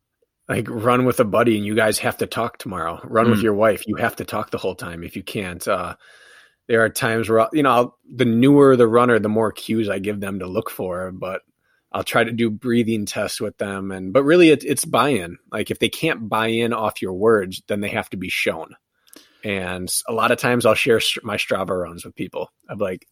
like 0.48 0.68
run 0.68 1.04
with 1.04 1.20
a 1.20 1.24
buddy 1.24 1.56
and 1.56 1.66
you 1.66 1.74
guys 1.74 1.98
have 1.98 2.16
to 2.16 2.26
talk 2.26 2.58
tomorrow 2.58 3.00
run 3.04 3.26
mm. 3.26 3.30
with 3.30 3.42
your 3.42 3.54
wife 3.54 3.86
you 3.86 3.96
have 3.96 4.16
to 4.16 4.24
talk 4.24 4.50
the 4.50 4.58
whole 4.58 4.74
time 4.74 5.02
if 5.04 5.16
you 5.16 5.22
can't 5.22 5.66
uh 5.68 5.94
there 6.68 6.84
are 6.84 6.90
times 6.90 7.28
where 7.28 7.48
you 7.52 7.62
know 7.62 7.70
I'll, 7.70 7.98
the 8.08 8.26
newer 8.26 8.76
the 8.76 8.86
runner, 8.86 9.18
the 9.18 9.28
more 9.28 9.50
cues 9.50 9.88
I 9.88 9.98
give 9.98 10.20
them 10.20 10.38
to 10.38 10.46
look 10.46 10.70
for. 10.70 11.10
But 11.10 11.40
I'll 11.90 12.04
try 12.04 12.22
to 12.22 12.32
do 12.32 12.50
breathing 12.50 13.06
tests 13.06 13.40
with 13.40 13.56
them, 13.58 13.90
and 13.90 14.12
but 14.12 14.22
really 14.22 14.50
it, 14.50 14.62
it's 14.64 14.84
buy-in. 14.84 15.38
Like 15.50 15.70
if 15.70 15.78
they 15.78 15.88
can't 15.88 16.28
buy 16.28 16.48
in 16.48 16.72
off 16.72 17.02
your 17.02 17.14
words, 17.14 17.62
then 17.66 17.80
they 17.80 17.88
have 17.88 18.10
to 18.10 18.16
be 18.16 18.28
shown. 18.28 18.76
And 19.42 19.90
a 20.06 20.12
lot 20.12 20.30
of 20.30 20.38
times 20.38 20.66
I'll 20.66 20.74
share 20.74 21.00
my 21.22 21.36
Strava 21.36 21.80
runs 21.80 22.04
with 22.04 22.14
people. 22.14 22.50
I'm 22.68 22.78
like, 22.78 23.06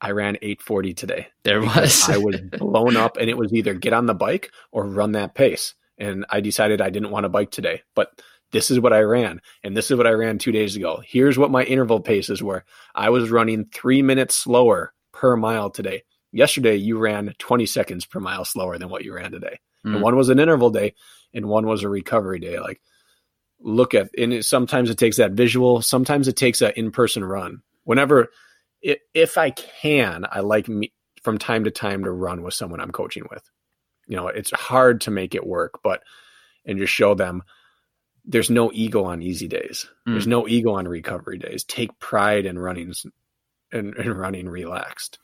I 0.00 0.10
ran 0.10 0.36
840 0.36 0.94
today. 0.94 1.28
There 1.44 1.60
was 1.60 2.08
I 2.08 2.18
was 2.18 2.40
blown 2.40 2.96
up, 2.96 3.16
and 3.16 3.30
it 3.30 3.38
was 3.38 3.52
either 3.54 3.74
get 3.74 3.92
on 3.92 4.06
the 4.06 4.14
bike 4.14 4.50
or 4.72 4.84
run 4.84 5.12
that 5.12 5.34
pace. 5.34 5.74
And 5.98 6.26
I 6.28 6.40
decided 6.40 6.80
I 6.80 6.90
didn't 6.90 7.10
want 7.10 7.24
to 7.24 7.28
bike 7.30 7.50
today, 7.50 7.82
but 7.94 8.10
this 8.52 8.70
is 8.70 8.78
what 8.78 8.92
I 8.92 9.00
ran, 9.00 9.40
and 9.64 9.76
this 9.76 9.90
is 9.90 9.96
what 9.96 10.06
I 10.06 10.12
ran 10.12 10.38
two 10.38 10.52
days 10.52 10.76
ago. 10.76 11.02
Here's 11.04 11.36
what 11.36 11.50
my 11.50 11.64
interval 11.64 12.00
paces 12.00 12.42
were. 12.42 12.64
I 12.94 13.10
was 13.10 13.30
running 13.30 13.66
three 13.66 14.02
minutes 14.02 14.36
slower 14.36 14.92
per 15.12 15.36
mile 15.36 15.70
today. 15.70 16.02
Yesterday, 16.32 16.76
you 16.76 16.98
ran 16.98 17.34
20 17.38 17.66
seconds 17.66 18.04
per 18.04 18.20
mile 18.20 18.44
slower 18.44 18.78
than 18.78 18.88
what 18.88 19.04
you 19.04 19.14
ran 19.14 19.32
today. 19.32 19.58
Mm. 19.84 19.94
And 19.94 20.02
one 20.02 20.16
was 20.16 20.28
an 20.28 20.38
interval 20.38 20.70
day, 20.70 20.94
and 21.34 21.46
one 21.46 21.66
was 21.66 21.82
a 21.82 21.88
recovery 21.88 22.38
day. 22.38 22.60
Like, 22.60 22.80
look 23.58 23.94
at, 23.94 24.10
and 24.16 24.32
it, 24.32 24.44
sometimes 24.44 24.90
it 24.90 24.98
takes 24.98 25.16
that 25.16 25.32
visual, 25.32 25.82
sometimes 25.82 26.28
it 26.28 26.36
takes 26.36 26.60
an 26.62 26.72
in 26.76 26.92
person 26.92 27.24
run. 27.24 27.62
Whenever, 27.84 28.28
if 28.82 29.38
I 29.38 29.50
can, 29.50 30.24
I 30.30 30.40
like 30.40 30.68
me 30.68 30.92
from 31.22 31.38
time 31.38 31.64
to 31.64 31.70
time 31.70 32.04
to 32.04 32.10
run 32.10 32.42
with 32.42 32.54
someone 32.54 32.80
I'm 32.80 32.92
coaching 32.92 33.24
with. 33.30 33.42
You 34.06 34.16
know, 34.16 34.28
it's 34.28 34.50
hard 34.52 35.02
to 35.02 35.10
make 35.10 35.34
it 35.34 35.46
work, 35.46 35.80
but 35.82 36.02
and 36.64 36.78
just 36.78 36.92
show 36.92 37.14
them 37.14 37.42
there's 38.24 38.50
no 38.50 38.70
ego 38.72 39.04
on 39.04 39.22
easy 39.22 39.48
days. 39.48 39.86
Mm. 40.06 40.12
There's 40.12 40.26
no 40.26 40.48
ego 40.48 40.72
on 40.72 40.88
recovery 40.88 41.38
days. 41.38 41.64
Take 41.64 41.98
pride 41.98 42.44
in 42.44 42.58
running 42.58 42.92
and, 43.72 43.94
and 43.94 44.18
running 44.18 44.48
relaxed. 44.48 45.18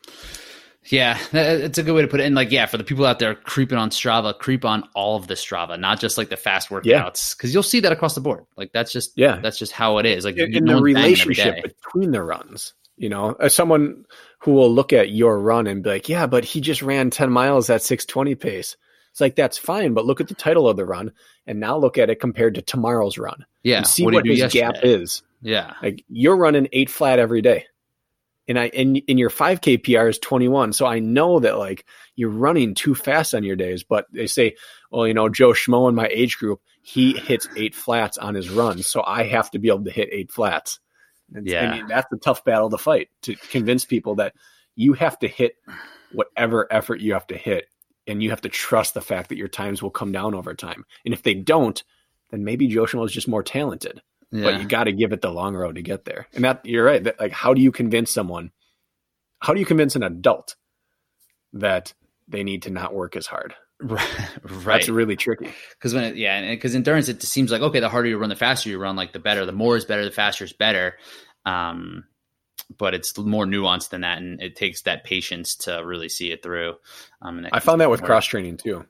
Yeah, 0.87 1.17
it's 1.33 1.79
a 1.79 1.83
good 1.83 1.95
way 1.95 2.03
to 2.03 2.09
put 2.09 2.21
it. 2.21 2.25
And 2.25 2.35
like, 2.35 2.51
yeah, 2.51 2.67
for 2.67 2.77
the 2.77 2.85
people 2.85 3.07
out 3.07 3.21
there 3.21 3.37
creeping 3.37 3.79
on 3.79 3.91
Strava, 3.91 4.37
creep 4.37 4.65
on 4.65 4.89
all 4.95 5.17
of 5.17 5.29
the 5.29 5.35
Strava, 5.35 5.79
not 5.79 6.01
just 6.01 6.19
like 6.19 6.29
the 6.29 6.37
fast 6.37 6.71
workouts, 6.71 7.37
because 7.37 7.51
yeah. 7.51 7.55
you'll 7.55 7.63
see 7.63 7.81
that 7.81 7.93
across 7.93 8.17
the 8.17 8.21
board. 8.21 8.45
Like 8.57 8.73
that's 8.73 8.91
just 8.93 9.13
yeah, 9.17 9.39
that's 9.41 9.59
just 9.59 9.71
how 9.71 9.99
it 9.99 10.07
is. 10.07 10.25
Like 10.25 10.37
in, 10.39 10.55
in 10.57 10.65
the 10.65 10.83
relationship 10.83 11.63
between 11.63 12.11
the 12.11 12.23
runs, 12.23 12.75
you 12.97 13.09
know, 13.09 13.33
as 13.39 13.55
someone 13.55 14.07
who 14.43 14.53
will 14.53 14.73
look 14.73 14.93
at 14.93 15.11
your 15.11 15.39
run 15.41 15.67
and 15.67 15.83
be 15.83 15.91
like, 15.91 16.09
yeah, 16.09 16.27
but 16.27 16.45
he 16.45 16.61
just 16.61 16.83
ran 16.83 17.11
ten 17.11 17.31
miles 17.31 17.71
at 17.71 17.83
six 17.83 18.05
twenty 18.05 18.35
pace. 18.35 18.77
It's 19.13 19.21
like 19.21 19.37
that's 19.37 19.59
fine, 19.59 19.93
but 19.93 20.07
look 20.07 20.21
at 20.21 20.29
the 20.29 20.35
title 20.35 20.69
of 20.69 20.77
the 20.77 20.87
run 20.87 21.13
and 21.47 21.61
now 21.61 21.77
look 21.77 21.99
at 21.99 22.09
it 22.09 22.19
compared 22.19 22.55
to 22.55 22.63
tomorrow's 22.63 23.19
run. 23.19 23.45
Yeah. 23.63 23.79
And 23.79 23.87
see 23.87 24.05
what, 24.05 24.15
what 24.15 24.27
his 24.27 24.39
yesterday? 24.39 24.61
gap 24.61 24.77
is. 24.83 25.23
Yeah. 25.43 25.75
Like 25.83 26.05
you're 26.09 26.37
running 26.37 26.69
eight 26.73 26.89
flat 26.89 27.19
every 27.19 27.43
day. 27.43 27.67
And 28.49 28.59
I 28.59 28.71
and 28.75 28.97
in 28.97 29.19
your 29.19 29.31
5K 29.31 29.85
PR 29.85 30.09
is 30.09 30.19
21. 30.19 30.73
So 30.73 30.87
I 30.87 30.99
know 30.99 31.41
that 31.41 31.59
like 31.59 31.85
you're 32.17 32.31
running 32.31 32.75
too 32.75 32.95
fast 32.95 33.35
on 33.35 33.45
your 33.45 33.57
days, 33.57 33.85
but 33.85 34.07
they 34.13 34.27
say, 34.27 34.57
well, 34.91 35.07
you 35.07 35.15
know, 35.15 35.29
Joe 35.29 35.51
Schmo 35.51 35.89
in 35.89 35.95
my 35.95 36.09
age 36.11 36.39
group, 36.39 36.61
he 36.83 37.13
hits 37.13 37.49
eight 37.57 37.75
flats 37.75 38.19
on 38.19 38.35
his 38.35 38.51
run. 38.51 38.83
So 38.83 39.03
I 39.07 39.25
have 39.25 39.51
to 39.53 39.59
be 39.59 39.69
able 39.69 39.85
to 39.85 39.91
hit 39.91 40.09
eight 40.11 40.33
flats. 40.33 40.81
And, 41.35 41.47
yeah. 41.47 41.75
And 41.75 41.89
that's 41.89 42.13
a 42.13 42.17
tough 42.17 42.45
battle 42.45 42.71
to 42.71 42.79
fight 42.79 43.09
to 43.23 43.35
convince 43.35 43.85
people 43.85 44.17
that 44.17 44.35
you 44.75 44.93
have 44.95 45.19
to 45.21 45.29
hit 45.29 45.57
whatever 46.13 46.67
effort 46.71 47.01
you 47.01 47.15
have 47.15 47.27
to 47.29 47.37
hit 47.37 47.69
and 48.07 48.23
you 48.23 48.31
have 48.31 48.41
to 48.43 48.49
trust 48.49 48.95
the 48.95 49.01
fact 49.01 49.29
that 49.29 49.39
your 49.39 49.49
times 49.49 49.83
will 49.83 49.91
come 49.91 50.13
down 50.13 50.35
over 50.35 50.55
time. 50.55 50.85
And 51.05 51.15
if 51.15 51.23
they 51.23 51.35
don't, 51.35 51.83
then 52.31 52.45
maybe 52.45 52.67
Joe 52.67 52.85
Schmo 52.85 53.05
is 53.05 53.13
just 53.13 53.29
more 53.29 53.43
talented. 53.43 54.03
Yeah. 54.31 54.45
But 54.45 54.61
you 54.61 54.69
got 54.69 54.85
to 54.85 54.93
give 54.93 55.13
it 55.13 55.21
the 55.21 55.31
long 55.31 55.55
road 55.55 55.75
to 55.75 55.83
get 55.83 56.05
there. 56.05 56.27
And 56.35 56.45
that 56.45 56.65
you're 56.65 56.85
right. 56.85 57.05
That, 57.05 57.21
like, 57.21 57.33
how 57.33 57.53
do 57.53 57.61
you 57.61 57.71
convince 57.71 58.11
someone? 58.11 58.51
How 59.41 59.53
do 59.53 59.61
you 59.61 59.67
convince 59.67 59.95
an 59.95 60.03
adult 60.03 60.57
that 61.53 61.93
they 62.29 62.43
need 62.43 62.63
to 62.63 62.71
not 62.71 62.95
work 62.95 63.15
as 63.15 63.27
hard? 63.27 63.55
Right. 63.83 64.09
That's 64.65 64.89
really 64.89 65.17
tricky. 65.17 65.53
Because 65.71 65.95
when, 65.95 66.05
it, 66.05 66.17
yeah, 66.17 66.51
because 66.51 66.75
endurance, 66.75 67.09
it 67.09 67.23
seems 67.23 67.51
like 67.51 67.63
okay, 67.63 67.81
the 67.81 67.89
harder 67.89 68.09
you 68.09 68.19
run, 68.19 68.29
the 68.29 68.37
faster 68.37 68.71
you 68.71 68.79
run, 68.79 68.97
like 68.97 69.13
the 69.13 69.19
better. 69.19 69.45
The 69.45 69.53
more 69.53 69.77
is 69.77 69.85
better, 69.85 70.05
the 70.05 70.11
faster 70.11 70.45
is 70.45 70.53
better. 70.53 70.97
Um, 71.45 72.05
but 72.79 72.95
it's 72.95 73.19
more 73.19 73.45
nuanced 73.45 73.91
than 73.91 74.03
that, 74.03 74.19
and 74.19 74.41
it 74.41 74.57
takes 74.57 74.83
that 74.83 75.05
patience 75.05 75.57
to 75.57 75.83
really 75.85 76.09
see 76.09 76.31
it 76.31 76.43
through. 76.43 76.75
Um, 77.21 77.47
I 77.53 77.61
found 77.61 77.81
that 77.81 77.91
with 77.91 78.03
cross 78.03 78.25
training 78.25 78.59
too. 78.59 78.87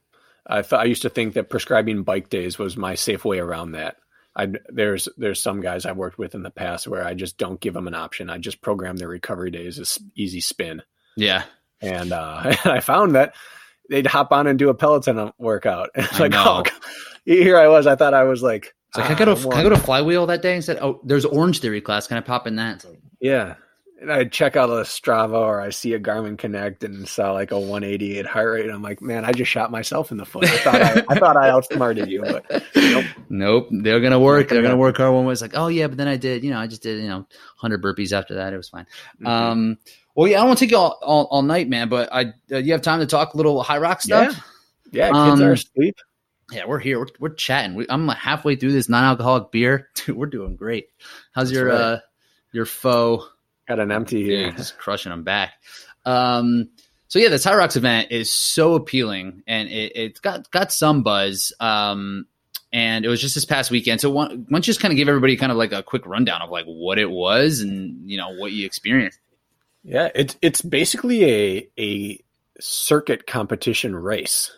I 0.47 0.63
thought 0.63 0.81
I 0.81 0.85
used 0.85 1.03
to 1.03 1.11
think 1.11 1.35
that 1.35 1.51
prescribing 1.51 2.03
bike 2.03 2.29
days 2.29 2.59
was 2.59 2.77
my 2.77 2.95
safe 2.95 3.25
way 3.25 3.39
around 3.39 3.73
that. 3.73 3.97
I 4.35 4.53
there's 4.69 5.09
there's 5.17 5.41
some 5.41 5.61
guys 5.61 5.85
I've 5.85 5.97
worked 5.97 6.19
with 6.19 6.35
in 6.35 6.43
the 6.43 6.51
past 6.51 6.89
where 6.89 7.05
I 7.05 7.15
just 7.15 7.39
don't 7.39 7.61
give 7.61 7.75
them 7.75 7.87
an 7.87 7.95
option. 7.95 8.31
I 8.31 8.39
just 8.39 8.61
program 8.61 8.97
their 8.97 9.09
recovery 9.09 9.51
days 9.51 9.79
as 9.79 9.99
easy 10.15 10.41
spin. 10.41 10.83
Yeah, 11.17 11.45
and 11.81 12.13
uh, 12.13 12.57
I 12.65 12.81
found 12.81 13.15
that 13.15 13.35
they'd 13.93 14.07
hop 14.07 14.33
on 14.33 14.47
and 14.47 14.59
do 14.59 14.69
a 14.69 14.75
Peloton 14.75 15.33
workout. 15.39 15.91
It's 15.97 16.19
like, 16.19 16.33
oh, 16.35 16.65
here 17.25 17.59
I 17.59 17.69
was. 17.69 17.87
I 17.87 17.95
thought 17.97 18.15
I 18.15 18.25
was 18.25 18.43
like 18.43 18.75
It's 18.89 18.99
like, 18.99 19.07
can 19.07 19.17
I 19.17 19.19
go 19.19 19.35
to 19.35 19.41
can 19.41 19.53
I 19.53 19.63
go 19.63 19.69
to 19.69 19.77
flywheel 19.77 20.27
that 20.27 20.43
day? 20.43 20.55
and 20.55 20.65
said, 20.65 20.79
oh, 20.81 21.01
there's 21.05 21.25
Orangetheory 21.25 21.83
class. 21.85 22.07
Can 22.07 22.17
I 22.17 22.21
pop 22.21 22.47
in 22.47 22.57
that? 22.57 22.85
Like, 22.85 23.01
yeah, 23.21 23.55
and 24.03 24.13
I 24.13 24.25
check 24.25 24.57
out 24.57 24.69
a 24.69 24.83
Strava 24.83 25.39
or 25.39 25.61
I 25.61 25.71
see 25.71 25.95
a 25.95 26.01
Garmin 26.01 26.37
Connect 26.37 26.83
and 26.83 27.09
saw 27.09 27.33
like 27.33 27.53
a 27.53 27.59
188 27.59 28.27
heart 28.27 28.53
rate. 28.53 28.65
And 28.65 28.75
I'm 28.75 28.83
like, 28.83 29.01
man, 29.01 29.25
I 29.25 29.31
just 29.31 29.51
shot 29.51 29.71
myself 29.71 30.11
in 30.11 30.17
the 30.17 30.27
foot. 30.27 30.45
I 30.45 30.57
thought 30.59 30.83
I, 30.83 31.05
I 31.09 31.19
thought 31.19 31.37
I 31.37 31.49
outsmarted 31.51 32.11
you, 32.11 32.21
but 32.21 32.45
nope. 32.75 33.05
Nope. 33.31 33.69
They're 33.71 34.01
gonna 34.01 34.19
work. 34.19 34.49
They're 34.49 34.63
gonna 34.63 34.77
work 34.77 34.97
hard 34.97 35.15
one 35.15 35.25
way. 35.25 35.33
It's 35.33 35.41
like, 35.41 35.55
oh 35.55 35.69
yeah, 35.69 35.87
but 35.87 35.99
then 35.99 36.09
I 36.09 36.17
did, 36.17 36.43
you 36.43 36.51
know, 36.51 36.59
I 36.59 36.67
just 36.67 36.83
did, 36.83 37.01
you 37.01 37.09
know, 37.09 37.19
100 37.19 37.81
burpees 37.81 38.13
after 38.13 38.35
that. 38.35 38.53
It 38.53 38.57
was 38.57 38.69
fine. 38.69 38.87
Mm-hmm. 39.21 39.27
Um, 39.27 39.79
well, 40.15 40.29
yeah, 40.29 40.37
I 40.37 40.41
don't 40.41 40.49
want 40.49 40.59
to 40.59 40.65
take 40.65 40.71
you 40.71 40.79
all, 40.79 40.99
all, 41.03 41.25
all 41.31 41.43
night, 41.43 41.69
man. 41.69 41.89
But 41.89 42.13
I, 42.13 42.33
uh, 42.51 42.59
you 42.59 42.73
have 42.73 42.83
time 42.83 43.01
to 43.01 43.07
talk 43.07 43.35
a 43.35 43.37
little 43.37 43.63
HYROX 43.63 44.03
stuff. 44.03 44.37
Yeah, 44.91 45.09
yeah 45.09 45.29
kids 45.31 45.41
um, 45.41 45.43
are 45.43 45.53
asleep. 45.53 45.97
Yeah, 46.51 46.67
we're 46.67 46.79
here. 46.79 46.99
We're, 46.99 47.07
we're 47.19 47.35
chatting. 47.35 47.75
We, 47.75 47.87
I'm 47.89 48.09
halfway 48.09 48.57
through 48.57 48.73
this 48.73 48.89
non-alcoholic 48.89 49.51
beer. 49.51 49.89
Dude, 49.95 50.17
we're 50.17 50.27
doing 50.27 50.57
great. 50.57 50.89
How's 51.33 51.49
That's 51.49 51.57
your 51.57 51.67
right. 51.69 51.81
uh 51.81 51.99
your 52.53 52.67
foe? 52.67 53.25
Got 53.69 53.81
an 53.81 53.91
empty 53.91 54.23
here. 54.23 54.47
Dude, 54.47 54.59
just 54.59 54.77
crushing 54.77 55.11
them 55.11 55.25
back. 55.25 55.55
Um, 56.05 56.69
so 57.09 57.19
yeah, 57.19 57.29
the 57.29 57.37
HYROX 57.37 57.77
event 57.77 58.11
is 58.11 58.31
so 58.33 58.75
appealing, 58.75 59.43
and 59.47 59.69
it, 59.69 59.93
it's 59.95 60.21
got 60.21 60.51
got 60.51 60.73
some 60.73 61.03
buzz. 61.03 61.53
Um, 61.59 62.27
and 62.73 63.05
it 63.05 63.09
was 63.09 63.21
just 63.21 63.35
this 63.35 63.45
past 63.45 63.71
weekend. 63.71 64.01
So 64.01 64.11
why 64.11 64.29
don't 64.29 64.47
you 64.51 64.61
just 64.61 64.81
kind 64.81 64.93
of 64.93 64.97
give 64.97 65.09
everybody 65.09 65.37
kind 65.37 65.53
of 65.53 65.59
like 65.59 65.73
a 65.73 65.83
quick 65.83 66.07
rundown 66.07 66.41
of 66.41 66.51
like 66.51 66.65
what 66.65 66.99
it 66.99 67.11
was 67.11 67.61
and 67.61 68.11
you 68.11 68.17
know 68.17 68.35
what 68.35 68.53
you 68.53 68.65
experienced? 68.65 69.19
Yeah, 69.85 70.11
it's 70.15 70.37
it's 70.43 70.63
basically 70.63 71.25
a 71.25 71.69
a 71.79 72.19
circuit 72.61 73.27
competition 73.27 73.97
race. 73.97 74.53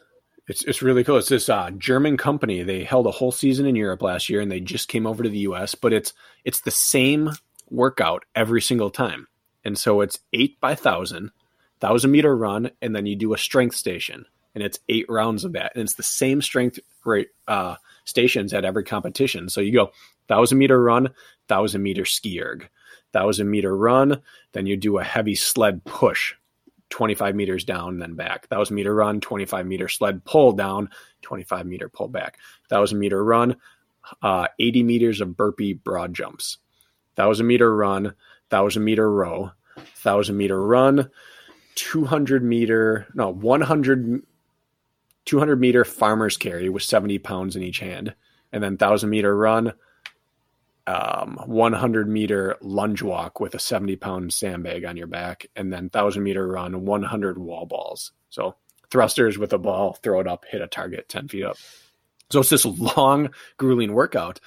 It's 0.47 0.63
it's 0.65 0.83
really 0.83 1.05
cool. 1.05 1.17
It's 1.17 1.31
this 1.31 1.49
uh, 1.49 1.71
German 1.79 2.17
company. 2.19 2.63
They 2.63 2.85
held 2.85 3.07
a 3.07 3.11
whole 3.13 3.33
season 3.33 3.65
in 3.67 3.77
Europe 3.77 4.03
last 4.03 4.29
year, 4.29 4.41
and 4.41 4.53
they 4.53 4.61
just 4.61 4.89
came 4.89 5.07
over 5.07 5.23
to 5.23 5.29
the 5.29 5.39
U.S. 5.39 5.75
But 5.75 5.95
it's 5.95 6.13
it's 6.45 6.61
the 6.61 6.71
same 6.71 7.31
workout 7.71 8.25
every 8.35 8.61
single 8.61 8.91
time, 8.91 9.27
and 9.65 9.79
so 9.79 10.03
it's 10.03 10.19
eight 10.35 10.61
by 10.61 10.75
thousand, 10.75 11.31
thousand 11.81 12.11
meter 12.11 12.37
run, 12.37 12.71
and 12.83 12.95
then 12.95 13.07
you 13.07 13.17
do 13.17 13.33
a 13.33 13.39
strength 13.39 13.77
station, 13.77 14.27
and 14.55 14.63
it's 14.63 14.81
eight 14.91 15.07
rounds 15.09 15.45
of 15.45 15.55
that, 15.55 15.73
and 15.75 15.83
it's 15.85 15.95
the 15.95 16.03
same 16.03 16.43
strength 16.43 16.79
rate 17.07 17.29
uh, 17.49 17.77
stations 18.05 18.53
at 18.53 18.67
every 18.67 18.85
competition. 18.85 19.49
So 19.49 19.63
you 19.63 19.73
go 19.73 19.93
thousand 20.29 20.59
meter 20.59 20.83
run, 20.83 21.09
thousand 21.49 21.83
meter 21.83 22.05
ski 22.05 22.43
erg, 22.43 22.69
thousand 23.15 23.51
meter 23.51 23.75
run, 23.75 24.21
then 24.53 24.67
you 24.67 24.77
do 24.77 24.99
a 24.99 25.05
heavy 25.05 25.37
sled 25.37 25.83
push 25.85 26.35
25 26.91 27.35
meters 27.35 27.65
down, 27.65 27.99
then 27.99 28.15
back. 28.15 28.47
1,000 28.49 28.75
meter 28.75 28.95
run, 28.95 29.21
25 29.21 29.67
meter 29.67 29.89
sled 29.89 30.25
pull 30.25 30.53
down, 30.53 30.89
25 31.23 31.67
meter 31.67 31.89
pull 31.89 32.09
back. 32.09 32.39
1,000 32.69 32.99
meter 32.99 33.25
run, 33.25 33.57
uh, 34.23 34.47
80 34.59 34.83
meters 34.83 35.21
of 35.21 35.37
burpee 35.37 35.73
broad 35.73 36.15
jumps. 36.15 36.59
1,000 37.17 37.47
meter 37.47 37.75
run, 37.75 38.05
1,000 38.05 38.85
meter 38.85 39.11
row, 39.11 39.51
1,000 39.75 40.37
meter 40.37 40.63
run, 40.63 41.11
200 41.77 42.45
meter, 42.45 43.07
no, 43.15 43.33
100, 43.33 44.23
200 45.25 45.61
meter 45.61 45.85
farmer's 45.85 46.37
carry 46.37 46.69
with 46.69 46.83
70 46.83 47.19
pounds 47.19 47.57
in 47.57 47.63
each 47.63 47.81
hand. 47.81 48.15
And 48.53 48.63
then 48.63 48.73
1,000 48.73 49.11
meter 49.11 49.37
run, 49.37 49.73
um, 50.87 51.39
100 51.47 52.09
meter 52.09 52.57
lunge 52.61 53.03
walk 53.03 53.41
with 53.41 53.55
a 53.55 53.59
70 53.59 53.97
pound 53.97 54.33
sandbag 54.33 54.85
on 54.85 54.97
your 54.97 55.07
back, 55.07 55.47
and 55.57 55.73
then 55.73 55.85
1000 55.85 56.23
meter 56.23 56.47
run, 56.47 56.85
100 56.85 57.39
wall 57.39 57.67
balls. 57.67 58.13
So 58.31 58.57
thrusters 58.91 59.39
with 59.39 59.53
a 59.53 59.59
ball, 59.59 59.95
throw 59.95 60.21
it 60.21 60.27
up, 60.27 60.45
hit 60.45 60.61
a 60.61 60.67
target 60.67 61.09
10 61.09 61.29
feet 61.29 61.45
up. 61.45 61.57
So 62.31 62.41
it's 62.41 62.51
this 62.51 62.65
long, 62.65 63.31
grueling 63.57 63.93
workout 63.93 64.41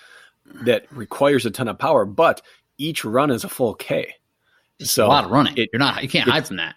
that 0.63 0.85
requires 0.91 1.45
a 1.45 1.51
ton 1.51 1.67
of 1.67 1.79
power, 1.79 2.05
but 2.05 2.41
each 2.77 3.03
run 3.03 3.31
is 3.31 3.43
a 3.43 3.49
full 3.49 3.73
K. 3.73 4.13
It's 4.79 4.91
so 4.91 5.07
a 5.07 5.09
lot 5.09 5.25
of 5.25 5.31
running. 5.31 5.57
It, 5.57 5.69
You're 5.73 5.79
not, 5.79 6.03
you 6.03 6.09
can't 6.09 6.29
hide 6.29 6.47
from 6.47 6.57
that. 6.57 6.75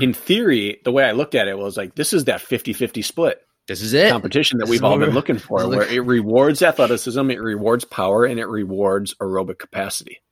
In 0.00 0.12
theory, 0.12 0.80
the 0.84 0.92
way 0.92 1.04
I 1.04 1.12
looked 1.12 1.34
at 1.34 1.48
it 1.48 1.56
was 1.56 1.76
like, 1.76 1.94
this 1.94 2.12
is 2.12 2.24
that 2.24 2.40
50 2.40 2.72
50 2.72 3.02
split. 3.02 3.46
This 3.68 3.82
is 3.82 3.92
it. 3.92 4.10
Competition 4.10 4.58
that 4.58 4.68
we've 4.68 4.82
all 4.82 4.98
been 4.98 5.10
looking 5.10 5.38
for, 5.38 5.68
where 5.68 5.86
it 5.86 6.00
rewards 6.00 6.62
athleticism, 6.62 7.30
it 7.30 7.40
rewards 7.40 7.84
power, 7.84 8.24
and 8.24 8.40
it 8.40 8.46
rewards 8.46 9.14
aerobic 9.16 9.58
capacity. 9.58 10.22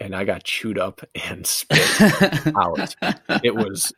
And 0.00 0.16
I 0.16 0.24
got 0.24 0.42
chewed 0.42 0.78
up 0.78 1.02
and 1.28 1.46
spit 1.46 1.86
out. 2.56 2.96
It 3.44 3.54
was 3.54 3.92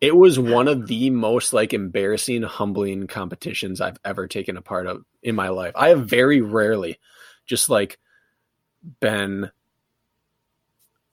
it 0.00 0.16
was 0.16 0.38
one 0.38 0.66
of 0.66 0.86
the 0.86 1.10
most 1.10 1.52
like 1.52 1.74
embarrassing, 1.74 2.42
humbling 2.42 3.06
competitions 3.06 3.82
I've 3.82 3.98
ever 4.02 4.26
taken 4.26 4.56
a 4.56 4.62
part 4.62 4.86
of 4.86 5.04
in 5.22 5.34
my 5.34 5.50
life. 5.50 5.74
I 5.76 5.90
have 5.90 6.08
very 6.08 6.40
rarely 6.40 6.98
just 7.44 7.68
like 7.68 7.98
been 9.00 9.50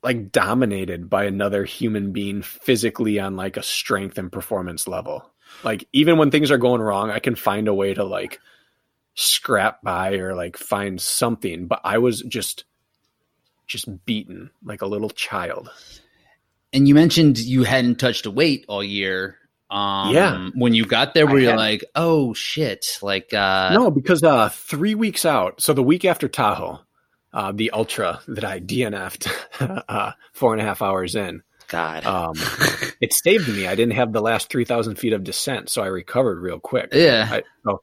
like 0.04 0.32
dominated 0.32 1.10
by 1.10 1.26
another 1.26 1.66
human 1.66 2.14
being 2.14 2.42
physically 2.42 3.20
on 3.20 3.36
like 3.36 3.58
a 3.58 3.64
strength 3.64 4.18
and 4.18 4.32
performance 4.32 4.88
level. 4.88 5.30
Like 5.64 5.88
even 5.94 6.18
when 6.18 6.32
things 6.32 6.52
are 6.52 6.58
going 6.58 6.82
wrong, 6.82 7.10
I 7.12 7.20
can 7.20 7.36
find 7.36 7.68
a 7.68 7.74
way 7.74 7.94
to 7.94 8.04
like 8.04 8.40
scrap 9.16 9.82
by 9.82 10.16
or 10.16 10.36
like 10.36 10.58
find 10.58 11.02
something. 11.02 11.68
But 11.68 11.82
I 11.84 11.98
was 11.98 12.22
just 12.22 12.66
just 13.66 14.06
beaten 14.06 14.50
like 14.64 14.82
a 14.82 14.88
little 14.88 15.10
child. 15.10 15.70
And 16.74 16.88
you 16.88 16.96
mentioned 16.96 17.38
you 17.38 17.64
hadn't 17.64 18.00
touched 18.00 18.26
a 18.26 18.32
weight 18.32 18.66
all 18.68 18.84
year. 18.84 19.38
Um, 19.70 20.14
yeah. 20.14 20.50
When 20.56 20.74
you 20.74 20.86
got 20.86 21.14
there, 21.14 21.28
were 21.28 21.40
you 21.40 21.54
like, 21.54 21.84
oh 21.96 22.34
shit? 22.34 23.00
Like, 23.02 23.34
uh, 23.34 23.72
no, 23.74 23.92
because 23.92 24.24
uh, 24.24 24.50
three 24.50 24.96
weeks 24.96 25.26
out, 25.26 25.62
so 25.62 25.74
the 25.74 25.84
week 25.84 26.06
after 26.06 26.28
Tahoe, 26.28 26.80
uh, 27.34 27.52
the 27.52 27.72
ultra 27.72 28.22
that 28.28 28.46
I 28.46 28.60
DNF'd 28.60 29.28
uh, 29.90 30.12
four 30.32 30.54
and 30.54 30.62
a 30.62 30.66
half 30.66 30.82
hours 30.82 31.16
in, 31.16 31.44
God. 31.68 32.06
Um, 32.06 32.36
it 33.02 33.14
saved 33.14 33.48
me. 33.48 33.68
I 33.68 33.76
didn't 33.76 33.96
have 33.96 34.14
the 34.14 34.22
last 34.22 34.50
3,000 34.50 34.96
feet 34.96 35.14
of 35.14 35.24
descent, 35.24 35.70
so 35.70 35.84
I 35.84 35.88
recovered 35.88 36.40
real 36.40 36.60
quick. 36.60 36.90
Yeah. 36.94 37.28
I, 37.30 37.44
so, 37.64 37.82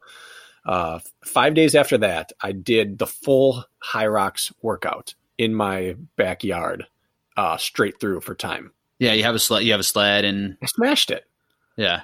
uh, 0.66 1.00
five 1.24 1.54
days 1.54 1.74
after 1.74 1.98
that, 1.98 2.32
I 2.40 2.52
did 2.52 2.98
the 2.98 3.06
full 3.06 3.64
HYROX 3.84 4.52
workout 4.62 5.14
in 5.36 5.54
my 5.54 5.96
backyard, 6.16 6.86
uh, 7.36 7.56
straight 7.56 8.00
through 8.00 8.20
for 8.20 8.34
time. 8.34 8.72
Yeah, 8.98 9.12
you 9.12 9.24
have 9.24 9.34
a 9.34 9.38
sled. 9.38 9.64
You 9.64 9.72
have 9.72 9.80
a 9.80 9.84
sled, 9.84 10.24
and 10.24 10.56
I 10.62 10.66
smashed 10.66 11.10
it. 11.10 11.26
Yeah, 11.76 12.02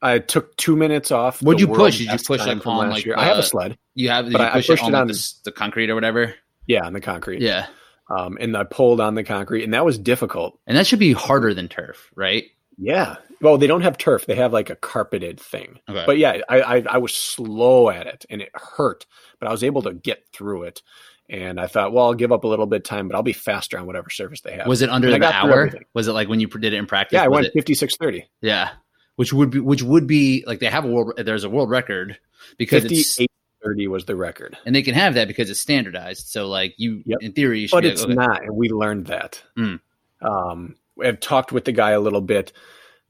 I 0.00 0.20
took 0.20 0.56
two 0.56 0.76
minutes 0.76 1.10
off. 1.10 1.42
What'd 1.42 1.60
you 1.60 1.66
push? 1.66 1.98
Did 1.98 2.12
you 2.12 2.18
push 2.18 2.46
like 2.46 2.66
on 2.66 2.90
like? 2.90 3.06
Uh, 3.06 3.14
I 3.16 3.24
have 3.24 3.38
a 3.38 3.42
sled. 3.42 3.76
You 3.94 4.08
have, 4.10 4.30
but 4.30 4.40
you 4.40 4.48
push 4.52 4.70
I, 4.70 4.72
pushed 4.74 4.82
it 4.84 4.86
on, 4.86 4.94
it 4.94 4.98
on 4.98 5.06
the, 5.08 5.32
the 5.44 5.52
concrete 5.52 5.90
or 5.90 5.94
whatever. 5.94 6.34
Yeah, 6.66 6.86
on 6.86 6.92
the 6.92 7.00
concrete. 7.00 7.42
Yeah. 7.42 7.66
Um, 8.10 8.38
and 8.40 8.56
I 8.56 8.64
pulled 8.64 9.00
on 9.00 9.14
the 9.14 9.24
concrete, 9.24 9.64
and 9.64 9.74
that 9.74 9.84
was 9.84 9.98
difficult. 9.98 10.58
And 10.66 10.76
that 10.76 10.86
should 10.86 10.98
be 10.98 11.12
harder 11.12 11.52
than 11.52 11.68
turf, 11.68 12.10
right? 12.14 12.44
Yeah. 12.78 13.16
Well, 13.40 13.58
they 13.58 13.66
don't 13.66 13.82
have 13.82 13.98
turf; 13.98 14.26
they 14.26 14.36
have 14.36 14.52
like 14.52 14.70
a 14.70 14.76
carpeted 14.76 15.38
thing. 15.38 15.80
Okay. 15.88 16.04
But 16.06 16.18
yeah, 16.18 16.40
I, 16.48 16.60
I, 16.60 16.84
I 16.88 16.98
was 16.98 17.12
slow 17.12 17.90
at 17.90 18.06
it, 18.06 18.24
and 18.30 18.40
it 18.40 18.50
hurt, 18.54 19.06
but 19.38 19.48
I 19.48 19.52
was 19.52 19.62
able 19.62 19.82
to 19.82 19.94
get 19.94 20.24
through 20.32 20.64
it. 20.64 20.82
And 21.30 21.60
I 21.60 21.66
thought, 21.66 21.92
well, 21.92 22.06
I'll 22.06 22.14
give 22.14 22.32
up 22.32 22.44
a 22.44 22.48
little 22.48 22.66
bit 22.66 22.76
of 22.76 22.82
time, 22.84 23.06
but 23.06 23.14
I'll 23.14 23.22
be 23.22 23.34
faster 23.34 23.78
on 23.78 23.86
whatever 23.86 24.08
surface 24.08 24.40
they 24.40 24.52
have. 24.52 24.66
Was 24.66 24.80
it 24.80 24.88
under 24.88 25.10
the 25.10 25.24
hour? 25.26 25.70
Was 25.92 26.08
it 26.08 26.12
like 26.12 26.28
when 26.28 26.40
you 26.40 26.46
did 26.46 26.72
it 26.72 26.74
in 26.74 26.86
practice? 26.86 27.16
Yeah, 27.16 27.24
I 27.24 27.28
went 27.28 27.52
fifty 27.52 27.74
six 27.74 27.96
thirty. 27.96 28.26
Yeah, 28.40 28.70
which 29.16 29.32
would 29.32 29.50
be 29.50 29.60
which 29.60 29.82
would 29.82 30.06
be 30.06 30.42
like 30.46 30.60
they 30.60 30.66
have 30.66 30.86
a 30.86 30.88
world. 30.88 31.12
There's 31.18 31.44
a 31.44 31.50
world 31.50 31.68
record 31.68 32.18
because 32.56 32.84
58 32.84 33.27
30 33.62 33.88
was 33.88 34.04
the 34.04 34.16
record. 34.16 34.56
And 34.64 34.74
they 34.74 34.82
can 34.82 34.94
have 34.94 35.14
that 35.14 35.28
because 35.28 35.50
it's 35.50 35.60
standardized. 35.60 36.28
So, 36.28 36.48
like, 36.48 36.74
you, 36.76 37.02
yep. 37.04 37.18
in 37.20 37.32
theory, 37.32 37.60
you 37.60 37.68
but 37.70 37.84
it's 37.84 38.02
like, 38.02 38.16
okay. 38.16 38.26
not. 38.26 38.42
And 38.42 38.56
we 38.56 38.68
learned 38.68 39.06
that. 39.06 39.42
Mm. 39.56 39.80
Um, 40.20 40.76
I've 41.02 41.20
talked 41.20 41.52
with 41.52 41.64
the 41.64 41.72
guy 41.72 41.90
a 41.90 42.00
little 42.00 42.20
bit. 42.20 42.52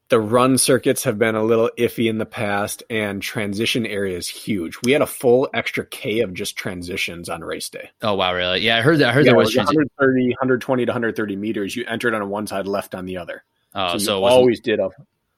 The 0.08 0.20
run 0.20 0.56
circuits 0.56 1.04
have 1.04 1.18
been 1.18 1.34
a 1.34 1.42
little 1.42 1.70
iffy 1.76 2.08
in 2.08 2.16
the 2.16 2.24
past, 2.24 2.82
and 2.88 3.20
transition 3.20 3.84
area 3.84 4.16
is 4.16 4.26
huge. 4.26 4.78
We 4.82 4.92
had 4.92 5.02
a 5.02 5.06
full 5.06 5.50
extra 5.52 5.84
K 5.84 6.20
of 6.20 6.32
just 6.32 6.56
transitions 6.56 7.28
on 7.28 7.42
race 7.42 7.68
day. 7.68 7.90
Oh, 8.00 8.14
wow, 8.14 8.34
really? 8.34 8.60
Yeah, 8.60 8.78
I 8.78 8.80
heard 8.80 9.00
that. 9.00 9.10
I 9.10 9.12
heard 9.12 9.26
yeah, 9.26 9.32
there 9.32 9.38
was, 9.38 9.48
was 9.48 9.56
130, 9.56 10.28
120 10.30 10.86
to 10.86 10.90
130 10.90 11.36
meters. 11.36 11.76
You 11.76 11.84
entered 11.86 12.14
on 12.14 12.26
one 12.30 12.46
side, 12.46 12.66
left 12.66 12.94
on 12.94 13.04
the 13.04 13.18
other. 13.18 13.44
Oh, 13.74 13.92
so, 13.92 13.98
so 13.98 14.24
always 14.24 14.60
did 14.60 14.80
a. 14.80 14.88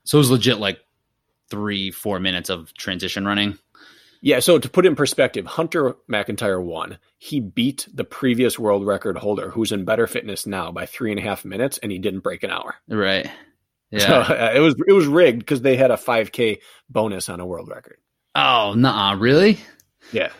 So 0.05 0.18
it 0.18 0.20
was 0.20 0.30
legit 0.30 0.59
like 0.59 0.78
three, 1.51 1.90
four 1.90 2.20
minutes 2.20 2.48
of 2.48 2.72
transition 2.74 3.26
running. 3.26 3.59
Yeah, 4.22 4.40
so 4.40 4.59
to 4.59 4.68
put 4.68 4.84
in 4.84 4.97
perspective, 4.97 5.47
Hunter 5.47 5.97
McIntyre 6.10 6.62
won. 6.62 6.98
He 7.16 7.40
beat 7.40 7.88
the 7.92 8.05
previous 8.05 8.59
world 8.59 8.86
record 8.86 9.16
holder, 9.16 9.51
who's 9.51 9.72
in 9.72 9.86
better 9.86 10.06
fitness 10.06 10.47
now, 10.47 10.70
by 10.70 10.84
three 10.84 11.10
and 11.10 11.18
a 11.18 11.22
half 11.22 11.44
minutes, 11.44 11.78
and 11.78 11.90
he 11.90 11.98
didn't 11.98 12.20
break 12.20 12.42
an 12.42 12.51
hour. 12.51 12.74
Right. 12.86 13.30
Yeah. 13.90 13.98
So, 14.01 14.14
uh, 14.34 14.52
it 14.55 14.60
was 14.60 14.74
it 14.86 14.92
was 14.92 15.06
rigged 15.06 15.38
because 15.38 15.62
they 15.62 15.76
had 15.76 15.90
a 15.90 15.97
5K 15.97 16.59
bonus 16.90 17.28
on 17.30 17.40
a 17.40 17.47
world 17.47 17.68
record. 17.68 17.97
Oh, 18.34 18.74
nah, 18.76 19.16
really? 19.18 19.59
Yeah. 20.12 20.30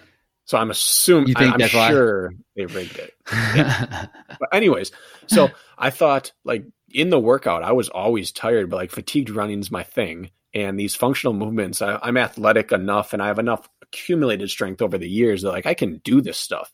So 0.45 0.59
I'm 0.59 0.71
assuming 0.71 1.29
you 1.29 1.35
think 1.35 1.61
I, 1.61 1.65
am 1.65 1.69
sure 1.69 2.31
why? 2.31 2.37
they 2.57 2.67
rigged 2.67 2.99
it. 2.99 3.15
Yeah. 3.33 4.07
but 4.41 4.53
anyways, 4.53 4.91
so 5.27 5.49
I 5.79 5.91
thought 5.91 6.33
like 6.45 6.65
in 6.91 7.11
the 7.11 7.21
workout, 7.21 7.63
I 7.63 7.73
was 7.73 7.89
always 7.89 8.33
tired, 8.33 8.69
but 8.69 8.77
like 8.77 8.91
fatigued 8.91 9.31
running's 9.31 9.71
my 9.71 9.85
thing 9.85 10.31
and 10.55 10.79
these 10.79 10.95
functional 10.95 11.35
movements 11.35 11.81
I, 11.83 11.99
am 12.03 12.17
athletic 12.17 12.73
enough 12.73 13.13
and 13.13 13.23
i 13.23 13.27
have 13.29 13.39
enough 13.39 13.69
accumulated 13.83 14.49
strength 14.51 14.81
over 14.83 14.97
the 14.99 15.09
years 15.09 15.43
that 15.43 15.51
like 15.51 15.67
I 15.67 15.75
can 15.75 15.99
do 16.05 16.21
this 16.21 16.39
stuff. 16.39 16.73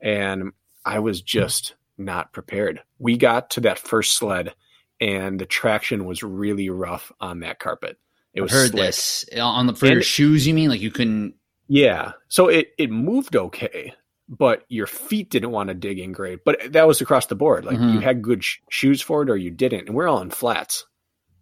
And 0.00 0.52
I 0.86 0.98
was 1.00 1.20
just 1.20 1.74
not 1.98 2.32
prepared. 2.32 2.80
We 2.98 3.18
got 3.18 3.50
to 3.50 3.60
that 3.62 3.78
first 3.78 4.14
sled 4.16 4.54
and 5.00 5.38
the 5.38 5.44
traction 5.46 6.06
was 6.06 6.22
really 6.22 6.70
rough 6.70 7.12
on 7.20 7.40
that 7.40 7.58
carpet. 7.58 7.98
It 8.32 8.40
was 8.40 8.52
I've 8.52 8.58
heard 8.58 8.70
slick. 8.70 8.86
this 8.86 9.24
on 9.38 9.66
the 9.66 9.74
for 9.74 9.86
your 9.86 10.02
shoes. 10.02 10.46
You 10.46 10.54
mean 10.54 10.70
like 10.70 10.80
you 10.80 10.90
couldn't? 10.90 11.34
Yeah. 11.68 12.12
So 12.28 12.48
it 12.48 12.72
it 12.78 12.90
moved 12.90 13.36
okay, 13.36 13.92
but 14.28 14.64
your 14.68 14.86
feet 14.86 15.28
didn't 15.30 15.50
want 15.50 15.68
to 15.68 15.74
dig 15.74 15.98
in 15.98 16.12
great. 16.12 16.44
But 16.44 16.72
that 16.72 16.86
was 16.86 17.00
across 17.02 17.26
the 17.26 17.34
board. 17.34 17.64
Like 17.66 17.78
Mhm. 17.78 17.94
you 17.94 18.00
had 18.00 18.22
good 18.22 18.42
sh- 18.44 18.58
shoes 18.70 19.02
for 19.02 19.22
it 19.22 19.28
or 19.30 19.36
you 19.36 19.50
didn't. 19.50 19.88
And 19.88 19.94
we're 19.94 20.08
all 20.08 20.22
in 20.22 20.30
flats. 20.30 20.86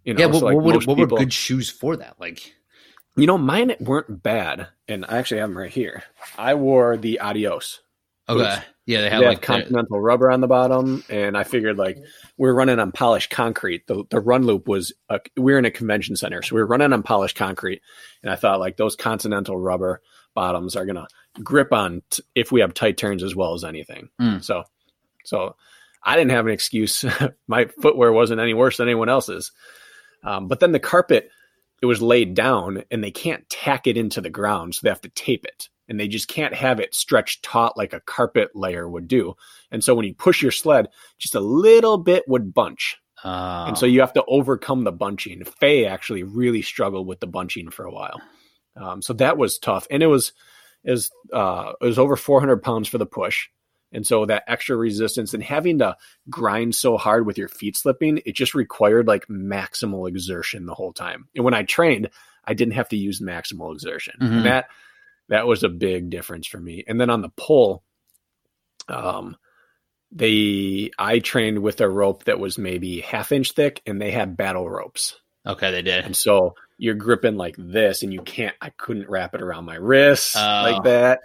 You 0.08 0.14
know, 0.14 0.20
yeah, 0.20 0.26
what, 0.26 0.38
so 0.38 0.46
like 0.46 0.54
what, 0.54 0.64
would- 0.64 0.86
what 0.86 0.96
people, 0.96 1.16
were 1.18 1.18
good 1.18 1.34
shoes 1.34 1.68
for 1.68 1.94
that? 1.96 2.14
Like, 2.18 2.54
you 3.14 3.26
know, 3.26 3.36
mine 3.36 3.74
weren't 3.78 4.22
bad. 4.22 4.68
And 4.88 5.04
I 5.06 5.18
actually 5.18 5.40
have 5.40 5.50
them 5.50 5.58
right 5.58 5.70
here. 5.70 6.02
I 6.38 6.54
wore 6.54 6.96
the 6.96 7.20
Adios. 7.20 7.80
okay, 8.26 8.38
Boost. 8.42 8.62
yeah, 8.86 9.02
they 9.02 9.02
They 9.02 9.10
have 9.10 9.22
had 9.22 9.28
like 9.28 9.42
continental 9.42 10.00
rubber 10.00 10.30
on 10.30 10.40
the 10.40 10.46
bottom, 10.46 11.04
and 11.10 11.36
I 11.36 11.44
figured 11.44 11.76
like 11.76 11.98
we 12.38 12.48
are 12.48 12.54
running 12.54 12.78
on 12.78 12.90
polished 12.90 13.28
concrete. 13.28 13.86
The 13.86 14.04
the 14.08 14.18
run 14.18 14.46
loop 14.46 14.66
was 14.66 14.94
a, 15.10 15.20
we 15.36 15.52
were 15.52 15.58
in 15.58 15.66
a 15.66 15.70
convention 15.70 16.16
center, 16.16 16.40
so 16.40 16.54
we 16.54 16.62
were 16.62 16.66
running 16.66 16.94
on 16.94 17.02
polished 17.02 17.36
concrete, 17.36 17.82
and 18.22 18.32
I 18.32 18.36
thought 18.36 18.60
like 18.60 18.78
those 18.78 18.96
continental 18.96 19.58
rubber 19.58 20.00
bottoms 20.32 20.74
are 20.74 20.86
gonna 20.86 21.06
grip 21.42 21.70
on 21.74 22.00
t- 22.08 22.22
if 22.34 22.50
we 22.50 22.62
have 22.62 22.72
tight 22.72 22.96
turns 22.96 23.22
as 23.22 23.36
well 23.36 23.52
as 23.52 23.62
anything. 23.62 24.08
Mm. 24.18 24.42
So, 24.42 24.64
so 25.26 25.54
I 26.02 26.16
didn't 26.16 26.30
have 26.30 26.46
an 26.46 26.52
excuse. 26.52 27.04
My 27.46 27.66
footwear 27.82 28.10
wasn't 28.10 28.40
any 28.40 28.54
worse 28.54 28.78
than 28.78 28.88
anyone 28.88 29.10
else's. 29.10 29.52
Um, 30.22 30.48
but 30.48 30.60
then 30.60 30.72
the 30.72 30.80
carpet, 30.80 31.30
it 31.82 31.86
was 31.86 32.02
laid 32.02 32.34
down, 32.34 32.84
and 32.90 33.02
they 33.02 33.10
can't 33.10 33.48
tack 33.48 33.86
it 33.86 33.96
into 33.96 34.20
the 34.20 34.30
ground, 34.30 34.74
so 34.74 34.80
they 34.82 34.90
have 34.90 35.00
to 35.02 35.08
tape 35.10 35.44
it, 35.44 35.68
and 35.88 35.98
they 35.98 36.08
just 36.08 36.28
can't 36.28 36.54
have 36.54 36.80
it 36.80 36.94
stretched 36.94 37.42
taut 37.42 37.76
like 37.76 37.92
a 37.92 38.00
carpet 38.00 38.50
layer 38.54 38.88
would 38.88 39.08
do. 39.08 39.34
And 39.70 39.82
so 39.82 39.94
when 39.94 40.06
you 40.06 40.14
push 40.14 40.42
your 40.42 40.52
sled, 40.52 40.88
just 41.18 41.34
a 41.34 41.40
little 41.40 41.98
bit 41.98 42.24
would 42.26 42.52
bunch. 42.52 42.96
Oh. 43.24 43.64
And 43.66 43.76
so 43.76 43.86
you 43.86 44.00
have 44.00 44.12
to 44.14 44.24
overcome 44.28 44.84
the 44.84 44.92
bunching. 44.92 45.44
Faye 45.44 45.86
actually 45.86 46.22
really 46.22 46.62
struggled 46.62 47.06
with 47.06 47.20
the 47.20 47.26
bunching 47.26 47.70
for 47.70 47.84
a 47.84 47.92
while. 47.92 48.20
Um, 48.76 49.02
so 49.02 49.12
that 49.14 49.36
was 49.36 49.58
tough. 49.58 49.86
And 49.90 50.02
it 50.02 50.06
was, 50.06 50.32
it 50.84 50.92
was, 50.92 51.10
uh, 51.32 51.72
it 51.80 51.84
was 51.84 51.98
over 51.98 52.16
400 52.16 52.62
pounds 52.62 52.88
for 52.88 52.98
the 52.98 53.06
push. 53.06 53.48
And 53.92 54.06
so 54.06 54.26
that 54.26 54.44
extra 54.46 54.76
resistance 54.76 55.32
and 55.34 55.42
having 55.42 55.78
to 55.78 55.96
grind 56.28 56.74
so 56.74 56.96
hard 56.98 57.24
with 57.26 57.38
your 57.38 57.48
feet 57.48 57.76
slipping, 57.76 58.20
it 58.26 58.34
just 58.34 58.54
required 58.54 59.06
like 59.06 59.26
maximal 59.28 60.06
exertion 60.08 60.66
the 60.66 60.74
whole 60.74 60.92
time. 60.92 61.28
And 61.34 61.44
when 61.44 61.54
I 61.54 61.62
trained, 61.62 62.10
I 62.44 62.54
didn't 62.54 62.74
have 62.74 62.88
to 62.90 62.96
use 62.96 63.20
maximal 63.20 63.72
exertion. 63.72 64.14
Mhm. 64.20 64.30
And 64.38 64.44
that, 64.46 64.66
that 65.28 65.46
was 65.46 65.62
a 65.64 65.68
big 65.68 66.10
difference 66.10 66.46
for 66.46 66.58
me. 66.60 66.84
And 66.86 67.00
then 67.00 67.10
on 67.10 67.22
the 67.22 67.30
pull, 67.30 67.82
um, 68.88 69.36
they 70.10 70.90
I 70.98 71.18
trained 71.18 71.58
with 71.58 71.80
a 71.82 71.88
rope 71.88 72.24
that 72.24 72.38
was 72.40 72.56
maybe 72.58 73.00
half 73.00 73.30
inch 73.32 73.52
thick, 73.52 73.82
and 73.86 74.00
they 74.00 74.10
had 74.10 74.36
battle 74.38 74.68
ropes, 74.68 75.18
okay, 75.46 75.70
they 75.70 75.82
did. 75.82 76.04
and 76.06 76.16
so 76.16 76.54
you're 76.78 76.94
gripping 76.94 77.36
like 77.36 77.56
this, 77.58 78.02
and 78.02 78.12
you 78.12 78.22
can't. 78.22 78.56
I 78.60 78.70
couldn't 78.70 79.10
wrap 79.10 79.34
it 79.34 79.42
around 79.42 79.66
my 79.66 79.74
wrists 79.76 80.34
Oh. 80.36 80.40
like 80.40 80.84
that, 80.84 81.20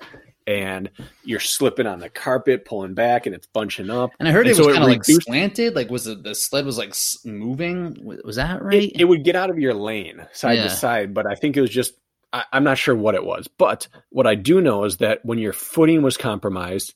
and 0.47 0.89
you're 1.23 1.39
slipping 1.39 1.87
on 1.87 1.99
the 1.99 2.09
carpet, 2.09 2.65
pulling 2.65 2.93
back, 2.93 3.25
and 3.25 3.33
it's 3.35 3.47
bunching 3.47 3.89
up. 3.89 4.11
And 4.19 4.27
I 4.27 4.31
heard 4.31 4.47
And 4.47 4.51
it 4.51 4.55
so 4.55 4.65
was 4.67 4.75
kind 4.75 4.83
of 4.83 4.89
like 4.89 5.03
slanted. 5.05 5.75
Like, 5.75 5.89
was 5.89 6.07
it 6.07 6.23
the 6.23 6.35
sled 6.35 6.65
was 6.65 6.77
like 6.77 6.93
moving? 7.25 7.97
Was 8.03 8.21
was 8.23 8.35
that 8.37 8.61
right? 8.61 8.83
It, 8.83 9.01
it 9.01 9.05
would 9.05 9.23
get 9.23 9.35
out 9.35 9.49
of 9.49 9.59
your 9.59 9.73
lane 9.73 10.25
side 10.33 10.57
Yeah. 10.57 10.63
to 10.63 10.69
side, 10.69 11.13
but 11.13 11.25
I 11.25 11.35
think 11.35 11.57
it 11.57 11.61
was 11.61 11.69
just. 11.71 11.93
I, 12.31 12.45
I'm 12.51 12.63
not 12.63 12.77
sure 12.79 12.95
what 12.95 13.13
it 13.15 13.23
was, 13.23 13.47
but 13.47 13.87
what 14.09 14.25
I 14.25 14.33
do 14.35 14.59
know 14.59 14.85
is 14.85 14.97
that 14.97 15.19
when 15.23 15.37
your 15.37 15.53
footing 15.53 16.01
was 16.01 16.17
compromised, 16.17 16.95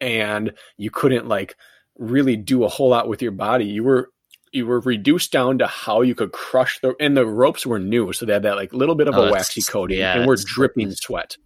and 0.00 0.52
you 0.76 0.90
couldn't 0.90 1.26
like 1.26 1.56
really 1.98 2.36
do 2.36 2.64
a 2.64 2.68
whole 2.68 2.88
lot 2.90 3.08
with 3.08 3.20
your 3.20 3.32
body, 3.32 3.66
you 3.66 3.82
were 3.84 4.08
you 4.52 4.66
were 4.66 4.80
reduced 4.80 5.30
down 5.32 5.58
to 5.58 5.66
how 5.66 6.02
you 6.02 6.14
could 6.14 6.32
crush 6.32 6.80
the 6.80 6.94
and 7.00 7.16
the 7.16 7.26
ropes 7.26 7.66
were 7.66 7.78
new, 7.78 8.12
so 8.12 8.24
they 8.26 8.32
had 8.32 8.42
that 8.44 8.56
like 8.56 8.72
little 8.72 8.94
bit 8.94 9.08
of 9.08 9.14
Oh, 9.14 9.24
a 9.26 9.32
waxy 9.32 9.62
coating, 9.62 9.98
yeah, 9.98 10.16
and 10.18 10.26
we're 10.26 10.36
dripping 10.36 10.90
sweat. 10.92 11.36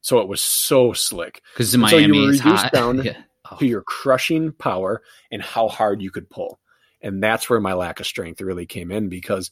So 0.00 0.20
it 0.20 0.28
was 0.28 0.40
so 0.40 0.92
slick. 0.92 1.42
Because 1.54 1.72
so 1.72 1.96
you 1.96 2.14
were 2.14 2.28
reduced 2.28 2.42
hot. 2.42 2.72
down 2.72 3.02
yeah. 3.04 3.22
Oh, 3.50 3.56
to 3.56 3.66
your 3.66 3.82
crushing 3.82 4.52
power 4.52 5.02
and 5.30 5.42
how 5.42 5.68
hard 5.68 6.02
you 6.02 6.10
could 6.10 6.28
pull. 6.28 6.60
And 7.00 7.22
that's 7.22 7.48
where 7.48 7.60
my 7.60 7.74
lack 7.74 8.00
of 8.00 8.06
strength 8.06 8.40
really 8.40 8.66
came 8.66 8.90
in 8.90 9.08
because, 9.08 9.50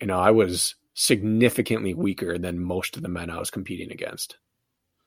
you 0.00 0.06
know, 0.06 0.18
I 0.18 0.30
was 0.30 0.74
significantly 0.94 1.94
weaker 1.94 2.38
than 2.38 2.60
most 2.60 2.96
of 2.96 3.02
the 3.02 3.08
men 3.08 3.30
I 3.30 3.38
was 3.38 3.50
competing 3.50 3.90
against. 3.90 4.36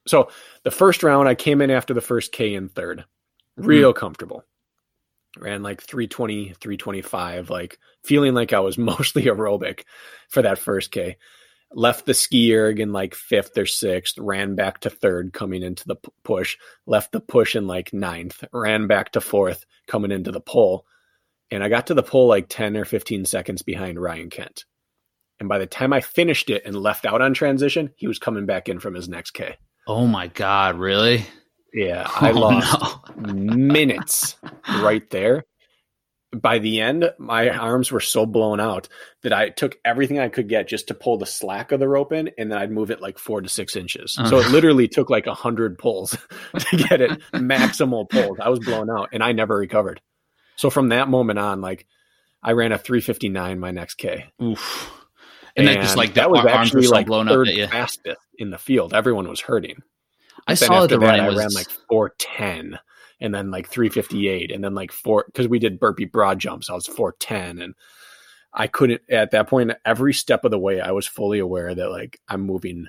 So 0.07 0.29
the 0.63 0.71
first 0.71 1.03
round, 1.03 1.27
I 1.27 1.35
came 1.35 1.61
in 1.61 1.69
after 1.69 1.93
the 1.93 2.01
first 2.01 2.31
K 2.31 2.53
in 2.55 2.69
third, 2.69 3.05
hmm. 3.57 3.65
real 3.65 3.93
comfortable. 3.93 4.43
Ran 5.37 5.61
like 5.61 5.81
320, 5.81 6.53
325, 6.59 7.49
like 7.49 7.77
feeling 8.03 8.33
like 8.33 8.53
I 8.53 8.59
was 8.59 8.77
mostly 8.77 9.25
aerobic 9.25 9.83
for 10.29 10.41
that 10.41 10.57
first 10.57 10.91
K 10.91 11.17
left 11.73 12.05
the 12.05 12.13
ski 12.13 12.55
erg 12.55 12.79
in 12.79 12.93
like 12.93 13.13
fifth 13.15 13.57
or 13.57 13.65
sixth, 13.65 14.17
ran 14.17 14.55
back 14.55 14.79
to 14.81 14.89
third 14.89 15.33
coming 15.33 15.63
into 15.63 15.85
the 15.87 15.97
push, 16.23 16.57
left 16.85 17.11
the 17.11 17.19
push 17.19 17.55
in 17.55 17.67
like 17.67 17.93
ninth, 17.93 18.43
ran 18.53 18.87
back 18.87 19.11
to 19.13 19.21
fourth 19.21 19.65
coming 19.87 20.11
into 20.11 20.31
the 20.31 20.41
pole. 20.41 20.85
And 21.51 21.63
I 21.63 21.69
got 21.69 21.87
to 21.87 21.93
the 21.93 22.03
pole 22.03 22.27
like 22.27 22.47
10 22.49 22.75
or 22.77 22.85
15 22.85 23.25
seconds 23.25 23.61
behind 23.61 23.99
Ryan 24.01 24.29
Kent. 24.29 24.65
And 25.39 25.47
by 25.47 25.59
the 25.59 25.67
time 25.67 25.93
I 25.93 26.01
finished 26.01 26.49
it 26.49 26.63
and 26.65 26.75
left 26.75 27.05
out 27.05 27.21
on 27.21 27.33
transition, 27.33 27.91
he 27.95 28.07
was 28.07 28.19
coming 28.19 28.45
back 28.45 28.67
in 28.69 28.79
from 28.79 28.95
his 28.95 29.07
next 29.07 29.31
K. 29.31 29.55
oh 29.87 30.07
my 30.07 30.27
God, 30.27 30.77
really? 30.77 31.25
Yeah, 31.73 32.05
oh, 32.09 32.17
I 32.25 32.31
Oh, 32.31 32.39
lost 32.39 32.81
no. 33.17 33.33
minutes 33.55 34.35
right 34.81 35.07
there. 35.09 35.43
By 36.35 36.59
the 36.59 36.81
end, 36.81 37.09
my 37.17 37.49
arms 37.49 37.89
were 37.91 38.01
so 38.01 38.25
blown 38.25 38.59
out 38.59 38.89
that 39.23 39.31
I 39.31 39.49
took 39.49 39.77
everything 39.85 40.19
I 40.19 40.27
could 40.27 40.49
get 40.49 40.67
just 40.67 40.89
to 40.89 40.93
pull 40.93 41.17
the 41.17 41.25
slack 41.25 41.71
of 41.71 41.79
the 41.79 41.87
rope 41.87 42.11
in, 42.11 42.31
and 42.37 42.51
then 42.51 42.57
I'd 42.57 42.71
move 42.71 42.91
it 42.91 43.01
like 43.01 43.17
four 43.17 43.39
to 43.39 43.47
six 43.47 43.77
inches. 43.77 44.13
So 44.13 44.39
it 44.39 44.47
uh. 44.47 44.49
literally 44.49 44.89
took 44.89 45.09
like 45.09 45.25
a 45.25 45.33
hundred 45.33 45.77
pulls 45.77 46.11
to 46.59 46.77
get 46.77 46.99
it 46.99 47.11
maximal 47.33 48.09
pulls. 48.09 48.39
I 48.39 48.49
was 48.49 48.59
blown 48.59 48.89
out, 48.89 49.09
and 49.13 49.23
I 49.23 49.31
never 49.31 49.55
recovered. 49.55 50.01
So 50.57 50.69
from 50.69 50.89
that 50.89 51.07
moment 51.07 51.39
on, 51.39 51.61
like 51.61 51.87
I 52.43 52.51
ran 52.51 52.71
a 52.71 52.77
359 52.77 53.59
my 53.59 53.71
next 53.71 53.95
K. 53.95 54.25
Oof. 54.41 54.91
And, 55.55 55.67
then 55.67 55.81
just 55.81 55.97
like 55.97 56.15
that 56.15 56.29
was 56.29 56.41
arms 56.41 56.51
actually 56.51 56.83
so 56.83 56.91
like 56.91 57.07
blown 57.07 57.27
up 57.27 57.33
third 57.33 57.47
you. 57.47 57.67
fastest 57.67 58.21
in 58.37 58.51
the 58.51 58.59
field. 58.59 58.93
Everyone 58.93 59.27
was 59.27 59.41
hurting. 59.41 59.77
I 60.45 60.53
saw 60.53 60.81
that 60.81 60.89
the 60.89 60.99
running 60.99 61.21
I 61.21 61.29
was 61.29 61.37
ran 61.37 61.51
like 61.51 61.67
410 61.89 62.79
and 63.19 63.33
then 63.33 63.51
like 63.51 63.67
358 63.67 64.51
and 64.51 64.63
then 64.63 64.75
like 64.75 64.91
four 64.91 65.23
because 65.27 65.47
we 65.47 65.59
did 65.59 65.79
burpee 65.79 66.05
broad 66.05 66.39
jumps. 66.39 66.69
I 66.69 66.73
was 66.73 66.87
410 66.87 67.61
and 67.61 67.73
I 68.53 68.67
couldn't 68.67 69.01
at 69.09 69.31
that 69.31 69.47
point 69.47 69.71
every 69.85 70.13
step 70.13 70.43
of 70.45 70.51
the 70.51 70.59
way 70.59 70.79
I 70.81 70.91
was 70.91 71.07
fully 71.07 71.39
aware 71.39 71.73
that 71.73 71.89
like 71.89 72.19
I'm 72.27 72.41
moving 72.41 72.85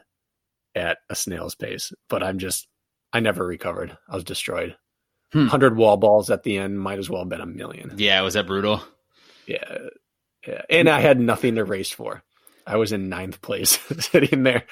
at 0.75 0.99
a 1.11 1.15
snail's 1.15 1.55
pace, 1.55 1.93
but 2.09 2.23
I'm 2.23 2.39
just 2.39 2.69
I 3.13 3.21
never 3.21 3.47
recovered. 3.47 3.97
I 4.09 4.15
was 4.15 4.25
destroyed. 4.25 4.77
Hmm. 5.33 5.41
100 5.41 5.77
wall 5.77 5.97
balls 5.99 6.31
at 6.31 6.43
the 6.43 6.57
end 6.59 6.81
might 6.81 6.99
as 6.99 7.11
well 7.11 7.21
have 7.23 7.29
been 7.29 7.41
a 7.41 7.47
million. 7.47 7.93
yeah, 7.97 8.21
was 8.23 8.35
that 8.35 8.47
brutal? 8.47 8.83
Yeah. 9.47 9.79
Yeah. 10.47 10.63
And 10.71 10.89
I 10.89 11.01
had 11.01 11.19
nothing 11.21 11.57
to 11.57 11.65
race 11.65 11.91
for. 11.91 12.23
I 12.67 12.77
was 12.77 12.93
in 12.93 13.09
ninth 13.09 13.41
place 13.43 13.79
sitting 13.99 14.43
there. 14.43 14.65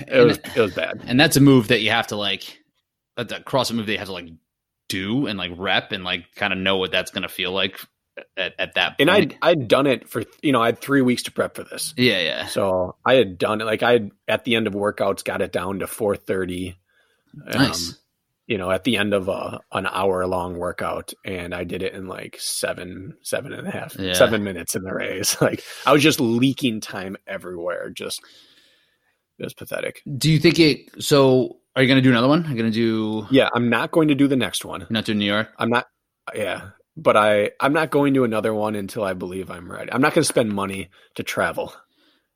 It 0.00 0.08
And- 0.08 0.26
was 0.26 0.38
it 0.38 0.60
was 0.60 0.74
bad. 0.74 1.02
And 1.06 1.18
that's 1.20 1.36
a 1.36 1.40
move 1.40 1.68
that 1.68 1.80
you 1.80 1.90
have 1.90 2.06
to 2.08 2.16
like 2.16 2.58
that's 3.16 3.32
a 3.32 3.40
CrossFit 3.40 3.74
move 3.76 3.86
that 3.86 3.92
you 3.92 3.98
have 3.98 4.08
to 4.08 4.12
like 4.14 4.30
do 4.88 5.26
and 5.26 5.38
like 5.38 5.52
rep 5.56 5.92
and 5.92 6.04
like 6.04 6.24
kind 6.36 6.52
of 6.52 6.58
know 6.58 6.76
what 6.76 6.90
that's 6.92 7.10
gonna 7.10 7.28
feel 7.28 7.52
like 7.52 7.80
at, 8.36 8.54
at 8.58 8.74
that 8.74 8.96
And. 8.98 9.10
I'd 9.10 9.36
I'd 9.42 9.66
done 9.68 9.86
it 9.86 10.08
for 10.08 10.22
you 10.42 10.52
know, 10.52 10.62
I 10.62 10.66
had 10.66 10.78
three 10.80 11.02
weeks 11.02 11.22
to 11.24 11.32
prep 11.32 11.56
for 11.56 11.64
this. 11.64 11.94
yeah, 11.96 12.20
yeah. 12.20 12.46
So 12.46 12.96
I 13.04 13.14
had 13.14 13.38
done 13.38 13.60
it 13.60 13.64
like 13.64 13.82
I 13.82 13.92
had 13.92 14.10
at 14.28 14.44
the 14.44 14.54
end 14.56 14.66
of 14.66 14.74
workouts 14.74 15.24
got 15.24 15.42
it 15.42 15.52
down 15.52 15.80
to 15.80 15.86
four 15.86 16.16
thirty. 16.16 16.76
Um, 17.52 17.62
nice. 17.62 17.98
you 18.46 18.58
know, 18.58 18.70
at 18.70 18.84
the 18.84 18.96
end 18.98 19.14
of 19.14 19.28
a 19.28 19.58
an 19.72 19.86
hour 19.86 20.24
long 20.26 20.56
workout, 20.58 21.12
and 21.24 21.52
I 21.54 21.64
did 21.64 21.82
it 21.82 21.94
in 21.94 22.06
like 22.06 22.36
seven, 22.38 23.16
seven 23.22 23.52
and 23.52 23.66
a 23.66 23.70
half, 23.72 23.96
Yeah. 23.98 24.12
seven 24.12 24.44
minutes 24.44 24.76
in 24.76 24.82
the 24.84 24.94
race. 24.94 25.36
Like 25.40 25.64
I 25.84 25.92
was 25.92 26.02
just 26.02 26.20
leaking 26.20 26.80
time 26.80 27.16
everywhere. 27.26 27.90
Just 27.90 28.20
it 29.38 29.44
was 29.44 29.54
pathetic. 29.54 30.02
Do 30.16 30.30
you 30.30 30.38
think 30.38 30.58
it 30.58 31.02
so 31.02 31.58
are 31.76 31.82
you 31.82 31.88
gonna 31.88 32.02
do 32.02 32.10
another 32.10 32.28
one? 32.28 32.44
I'm 32.46 32.56
gonna 32.56 32.70
do 32.70 33.26
Yeah, 33.30 33.48
I'm 33.54 33.68
not 33.68 33.90
going 33.90 34.08
to 34.08 34.14
do 34.14 34.28
the 34.28 34.36
next 34.36 34.64
one. 34.64 34.80
you're 34.80 34.88
not 34.90 35.04
doing 35.04 35.18
New 35.18 35.26
York? 35.26 35.48
I'm 35.58 35.70
not. 35.70 35.86
Yeah, 36.34 36.70
but 36.96 37.16
I 37.16 37.50
I'm 37.60 37.72
not 37.72 37.90
going 37.90 38.14
to 38.14 38.24
another 38.24 38.54
one 38.54 38.74
until 38.74 39.04
I 39.04 39.12
believe 39.14 39.50
I'm 39.50 39.70
ready. 39.70 39.92
I'm 39.92 40.00
not 40.00 40.14
going 40.14 40.22
to 40.22 40.28
spend 40.28 40.52
money 40.52 40.90
to 41.16 41.22
travel 41.22 41.74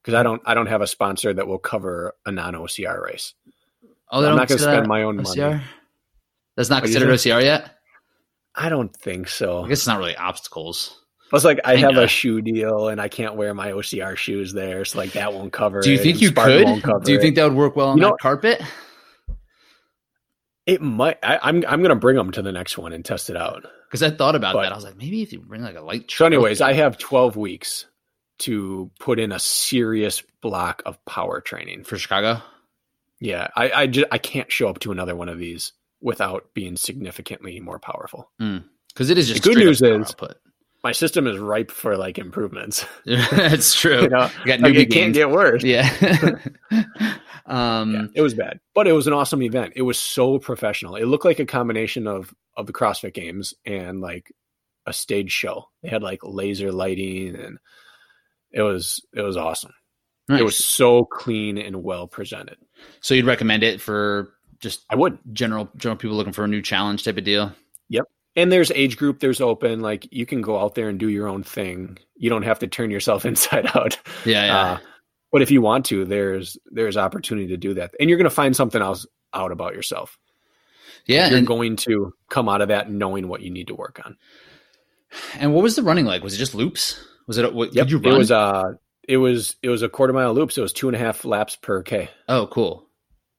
because 0.03 0.15
I 0.15 0.23
don't 0.23 0.43
I 0.45 0.55
don't 0.55 0.67
have 0.67 0.83
a 0.83 0.87
sponsor 0.87 1.33
that 1.33 1.47
will 1.47 1.59
cover 1.59 2.15
a 2.27 2.33
non 2.33 2.55
OCR 2.55 3.03
race. 3.03 3.35
Oh, 4.11 4.19
I'm 4.19 4.37
don't 4.37 4.37
going 4.37 4.49
to 4.49 4.59
spend 4.59 4.87
my 4.87 5.03
own 5.03 5.19
OCR? 5.19 5.51
money. 5.51 5.63
That's 6.57 6.71
not 6.71 6.83
considered 6.83 7.11
OCR 7.11 7.43
yet? 7.43 7.77
I 8.55 8.69
don't 8.69 8.95
think 8.95 9.29
so. 9.29 9.63
I 9.65 9.69
guess 9.69 9.79
it's 9.79 9.87
not 9.87 9.99
really 9.99 10.17
obstacles. 10.17 11.01
Plus, 11.31 11.45
like 11.45 11.61
I 11.65 11.77
have 11.77 11.91
Kinda. 11.91 12.05
a 12.05 12.09
shoe 12.09 12.41
deal, 12.41 12.89
and 12.89 13.01
I 13.01 13.09
can't 13.09 13.35
wear 13.35 13.53
my 13.55 13.73
OCR 13.73 14.17
shoes 14.17 14.53
there, 14.53 14.85
so 14.85 14.99
like 14.99 15.13
that 15.13 15.35
won't 15.35 15.53
cover. 15.53 15.81
Do 15.83 15.91
you 15.91 15.99
it, 15.99 16.03
think 16.03 16.21
you 16.23 16.29
Spartan 16.29 16.81
could? 16.81 17.05
Do 17.05 17.13
you 17.13 17.21
think 17.21 17.37
that 17.37 17.45
would 17.45 17.55
work 17.57 17.77
well 17.77 17.89
on 17.89 17.99
You 17.99 18.03
know- 18.03 18.09
that 18.11 18.19
carpet? 18.21 18.63
it 20.67 20.81
might? 20.83 21.19
I, 21.23 21.39
I'm 21.43 21.65
I'm 21.67 21.83
gonna 21.83 21.95
bring 21.97 22.17
them 22.17 22.31
to 22.33 22.43
the 22.43 22.53
next 22.53 22.77
one 22.79 22.93
and 22.93 23.05
test 23.05 23.31
it 23.31 23.37
out. 23.37 23.67
Because 23.87 24.03
I 24.03 24.11
thought 24.11 24.35
about 24.35 24.55
But- 24.55 24.63
that. 24.65 24.73
I 24.73 24.75
was 24.75 24.85
like, 24.85 24.97
maybe 24.97 25.23
if 25.23 25.33
you 25.33 25.41
bring 25.41 25.63
like 25.63 25.77
a 25.77 25.81
light. 25.81 26.11
So, 26.11 26.27
anyways, 26.27 26.61
I 26.61 26.75
have 26.75 26.99
12 26.99 27.37
weeks 27.37 27.87
to 28.41 28.91
put 29.01 29.19
in 29.19 29.33
a 29.33 29.39
serious 29.39 30.23
block 30.43 30.83
of 30.87 31.03
power 31.07 31.41
training. 31.41 31.85
for 31.85 31.97
Chicago. 31.99 32.43
Yeah, 33.21 33.49
I 33.57 33.71
I, 33.71 33.87
ju- 33.87 34.05
I 34.13 34.19
can't 34.19 34.53
show 34.53 34.69
up 34.69 34.79
to 34.81 34.93
another 34.93 35.17
one 35.17 35.29
of 35.29 35.39
these 35.39 35.73
without 36.01 36.55
being 36.55 36.77
significantly 36.77 37.59
more 37.61 37.79
powerful. 37.81 38.31
Hmm. 38.39 38.59
Because 38.89 39.11
it 39.11 39.19
is 39.19 39.29
just 39.29 39.43
The 39.43 39.49
good 39.51 39.59
news 39.59 39.83
is- 39.83 40.09
output. 40.09 40.37
My 40.85 40.93
system 40.93 41.27
is 41.27 41.39
ripe 41.39 41.71
for 41.71 41.97
like 41.97 42.19
improvements. 42.19 42.87
That's 43.07 43.75
true. 43.75 44.03
you 44.03 44.09
know, 44.09 44.31
You 44.41 44.47
got 44.47 44.61
like, 44.61 44.75
it 44.77 44.91
can't 44.91 45.13
get 45.13 45.31
worse. 45.31 45.65
Yeah. 45.65 45.89
um, 47.47 47.95
Yeah, 47.95 48.07
it 48.15 48.23
was 48.23 48.35
bad, 48.35 48.61
but 48.75 48.87
it 48.87 48.93
was 48.93 49.07
an 49.07 49.13
awesome 49.13 49.43
event. 49.43 49.73
It 49.77 49.83
was 49.83 49.99
so 49.99 50.39
professional. 50.39 50.97
It 50.97 51.07
looked 51.07 51.25
like 51.25 51.41
a 51.41 51.47
combination 51.47 52.07
of 52.07 52.33
of 52.57 52.67
the 52.67 52.73
CrossFit 52.73 53.15
Games 53.15 53.55
and 53.67 54.01
like 54.01 54.33
a 54.87 54.93
stage 54.93 55.33
show. 55.33 55.65
They 55.83 55.89
had 55.89 56.03
like 56.03 56.21
laser 56.23 56.71
lighting, 56.71 57.35
and 57.35 57.59
it 58.53 58.63
was 58.63 59.05
it 59.13 59.23
was 59.23 59.37
awesome. 59.37 59.73
nice. 60.29 60.41
It 60.41 60.45
was 60.45 60.57
so 60.57 61.05
clean 61.05 61.59
and 61.59 61.83
well 61.83 62.07
presented. 62.07 62.57
so 63.01 63.15
you'd 63.15 63.27
recommend 63.27 63.63
it 63.65 63.81
for 63.81 64.35
just 64.61 64.85
I 64.91 64.97
would. 64.97 65.19
general 65.33 65.71
general 65.77 65.97
people 65.97 66.17
looking 66.17 66.33
for 66.33 66.45
a 66.45 66.49
new 66.49 66.63
challenge 66.63 67.05
type 67.05 67.19
of 67.19 67.25
deal. 67.25 67.53
And 68.39 68.53
there's 68.53 68.71
age 68.71 68.97
group. 68.97 69.19
There's 69.21 69.41
open. 69.41 69.81
Like 69.81 70.09
you 70.13 70.25
can 70.25 70.41
go 70.43 70.59
out 70.59 70.75
there 70.75 70.89
and 70.89 70.99
do 70.99 71.09
your 71.09 71.27
own 71.29 71.43
thing. 71.43 71.99
You 72.17 72.31
don't 72.31 72.45
have 72.45 72.61
to 72.61 72.67
turn 72.69 72.91
yourself 72.91 73.25
inside 73.31 73.67
out. 73.75 73.99
Yeah, 74.25 74.47
yeah. 74.47 74.57
Uh, 74.59 74.79
but 75.33 75.43
if 75.43 75.51
you 75.51 75.61
want 75.61 75.87
to, 75.87 76.05
there's 76.05 76.57
there's 76.71 76.97
opportunity 76.97 77.49
to 77.49 77.57
do 77.57 77.75
that, 77.75 77.95
and 78.01 78.09
you're 78.09 78.19
going 78.19 78.31
to 78.31 78.35
find 78.35 78.55
something 78.57 78.81
else 78.81 79.07
out 79.35 79.53
about 79.53 79.75
yourself. 79.75 80.17
yeah. 81.07 81.29
You're 81.29 81.39
And, 81.39 81.47
going 81.47 81.77
to 81.77 82.13
come 82.31 82.49
out 82.49 82.63
of 82.63 82.69
that 82.69 82.91
knowing 82.91 83.29
what 83.29 83.43
you 83.43 83.51
need 83.51 83.67
to 83.69 83.75
work 83.75 84.01
on. 84.05 84.17
and 85.39 85.53
what 85.55 85.63
was 85.63 85.77
the 85.77 85.83
running 85.83 86.05
like? 86.07 86.23
Was 86.23 86.35
it 86.35 86.39
just 86.39 86.55
loops? 86.55 87.05
Was 87.27 87.39
it? 87.39 87.53
What, 87.53 87.75
Yep. 87.75 87.87
Did 87.87 87.91
you 87.93 87.99
run? 87.99 88.15
It 88.15 88.19
was 88.19 88.31
uh 88.31 88.63
it 89.07 89.17
was 89.17 89.57
it 89.63 89.69
was 89.69 89.83
a 89.83 89.89
quarter 89.89 90.13
mile 90.13 90.33
loop, 90.33 90.53
so 90.53 90.63
it 90.63 90.65
was 90.65 90.73
two 90.73 90.89
and 90.89 90.97
a 90.97 90.99
half 91.01 91.25
laps 91.25 91.57
per 91.57 91.83
K. 91.83 92.09
oh, 92.29 92.47
cool. 92.47 92.85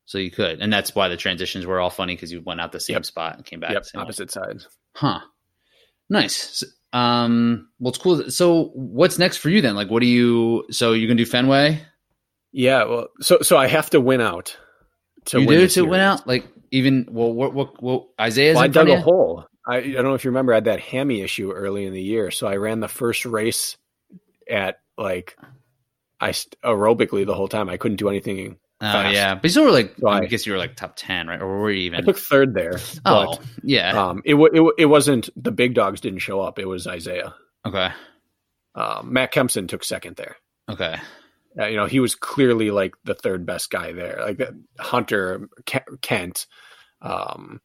So 0.05 0.17
you 0.17 0.31
could, 0.31 0.59
and 0.59 0.73
that's 0.73 0.95
why 0.95 1.07
the 1.07 1.17
transitions 1.17 1.67
were 1.67 1.79
all 1.79 1.91
funny 1.91 2.15
because 2.15 2.31
you 2.31 2.41
went 2.41 2.59
out 2.59 2.71
the 2.71 2.79
same 2.79 2.95
Yep. 2.95 3.05
spot 3.05 3.35
and 3.35 3.45
came 3.45 3.59
back. 3.59 3.71
Yep, 3.71 3.83
way. 3.93 4.01
opposite 4.01 4.31
sides. 4.31 4.67
Huh. 4.95 5.19
Nice. 6.09 6.63
Um. 6.91 7.69
Well, 7.79 7.89
it's 7.89 7.97
cool. 7.97 8.29
So, 8.31 8.71
what's 8.73 9.19
next 9.19 9.37
for 9.37 9.49
you 9.49 9.61
then? 9.61 9.75
Like, 9.75 9.89
what 9.89 10.01
do 10.01 10.07
you? 10.07 10.65
So 10.71 10.93
you're 10.93 11.07
gonna 11.07 11.17
do 11.17 11.25
Fenway? 11.25 11.81
Yeah, 12.51 12.85
well 12.85 13.07
so 13.21 13.39
so 13.41 13.57
I 13.57 13.67
have 13.67 13.91
to 13.91 14.01
win 14.01 14.21
out 14.21 14.57
to 15.25 15.41
you 15.41 15.47
win 15.47 15.59
do 15.59 15.67
to 15.67 15.81
win 15.83 15.99
out? 15.99 16.27
Like, 16.27 16.47
even 16.71 17.07
well, 17.11 17.31
what 17.31 17.53
what 17.53 17.81
what 17.81 18.07
Isaiah's 18.19 18.55
Well, 18.55 18.63
I 18.63 18.67
dug 18.67 18.87
a 18.89 18.93
you? 18.93 18.97
hole. 18.97 19.45
I, 19.67 19.77
I 19.77 19.91
don't 19.91 20.05
know 20.05 20.15
if 20.15 20.23
you 20.23 20.31
remember 20.31 20.53
I 20.53 20.57
had 20.57 20.65
that 20.65 20.79
hammy 20.79 21.21
issue 21.21 21.51
early 21.51 21.85
in 21.85 21.93
the 21.93 22.01
year. 22.01 22.31
So 22.31 22.47
I 22.47 22.55
ran 22.55 22.79
the 22.79 22.87
first 22.87 23.25
race 23.25 23.77
at 24.49 24.79
like 24.97 25.37
I 26.19 26.31
aerobically 26.31 27.25
the 27.25 27.35
whole 27.35 27.47
time. 27.47 27.69
I 27.69 27.77
couldn't 27.77 27.97
do 27.97 28.09
anything. 28.09 28.57
Oh 28.81 28.85
fast. 28.91 29.13
yeah, 29.13 29.35
but 29.35 29.43
you 29.43 29.49
still 29.49 29.65
were 29.65 29.71
like, 29.71 29.95
So 29.99 30.07
I 30.07 30.19
I- 30.19 30.25
guess 30.25 30.45
you 30.45 30.53
were 30.53 30.57
like 30.57 30.75
top 30.75 30.93
ten, 30.95 31.27
right? 31.27 31.41
Or 31.41 31.59
were 31.59 31.71
you 31.71 31.81
even? 31.81 31.99
I 31.99 32.03
took 32.03 32.17
third 32.17 32.53
there. 32.53 32.79
oh 33.05 33.35
But 33.35 33.41
yeah. 33.63 33.91
um 34.09 34.21
it, 34.25 34.31
w- 34.31 34.49
it 34.53 34.55
w- 34.57 34.73
it 34.77 34.85
wasn't 34.85 35.29
the 35.35 35.51
big 35.51 35.73
dogs 35.73 35.99
didn't 36.01 36.19
show 36.19 36.39
up. 36.39 36.59
It 36.59 36.65
was 36.67 36.87
Isaiah. 36.87 37.33
okay. 37.65 37.89
Um, 38.75 39.11
Matt 39.11 39.31
Kempson 39.31 39.67
took 39.67 39.83
second 39.83 40.15
there. 40.15 40.37
Okay. 40.69 40.95
Uh, 41.59 41.65
you 41.65 41.75
know, 41.75 41.87
he 41.87 41.99
was 41.99 42.15
clearly 42.15 42.71
like 42.71 42.93
the 43.03 43.15
third 43.15 43.45
best 43.45 43.69
guy 43.69 43.91
there. 43.91 44.19
Like 44.21 44.41
Hunter 44.79 45.49
Ke- 45.65 45.99
Kent. 46.01 46.45
Um, 47.01 47.59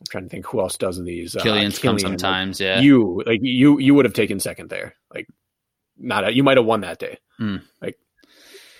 I'm 0.00 0.06
trying 0.08 0.24
to 0.24 0.30
think 0.30 0.46
who 0.46 0.60
else 0.60 0.78
does 0.78 0.96
in 0.98 1.04
these. 1.04 1.34
Killian's 1.38 1.78
come 1.78 1.96
Killian, 1.96 2.12
like, 2.12 2.20
sometimes. 2.20 2.60
Yeah. 2.60 2.80
You 2.80 3.22
like 3.26 3.40
you 3.42 3.78
you 3.78 3.94
would 3.94 4.04
have 4.06 4.14
taken 4.14 4.40
second 4.40 4.70
there. 4.70 4.94
Like 5.12 5.26
not 5.98 6.26
a, 6.28 6.34
you 6.34 6.42
might 6.42 6.56
have 6.56 6.66
won 6.66 6.80
that 6.82 6.98
day. 6.98 7.18
Hmm. 7.38 7.56
Like 7.82 7.98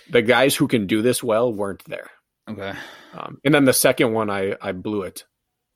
the 0.09 0.21
guys 0.21 0.55
who 0.55 0.67
can 0.67 0.87
do 0.87 1.01
this 1.01 1.23
well 1.23 1.51
weren't 1.53 1.83
there. 1.85 2.09
okay. 2.49 2.73
Um, 3.13 3.39
and 3.45 3.53
then 3.53 3.65
the 3.65 3.73
second 3.73 4.13
one, 4.13 4.29
I 4.29 4.55
I 4.61 4.71
blew 4.73 5.03
it. 5.03 5.23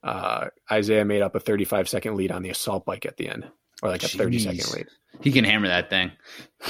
Uh, 0.03 0.47
Isaiah 0.71 1.03
made 1.05 1.21
up 1.21 1.35
a 1.35 1.39
35 1.39 1.89
second 1.89 2.15
lead 2.15 2.31
on 2.31 2.41
the 2.41 2.49
assault 2.49 2.85
bike 2.85 3.05
at 3.05 3.17
the 3.17 3.27
end, 3.29 3.49
or 3.81 3.89
like 3.89 4.03
a 4.03 4.07
30 4.07 4.39
second 4.39 4.59
Jeez. 4.59 4.73
lead. 4.75 4.87
He 5.21 5.31
can 5.31 5.43
hammer 5.43 5.67
that 5.67 5.89
thing. 5.89 6.11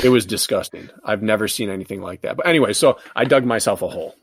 It 0.03 0.09
was 0.09 0.25
disgusting. 0.25 0.89
I've 1.03 1.21
never 1.21 1.47
seen 1.47 1.69
anything 1.69 2.01
like 2.01 2.21
that. 2.21 2.37
But 2.37 2.47
anyway, 2.47 2.73
so 2.73 2.97
I 3.15 3.25
dug 3.25 3.43
myself 3.45 3.81
a 3.81 3.87
hole. 3.87 4.15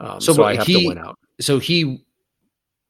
Um, 0.00 0.20
So, 0.20 0.32
so, 0.32 0.42
I 0.44 0.54
have 0.56 0.66
he- 0.66 0.82
to 0.82 0.88
win 0.88 0.98
out. 0.98 1.16
So 1.40 1.58
he, 1.58 2.02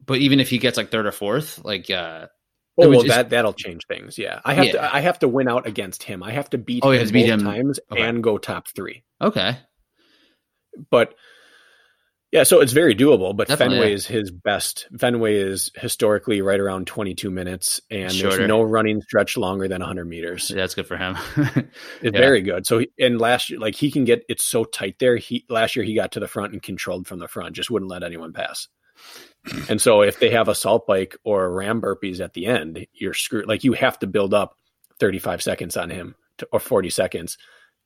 but 0.06 0.18
even 0.18 0.40
if 0.40 0.48
he 0.48 0.58
gets 0.58 0.76
like 0.76 0.90
third 0.90 1.06
or 1.06 1.12
fourth, 1.12 1.62
like 1.64 1.90
uh, 1.90 2.26
Oh, 2.78 2.88
well, 2.88 3.02
just- 3.02 3.08
that 3.08 3.30
that'll 3.30 3.52
change 3.52 3.82
things. 3.86 4.16
Yeah, 4.16 4.40
I 4.44 4.54
have 4.54 4.64
Yeah. 4.66 4.72
to. 4.72 4.94
I 4.94 5.00
have 5.00 5.18
to 5.18 5.28
win 5.28 5.48
out 5.48 5.66
against 5.66 6.02
him. 6.04 6.22
I 6.22 6.30
have 6.30 6.48
to 6.50 6.58
beat. 6.58 6.82
Oh, 6.84 6.92
him 6.92 7.08
beat 7.10 7.26
him. 7.26 7.40
times 7.42 7.80
Okay. 7.92 8.00
and 8.00 8.22
go 8.22 8.38
top 8.38 8.68
three. 8.68 9.02
okay, 9.20 9.58
But 10.90 11.15
yeah, 12.32 12.44
so 12.44 12.61
it's 12.61 12.73
very 12.73 12.94
doable. 12.94 13.36
But 13.36 13.48
Definitely, 13.48 13.77
Fenway 13.78 13.89
yeah. 13.89 13.94
is 13.97 14.07
his 14.07 14.31
best. 14.31 14.86
Fenway 14.98 15.35
is 15.35 15.73
historically 15.74 16.43
right 16.43 16.61
around 16.61 16.86
22 16.86 17.28
minutes, 17.28 17.81
and 17.90 18.12
Shorter. 18.12 18.36
there's 18.36 18.48
no 18.48 18.62
running 18.62 19.02
stretch 19.02 19.36
longer 19.36 19.66
than 19.66 19.81
100 19.81 20.05
meters. 20.05 20.48
yeah, 20.48 20.57
that's 20.59 20.77
good 20.77 20.86
for 20.86 20.97
him. 20.97 21.16
It's 21.36 21.66
Yeah. 22.02 22.11
very 22.12 22.40
good. 22.43 22.66
So 22.66 22.82
and 23.01 23.20
last 23.20 23.51
year, 23.51 23.59
like 23.59 23.74
he 23.74 23.90
can 23.90 24.05
get 24.05 24.24
it's 24.28 24.44
so 24.44 24.62
tight 24.65 25.01
there. 25.01 25.16
He 25.16 25.44
last 25.48 25.74
year 25.74 25.85
he 25.85 25.94
got 25.94 26.12
to 26.12 26.20
the 26.20 26.28
front 26.28 26.52
and 26.52 26.62
controlled 26.62 27.07
from 27.09 27.19
the 27.19 27.27
front, 27.28 27.57
just 27.57 27.70
wouldn't 27.70 27.90
let 27.90 28.05
anyone 28.05 28.32
pass. 28.32 28.69
and 29.69 29.81
so 29.81 30.02
if 30.02 30.20
they 30.20 30.31
have 30.31 30.47
assault 30.48 30.86
bike 30.86 31.16
or 31.24 31.51
ram 31.52 31.81
burpees 31.81 32.20
at 32.20 32.35
the 32.35 32.47
end, 32.47 32.86
you're 32.93 33.15
screwed. 33.15 33.48
Like 33.48 33.65
you 33.65 33.73
have 33.73 33.98
to 34.01 34.07
build 34.07 34.35
up 34.35 34.55
35 35.01 35.43
seconds 35.43 35.77
on 35.77 35.89
him 35.90 36.15
to, 36.39 36.47
or 36.52 36.61
40 36.61 36.90
seconds 36.90 37.39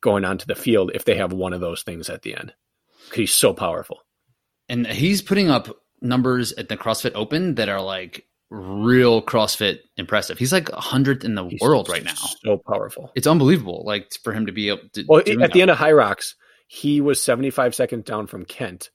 going 0.03 0.25
onto 0.25 0.45
the 0.45 0.57
field 0.57 0.91
if 0.95 1.05
they 1.05 1.15
have 1.16 1.33
one 1.33 1.53
of 1.55 1.61
those 1.61 1.83
things 1.85 2.11
at 2.11 2.23
the 2.23 2.37
end. 2.37 2.53
He's 3.12 3.32
so 3.35 3.52
powerful. 3.52 4.01
and 4.68 4.86
he's 4.86 5.20
putting 5.22 5.51
up 5.51 5.68
numbers 6.01 6.52
at 6.52 6.68
the 6.68 6.76
CrossFit 6.76 7.12
Open 7.14 7.55
that 7.56 7.68
are 7.68 7.81
like 7.81 8.26
real 8.51 9.22
CrossFit 9.22 9.78
impressive. 9.97 10.39
He's 10.39 10.52
like 10.52 10.70
hundredth 10.70 11.24
in 11.24 11.35
the 11.35 11.47
He's 11.47 11.60
world 11.60 11.89
right 11.89 12.05
now. 12.05 12.14
So 12.44 12.59
powerful. 12.59 13.10
It's 13.14 13.26
unbelievable. 13.26 13.82
Like 13.85 14.12
for 14.22 14.32
him 14.32 14.47
to 14.47 14.52
be 14.52 14.68
able 14.68 14.82
to. 14.94 15.05
Well, 15.09 15.20
at 15.20 15.52
the 15.52 15.62
end 15.62 15.70
of 15.70 15.78
HYROX, 15.78 16.35
he 16.66 17.01
was 17.01 17.22
75 17.22 17.74
seconds 17.74 18.05
down 18.05 18.26
from 18.26 18.44
Kent 18.44 18.90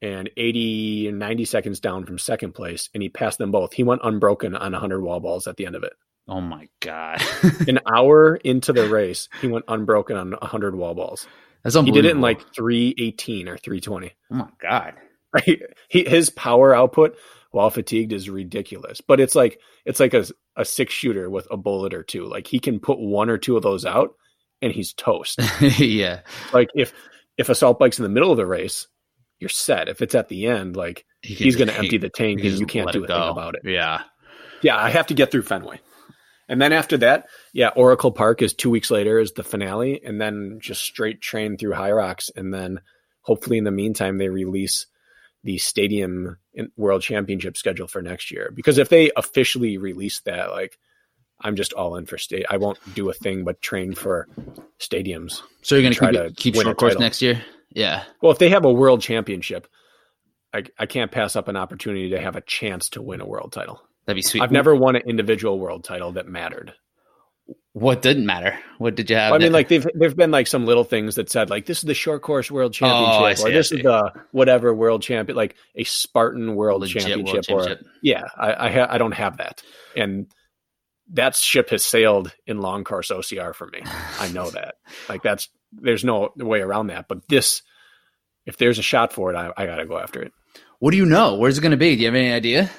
and 0.00 0.28
80 0.36 1.08
and 1.08 1.18
90 1.18 1.44
seconds 1.44 1.80
down 1.80 2.04
from 2.06 2.18
second 2.18 2.52
place, 2.52 2.90
and 2.94 3.02
he 3.02 3.08
passed 3.08 3.38
them 3.38 3.50
both. 3.52 3.72
He 3.72 3.84
went 3.84 4.00
unbroken 4.04 4.54
on 4.56 4.72
100 4.72 5.00
wall 5.02 5.20
balls 5.20 5.46
at 5.46 5.56
the 5.56 5.66
end 5.66 5.76
of 5.76 5.84
it. 5.84 5.92
oh 6.28 6.40
my 6.40 6.68
god, 6.80 7.22
An 7.68 7.78
hour 7.92 8.36
into 8.36 8.72
the 8.72 8.88
race, 8.88 9.28
he 9.40 9.46
went 9.48 9.64
unbroken 9.68 10.16
on 10.16 10.30
100 10.32 10.74
wall 10.74 10.94
balls. 10.94 11.26
That's 11.62 11.74
He 11.76 11.90
did 11.90 12.04
it 12.04 12.10
in 12.10 12.20
like 12.20 12.40
318 12.54 13.48
or 13.48 13.56
320. 13.56 14.12
oh 14.30 14.34
my 14.34 14.48
god. 14.60 14.94
Right? 15.34 15.62
He, 15.88 16.04
his 16.04 16.28
power 16.28 16.74
output 16.74 17.16
while 17.52 17.70
fatigued 17.70 18.12
is 18.12 18.28
ridiculous, 18.28 19.00
but 19.00 19.18
it's 19.18 19.34
like 19.34 19.60
it's 19.86 19.98
like 19.98 20.12
a, 20.12 20.26
a 20.56 20.64
six 20.66 20.92
shooter 20.92 21.30
with 21.30 21.48
a 21.50 21.56
bullet 21.56 21.94
or 21.94 22.02
two. 22.02 22.26
Like 22.26 22.46
he 22.46 22.58
can 22.58 22.80
put 22.80 22.98
one 22.98 23.30
or 23.30 23.38
two 23.38 23.56
of 23.56 23.62
those 23.62 23.86
out, 23.86 24.10
and 24.60 24.70
he's 24.72 24.92
toast. 24.92 25.40
yeah, 25.78 26.20
like 26.52 26.68
if 26.74 26.92
if 27.38 27.48
assault 27.48 27.78
bike's 27.78 27.98
in 27.98 28.02
the 28.02 28.10
middle 28.10 28.30
of 28.30 28.36
the 28.36 28.44
race, 28.44 28.88
you're 29.38 29.48
set. 29.48 29.88
If 29.88 30.02
it's 30.02 30.14
at 30.14 30.28
the 30.28 30.48
end, 30.48 30.76
like 30.76 31.06
He 31.22 31.32
he's 31.32 31.56
going 31.56 31.68
to 31.68 31.78
empty 31.78 31.96
the 31.96 32.10
tank 32.10 32.40
and 32.42 32.58
you 32.58 32.66
can't 32.66 32.92
do 32.92 33.00
a 33.00 33.04
it 33.04 33.06
thing 33.06 33.16
go. 33.16 33.30
about 33.30 33.54
it. 33.54 33.62
Yeah, 33.64 34.02
Yeah, 34.60 34.76
I 34.76 34.90
have 34.90 35.06
to 35.06 35.14
get 35.14 35.30
through 35.30 35.42
Fenway. 35.44 35.80
And 36.52 36.60
then 36.60 36.74
after 36.74 36.98
that, 36.98 37.30
yeah, 37.54 37.68
Oracle 37.68 38.12
Park 38.12 38.42
is 38.42 38.52
two 38.52 38.68
weeks 38.68 38.90
later 38.90 39.18
is 39.18 39.32
the 39.32 39.42
finale, 39.42 40.04
and 40.04 40.20
then 40.20 40.58
just 40.60 40.82
straight 40.82 41.22
train 41.22 41.56
through 41.56 41.72
HYROX, 41.72 42.28
and 42.36 42.52
then 42.52 42.82
hopefully 43.22 43.56
in 43.56 43.64
the 43.64 43.70
meantime 43.70 44.18
they 44.18 44.28
release 44.28 44.84
the 45.42 45.56
stadium 45.56 46.36
in- 46.52 46.70
world 46.76 47.00
championship 47.00 47.56
schedule 47.56 47.86
for 47.88 48.02
next 48.02 48.30
year. 48.30 48.52
Because 48.54 48.76
if 48.76 48.90
they 48.90 49.10
officially 49.16 49.78
release 49.78 50.20
that, 50.26 50.50
like 50.50 50.78
I'm 51.40 51.56
just 51.56 51.72
all 51.72 51.96
in 51.96 52.04
for 52.04 52.18
state. 52.18 52.44
I 52.50 52.58
won't 52.58 52.78
do 52.94 53.08
a 53.08 53.14
thing 53.14 53.44
but 53.44 53.62
train 53.62 53.94
for 53.94 54.28
stadiums. 54.78 55.40
so 55.62 55.74
you're 55.74 55.84
gonna 55.84 55.94
Try 55.94 56.10
keep, 56.12 56.20
to 56.20 56.32
keep 56.34 56.54
short 56.54 56.76
course 56.76 56.98
next 56.98 57.22
year. 57.22 57.42
Yeah, 57.70 58.04
Well, 58.20 58.30
if 58.30 58.38
they 58.38 58.50
have 58.50 58.66
a 58.66 58.72
world 58.72 59.00
championship, 59.00 59.66
I, 60.52 60.64
I 60.78 60.84
can't 60.84 61.10
pass 61.10 61.34
up 61.34 61.48
an 61.48 61.56
opportunity 61.56 62.10
to 62.10 62.20
have 62.20 62.36
a 62.36 62.42
chance 62.42 62.90
to 62.90 63.00
win 63.00 63.22
a 63.22 63.26
world 63.26 63.52
title. 63.52 63.80
That'd 64.06 64.16
be 64.16 64.22
sweet. 64.22 64.42
I've 64.42 64.52
never 64.52 64.74
won 64.74 64.96
an 64.96 65.02
individual 65.06 65.58
world 65.58 65.84
title 65.84 66.12
that 66.12 66.26
mattered. 66.26 66.72
What 67.74 68.02
didn't 68.02 68.26
matter? 68.26 68.58
What 68.78 68.94
did 68.96 69.08
you 69.08 69.16
have? 69.16 69.32
I 69.32 69.38
mean, 69.38 69.46
that- 69.46 69.52
like 69.52 69.68
they've 69.68 69.86
there've 69.94 70.16
been 70.16 70.30
like 70.30 70.46
some 70.46 70.66
little 70.66 70.84
things 70.84 71.14
that 71.14 71.30
said 71.30 71.48
like 71.50 71.64
this 71.66 71.78
is 71.78 71.84
the 71.84 71.94
short 71.94 72.20
course 72.22 72.50
world 72.50 72.74
championship 72.74 73.20
Oh, 73.20 73.24
I 73.24 73.34
championship 73.34 73.38
see, 73.38 73.50
or 73.50 73.52
this 73.52 73.72
is 73.72 73.82
the 73.82 74.22
whatever 74.32 74.74
world 74.74 75.02
champion 75.02 75.36
like 75.36 75.56
a 75.74 75.84
Spartan 75.84 76.54
world 76.54 76.86
championship, 76.86 77.44
world 77.50 77.68
or 77.70 77.78
yeah, 78.02 78.24
I 78.38 78.66
I, 78.66 78.70
ha- 78.70 78.86
I 78.90 78.98
don't 78.98 79.12
have 79.14 79.38
that, 79.38 79.62
and 79.96 80.26
that 81.14 81.34
ship 81.34 81.70
has 81.70 81.82
sailed 81.84 82.34
in 82.46 82.60
long 82.60 82.84
course 82.84 83.10
OCR 83.10 83.54
for 83.54 83.66
me. 83.66 83.80
I 84.20 84.28
know 84.28 84.50
that. 84.52 84.74
Like 85.08 85.22
that's 85.22 85.48
there's 85.72 86.04
no 86.04 86.30
way 86.36 86.60
around 86.60 86.88
that. 86.88 87.06
But 87.08 87.26
this, 87.28 87.62
if 88.44 88.58
there's 88.58 88.78
a 88.78 88.82
shot 88.82 89.12
for 89.14 89.32
it, 89.32 89.36
I, 89.36 89.50
I 89.56 89.64
got 89.66 89.76
to 89.76 89.86
go 89.86 89.98
after 89.98 90.22
it. 90.22 90.32
What 90.78 90.90
do 90.90 90.98
you 90.98 91.06
know? 91.06 91.36
Where's 91.36 91.56
it 91.56 91.62
going 91.62 91.70
to 91.70 91.76
be? 91.78 91.94
Do 91.96 92.02
you 92.02 92.08
have 92.08 92.14
any 92.14 92.32
idea? 92.32 92.70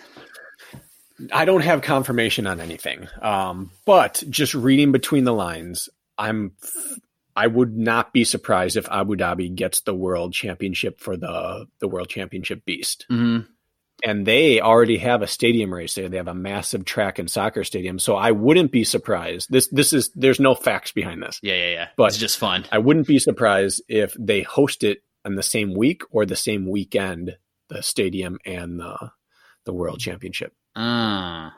I 1.31 1.45
don't 1.45 1.61
have 1.61 1.81
confirmation 1.81 2.47
on 2.47 2.59
anything, 2.59 3.07
um, 3.21 3.71
but 3.85 4.23
just 4.29 4.53
reading 4.53 4.91
between 4.91 5.23
the 5.25 5.33
lines, 5.33 5.89
I'm 6.17 6.53
I 7.35 7.47
would 7.47 7.75
not 7.75 8.13
be 8.13 8.23
surprised 8.23 8.77
if 8.77 8.87
Abu 8.89 9.15
Dhabi 9.15 9.53
gets 9.53 9.81
the 9.81 9.95
world 9.95 10.33
championship 10.33 10.99
for 10.99 11.17
the 11.17 11.67
the 11.79 11.87
world 11.87 12.09
championship 12.09 12.65
beast. 12.65 13.05
Mm-hmm. 13.11 13.49
And 14.05 14.25
they 14.25 14.59
already 14.59 14.97
have 14.97 15.21
a 15.21 15.27
stadium 15.27 15.73
race 15.73 15.95
there. 15.95 16.09
They 16.09 16.17
have 16.17 16.27
a 16.27 16.33
massive 16.33 16.83
track 16.83 17.19
and 17.19 17.29
soccer 17.29 17.63
stadium. 17.63 17.99
So 17.99 18.15
I 18.15 18.31
wouldn't 18.31 18.71
be 18.71 18.83
surprised. 18.83 19.49
This 19.49 19.67
this 19.67 19.93
is 19.93 20.11
there's 20.15 20.39
no 20.39 20.55
facts 20.55 20.91
behind 20.91 21.23
this. 21.23 21.39
Yeah, 21.41 21.55
yeah, 21.55 21.69
yeah. 21.69 21.87
But 21.95 22.05
it's 22.05 22.17
just 22.17 22.37
fun. 22.37 22.65
I 22.71 22.79
wouldn't 22.79 23.07
be 23.07 23.19
surprised 23.19 23.81
if 23.87 24.15
they 24.19 24.41
host 24.41 24.83
it 24.83 25.03
on 25.25 25.35
the 25.35 25.43
same 25.43 25.73
week 25.73 26.03
or 26.11 26.25
the 26.25 26.35
same 26.35 26.69
weekend, 26.69 27.37
the 27.69 27.81
stadium 27.81 28.39
and 28.45 28.79
the 28.79 29.11
the 29.65 29.73
world 29.73 29.99
championship. 29.99 30.53
Ah. 30.75 31.47
Uh, 31.47 31.51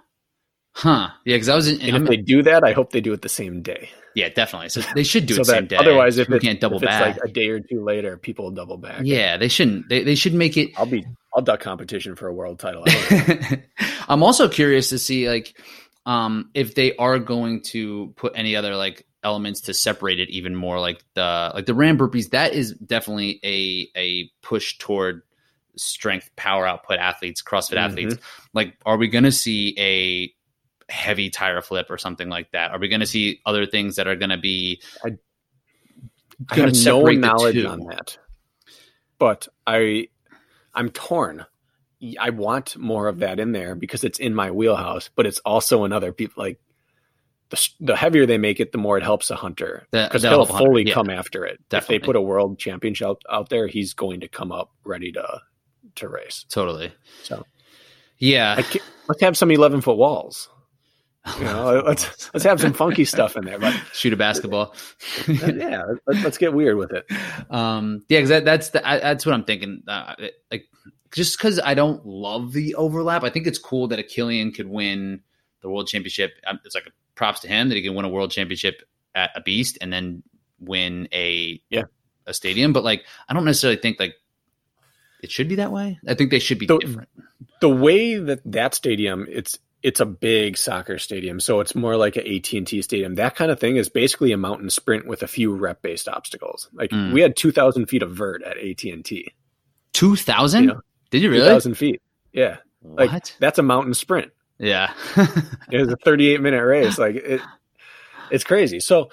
huh. 0.74 1.10
Yeah, 1.26 1.36
because 1.36 1.50
I 1.50 1.56
was 1.56 1.68
in, 1.68 1.82
and, 1.82 1.96
and 1.96 2.04
if 2.04 2.10
they 2.10 2.18
do 2.18 2.44
that, 2.44 2.64
I 2.64 2.74
hope 2.74 2.92
they 2.92 3.02
do 3.02 3.14
it 3.14 3.22
the 3.22 3.30
same 3.30 3.62
day. 3.62 3.90
Yeah, 4.16 4.30
definitely. 4.30 4.70
So 4.70 4.82
they 4.96 5.04
should 5.04 5.26
do 5.26 5.36
so 5.36 5.42
it 5.42 5.46
same 5.46 5.68
day. 5.68 5.76
Otherwise, 5.76 6.18
if 6.18 6.30
we 6.30 6.40
can't 6.40 6.60
double 6.60 6.78
if 6.78 6.84
back, 6.84 7.18
like 7.18 7.30
a 7.30 7.32
day 7.32 7.50
or 7.50 7.60
two 7.60 7.84
later, 7.84 8.18
people 8.18 8.46
will 8.46 8.52
double 8.52 8.78
back. 8.78 9.02
Yeah, 9.04 9.36
they 9.38 9.50
shouldn't. 9.50 9.90
They 9.90 10.04
they 10.04 10.16
should 10.16 10.34
make 10.34 10.56
it. 10.56 10.72
I'll 10.78 10.86
be 10.86 11.06
I'll 11.36 11.42
duck 11.42 11.60
competition 11.60 12.16
for 12.16 12.28
a 12.28 12.34
world 12.34 12.60
title. 12.60 12.86
I'm 14.08 14.24
also 14.24 14.48
curious 14.48 14.90
to 14.90 15.00
see 15.00 15.28
like 15.28 15.60
um 16.06 16.50
if 16.54 16.76
they 16.76 16.96
are 16.96 17.20
going 17.20 17.62
to 17.64 18.14
put 18.16 18.34
any 18.36 18.56
other 18.56 18.76
like 18.76 19.06
elements 19.22 19.62
to 19.62 19.74
separate 19.74 20.20
it 20.20 20.30
even 20.30 20.56
more 20.56 20.80
like 20.80 21.04
the 21.16 21.52
like 21.54 21.66
the 21.66 21.74
ram 21.74 21.98
burpees 21.98 22.30
that 22.30 22.54
is 22.54 22.74
definitely 22.74 23.40
a 23.44 23.90
a 24.00 24.30
push 24.44 24.78
toward 24.78 25.24
strength 25.78 26.30
power 26.36 26.66
output 26.66 26.98
athletes 26.98 27.42
crossfit 27.42 27.76
mm-hmm. 27.76 27.92
athletes 27.92 28.16
like 28.54 28.78
are 28.86 28.98
we 28.98 29.08
going 29.08 29.24
to 29.24 29.32
see 29.32 29.76
a 29.78 30.34
heavy 30.90 31.30
tire 31.30 31.62
flip 31.62 31.88
or 31.90 31.98
something 31.98 32.30
like 32.30 32.52
that? 32.52 32.72
Are 32.72 32.80
we 32.80 32.88
going 32.88 33.00
to 33.00 33.06
see 33.06 33.42
other 33.46 33.66
things 33.66 33.96
that 33.96 34.08
are 34.08 34.16
going 34.16 34.30
to 34.30 34.38
be? 34.38 34.82
I, 35.04 35.18
I 36.50 36.56
have 36.60 36.76
no 36.84 37.04
knowledge 37.04 37.64
on 37.64 37.86
that, 37.86 38.18
but 39.18 39.48
I 39.66 40.10
I'm 40.74 40.90
torn. 40.90 41.46
I 42.20 42.30
want 42.32 42.78
more 42.78 43.08
of 43.08 43.20
that 43.20 43.40
in 43.40 43.52
there 43.52 43.74
because 43.74 44.04
it's 44.04 44.20
in 44.20 44.36
my 44.36 44.52
wheelhouse, 44.52 45.10
but 45.16 45.26
it's 45.26 45.40
also 45.40 45.86
another 45.86 46.12
people 46.12 46.44
like 46.44 46.60
the, 47.50 47.70
the 47.80 47.96
heavier 47.96 48.26
they 48.26 48.38
make 48.38 48.60
it, 48.60 48.72
the 48.74 48.78
more 48.78 48.98
it 48.98 49.04
helps 49.04 49.32
a 49.32 49.36
hunter 49.36 49.88
because 49.92 50.24
he'll 50.24 50.46
fully 50.46 50.84
yeah, 50.84 50.94
come 50.94 51.10
after 51.10 51.46
it. 51.46 51.60
Definitely. 51.70 51.96
If 51.96 52.02
they 52.02 52.06
put 52.06 52.16
a 52.16 52.22
world 52.22 52.60
championship 52.60 53.18
out 53.30 53.50
there, 53.50 53.68
he's 53.68 53.94
going 53.94 54.20
to 54.20 54.28
come 54.28 54.52
up 54.52 54.72
ready 54.84 55.12
to 55.14 55.42
to 55.96 56.10
race. 56.10 56.46
Totally. 56.50 56.94
So, 57.24 57.46
yeah, 58.18 58.62
let's 59.08 59.22
have 59.22 59.38
some 59.38 59.52
eleven 59.52 59.82
foot 59.82 59.98
walls. 59.98 60.50
You 61.40 61.46
know, 61.46 61.84
let's 61.86 62.34
let's 62.34 62.44
have 62.44 62.62
some 62.62 62.74
funky 62.74 63.06
stuff 63.06 63.36
in 63.36 63.46
there, 63.46 63.60
but 63.60 63.74
shoot 63.94 64.14
a 64.14 64.18
basketball. 64.18 64.76
yeah, 65.28 65.84
let's, 66.08 66.24
let's, 66.24 66.38
get 66.38 66.54
weird 66.54 66.78
with 66.78 66.92
it. 66.92 67.06
Um, 67.50 68.04
yeah, 68.10 68.20
because 68.20 68.30
that, 68.30 68.46
that's 68.46 68.70
the, 68.70 68.88
I, 68.88 69.00
that's 69.00 69.26
what 69.26 69.34
I'm 69.34 69.44
thinking. 69.44 69.84
Uh, 69.88 70.16
like, 70.52 70.66
just 71.12 71.38
because 71.38 71.60
I 71.60 71.74
don't 71.74 72.06
love 72.06 72.54
the 72.54 72.76
overlap, 72.76 73.24
I 73.24 73.30
think 73.30 73.48
it's 73.48 73.58
cool 73.58 73.88
that 73.88 74.00
a 74.00 74.04
Kilian 74.04 74.54
could 74.54 74.68
win 74.68 75.22
the 75.62 75.70
world 75.70 75.88
championship. 75.88 76.34
Um, 76.46 76.60
it's 76.64 76.76
like 76.76 76.88
a 76.88 76.92
props 77.16 77.40
to 77.42 77.48
him 77.48 77.70
that 77.70 77.76
he 77.76 77.82
can 77.82 77.96
win 77.96 78.06
a 78.06 78.10
world 78.10 78.32
championship 78.32 78.84
at 79.16 79.32
a 79.36 79.42
beast 79.42 79.78
and 79.82 79.92
then 79.92 80.22
win 80.60 81.08
a 81.12 81.62
yeah 81.70 81.84
a 82.28 82.34
stadium. 82.34 82.74
But 82.74 82.84
like, 82.84 83.06
I 83.28 83.34
don't 83.34 83.46
necessarily 83.46 83.80
think 83.80 84.00
like 84.00 84.16
it 85.26 85.32
should 85.32 85.50
be 85.50 85.56
that 85.56 85.72
way. 85.72 86.00
I 86.08 86.14
think 86.14 86.30
they 86.30 86.38
should 86.38 86.60
be 86.60 86.68
the, 86.68 86.78
different. 86.78 87.10
The 87.62 87.70
way 87.70 88.16
that 88.16 88.40
that 88.46 88.76
stadium, 88.76 89.26
it's 89.28 89.58
it's 89.82 90.00
a 90.00 90.06
big 90.06 90.56
soccer 90.56 91.00
stadium, 91.00 91.40
so 91.40 91.62
it's 91.62 91.74
more 91.74 91.98
like 91.98 92.16
an 92.16 92.28
AT 92.28 92.54
and 92.54 92.68
T 92.68 92.84
stadium. 92.84 93.16
That 93.16 93.36
kind 93.36 93.50
of 93.50 93.60
thing 93.60 93.78
is 93.78 93.90
basically 93.90 94.32
a 94.34 94.38
mountain 94.38 94.70
sprint 94.70 95.08
with 95.08 95.24
a 95.24 95.28
few 95.28 95.56
rep 95.56 95.82
based 95.82 96.08
obstacles. 96.08 96.70
Like 96.74 96.92
mm. 96.92 97.12
we 97.12 97.22
had 97.22 97.36
two 97.36 97.52
thousand 97.52 97.88
feet 97.88 98.04
of 98.04 98.12
vert 98.12 98.44
at 98.44 98.58
AT 98.58 98.84
and 98.84 99.04
T. 99.04 99.34
Two 99.94 100.16
thousand? 100.16 100.74
Did 101.10 101.24
you 101.24 101.32
really? 101.32 101.42
Two 101.42 101.50
thousand 101.50 101.74
feet. 101.74 102.04
Yeah. 102.32 102.58
What? 102.82 103.12
Like 103.12 103.24
that's 103.40 103.58
a 103.58 103.64
mountain 103.64 103.96
sprint. 103.96 104.32
Yeah. 104.60 104.94
it 105.72 105.80
was 105.80 105.92
a 105.92 105.98
thirty-eight 105.98 106.40
minute 106.40 106.64
race. 106.64 107.00
Like 107.00 107.16
it, 107.16 107.42
it's 108.30 108.44
crazy. 108.44 108.80
So 108.80 109.10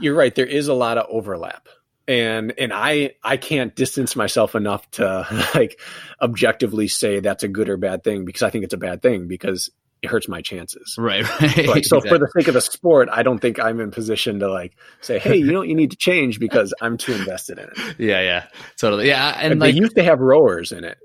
you're 0.00 0.16
right. 0.16 0.34
There 0.34 0.46
is 0.46 0.66
a 0.66 0.74
lot 0.74 0.98
of 0.98 1.06
overlap 1.08 1.68
and 2.06 2.52
and 2.58 2.72
I 2.72 3.14
I 3.22 3.36
can't 3.36 3.74
distance 3.74 4.16
myself 4.16 4.54
enough 4.54 4.88
to 4.92 5.26
like 5.54 5.80
objectively 6.20 6.88
say 6.88 7.20
that's 7.20 7.42
a 7.42 7.48
good 7.48 7.68
or 7.68 7.76
bad 7.76 8.04
thing 8.04 8.24
because 8.24 8.42
I 8.42 8.50
think 8.50 8.64
it's 8.64 8.74
a 8.74 8.78
bad 8.78 9.02
thing 9.02 9.26
because 9.28 9.70
it 10.02 10.10
hurts 10.10 10.28
my 10.28 10.42
chances. 10.42 10.96
Right. 10.98 11.24
Right. 11.40 11.66
Like, 11.66 11.84
so 11.86 11.96
exactly. 11.96 12.10
for 12.10 12.18
the 12.18 12.30
sake 12.36 12.48
of 12.48 12.54
the 12.54 12.60
sport, 12.60 13.08
I 13.10 13.22
don't 13.22 13.38
think 13.38 13.58
I'm 13.58 13.80
in 13.80 13.90
position 13.90 14.40
to 14.40 14.50
like 14.50 14.76
say, 15.00 15.18
Hey, 15.18 15.36
you 15.36 15.50
know 15.50 15.62
you 15.62 15.74
need 15.74 15.92
to 15.92 15.96
change 15.96 16.38
because 16.38 16.74
I'm 16.80 16.98
too 16.98 17.14
invested 17.14 17.58
in 17.58 17.64
it. 17.64 17.96
Yeah. 17.98 18.20
Yeah. 18.20 18.46
Totally. 18.78 19.08
Yeah. 19.08 19.36
And 19.40 19.58
like, 19.58 19.72
they 19.72 19.80
used 19.80 19.96
to 19.96 20.04
have 20.04 20.20
rowers 20.20 20.72
in 20.72 20.84
it 20.84 20.98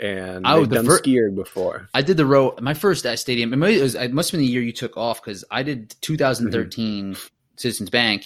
and 0.00 0.46
oh, 0.46 0.64
the 0.64 0.76
done 0.76 0.86
fir- 0.86 0.98
skiing 0.98 1.34
before. 1.34 1.88
I 1.94 2.02
did 2.02 2.16
the 2.16 2.26
row. 2.26 2.56
My 2.60 2.74
first 2.74 3.06
at 3.06 3.18
stadium. 3.18 3.52
It, 3.62 3.82
was, 3.82 3.94
it 3.94 4.12
must 4.12 4.30
have 4.30 4.38
been 4.38 4.46
the 4.46 4.52
year 4.52 4.62
you 4.62 4.72
took 4.72 4.96
off 4.96 5.22
because 5.22 5.44
I 5.50 5.62
did 5.62 5.94
2013 6.00 7.12
mm-hmm. 7.12 7.26
Citizens 7.56 7.90
Bank, 7.90 8.24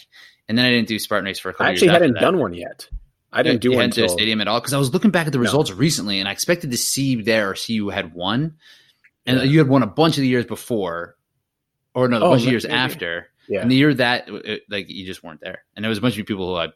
and 0.48 0.58
then 0.58 0.64
I 0.64 0.70
didn't 0.70 0.88
do 0.88 0.98
Spartan 0.98 1.26
Race 1.26 1.38
for 1.38 1.50
a 1.50 1.52
couple. 1.52 1.66
I 1.66 1.70
actually 1.70 1.88
hadn't 1.88 2.14
done 2.14 2.38
one 2.38 2.54
yet. 2.54 2.88
I 3.32 3.42
didn't 3.42 3.62
do 3.62 3.70
you 3.70 3.76
one 3.76 3.86
until... 3.86 4.08
stadium 4.08 4.40
at 4.40 4.48
all 4.48 4.60
because 4.60 4.74
I 4.74 4.78
was 4.78 4.92
looking 4.92 5.10
back 5.10 5.26
at 5.26 5.32
the 5.32 5.40
results 5.40 5.70
no. 5.70 5.76
recently, 5.76 6.20
and 6.20 6.28
I 6.28 6.32
expected 6.32 6.70
to 6.70 6.76
see 6.76 7.20
there 7.20 7.50
or 7.50 7.54
see 7.54 7.74
you 7.74 7.88
had 7.88 8.14
won, 8.14 8.56
and 9.26 9.38
yeah. 9.38 9.44
you 9.44 9.58
had 9.58 9.68
won 9.68 9.82
a 9.82 9.88
bunch 9.88 10.16
of 10.16 10.22
the 10.22 10.28
years 10.28 10.46
before, 10.46 11.16
or 11.94 12.08
no, 12.08 12.18
a 12.18 12.20
oh, 12.20 12.30
bunch 12.30 12.42
of 12.42 12.50
years 12.50 12.64
maybe. 12.64 12.74
after. 12.74 13.28
Yeah. 13.48 13.60
And 13.60 13.70
the 13.70 13.76
year 13.76 13.92
that, 13.92 14.28
it, 14.28 14.62
like, 14.70 14.88
you 14.88 15.04
just 15.04 15.22
weren't 15.22 15.40
there, 15.40 15.64
and 15.74 15.84
there 15.84 15.90
was 15.90 15.98
a 15.98 16.00
bunch 16.00 16.18
of 16.18 16.26
people 16.26 16.46
who 16.46 16.56
I 16.56 16.68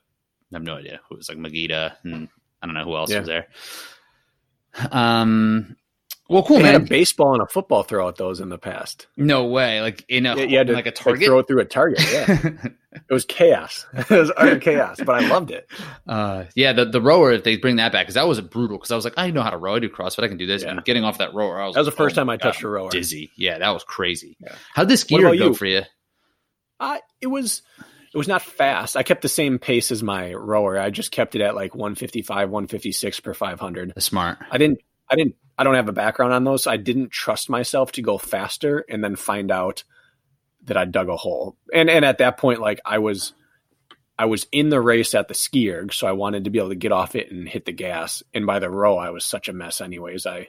have 0.53 0.63
no 0.63 0.75
idea 0.75 1.01
who 1.09 1.17
was 1.17 1.29
like 1.29 1.39
Magida, 1.39 1.95
and 2.05 2.29
I 2.61 2.67
don't 2.67 2.75
know 2.75 2.85
who 2.85 2.97
else 2.97 3.11
yeah. 3.11 3.21
was 3.21 3.29
there. 3.29 3.47
Um, 4.91 5.77
well, 6.29 6.43
cool, 6.43 6.59
they 6.59 6.65
man. 6.65 6.73
Had 6.75 6.83
a 6.83 6.87
baseball 6.87 7.33
and 7.33 7.43
a 7.43 7.47
football 7.47 7.83
throw 7.83 8.07
at 8.07 8.17
those 8.17 8.41
in 8.41 8.51
the 8.51 8.59
past. 8.59 9.07
No 9.17 9.47
way, 9.47 9.81
like 9.81 10.05
in 10.09 10.27
a 10.27 10.37
yeah, 10.37 10.63
like 10.63 10.87
a 10.87 10.91
target. 10.91 11.25
throw 11.27 11.39
it 11.39 11.47
through 11.47 11.61
a 11.61 11.65
target. 11.65 12.01
Yeah, 12.13 12.51
it 12.93 13.13
was 13.13 13.25
chaos. 13.25 13.87
it 13.95 14.11
was 14.11 14.31
utter 14.37 14.59
chaos, 14.59 15.01
but 15.05 15.23
I 15.23 15.27
loved 15.27 15.51
it. 15.51 15.67
Uh, 16.07 16.45
yeah, 16.55 16.75
the 16.75 16.85
the 16.85 17.01
rower 17.01 17.33
if 17.33 17.45
they 17.45 17.57
bring 17.57 17.77
that 17.77 17.93
back 17.93 18.05
because 18.05 18.17
that 18.17 18.29
was 18.29 18.41
brutal. 18.43 18.77
Because 18.77 18.91
I 18.91 18.97
was 18.97 19.05
like, 19.05 19.15
I 19.17 19.31
know 19.31 19.43
how 19.43 19.51
to 19.51 19.57
row. 19.57 19.77
I 19.77 19.79
do 19.79 19.89
CrossFit. 19.89 20.23
I 20.23 20.29
can 20.29 20.37
do 20.37 20.47
this. 20.47 20.63
Yeah. 20.63 20.73
And 20.73 20.85
getting 20.85 21.03
off 21.03 21.17
that 21.17 21.33
rower, 21.33 21.63
I 21.63 21.67
was 21.67 21.75
that 21.75 21.81
was 21.81 21.89
the 21.89 21.93
first 21.93 22.15
oh, 22.15 22.21
time 22.21 22.29
I 22.29 22.37
touched 22.37 22.61
God, 22.61 22.69
a 22.69 22.73
rower. 22.73 22.91
Dizzy. 22.91 23.31
Yeah, 23.37 23.59
that 23.59 23.71
was 23.71 23.85
crazy. 23.85 24.37
Yeah. 24.39 24.55
How 24.75 24.83
did 24.83 24.91
this 24.91 25.05
gear 25.05 25.23
go 25.23 25.33
you? 25.33 25.55
for 25.55 25.65
you? 25.65 25.83
Uh, 26.79 26.99
it 27.23 27.29
was 27.29 27.63
it 28.13 28.19
was 28.19 28.29
not 28.29 28.43
fast. 28.43 28.97
I 28.97 29.03
kept 29.03 29.23
the 29.23 29.29
same 29.29 29.59
pace 29.59 29.91
as 29.91 30.03
my 30.03 30.35
rower. 30.35 30.79
I 30.79 30.91
just 30.91 31.11
kept 31.11 31.35
it 31.35 31.41
at 31.41 31.55
like 31.55 31.75
155, 31.75 32.51
156 32.51 33.21
per 33.21 33.35
500. 33.35 33.93
That's 33.95 34.07
smart. 34.07 34.39
I 34.51 34.59
didn't 34.59 34.81
I 35.11 35.17
didn't 35.17 35.37
I 35.59 35.65
don't 35.65 35.75
have 35.75 35.89
a 35.89 35.93
background 35.93 36.33
on 36.33 36.45
those. 36.45 36.63
So 36.63 36.71
I 36.71 36.77
didn't 36.77 37.11
trust 37.11 37.51
myself 37.51 37.93
to 37.93 38.03
go 38.03 38.17
faster 38.17 38.85
and 38.89 39.03
then 39.03 39.17
find 39.17 39.51
out 39.51 39.83
that 40.65 40.77
I 40.77 40.85
dug 40.85 41.09
a 41.09 41.17
hole. 41.17 41.57
And 41.75 41.91
and 41.91 42.05
at 42.05 42.19
that 42.19 42.39
point, 42.39 42.61
like 42.61 42.81
I 42.85 42.99
was 42.99 43.33
I 44.19 44.27
was 44.27 44.47
in 44.53 44.69
the 44.69 44.81
race 44.81 45.15
at 45.15 45.29
the 45.29 45.35
ski 45.35 45.71
erg, 45.73 45.93
so 45.93 46.07
I 46.07 46.13
wanted 46.13 46.45
to 46.45 46.51
be 46.51 46.59
able 46.59 46.71
to 46.71 46.77
get 46.77 46.93
off 46.93 47.17
it 47.17 47.31
and 47.31 47.49
hit 47.49 47.67
the 47.67 47.73
gas. 47.73 48.23
And 48.33 48.47
by 48.47 48.61
the 48.61 48.71
row, 48.71 48.97
I 48.97 49.11
was 49.11 49.25
such 49.25 49.49
a 49.49 49.53
mess 49.53 49.81
anyways. 49.81 50.27
I 50.27 50.49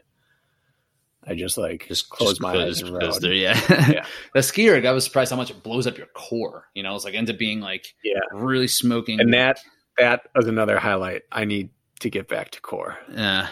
I 1.26 1.34
just 1.34 1.57
like 1.57 1.88
just 1.88 2.10
closed 2.10 2.34
just 2.34 2.41
my 2.41 2.53
eyes 2.53 2.81
and 2.81 2.94
rode. 2.94 3.19
There, 3.19 3.34
yeah. 3.34 3.60
yeah. 3.90 4.06
the 4.36 4.44
ski 4.44 4.69
erg, 4.69 4.86
I 4.86 4.91
was 4.91 5.06
surprised 5.06 5.31
how 5.31 5.38
much 5.38 5.49
it 5.49 5.64
blows 5.64 5.88
up 5.88 5.98
your 5.98 6.07
core. 6.07 6.65
You 6.76 6.84
know, 6.84 6.95
it's 6.95 7.03
like 7.03 7.15
ends 7.15 7.31
up 7.31 7.40
being 7.40 7.61
like 7.61 7.95
yeah, 8.03 8.19
really 8.31 8.68
smoking. 8.68 9.19
And 9.19 9.34
that 9.34 9.60
that 9.98 10.27
was 10.36 10.48
another 10.48 10.77
highlight. 10.77 11.23
I 11.31 11.45
need 11.45 11.72
to 12.02 12.11
get 12.11 12.27
back 12.27 12.52
to 12.52 12.61
core. 12.61 12.98
Yeah 13.11 13.49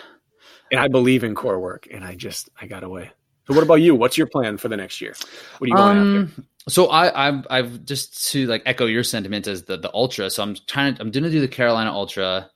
and 0.71 0.79
I 0.79 0.87
believe 0.87 1.23
in 1.23 1.35
core 1.35 1.59
work, 1.59 1.87
and 1.91 2.03
I 2.03 2.15
just 2.15 2.49
I 2.61 2.67
got 2.67 2.83
away. 2.83 3.11
So, 3.47 3.53
what 3.53 3.63
about 3.63 3.75
you? 3.75 3.95
What's 3.95 4.17
your 4.17 4.27
plan 4.27 4.57
for 4.57 4.67
the 4.67 4.77
next 4.77 5.01
year? 5.01 5.15
What 5.57 5.67
are 5.67 5.69
you 5.69 5.75
going 5.75 5.97
um, 5.97 6.23
after? 6.29 6.43
So 6.69 6.87
I, 6.87 7.27
I've, 7.27 7.47
I've 7.49 7.85
just 7.85 8.31
to 8.31 8.45
like 8.47 8.61
echo 8.65 8.85
your 8.85 9.03
sentiment 9.03 9.47
as 9.47 9.63
the 9.63 9.77
the 9.77 9.93
ultra. 9.93 10.29
So 10.29 10.43
I'm 10.43 10.55
trying 10.67 10.95
to, 10.95 11.01
I'm 11.01 11.11
to 11.11 11.21
do 11.21 11.39
the 11.39 11.47
Carolina 11.47 11.93
Ultra. 11.93 12.49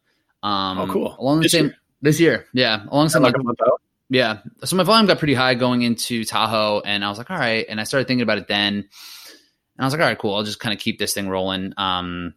Um, 0.44 0.80
oh, 0.80 0.88
cool. 0.88 1.16
Along 1.18 1.38
the 1.38 1.44
this 1.44 1.54
same 1.54 1.66
year? 1.66 1.76
this 2.02 2.20
year, 2.20 2.46
yeah. 2.54 2.84
Alongside 2.90 3.20
like 3.20 3.36
my, 3.38 3.54
yeah. 4.10 4.40
So 4.66 4.76
my 4.76 4.84
volume 4.84 5.08
got 5.08 5.20
pretty 5.20 5.34
high 5.34 5.56
going 5.56 5.84
into 5.84 6.26
Tahoe, 6.26 6.82
and 6.82 7.06
I 7.06 7.10
was 7.10 7.18
like, 7.18 7.32
all 7.32 7.38
right. 7.38 7.66
And 7.70 7.80
I 7.80 7.86
started 7.86 8.08
thinking 8.08 8.24
about 8.24 8.38
it 8.38 8.48
then, 8.48 8.74
and 8.74 8.86
I 9.80 9.86
was 9.86 9.94
like, 9.94 10.02
all 10.02 10.08
right, 10.08 10.20
cool. 10.20 10.36
I'll 10.36 10.44
just 10.44 10.60
kind 10.60 10.74
of 10.74 10.80
keep 10.80 11.00
this 11.00 11.14
thing 11.14 11.30
rolling. 11.30 11.74
Um, 11.78 12.34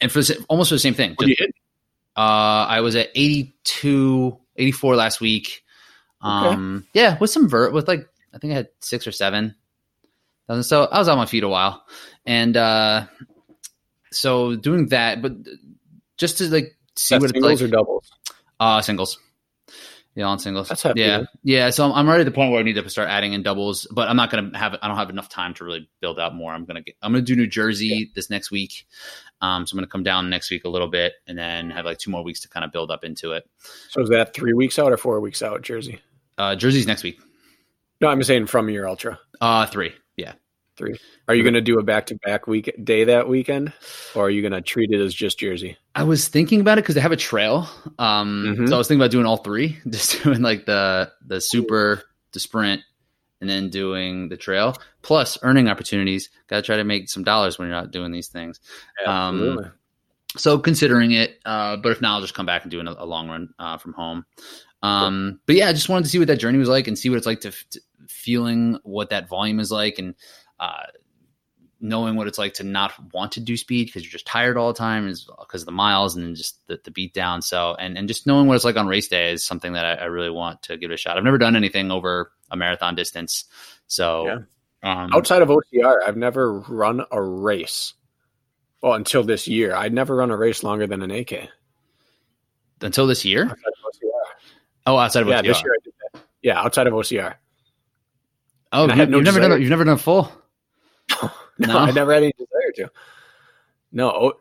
and 0.00 0.12
for 0.12 0.20
the, 0.20 0.44
almost 0.48 0.68
for 0.68 0.74
the 0.74 0.80
same 0.80 0.94
thing. 0.94 1.16
Just, 1.18 1.40
uh, 2.14 2.66
I 2.68 2.80
was 2.80 2.94
at 2.94 3.08
82 3.14 4.38
84 4.58 4.96
last 4.96 5.20
week. 5.20 5.64
Um, 6.20 6.76
okay. 6.92 7.00
yeah, 7.00 7.18
with 7.18 7.30
some 7.30 7.48
vert, 7.48 7.72
with 7.72 7.88
like 7.88 8.08
I 8.34 8.38
think 8.38 8.52
I 8.52 8.56
had 8.56 8.68
six 8.80 9.06
or 9.06 9.12
seven. 9.12 9.54
So 10.62 10.84
I 10.84 10.98
was 10.98 11.08
on 11.08 11.18
my 11.18 11.26
feet 11.26 11.44
a 11.44 11.48
while, 11.48 11.84
and 12.24 12.56
uh, 12.56 13.06
so 14.10 14.56
doing 14.56 14.86
that, 14.88 15.20
but 15.20 15.32
just 16.16 16.38
to 16.38 16.44
like 16.48 16.76
see 16.96 17.14
That's 17.14 17.22
what 17.22 17.30
it's 17.30 17.32
singles 17.32 17.60
like. 17.60 17.68
or 17.68 17.70
doubles? 17.70 18.10
Uh, 18.58 18.80
singles. 18.80 19.18
Yeah, 20.14 20.24
on 20.24 20.38
singles. 20.40 20.68
That's 20.68 20.82
hefty, 20.82 21.02
yeah, 21.02 21.24
yeah. 21.44 21.70
So 21.70 21.84
I'm, 21.84 21.92
I'm 21.92 22.08
already 22.08 22.22
at 22.22 22.24
the 22.24 22.32
point 22.32 22.50
where 22.50 22.58
I 22.58 22.64
need 22.64 22.74
to 22.74 22.90
start 22.90 23.08
adding 23.08 23.34
in 23.34 23.44
doubles, 23.44 23.86
but 23.88 24.08
I'm 24.08 24.16
not 24.16 24.30
gonna 24.30 24.58
have. 24.58 24.74
I 24.82 24.88
don't 24.88 24.96
have 24.96 25.10
enough 25.10 25.28
time 25.28 25.54
to 25.54 25.64
really 25.64 25.88
build 26.00 26.18
out 26.18 26.34
more. 26.34 26.52
I'm 26.52 26.64
gonna 26.64 26.82
get. 26.82 26.96
I'm 27.02 27.12
gonna 27.12 27.22
do 27.22 27.36
New 27.36 27.46
Jersey 27.46 28.10
this 28.16 28.28
next 28.28 28.50
week. 28.50 28.86
Um, 29.40 29.66
so 29.66 29.74
I'm 29.74 29.78
gonna 29.78 29.86
come 29.86 30.02
down 30.02 30.28
next 30.30 30.50
week 30.50 30.64
a 30.64 30.68
little 30.68 30.88
bit, 30.88 31.14
and 31.26 31.38
then 31.38 31.70
have 31.70 31.84
like 31.84 31.98
two 31.98 32.10
more 32.10 32.22
weeks 32.24 32.40
to 32.40 32.48
kind 32.48 32.64
of 32.64 32.72
build 32.72 32.90
up 32.90 33.04
into 33.04 33.32
it. 33.32 33.48
So 33.90 34.02
is 34.02 34.08
that 34.10 34.34
three 34.34 34.52
weeks 34.52 34.78
out 34.78 34.92
or 34.92 34.96
four 34.96 35.20
weeks 35.20 35.42
out, 35.42 35.62
Jersey? 35.62 36.00
Uh, 36.36 36.54
Jersey's 36.56 36.86
next 36.86 37.02
week. 37.02 37.20
No, 38.00 38.08
I'm 38.08 38.22
saying 38.22 38.46
from 38.46 38.68
your 38.68 38.88
ultra. 38.88 39.18
Uh, 39.40 39.66
three. 39.66 39.92
Yeah. 40.16 40.34
Three. 40.76 40.94
Are 41.26 41.34
you 41.34 41.42
going 41.42 41.54
to 41.54 41.60
do 41.60 41.80
a 41.80 41.82
back 41.82 42.06
to 42.06 42.14
back 42.14 42.46
week 42.46 42.70
day 42.84 43.02
that 43.02 43.28
weekend, 43.28 43.72
or 44.14 44.26
are 44.26 44.30
you 44.30 44.40
going 44.42 44.52
to 44.52 44.60
treat 44.60 44.92
it 44.92 45.00
as 45.00 45.12
just 45.12 45.40
Jersey? 45.40 45.76
I 45.96 46.04
was 46.04 46.28
thinking 46.28 46.60
about 46.60 46.78
it 46.78 46.82
because 46.82 46.94
they 46.94 47.00
have 47.00 47.10
a 47.10 47.16
trail. 47.16 47.68
Um, 47.98 48.56
Mhm. 48.56 48.68
so 48.68 48.74
I 48.76 48.78
was 48.78 48.86
thinking 48.86 49.00
about 49.02 49.10
doing 49.10 49.26
all 49.26 49.38
three, 49.38 49.76
just 49.90 50.22
doing 50.22 50.40
like 50.42 50.66
the 50.66 51.10
the 51.26 51.40
super, 51.40 52.04
the 52.32 52.38
sprint, 52.38 52.82
and 53.40 53.48
then 53.48 53.70
doing 53.70 54.28
the 54.28 54.36
trail. 54.36 54.74
Plus 55.02 55.38
earning 55.42 55.68
opportunities. 55.68 56.30
Got 56.48 56.56
to 56.56 56.62
try 56.62 56.76
to 56.76 56.84
make 56.84 57.08
some 57.08 57.22
dollars 57.22 57.58
when 57.58 57.68
you're 57.68 57.76
not 57.76 57.90
doing 57.90 58.12
these 58.12 58.28
things. 58.28 58.60
Um, 59.06 59.56
So 60.36 60.58
considering 60.58 61.12
it, 61.12 61.38
uh, 61.46 61.76
but 61.76 61.92
if 61.92 62.02
not, 62.02 62.16
I'll 62.16 62.20
just 62.20 62.34
come 62.34 62.46
back 62.46 62.62
and 62.62 62.70
do 62.70 62.80
a, 62.80 62.84
a 62.84 63.06
long 63.06 63.28
run 63.28 63.54
uh, 63.58 63.78
from 63.78 63.94
home. 63.94 64.26
Um, 64.82 65.40
but 65.46 65.56
yeah, 65.56 65.68
I 65.68 65.72
just 65.72 65.88
wanted 65.88 66.04
to 66.04 66.10
see 66.10 66.18
what 66.18 66.28
that 66.28 66.38
journey 66.38 66.58
was 66.58 66.68
like 66.68 66.86
and 66.86 66.98
see 66.98 67.08
what 67.08 67.16
it's 67.16 67.26
like 67.26 67.40
to, 67.40 67.50
to 67.70 67.80
feeling 68.08 68.78
what 68.82 69.10
that 69.10 69.28
volume 69.28 69.58
is 69.58 69.72
like 69.72 69.98
and 69.98 70.14
uh, 70.60 70.84
knowing 71.80 72.16
what 72.16 72.26
it's 72.26 72.38
like 72.38 72.54
to 72.54 72.64
not 72.64 72.92
want 73.14 73.32
to 73.32 73.40
do 73.40 73.56
speed 73.56 73.86
because 73.86 74.02
you're 74.02 74.10
just 74.10 74.26
tired 74.26 74.56
all 74.56 74.72
the 74.72 74.78
time 74.78 75.06
is 75.06 75.28
because 75.38 75.62
of 75.62 75.66
the 75.66 75.72
miles 75.72 76.16
and 76.16 76.24
then 76.24 76.34
just 76.34 76.58
the, 76.66 76.80
the 76.84 76.90
beat 76.90 77.14
down. 77.14 77.40
So 77.42 77.74
and 77.78 77.96
and 77.96 78.08
just 78.08 78.26
knowing 78.26 78.46
what 78.46 78.56
it's 78.56 78.64
like 78.64 78.76
on 78.76 78.86
race 78.88 79.08
day 79.08 79.32
is 79.32 79.44
something 79.44 79.74
that 79.74 79.84
I, 79.84 79.92
I 79.94 80.04
really 80.06 80.30
want 80.30 80.62
to 80.64 80.76
give 80.76 80.90
it 80.90 80.94
a 80.94 80.96
shot. 80.96 81.16
I've 81.16 81.24
never 81.24 81.38
done 81.38 81.54
anything 81.56 81.90
over 81.90 82.32
a 82.50 82.56
marathon 82.56 82.94
distance, 82.94 83.44
so 83.86 84.26
Yeah. 84.82 85.02
um, 85.04 85.10
Outside 85.14 85.42
of 85.42 85.48
OCR, 85.50 85.98
I've 86.06 86.16
never 86.16 86.60
run 86.60 87.02
a 87.12 87.22
race. 87.22 87.94
Well, 88.82 88.94
until 88.94 89.22
this 89.22 89.46
year, 89.48 89.74
I'd 89.74 89.92
never 89.92 90.16
run 90.16 90.30
a 90.30 90.36
race 90.36 90.62
longer 90.62 90.86
than 90.86 91.02
an 91.02 91.10
8K. 91.10 91.48
until 92.80 93.06
this 93.06 93.24
year. 93.24 93.44
Outside. 93.44 94.08
Oh, 94.86 94.96
outside 94.96 95.22
of 95.22 95.28
Yeah, 95.28 95.40
OCR. 95.42 95.46
this 95.46 95.62
year 95.62 95.72
I 95.72 95.78
did 95.84 95.92
that. 96.14 96.22
Yeah, 96.42 96.60
outside 96.62 96.86
of 96.86 96.92
OCR. 96.94 97.34
Oh, 98.72 98.84
you, 98.86 98.92
had 98.92 99.10
no 99.10 99.18
have 99.18 99.24
never 99.24 99.40
done. 99.40 99.50
A, 99.50 99.54
desire. 99.54 99.60
you've 99.60 99.70
never 99.70 99.84
done 99.84 99.94
a 99.94 99.98
full. 99.98 100.32
No, 101.58 101.66
No? 101.72 101.78
I 101.78 101.90
never 101.90 102.12
had 102.12 102.22
any 102.22 102.32
desire 102.38 102.72
to. 102.76 102.90
No, 103.92 104.34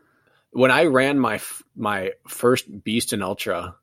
when 0.52 0.72
I 0.72 0.86
ran 0.86 1.20
my 1.20 1.40
my 1.76 2.12
first 2.28 2.84
Beast 2.84 3.14
and 3.14 3.24
Ultra 3.24 3.76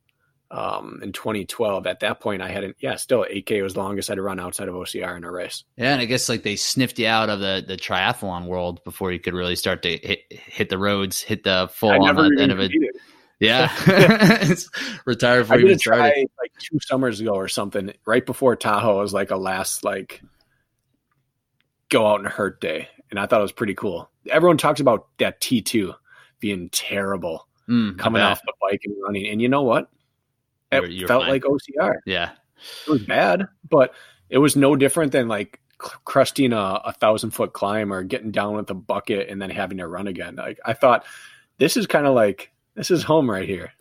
um, 0.51 1.01
in 1.03 1.13
2012, 1.13 1.87
at 1.87 2.01
that 2.01 2.21
point 2.21 2.43
I 2.43 2.49
hadn't. 2.49 2.77
Yeah, 2.81 2.97
still 2.97 3.25
8K 3.31 3.63
was 3.63 3.75
the 3.75 3.81
longest 3.81 4.11
I'd 4.11 4.19
run 4.19 4.39
outside 4.39 4.69
of 4.69 4.75
OCR 4.75 5.17
in 5.17 5.25
a 5.25 5.31
race. 5.31 5.65
Yeah, 5.77 5.93
and 5.93 6.01
I 6.01 6.05
guess 6.05 6.29
like 6.29 6.43
they 6.43 6.57
sniffed 6.57 6.99
you 6.99 7.07
out 7.07 7.31
of 7.31 7.41
the 7.41 7.65
the 7.67 7.77
triathlon 7.77 8.47
world 8.47 8.83
before 8.85 9.13
you 9.13 9.19
could 9.19 9.35
really 9.35 9.57
start 9.57 9.83
to 9.83 9.97
hit 9.97 10.21
hit 10.31 10.69
the 10.69 10.79
roads, 10.79 11.21
hit 11.21 11.45
the 11.45 11.69
full 11.73 11.91
I 11.91 11.97
on 11.97 12.07
never 12.07 12.23
the 12.29 12.43
end 12.43 12.53
of 12.53 12.61
it. 12.61 12.73
Yeah, 13.41 13.71
retired 15.07 15.43
before 15.43 15.57
I 15.57 15.59
you 15.59 15.67
even 15.67 15.79
try 15.79 16.09
like 16.41 16.53
two 16.59 16.79
summers 16.81 17.21
ago 17.21 17.35
or 17.35 17.49
something, 17.49 17.93
right 18.07 18.25
before 18.25 18.57
Tahoe 18.57 19.01
was 19.01 19.13
like 19.13 19.31
a 19.31 19.37
last 19.37 19.85
like 19.85 20.23
go 21.89 22.07
out 22.07 22.21
and 22.21 22.29
hurt 22.29 22.61
day, 22.61 22.89
and 23.15 23.21
I 23.21 23.27
thought 23.27 23.39
it 23.41 23.43
was 23.43 23.53
pretty 23.53 23.75
cool. 23.75 24.11
Everyone 24.31 24.57
talks 24.59 24.81
about 24.81 25.07
that 25.19 25.41
T 25.41 25.63
two 25.63 25.95
being 26.41 26.69
terrible 26.71 27.47
Mm, 27.69 27.97
coming 27.99 28.21
off 28.21 28.43
the 28.45 28.53
bike 28.61 28.81
and 28.85 28.95
running, 29.03 29.27
and 29.29 29.41
you 29.41 29.49
know 29.49 29.63
what? 29.63 29.89
It 30.71 30.83
You're- 30.83 30.95
you're 30.95 31.09
felt 31.09 31.23
fine. 31.23 31.31
like 31.31 31.45
OCR. 31.45 31.95
Yeah, 32.05 32.33
It 32.87 32.91
was 32.91 33.03
bad, 33.03 33.47
but 33.71 33.95
it 34.29 34.37
was 34.39 34.55
no 34.57 34.77
different 34.77 35.13
than 35.13 35.29
like 35.29 35.61
cresting 35.79 36.53
a, 36.53 36.81
a 36.85 36.93
thousand 36.93 37.31
foot 37.31 37.53
climb 37.55 37.91
or 37.93 38.03
getting 38.03 38.33
down 38.33 38.55
with 38.55 38.69
a 38.71 38.75
bucket 38.75 39.29
and 39.31 39.41
then 39.41 39.49
having 39.51 39.79
to 39.79 39.87
run 39.89 40.07
again. 40.09 40.37
Like 40.37 40.59
I 40.65 40.75
thought, 40.75 41.07
this 41.59 41.77
is 41.79 41.87
kind 41.87 42.07
of 42.07 42.15
like 42.15 42.51
this 42.75 42.91
is 42.91 43.03
home 43.03 43.31
right 43.31 43.49
here. 43.49 43.73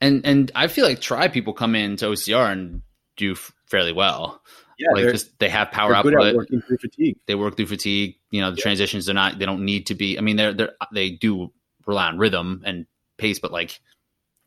and 0.00 0.26
and 0.26 0.50
I 0.54 0.66
feel 0.68 0.84
like 0.84 1.00
try 1.00 1.28
people 1.28 1.54
come 1.54 1.74
into 1.74 2.06
OCR 2.06 2.50
and 2.52 2.82
do 3.16 3.32
f- 3.32 3.52
fairly 3.66 3.92
well. 3.92 4.42
Yeah, 4.78 4.88
like 4.92 5.04
just 5.12 5.38
they 5.38 5.48
have 5.48 5.70
power 5.70 5.94
output. 5.94 6.34
working 6.34 6.60
through 6.62 6.78
fatigue. 6.78 7.16
they 7.26 7.34
work 7.34 7.56
through 7.56 7.66
fatigue. 7.66 8.16
You 8.30 8.40
know, 8.40 8.50
the 8.50 8.56
transitions 8.56 9.06
they're 9.06 9.14
not 9.14 9.38
they 9.38 9.46
don't 9.46 9.64
need 9.64 9.86
to 9.86 9.94
be. 9.94 10.18
I 10.18 10.20
mean, 10.22 10.36
they're 10.36 10.52
they're 10.52 10.72
they 10.92 11.10
do 11.10 11.52
rely 11.86 12.06
on 12.08 12.18
rhythm 12.18 12.62
and 12.64 12.86
pace, 13.18 13.38
but 13.38 13.52
like 13.52 13.80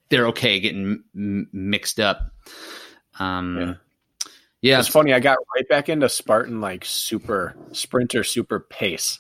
they're 0.10 0.28
okay 0.28 0.60
getting 0.60 1.04
m- 1.16 1.50
mixed 1.54 2.00
up. 2.00 2.32
Um, 3.20 3.58
Yeah. 3.58 3.74
yeah, 4.62 4.80
It's 4.80 4.88
funny. 4.88 5.14
I 5.14 5.20
got 5.20 5.38
right 5.56 5.68
back 5.70 5.90
into 5.90 6.10
Spartan 6.10 6.62
like 6.62 6.86
super 6.86 7.56
sprinter, 7.72 8.24
super 8.24 8.60
pace 8.60 9.20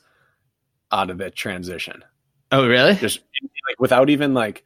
out 0.92 1.10
of 1.10 1.18
that 1.20 1.36
transition. 1.36 2.04
Oh, 2.52 2.68
really? 2.68 2.96
Just 2.96 3.20
like 3.68 3.80
without 3.80 4.10
even 4.10 4.34
like 4.34 4.64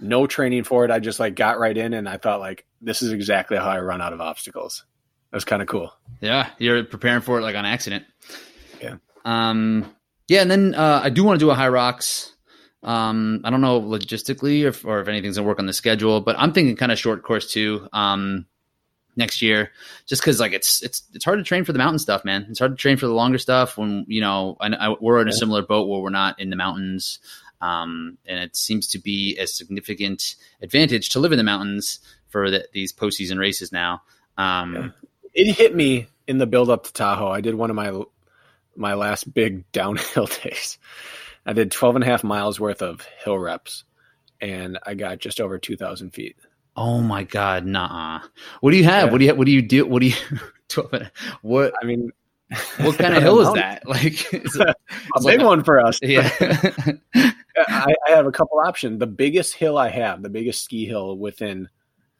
no 0.00 0.26
training 0.26 0.64
for 0.64 0.84
it. 0.84 0.90
I 0.90 0.98
just 0.98 1.20
like 1.20 1.34
got 1.36 1.58
right 1.58 1.76
in 1.76 1.94
and 1.94 2.08
I 2.08 2.16
thought 2.18 2.40
like 2.40 2.66
this 2.80 3.00
is 3.02 3.12
exactly 3.12 3.56
how 3.56 3.68
I 3.68 3.80
run 3.80 4.00
out 4.02 4.12
of 4.12 4.20
obstacles. 4.20 4.84
It 5.34 5.38
was 5.38 5.44
kind 5.44 5.60
of 5.60 5.66
cool. 5.66 5.92
Yeah, 6.20 6.50
you're 6.58 6.84
preparing 6.84 7.20
for 7.20 7.40
it 7.40 7.42
like 7.42 7.56
on 7.56 7.66
accident. 7.66 8.04
Yeah. 8.80 8.98
Um. 9.24 9.92
Yeah, 10.28 10.42
and 10.42 10.50
then 10.50 10.76
uh, 10.76 11.00
I 11.02 11.10
do 11.10 11.24
want 11.24 11.40
to 11.40 11.44
do 11.44 11.50
a 11.50 11.56
HYROX. 11.56 12.30
Um, 12.84 13.40
I 13.42 13.50
don't 13.50 13.60
know 13.60 13.80
logistically 13.80 14.62
if 14.62 14.84
or 14.84 15.00
if 15.00 15.08
anything's 15.08 15.34
gonna 15.34 15.48
work 15.48 15.58
on 15.58 15.66
the 15.66 15.72
schedule, 15.72 16.20
but 16.20 16.38
I'm 16.38 16.52
thinking 16.52 16.76
kind 16.76 16.92
of 16.92 17.00
short 17.00 17.24
course 17.24 17.50
too. 17.50 17.88
Um, 17.92 18.46
next 19.16 19.42
year, 19.42 19.72
just 20.06 20.22
because 20.22 20.38
like 20.38 20.52
it's 20.52 20.84
it's 20.84 21.02
it's 21.12 21.24
hard 21.24 21.40
to 21.40 21.42
train 21.42 21.64
for 21.64 21.72
the 21.72 21.78
mountain 21.80 21.98
stuff, 21.98 22.24
man. 22.24 22.46
It's 22.48 22.60
hard 22.60 22.70
to 22.70 22.76
train 22.76 22.96
for 22.96 23.08
the 23.08 23.12
longer 23.12 23.38
stuff 23.38 23.76
when 23.76 24.04
you 24.06 24.20
know 24.20 24.56
I, 24.60 24.68
I, 24.68 24.94
we're 25.00 25.20
in 25.20 25.26
a 25.28 25.32
similar 25.32 25.62
boat 25.62 25.88
where 25.88 25.98
we're 26.00 26.10
not 26.10 26.38
in 26.38 26.50
the 26.50 26.56
mountains. 26.56 27.18
Um, 27.60 28.18
and 28.24 28.38
it 28.38 28.54
seems 28.54 28.86
to 28.88 29.00
be 29.00 29.36
a 29.38 29.48
significant 29.48 30.36
advantage 30.62 31.08
to 31.10 31.18
live 31.18 31.32
in 31.32 31.38
the 31.38 31.44
mountains 31.44 31.98
for 32.28 32.50
the, 32.50 32.68
these 32.72 32.92
postseason 32.92 33.38
races 33.40 33.72
now. 33.72 34.02
Um, 34.36 34.74
Yeah. 34.74 34.88
It 35.34 35.52
hit 35.52 35.74
me 35.74 36.06
in 36.26 36.38
the 36.38 36.46
build 36.46 36.70
up 36.70 36.84
to 36.84 36.92
Tahoe. 36.92 37.28
I 37.28 37.40
did 37.40 37.54
one 37.54 37.70
of 37.70 37.76
my 37.76 38.02
my 38.76 38.94
last 38.94 39.32
big 39.32 39.64
downhill 39.72 40.26
days. 40.26 40.78
I 41.46 41.52
did 41.52 41.70
12 41.70 41.96
and 41.96 42.04
a 42.04 42.06
half 42.06 42.24
miles 42.24 42.58
worth 42.58 42.80
of 42.82 43.02
hill 43.22 43.38
reps 43.38 43.84
and 44.40 44.78
I 44.84 44.94
got 44.94 45.18
just 45.18 45.40
over 45.40 45.58
2,000 45.58 46.10
feet. 46.10 46.36
Oh 46.76 47.00
my 47.00 47.22
God, 47.22 47.66
nah. 47.66 48.20
What 48.60 48.70
do 48.72 48.76
you 48.76 48.84
have? 48.84 49.06
Yeah. 49.06 49.12
What 49.12 49.18
do 49.18 49.24
you 49.26 49.34
what 49.34 49.46
do 49.46 49.52
you 49.52 49.62
do? 49.62 49.86
What 49.86 50.00
do 50.00 50.06
you 50.08 50.14
12, 50.68 51.10
what 51.42 51.72
I 51.80 51.86
mean, 51.86 52.10
what 52.78 52.98
kind 52.98 53.14
of 53.16 53.22
hill 53.22 53.40
is 53.40 53.52
that? 53.54 53.86
Like 53.86 54.32
it's, 54.32 54.56
A 54.58 54.74
it's 55.14 55.24
big 55.26 55.38
like- 55.40 55.46
one 55.46 55.62
for 55.62 55.78
us. 55.78 55.98
yeah. 56.02 56.28
I, 57.56 57.94
I 58.08 58.10
have 58.10 58.26
a 58.26 58.32
couple 58.32 58.58
options. 58.58 58.98
The 58.98 59.06
biggest 59.06 59.54
hill 59.54 59.78
I 59.78 59.88
have, 59.88 60.22
the 60.22 60.30
biggest 60.30 60.64
ski 60.64 60.86
hill 60.86 61.16
within, 61.16 61.68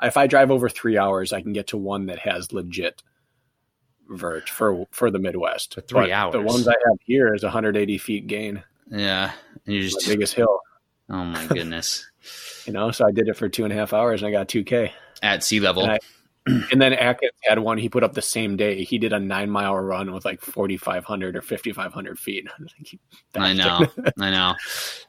if 0.06 0.16
I 0.16 0.26
drive 0.26 0.50
over 0.50 0.68
three 0.68 0.96
hours, 0.98 1.32
I 1.32 1.40
can 1.42 1.52
get 1.52 1.68
to 1.68 1.76
one 1.76 2.06
that 2.06 2.18
has 2.20 2.52
legit 2.52 3.02
vert 4.08 4.48
for 4.48 4.86
for 4.90 5.10
the 5.10 5.18
Midwest. 5.18 5.74
For 5.74 5.80
three 5.80 6.00
But 6.02 6.10
hours. 6.10 6.32
The 6.32 6.40
ones 6.42 6.68
I 6.68 6.72
have 6.88 6.98
here 7.06 7.34
is 7.34 7.42
180 7.42 7.98
feet 7.98 8.26
gain, 8.26 8.62
yeah. 8.90 9.32
And 9.66 9.74
you 9.74 9.82
the 9.82 9.88
just 9.88 10.06
biggest 10.06 10.34
hill. 10.34 10.60
oh 11.10 11.24
my 11.24 11.46
goodness. 11.48 12.08
You 12.66 12.72
know, 12.72 12.90
so 12.90 13.06
I 13.06 13.12
did 13.12 13.28
it 13.28 13.36
for 13.36 13.48
two 13.48 13.64
and 13.64 13.72
a 13.72 13.76
half 13.76 13.92
hours 13.92 14.22
and 14.22 14.28
I 14.28 14.32
got 14.32 14.48
2K. 14.48 14.90
At 15.22 15.42
sea 15.44 15.60
level. 15.60 15.84
I- 15.84 15.98
And 16.70 16.80
then 16.80 16.92
Atkins 16.92 17.32
had 17.42 17.58
one 17.58 17.78
he 17.78 17.88
put 17.88 18.04
up 18.04 18.12
the 18.12 18.20
same 18.20 18.56
day. 18.56 18.84
He 18.84 18.98
did 18.98 19.14
a 19.14 19.18
nine 19.18 19.48
mile 19.48 19.76
run 19.76 20.12
with 20.12 20.26
like 20.26 20.42
4,500 20.42 21.36
or 21.36 21.40
5,500 21.40 22.18
feet. 22.18 22.46
I 23.34 23.54
know. 23.54 23.86
I 24.20 24.30
know. 24.30 24.54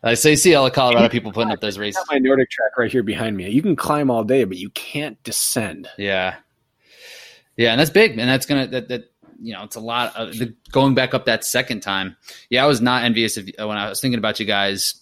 I 0.01 0.13
say 0.13 0.35
see 0.37 0.55
all 0.55 0.63
the 0.63 0.71
Colorado 0.71 1.09
people 1.09 1.33
putting 1.33 1.51
up 1.51 1.59
those 1.59 1.77
races. 1.77 2.01
my 2.09 2.19
NordicTrack 2.19 2.77
right 2.77 2.91
here 2.91 3.03
behind 3.03 3.35
me. 3.35 3.49
You 3.49 3.61
can 3.61 3.75
climb 3.75 4.09
all 4.09 4.23
day, 4.23 4.45
but 4.45 4.57
you 4.57 4.69
can't 4.69 5.21
descend. 5.23 5.89
Yeah. 5.97 6.35
Yeah, 7.57 7.71
and 7.71 7.79
that's 7.79 7.89
big, 7.89 8.11
and 8.17 8.29
that's 8.29 8.45
gonna 8.45 8.67
that 8.67 8.89
that 8.89 9.05
you 9.41 9.53
know 9.53 9.63
it's 9.63 9.77
a 9.77 9.81
lot 9.81 10.15
of 10.15 10.37
the, 10.37 10.53
going 10.71 10.93
back 10.93 11.13
up 11.13 11.25
that 11.25 11.45
second 11.45 11.81
time. 11.81 12.17
Yeah, 12.49 12.63
I 12.63 12.67
was 12.67 12.81
not 12.81 13.03
envious 13.03 13.37
of 13.37 13.49
when 13.57 13.77
I 13.77 13.89
was 13.89 14.01
thinking 14.01 14.17
about 14.17 14.39
you 14.39 14.45
guys 14.45 15.01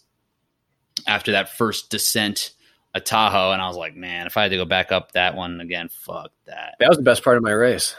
after 1.08 1.32
that 1.32 1.50
first 1.50 1.90
descent 1.90 2.52
at 2.96 3.06
Tahoe, 3.06 3.52
and 3.52 3.62
I 3.62 3.68
was 3.68 3.78
like, 3.78 3.96
man, 3.96 4.28
if 4.28 4.38
I 4.38 4.44
had 4.44 4.52
to 4.52 4.58
go 4.58 4.66
back 4.66 4.92
up 4.92 5.14
that 5.14 5.36
one 5.36 5.62
again, 5.62 5.90
fuck 5.90 6.32
that. 6.46 6.76
That 6.80 6.90
was 6.90 6.98
the 6.98 7.04
best 7.04 7.24
part 7.24 7.38
of 7.38 7.44
my 7.44 7.52
race. 7.52 7.96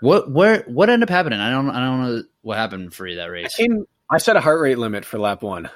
What 0.00 0.30
where 0.30 0.62
what 0.66 0.90
ended 0.90 1.08
up 1.08 1.12
happening? 1.12 1.40
I 1.40 1.50
don't 1.50 1.70
I 1.70 1.80
don't 1.84 2.02
know 2.02 2.22
what 2.42 2.56
happened 2.58 2.92
for 2.92 3.06
you 3.06 3.16
that 3.16 3.24
I 3.26 3.28
race. 3.28 3.54
came. 3.54 3.86
I 4.10 4.18
set 4.18 4.36
a 4.36 4.40
heart 4.40 4.60
rate 4.60 4.76
limit 4.78 5.04
for 5.04 5.18
lap 5.18 5.42
one, 5.42 5.70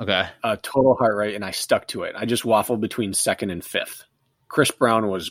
Okay, 0.00 0.26
a 0.42 0.56
total 0.56 0.94
heart 0.96 1.16
rate, 1.16 1.34
and 1.34 1.44
I 1.44 1.50
stuck 1.50 1.86
to 1.88 2.04
it. 2.04 2.14
I 2.16 2.24
just 2.24 2.44
waffled 2.44 2.80
between 2.80 3.12
second 3.12 3.50
and 3.50 3.62
fifth. 3.64 4.04
Chris 4.48 4.70
Brown 4.70 5.08
was 5.08 5.30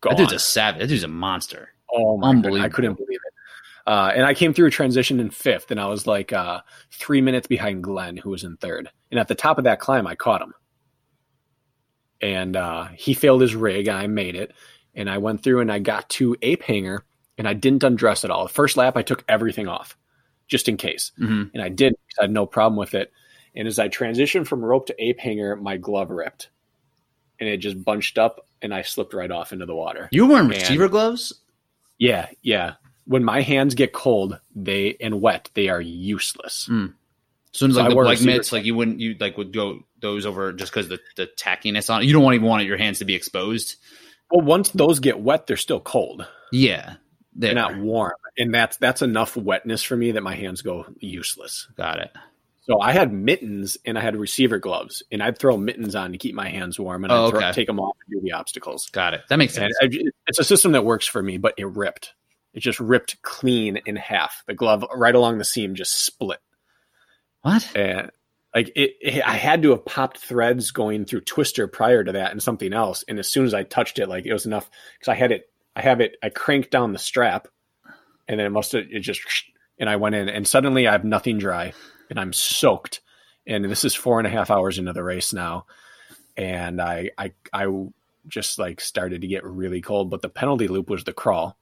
gone. 0.00 0.12
that 0.12 0.18
dude's 0.18 0.32
a 0.32 0.38
savage. 0.38 0.80
That 0.80 0.86
dude's 0.88 1.02
a 1.04 1.08
monster. 1.08 1.70
oh 1.92 2.16
my 2.16 2.28
unbelievable. 2.30 2.58
God, 2.58 2.64
I 2.66 2.68
couldn't 2.74 2.94
believe 2.94 3.18
it. 3.24 3.32
Uh, 3.86 4.12
and 4.14 4.24
I 4.26 4.34
came 4.34 4.52
through 4.54 4.66
a 4.66 4.70
transition 4.70 5.18
in 5.20 5.30
fifth, 5.30 5.70
and 5.70 5.80
I 5.80 5.86
was 5.86 6.06
like 6.06 6.32
uh, 6.32 6.60
three 6.92 7.20
minutes 7.20 7.46
behind 7.46 7.82
Glenn, 7.82 8.16
who 8.16 8.30
was 8.30 8.44
in 8.44 8.56
third. 8.56 8.88
And 9.10 9.18
at 9.20 9.28
the 9.28 9.34
top 9.34 9.58
of 9.58 9.64
that 9.64 9.80
climb, 9.80 10.06
I 10.06 10.14
caught 10.14 10.42
him, 10.42 10.52
and 12.20 12.56
uh, 12.56 12.88
he 12.94 13.14
failed 13.14 13.40
his 13.40 13.54
rig. 13.54 13.88
I 13.88 14.06
made 14.06 14.34
it, 14.34 14.52
and 14.94 15.08
I 15.10 15.18
went 15.18 15.42
through 15.42 15.60
and 15.60 15.70
I 15.72 15.78
got 15.78 16.08
to 16.10 16.36
ape 16.42 16.62
hanger, 16.62 17.04
and 17.36 17.46
I 17.48 17.54
didn't 17.54 17.84
undress 17.84 18.24
at 18.24 18.30
all. 18.30 18.44
The 18.46 18.52
first 18.52 18.76
lap, 18.76 18.96
I 18.96 19.02
took 19.02 19.24
everything 19.28 19.68
off, 19.68 19.96
just 20.48 20.68
in 20.68 20.76
case, 20.76 21.12
Mhm. 21.20 21.50
and 21.54 21.62
I 21.62 21.68
did 21.68 21.94
I 22.18 22.24
had 22.24 22.30
no 22.32 22.46
problem 22.46 22.76
with 22.78 22.94
it. 22.94 23.12
And 23.54 23.66
as 23.68 23.78
I 23.78 23.88
transitioned 23.88 24.46
from 24.46 24.64
rope 24.64 24.86
to 24.86 25.04
ape 25.04 25.20
hanger, 25.20 25.56
my 25.56 25.76
glove 25.76 26.10
ripped, 26.10 26.48
and 27.40 27.48
it 27.48 27.58
just 27.58 27.82
bunched 27.84 28.18
up, 28.18 28.46
and 28.62 28.74
I 28.74 28.82
slipped 28.82 29.14
right 29.14 29.30
off 29.30 29.52
into 29.52 29.66
the 29.66 29.74
water. 29.76 30.08
You 30.12 30.26
were 30.26 30.34
wearing 30.34 30.48
receiver 30.48 30.88
gloves? 30.88 31.32
Yeah, 31.98 32.28
yeah. 32.42 32.74
When 33.06 33.24
my 33.24 33.40
hands 33.40 33.74
get 33.74 33.92
cold, 33.92 34.38
they 34.54 34.96
and 35.00 35.20
wet, 35.22 35.50
they 35.54 35.68
are 35.68 35.80
useless. 35.80 36.68
So 37.52 37.66
it's 37.66 37.74
So 37.74 37.80
like 37.82 37.90
the 37.90 37.96
like 37.96 38.20
mitts, 38.22 38.52
like 38.52 38.64
you 38.64 38.74
wouldn't 38.74 39.00
you 39.00 39.16
like 39.18 39.36
would 39.38 39.52
go 39.52 39.80
those 40.00 40.26
over 40.26 40.52
just 40.52 40.72
because 40.72 40.88
the 40.88 40.98
the 41.16 41.28
tackiness 41.38 41.88
on 41.92 42.02
it. 42.02 42.06
You 42.06 42.12
don't 42.12 42.22
want 42.22 42.34
even 42.34 42.46
want 42.46 42.64
your 42.66 42.76
hands 42.76 42.98
to 43.00 43.04
be 43.04 43.14
exposed. 43.14 43.76
Well, 44.30 44.44
once 44.44 44.70
those 44.70 45.00
get 45.00 45.18
wet, 45.20 45.46
they're 45.46 45.56
still 45.56 45.80
cold. 45.80 46.26
Yeah, 46.52 46.94
They're 47.34 47.54
there. 47.54 47.54
not 47.54 47.78
warm, 47.78 48.12
and 48.36 48.54
that's 48.54 48.76
that's 48.76 49.00
enough 49.02 49.36
wetness 49.36 49.82
for 49.82 49.96
me 49.96 50.12
that 50.12 50.22
my 50.22 50.34
hands 50.34 50.60
go 50.62 50.84
useless. 50.98 51.66
Got 51.76 52.00
it. 52.00 52.10
So 52.62 52.78
I 52.82 52.92
had 52.92 53.10
mittens 53.10 53.78
and 53.86 53.96
I 53.98 54.02
had 54.02 54.14
receiver 54.14 54.58
gloves, 54.58 55.02
and 55.10 55.22
I'd 55.22 55.38
throw 55.38 55.56
mittens 55.56 55.94
on 55.94 56.12
to 56.12 56.18
keep 56.18 56.34
my 56.34 56.50
hands 56.50 56.78
warm, 56.78 57.04
and 57.04 57.12
I'd 57.12 57.16
Oh, 57.16 57.30
throw, 57.30 57.38
okay. 57.40 57.52
take 57.52 57.66
them 57.66 57.80
off 57.80 57.96
and 58.06 58.20
do 58.20 58.22
the 58.22 58.32
obstacles. 58.32 58.90
Got 58.90 59.14
it. 59.14 59.22
That 59.30 59.36
makes 59.38 59.54
sense. 59.54 59.74
I, 59.80 59.88
it's 60.26 60.38
a 60.38 60.44
system 60.44 60.72
that 60.72 60.84
works 60.84 61.06
for 61.06 61.22
me, 61.22 61.38
but 61.38 61.54
it 61.56 61.66
ripped. 61.66 62.12
It 62.52 62.60
just 62.60 62.78
ripped 62.78 63.22
clean 63.22 63.78
in 63.86 63.96
half. 63.96 64.42
The 64.46 64.52
glove 64.52 64.84
right 64.94 65.14
along 65.14 65.38
the 65.38 65.44
seam 65.46 65.74
just 65.74 66.04
split. 66.04 66.40
What? 67.42 67.70
and 67.76 68.10
like 68.54 68.68
it, 68.76 68.94
it- 69.00 69.24
i 69.26 69.34
had 69.34 69.62
to 69.62 69.70
have 69.70 69.84
popped 69.84 70.18
threads 70.18 70.70
going 70.70 71.04
through 71.04 71.20
twister 71.22 71.66
prior 71.68 72.04
to 72.04 72.12
that 72.12 72.32
and 72.32 72.42
something 72.42 72.72
else 72.72 73.04
and 73.08 73.18
as 73.18 73.28
soon 73.28 73.46
as 73.46 73.54
i 73.54 73.62
touched 73.62 73.98
it 73.98 74.08
like 74.08 74.26
it 74.26 74.32
was 74.32 74.46
enough 74.46 74.70
because 74.98 75.08
i 75.08 75.14
had 75.14 75.32
it 75.32 75.50
i 75.76 75.82
have 75.82 76.00
it 76.00 76.16
i 76.22 76.28
cranked 76.28 76.70
down 76.70 76.92
the 76.92 76.98
strap 76.98 77.48
and 78.28 78.38
then 78.38 78.46
it 78.46 78.50
must 78.50 78.72
have 78.72 78.84
it 78.90 79.00
just 79.00 79.20
and 79.78 79.88
i 79.90 79.96
went 79.96 80.14
in 80.14 80.28
and 80.28 80.46
suddenly 80.46 80.86
i 80.88 80.92
have 80.92 81.04
nothing 81.04 81.38
dry 81.38 81.72
and 82.10 82.18
i'm 82.18 82.32
soaked 82.32 83.00
and 83.46 83.64
this 83.64 83.84
is 83.84 83.94
four 83.94 84.18
and 84.18 84.26
a 84.26 84.30
half 84.30 84.50
hours 84.50 84.78
into 84.78 84.92
the 84.92 85.02
race 85.04 85.32
now 85.32 85.66
and 86.36 86.80
i 86.80 87.10
i 87.18 87.32
i 87.52 87.66
just 88.26 88.58
like 88.58 88.80
started 88.80 89.22
to 89.22 89.26
get 89.26 89.44
really 89.44 89.80
cold 89.80 90.10
but 90.10 90.22
the 90.22 90.28
penalty 90.28 90.68
loop 90.68 90.90
was 90.90 91.04
the 91.04 91.12
crawl 91.12 91.56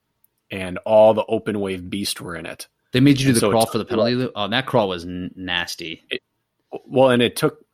and 0.51 0.79
all 0.79 1.15
the 1.15 1.25
open 1.27 1.61
wave 1.61 1.89
beast 1.91 2.21
were 2.21 2.37
in 2.37 2.47
it 2.47 2.69
They 2.93 3.01
made 3.01 3.21
you 3.21 3.27
do 3.27 3.33
the 3.35 3.41
So 3.41 3.51
crawl 3.51 3.67
for 3.67 3.79
the 3.79 3.85
penalty 3.85 4.15
loop. 4.15 4.33
Oh, 4.35 4.49
that 4.49 4.67
crawl 4.67 4.89
was 4.89 5.05
n- 5.05 5.31
nasty. 5.37 6.05
well 6.87 7.11
and 7.11 7.23
it 7.23 7.37
took 7.37 7.65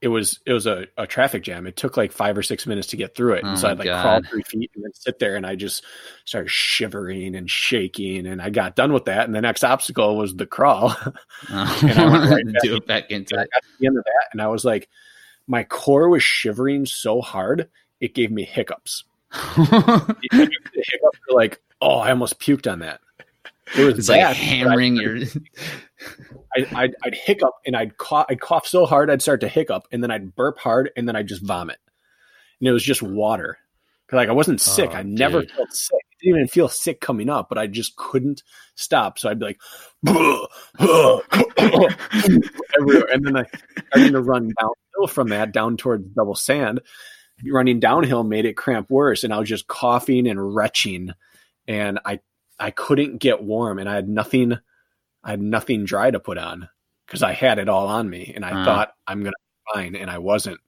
it 0.00 0.08
was 0.08 0.38
it 0.44 0.52
was 0.52 0.66
a, 0.66 0.86
a 0.98 1.06
traffic 1.06 1.42
jam 1.42 1.66
it 1.66 1.76
took 1.76 1.96
like 1.96 2.12
five 2.12 2.36
or 2.36 2.42
six 2.42 2.66
minutes 2.66 2.88
to 2.88 2.96
get 2.96 3.14
through 3.14 3.32
it 3.34 3.42
Oh 3.44 3.48
and 3.48 3.58
so 3.58 3.68
oh, 3.68 3.70
i'd 3.70 3.78
like 3.78 3.86
God. 3.86 4.02
crawl 4.02 4.20
three 4.30 4.42
feet 4.42 4.70
and 4.74 4.84
then 4.84 4.92
sit 4.92 5.18
there 5.18 5.34
and 5.36 5.46
i 5.46 5.54
just 5.54 5.82
started 6.26 6.50
shivering 6.50 7.34
and 7.34 7.50
shaking 7.50 8.26
and 8.26 8.42
i 8.42 8.50
got 8.50 8.76
done 8.76 8.92
with 8.92 9.06
that 9.06 9.24
and 9.24 9.34
the 9.34 9.40
next 9.40 9.64
obstacle 9.64 10.16
was 10.18 10.34
the 10.36 10.44
crawl 10.46 10.94
oh, 11.50 11.78
And 11.82 11.92
I 11.92 12.10
went 12.10 12.30
right 12.30 12.44
back- 12.44 12.54
do 12.62 12.76
it 12.76 12.86
back 12.86 13.10
into 13.10 13.34
and 13.36 13.40
i 13.54 13.56
it. 13.56 13.64
the 13.80 13.86
end 13.86 13.96
of 13.96 14.04
that 14.04 14.28
and 14.32 14.42
i 14.42 14.48
was 14.48 14.62
like 14.64 14.88
my 15.46 15.64
core 15.64 16.08
was 16.10 16.22
shivering 16.22 16.84
so 16.84 17.22
hard 17.22 17.70
it 18.00 18.14
gave 18.14 18.30
me 18.30 18.44
hiccups 18.44 19.04
hiccups 20.32 21.18
like 21.30 21.60
oh 21.80 21.98
i 21.98 22.10
almost 22.10 22.38
puked 22.40 22.70
on 22.70 22.80
that 22.80 23.00
it 23.76 23.84
was 23.84 23.98
it's 23.98 24.08
like 24.08 24.36
hammering 24.36 24.96
your. 24.96 25.18
I, 26.56 26.66
I'd, 26.74 26.94
I'd 27.04 27.14
hiccup 27.14 27.54
and 27.66 27.74
I'd 27.76 27.96
cough, 27.96 28.26
I'd 28.28 28.40
cough 28.40 28.66
so 28.66 28.86
hard 28.86 29.10
I'd 29.10 29.22
start 29.22 29.40
to 29.40 29.48
hiccup 29.48 29.88
and 29.90 30.02
then 30.02 30.10
I'd 30.10 30.34
burp 30.36 30.58
hard 30.58 30.90
and 30.96 31.08
then 31.08 31.16
I'd 31.16 31.26
just 31.28 31.42
vomit. 31.42 31.78
And 32.60 32.68
it 32.68 32.72
was 32.72 32.84
just 32.84 33.02
water. 33.02 33.58
'Cause, 34.06 34.18
like 34.18 34.28
I 34.28 34.32
wasn't 34.32 34.60
sick. 34.60 34.90
Oh, 34.92 34.96
I 34.96 35.02
never 35.02 35.40
dude. 35.40 35.50
felt 35.52 35.72
sick. 35.72 35.98
I 36.02 36.14
didn't 36.20 36.36
even 36.36 36.48
feel 36.48 36.68
sick 36.68 37.00
coming 37.00 37.30
up, 37.30 37.48
but 37.48 37.56
I 37.58 37.66
just 37.66 37.96
couldn't 37.96 38.42
stop. 38.74 39.18
So 39.18 39.30
I'd 39.30 39.38
be 39.38 39.46
like, 39.46 39.60
everywhere. 42.78 43.08
And 43.12 43.24
then 43.26 43.36
I 43.36 43.44
started 43.88 44.12
to 44.12 44.20
run 44.20 44.52
downhill 44.60 45.06
from 45.08 45.28
that 45.28 45.52
down 45.52 45.76
towards 45.76 46.06
double 46.10 46.34
sand. 46.34 46.80
Running 47.50 47.80
downhill 47.80 48.24
made 48.24 48.44
it 48.44 48.56
cramp 48.56 48.90
worse. 48.90 49.24
And 49.24 49.32
I 49.32 49.38
was 49.38 49.48
just 49.48 49.66
coughing 49.66 50.26
and 50.28 50.54
retching. 50.54 51.10
And 51.66 51.98
I, 52.04 52.20
I 52.58 52.70
couldn't 52.70 53.18
get 53.18 53.42
warm 53.42 53.78
and 53.78 53.88
I 53.88 53.94
had 53.94 54.08
nothing 54.08 54.58
I 55.22 55.30
had 55.30 55.40
nothing 55.40 55.84
dry 55.84 56.10
to 56.10 56.20
put 56.20 56.36
on 56.38 56.68
because 57.06 57.22
I 57.22 57.32
had 57.32 57.58
it 57.58 57.68
all 57.68 57.86
on 57.88 58.08
me 58.08 58.32
and 58.34 58.44
I 58.44 58.50
Uh. 58.52 58.64
thought 58.64 58.92
I'm 59.06 59.20
going 59.22 59.32
to 59.32 59.38
be 59.38 59.72
fine 59.80 59.96
and 59.96 60.10
I 60.10 60.18
wasn't. 60.18 60.60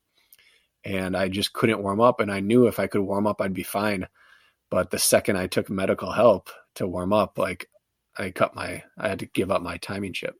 And 0.85 1.17
I 1.17 1.29
just 1.29 1.53
couldn't 1.53 1.83
warm 1.83 2.01
up 2.01 2.21
and 2.21 2.31
I 2.33 2.41
knew 2.41 2.67
if 2.67 2.79
I 2.79 2.87
could 2.87 3.01
warm 3.03 3.27
up 3.27 3.41
I'd 3.41 3.53
be 3.55 3.63
fine. 3.63 4.09
But 4.71 4.91
the 4.91 4.99
second 4.99 5.37
I 5.37 5.47
took 5.47 5.69
medical 5.71 6.11
help 6.13 6.51
to 6.77 6.87
warm 6.87 7.13
up, 7.13 7.39
like 7.39 7.69
I 8.17 8.31
cut 8.31 8.55
my 8.57 8.83
I 8.99 9.09
had 9.09 9.19
to 9.21 9.27
give 9.27 9.51
up 9.51 9.63
my 9.63 9.77
timing 9.79 10.13
chip. 10.13 10.37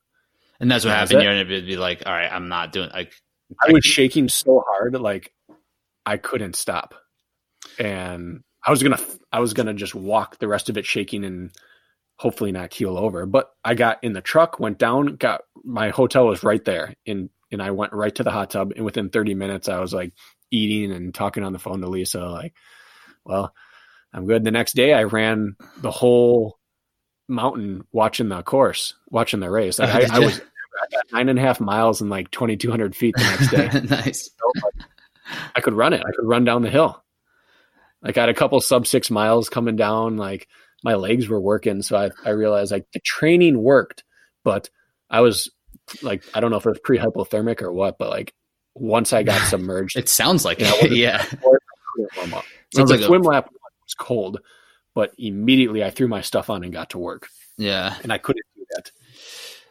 and 0.61 0.71
that's 0.71 0.85
what 0.85 0.95
happened. 0.95 1.21
it. 1.21 1.25
You're 1.25 1.45
gonna 1.45 1.63
be 1.63 1.77
like, 1.77 2.03
all 2.07 2.13
right, 2.13 2.33
I'm 2.33 2.49
not 2.49 2.73
doing 2.73 2.91
like. 2.91 3.13
I 3.63 3.71
was 3.71 3.85
shaking 3.85 4.29
so 4.29 4.65
hard 4.67 4.95
like 4.95 5.33
I 6.05 6.17
couldn't 6.17 6.57
stop. 6.57 6.95
And 7.79 8.43
I 8.67 8.71
was 8.71 8.83
going 8.83 8.97
to 8.97 9.05
I 9.33 9.41
was 9.41 9.55
to 9.55 9.75
just 9.75 9.95
walk 9.95 10.39
the 10.39 10.49
rest 10.49 10.69
of 10.69 10.77
it 10.77 10.87
shaking 10.87 11.25
and 11.25 11.51
hopefully 12.17 12.53
not 12.53 12.71
keel 12.71 12.99
over. 12.99 13.27
But 13.27 13.51
I 13.65 13.75
got 13.75 14.03
in 14.03 14.13
the 14.13 14.21
truck, 14.21 14.59
went 14.59 14.79
down, 14.79 15.17
got 15.17 15.43
my 15.65 15.91
hotel 15.91 16.27
was 16.27 16.43
right 16.43 16.65
there, 16.65 16.95
and 17.07 17.31
and 17.53 17.63
I 17.63 17.71
went 17.71 17.93
right 17.93 18.15
to 18.15 18.25
the 18.25 18.31
hot 18.31 18.51
tub. 18.51 18.73
And 18.75 18.85
within 18.85 19.11
30 19.11 19.35
minutes, 19.35 19.69
I 19.69 19.79
was 19.79 19.95
like 19.95 20.13
eating 20.51 20.93
and 20.93 21.15
talking 21.15 21.45
on 21.45 21.53
the 21.53 21.59
phone 21.59 21.81
to 21.81 21.89
Lisa, 21.89 22.25
like, 22.27 22.55
well, 23.25 23.55
I'm 24.13 24.27
good. 24.27 24.45
The 24.45 24.51
next 24.51 24.75
day, 24.75 24.93
I 24.93 25.05
ran 25.05 25.57
the 25.79 25.91
whole 25.91 26.59
mountain 27.29 27.85
watching 27.93 28.29
the 28.29 28.43
course, 28.43 28.95
watching 29.09 29.41
the 29.41 29.51
race. 29.51 29.79
I, 29.79 29.91
oh, 29.91 30.01
Did 30.01 30.11
I 30.11 30.19
was 30.21 30.41
nine 31.13 31.29
and 31.29 31.39
a 31.39 31.43
half 31.43 31.61
miles 31.61 32.01
and 32.01 32.11
like 32.11 32.31
2,200 32.31 32.95
feet 32.95 33.15
the 33.17 33.23
next 33.23 33.51
day. 33.51 33.81
nice. 33.97 34.31
I 35.55 35.61
could 35.61 35.75
run 35.75 35.93
it. 35.93 36.01
I 36.01 36.13
could 36.17 36.27
run 36.27 36.45
down 36.45 36.63
the 36.63 36.71
hill. 36.71 37.03
Like 38.07 38.17
I 38.17 38.21
had 38.21 38.29
a 38.29 38.35
couple 38.35 38.61
sub 38.61 38.87
six 38.87 39.11
miles 39.11 39.49
coming 39.49 39.77
down. 39.77 40.17
Like 40.17 40.49
my 40.85 40.95
legs 40.95 41.29
were 41.29 41.41
working, 41.41 41.83
so 41.83 41.97
I 41.97 42.11
I 42.25 42.31
realized 42.31 42.73
like 42.73 42.87
the 42.93 43.01
training 43.01 43.61
worked, 43.63 44.05
but 44.45 44.71
I 45.11 45.21
was 45.21 45.51
like 46.03 46.25
I 46.35 46.41
don't 46.41 46.51
know 46.51 46.57
if 46.57 46.67
it 46.67 46.71
was 46.71 46.79
pre 46.83 46.99
hypothermic 46.99 47.63
or 47.63 47.73
what, 47.73 47.99
but 47.99 48.11
like 48.11 48.33
once 48.75 49.13
I 49.13 49.23
got 49.23 49.41
submerged, 49.49 49.97
It 49.97 50.09
sounds 50.09 50.45
like 50.45 50.61
Yeah, 50.61 50.73
it. 50.77 50.93
Yeah. 50.93 51.17
I 51.23 51.27
couldn't 51.37 52.17
warm 52.17 52.35
up. 52.35 52.45
Like 52.45 52.45
Sounds 52.75 52.91
like 52.91 53.01
a- 53.01 53.05
swim 53.05 53.23
lap 53.23 53.49
was 53.51 53.95
cold, 53.99 54.41
but 54.95 55.13
immediately 55.19 55.83
I 55.85 55.91
threw 55.91 56.09
my 56.09 56.21
stuff 56.21 56.51
on 56.51 56.63
and 56.65 56.73
got 56.73 56.91
to 56.91 56.99
work, 56.99 57.29
Yeah. 57.59 57.97
and 58.03 58.13
I 58.13 58.19
couldn't 58.19 58.45
do 58.57 58.65
that. 58.77 58.91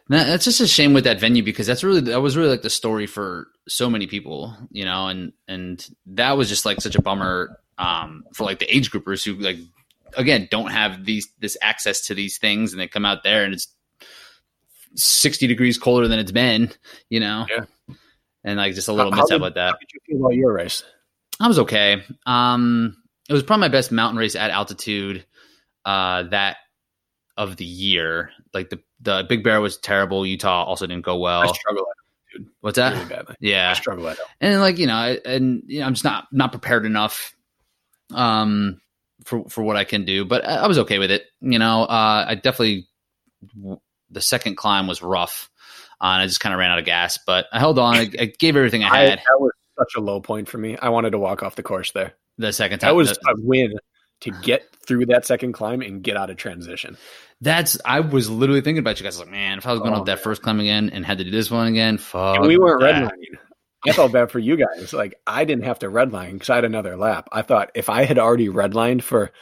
That, 0.08 0.26
that's 0.26 0.44
just 0.44 0.60
a 0.60 0.66
shame 0.68 0.92
with 0.92 1.04
that 1.04 1.18
venue 1.20 1.42
because 1.42 1.66
that's 1.66 1.82
really 1.82 2.00
that 2.02 2.20
was 2.22 2.36
really 2.36 2.50
like 2.50 2.62
the 2.62 2.70
story 2.70 3.06
for 3.06 3.48
so 3.68 3.90
many 3.90 4.06
people, 4.06 4.56
you 4.70 4.84
know, 4.84 5.08
and 5.08 5.32
and 5.48 5.84
that 6.06 6.36
was 6.36 6.48
just 6.48 6.64
like 6.64 6.80
such 6.80 6.94
a 6.94 7.02
bummer 7.02 7.58
um, 7.78 8.24
for 8.34 8.44
like 8.44 8.58
the 8.58 8.74
age 8.76 8.90
groupers 8.90 9.24
who 9.24 9.34
like 9.34 9.58
again 10.16 10.48
don't 10.50 10.70
have 10.70 11.04
these 11.04 11.28
this 11.40 11.56
access 11.60 12.06
to 12.06 12.14
these 12.14 12.38
things 12.38 12.72
and 12.72 12.80
they 12.80 12.88
come 12.88 13.04
out 13.04 13.22
there 13.22 13.44
and 13.44 13.52
it's 13.54 13.68
sixty 14.94 15.46
degrees 15.46 15.78
colder 15.78 16.08
than 16.08 16.18
it's 16.18 16.32
been, 16.32 16.70
you 17.10 17.20
know, 17.20 17.46
Yeah. 17.48 17.64
and 18.44 18.56
like 18.58 18.74
just 18.74 18.88
a 18.88 18.92
little 18.92 19.12
How- 19.12 19.22
mishap 19.22 19.40
with 19.40 19.54
that. 19.54 19.72
How 19.72 19.78
did 19.78 19.88
you 19.92 20.00
feel 20.06 20.20
about 20.24 20.34
your 20.34 20.52
race? 20.52 20.82
I 21.40 21.48
was 21.48 21.58
okay. 21.60 22.02
Um, 22.24 22.96
it 23.28 23.32
was 23.32 23.42
probably 23.42 23.62
my 23.62 23.68
best 23.68 23.92
mountain 23.92 24.18
race 24.18 24.34
at 24.36 24.50
altitude 24.50 25.26
uh, 25.84 26.22
that 26.24 26.56
of 27.36 27.56
the 27.56 27.64
year. 27.66 28.30
Like 28.54 28.70
the 28.70 28.80
the 29.02 29.26
Big 29.28 29.44
Bear 29.44 29.60
was 29.60 29.76
terrible. 29.76 30.24
Utah 30.24 30.64
also 30.64 30.86
didn't 30.86 31.04
go 31.04 31.16
I 31.16 31.42
well. 31.42 31.52
What's 32.60 32.76
that? 32.76 32.92
really 32.94 33.04
badly. 33.06 33.32
I 33.34 33.36
Yeah, 33.40 33.72
struggle 33.74 34.08
at 34.08 34.18
it. 34.18 34.24
and 34.40 34.60
like 34.60 34.78
you 34.78 34.86
know, 34.86 34.94
I- 34.94 35.20
and 35.26 35.62
you 35.66 35.80
know, 35.80 35.86
I'm 35.86 35.92
just 35.94 36.04
not 36.04 36.28
not 36.32 36.52
prepared 36.52 36.86
enough 36.86 37.34
um 38.14 38.80
for 39.24 39.48
for 39.48 39.62
what 39.62 39.76
I 39.76 39.84
can 39.84 40.04
do. 40.04 40.24
But 40.24 40.46
I, 40.46 40.56
I 40.56 40.66
was 40.66 40.78
okay 40.80 40.98
with 40.98 41.10
it. 41.10 41.24
You 41.40 41.58
know, 41.58 41.82
uh, 41.84 42.24
I 42.28 42.34
definitely 42.34 42.86
the 44.10 44.20
second 44.20 44.56
climb 44.56 44.86
was 44.86 45.02
rough. 45.02 45.50
Uh, 46.00 46.12
and 46.12 46.22
I 46.22 46.26
just 46.26 46.40
kind 46.40 46.52
of 46.52 46.58
ran 46.58 46.70
out 46.70 46.78
of 46.78 46.84
gas, 46.84 47.18
but 47.26 47.46
I 47.52 47.58
held 47.58 47.78
on. 47.78 47.94
I, 47.96 48.10
I 48.20 48.26
gave 48.38 48.54
everything 48.54 48.84
I 48.84 48.88
I, 48.90 48.98
had. 49.08 49.18
that 49.18 49.40
was 49.40 49.52
such 49.78 49.94
a 49.96 50.00
low 50.00 50.20
point 50.20 50.46
for 50.46 50.58
me. 50.58 50.76
I 50.76 50.90
wanted 50.90 51.10
to 51.10 51.18
walk 51.18 51.42
off 51.42 51.56
the 51.56 51.62
course 51.62 51.92
there. 51.92 52.12
the 52.36 52.52
second 52.52 52.80
time, 52.80 52.88
That 52.88 52.94
was 52.96 53.10
the- 53.10 53.30
a 53.30 53.34
win 53.38 53.72
to 54.20 54.30
get 54.42 54.62
through 54.86 55.06
that 55.06 55.24
second 55.26 55.52
climb 55.54 55.80
and 55.80 56.02
get 56.02 56.16
out 56.18 56.28
of 56.30 56.36
transition. 56.36 56.96
That's 57.40 57.78
I 57.84 58.00
was 58.00 58.28
literally 58.30 58.60
thinking 58.60 58.78
about 58.80 59.00
you 59.00 59.04
guys. 59.04 59.18
Like, 59.18 59.28
man, 59.30 59.56
if 59.58 59.66
I 59.66 59.72
was 59.72 59.80
going 59.80 59.94
Oh, 59.94 59.98
up 60.00 60.06
that 60.06 60.20
first 60.20 60.42
climb 60.42 60.60
again 60.60 60.90
and 60.90 61.04
had 61.04 61.16
to 61.18 61.24
do 61.24 61.30
this 61.30 61.50
one 61.50 61.66
again, 61.66 61.96
fuck. 61.98 62.36
and 62.36 62.46
we 62.46 62.58
weren't 62.58 62.82
redlining. 62.82 63.38
I 63.88 63.92
felt 63.92 64.12
bad 64.12 64.30
for 64.30 64.38
you 64.38 64.56
guys. 64.56 64.92
Like 64.92 65.14
I 65.26 65.44
didn't 65.44 65.64
have 65.64 65.80
to 65.80 65.88
redline 65.88 66.32
because 66.34 66.50
I 66.50 66.56
had 66.56 66.64
another 66.64 66.96
lap. 66.96 67.28
I 67.32 67.42
thought 67.42 67.70
if 67.74 67.88
I 67.88 68.04
had 68.04 68.18
already 68.18 68.48
redlined 68.48 69.02
for 69.02 69.32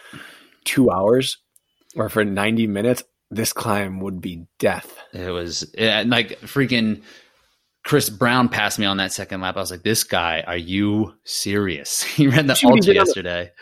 two 0.64 0.90
hours 0.90 1.38
or 1.96 2.08
for 2.08 2.24
ninety 2.24 2.66
minutes, 2.66 3.02
this 3.30 3.52
climb 3.52 4.00
would 4.00 4.20
be 4.20 4.46
death. 4.58 4.98
It 5.12 5.30
was 5.30 5.72
yeah, 5.76 6.04
like 6.06 6.40
freaking 6.42 7.02
Chris 7.84 8.08
Brown 8.08 8.48
passed 8.48 8.78
me 8.78 8.86
on 8.86 8.96
that 8.96 9.12
second 9.12 9.40
lap. 9.40 9.56
I 9.56 9.60
was 9.60 9.70
like, 9.70 9.82
"This 9.82 10.04
guy, 10.04 10.42
are 10.46 10.56
you 10.56 11.14
serious?" 11.24 12.02
He 12.14 12.26
ran 12.26 12.46
the 12.46 12.60
ultra 12.64 12.94
yesterday. 12.94 13.52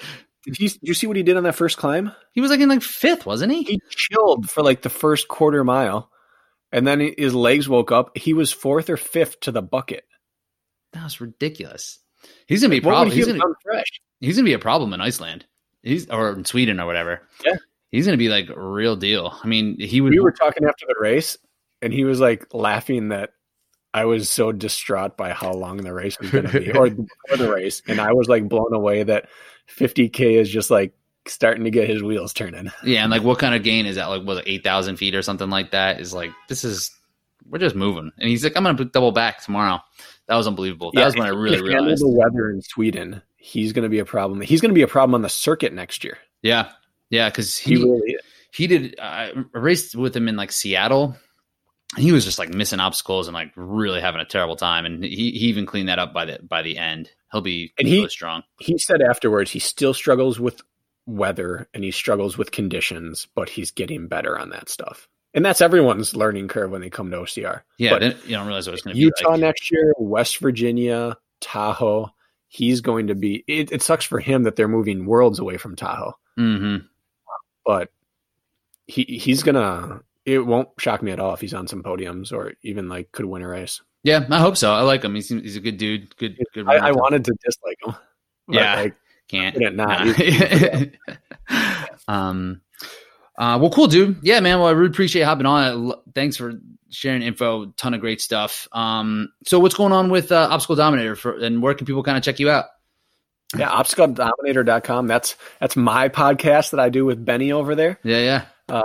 Did 0.44 0.58
you, 0.58 0.68
did 0.68 0.88
you 0.88 0.94
see 0.94 1.06
what 1.06 1.16
he 1.16 1.22
did 1.22 1.36
on 1.36 1.44
that 1.44 1.54
first 1.54 1.76
climb? 1.76 2.12
He 2.32 2.40
was 2.40 2.50
like 2.50 2.60
in 2.60 2.68
like 2.68 2.82
fifth, 2.82 3.26
wasn't 3.26 3.52
he? 3.52 3.62
He 3.62 3.80
chilled 3.90 4.50
for 4.50 4.62
like 4.62 4.82
the 4.82 4.90
first 4.90 5.28
quarter 5.28 5.62
mile, 5.62 6.10
and 6.72 6.86
then 6.86 7.12
his 7.16 7.34
legs 7.34 7.68
woke 7.68 7.92
up. 7.92 8.16
He 8.16 8.32
was 8.34 8.52
fourth 8.52 8.90
or 8.90 8.96
fifth 8.96 9.40
to 9.40 9.52
the 9.52 9.62
bucket. 9.62 10.04
That 10.92 11.04
was 11.04 11.20
ridiculous. 11.20 11.98
He's 12.46 12.62
gonna 12.62 12.70
be 12.70 12.78
a 12.78 12.82
problem. 12.82 13.10
He's 13.10 13.26
gonna, 13.26 13.40
he's 14.20 14.36
gonna 14.36 14.46
be 14.46 14.52
a 14.52 14.58
problem 14.58 14.92
in 14.92 15.00
Iceland. 15.00 15.46
He's 15.82 16.08
or 16.08 16.32
in 16.32 16.44
Sweden 16.44 16.80
or 16.80 16.86
whatever. 16.86 17.22
Yeah. 17.44 17.56
He's 17.90 18.06
gonna 18.06 18.16
be 18.16 18.28
like 18.28 18.48
real 18.54 18.96
deal. 18.96 19.36
I 19.42 19.46
mean, 19.46 19.78
he 19.80 20.00
would. 20.00 20.12
We 20.12 20.20
were 20.20 20.32
talking 20.32 20.66
after 20.66 20.86
the 20.86 20.96
race, 21.00 21.36
and 21.80 21.92
he 21.92 22.04
was 22.04 22.20
like 22.20 22.54
laughing 22.54 23.08
that 23.08 23.30
I 23.94 24.06
was 24.06 24.30
so 24.30 24.52
distraught 24.52 25.16
by 25.16 25.32
how 25.32 25.52
long 25.52 25.78
the 25.78 25.92
race 25.92 26.18
was 26.18 26.30
going 26.30 26.48
to 26.48 26.60
be, 26.60 26.72
or 26.72 26.88
the 26.88 27.52
race, 27.52 27.82
and 27.86 28.00
I 28.00 28.12
was 28.12 28.28
like 28.28 28.48
blown 28.48 28.72
away 28.72 29.02
that 29.02 29.28
50k 29.76 30.40
is 30.40 30.48
just 30.48 30.70
like 30.70 30.94
starting 31.26 31.64
to 31.64 31.70
get 31.70 31.88
his 31.88 32.02
wheels 32.02 32.32
turning. 32.32 32.70
Yeah, 32.84 33.02
and 33.02 33.10
like 33.10 33.22
what 33.22 33.38
kind 33.38 33.54
of 33.54 33.62
gain 33.62 33.86
is 33.86 33.96
that? 33.96 34.06
Like 34.06 34.24
was 34.24 34.38
it 34.38 34.44
eight 34.46 34.64
thousand 34.64 34.96
feet 34.96 35.14
or 35.14 35.22
something 35.22 35.50
like 35.50 35.72
that? 35.72 36.00
Is 36.00 36.14
like 36.14 36.30
this 36.48 36.64
is 36.64 36.90
we're 37.48 37.58
just 37.58 37.76
moving, 37.76 38.10
and 38.18 38.28
he's 38.28 38.44
like, 38.44 38.56
I'm 38.56 38.64
gonna 38.64 38.84
double 38.86 39.12
back 39.12 39.42
tomorrow. 39.42 39.80
That 40.32 40.38
was 40.38 40.46
unbelievable. 40.46 40.92
That 40.94 41.00
yeah, 41.00 41.04
was 41.04 41.14
when 41.14 41.26
I 41.26 41.30
really 41.30 41.60
realized 41.60 42.02
the 42.02 42.08
weather 42.08 42.48
in 42.48 42.62
Sweden. 42.62 43.20
He's 43.36 43.74
going 43.74 43.82
to 43.82 43.90
be 43.90 43.98
a 43.98 44.06
problem. 44.06 44.40
He's 44.40 44.62
going 44.62 44.70
to 44.70 44.74
be 44.74 44.80
a 44.80 44.88
problem 44.88 45.14
on 45.14 45.20
the 45.20 45.28
circuit 45.28 45.74
next 45.74 46.04
year. 46.04 46.16
Yeah, 46.40 46.70
yeah, 47.10 47.28
because 47.28 47.58
he 47.58 47.76
he, 47.76 47.84
really 47.84 48.16
he 48.50 48.66
did. 48.66 48.98
I 48.98 49.32
raced 49.52 49.94
with 49.94 50.16
him 50.16 50.28
in 50.28 50.36
like 50.36 50.50
Seattle. 50.50 51.16
He 51.98 52.12
was 52.12 52.24
just 52.24 52.38
like 52.38 52.48
missing 52.48 52.80
obstacles 52.80 53.28
and 53.28 53.34
like 53.34 53.52
really 53.56 54.00
having 54.00 54.22
a 54.22 54.24
terrible 54.24 54.56
time, 54.56 54.86
and 54.86 55.04
he, 55.04 55.32
he 55.32 55.48
even 55.48 55.66
cleaned 55.66 55.90
that 55.90 55.98
up 55.98 56.14
by 56.14 56.24
the 56.24 56.38
by 56.42 56.62
the 56.62 56.78
end. 56.78 57.10
He'll 57.30 57.42
be 57.42 57.74
and 57.78 57.86
he 57.86 58.08
strong. 58.08 58.42
He 58.58 58.78
said 58.78 59.02
afterwards 59.02 59.50
he 59.50 59.58
still 59.58 59.92
struggles 59.92 60.40
with 60.40 60.62
weather 61.04 61.68
and 61.74 61.84
he 61.84 61.90
struggles 61.90 62.38
with 62.38 62.52
conditions, 62.52 63.28
but 63.34 63.50
he's 63.50 63.70
getting 63.70 64.08
better 64.08 64.38
on 64.38 64.48
that 64.48 64.70
stuff. 64.70 65.10
And 65.34 65.44
that's 65.44 65.60
everyone's 65.60 66.14
learning 66.14 66.48
curve 66.48 66.70
when 66.70 66.82
they 66.82 66.90
come 66.90 67.10
to 67.10 67.18
OCR. 67.18 67.62
Yeah, 67.78 67.98
but 67.98 68.26
you 68.26 68.36
don't 68.36 68.46
realize 68.46 68.66
what 68.66 68.74
it's 68.74 68.82
going 68.82 68.94
to 68.94 68.98
be. 68.98 69.04
Utah 69.04 69.30
like. 69.30 69.40
next 69.40 69.70
year, 69.70 69.94
West 69.98 70.38
Virginia, 70.38 71.16
Tahoe. 71.40 72.10
He's 72.48 72.82
going 72.82 73.06
to 73.06 73.14
be. 73.14 73.42
It, 73.46 73.72
it, 73.72 73.82
sucks 73.82 74.04
for 74.04 74.20
him 74.20 74.42
that 74.42 74.56
they're 74.56 74.68
moving 74.68 75.06
worlds 75.06 75.38
away 75.38 75.56
from 75.56 75.74
Tahoe. 75.74 76.14
Mm-hmm 76.38 76.86
but 77.64 77.90
he 78.86 79.04
he's 79.04 79.42
gonna. 79.42 80.02
It 80.24 80.46
won't 80.46 80.68
shock 80.78 81.02
me 81.02 81.10
at 81.10 81.18
all 81.18 81.34
if 81.34 81.40
he's 81.40 81.54
on 81.54 81.66
some 81.66 81.82
podiums 81.82 82.32
or 82.32 82.52
even 82.62 82.88
like 82.88 83.10
could 83.12 83.24
win 83.24 83.42
a 83.42 83.48
race. 83.48 83.80
Yeah, 84.04 84.24
I 84.30 84.38
hope 84.38 84.56
so. 84.56 84.72
I 84.72 84.82
like 84.82 85.04
him. 85.04 85.14
He's 85.14 85.28
he's 85.28 85.56
a 85.56 85.60
good 85.60 85.78
dude. 85.78 86.16
Good 86.16 86.38
good. 86.54 86.68
I, 86.68 86.88
I 86.88 86.92
wanted 86.92 87.24
to 87.24 87.34
dislike 87.44 87.78
him. 87.84 87.94
Yeah, 88.48 88.74
like, 88.74 88.94
can't. 89.28 89.74
Not. 89.74 90.16
Nah. 91.50 91.86
um. 92.08 92.60
Uh, 93.36 93.58
well, 93.60 93.70
cool, 93.70 93.86
dude. 93.86 94.18
Yeah, 94.22 94.40
man. 94.40 94.58
Well, 94.58 94.68
I 94.68 94.72
really 94.72 94.90
appreciate 94.90 95.22
hopping 95.22 95.46
on. 95.46 95.94
Thanks 96.14 96.36
for 96.36 96.60
sharing 96.90 97.22
info. 97.22 97.66
Ton 97.76 97.94
of 97.94 98.00
great 98.00 98.20
stuff. 98.20 98.68
Um, 98.72 99.32
so 99.46 99.58
what's 99.58 99.74
going 99.74 99.92
on 99.92 100.10
with 100.10 100.30
uh, 100.30 100.48
Obstacle 100.50 100.76
Dominator 100.76 101.16
for, 101.16 101.38
and 101.38 101.62
where 101.62 101.74
can 101.74 101.86
people 101.86 102.02
kind 102.02 102.18
of 102.18 102.22
check 102.22 102.38
you 102.38 102.50
out? 102.50 102.66
Yeah, 103.56 103.70
obstacledominator.com. 103.70 105.06
That's 105.06 105.36
that's 105.60 105.76
my 105.76 106.08
podcast 106.08 106.70
that 106.70 106.80
I 106.80 106.88
do 106.88 107.04
with 107.04 107.22
Benny 107.22 107.52
over 107.52 107.74
there. 107.74 107.98
Yeah, 108.02 108.18
yeah. 108.18 108.44
Uh, 108.68 108.82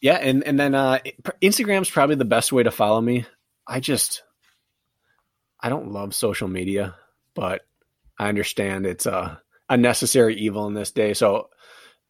yeah, 0.00 0.16
and 0.16 0.42
and 0.44 0.58
then 0.58 0.74
uh, 0.74 0.98
Instagram's 1.40 1.90
probably 1.90 2.16
the 2.16 2.24
best 2.24 2.52
way 2.52 2.62
to 2.62 2.70
follow 2.70 3.00
me. 3.00 3.26
I 3.66 3.80
just 3.80 4.22
I 5.60 5.68
don't 5.68 5.92
love 5.92 6.14
social 6.14 6.48
media, 6.48 6.96
but 7.34 7.62
I 8.18 8.28
understand 8.28 8.86
it's 8.86 9.06
a 9.06 9.40
a 9.68 9.76
necessary 9.76 10.36
evil 10.36 10.66
in 10.66 10.74
this 10.74 10.92
day. 10.92 11.14
So 11.14 11.50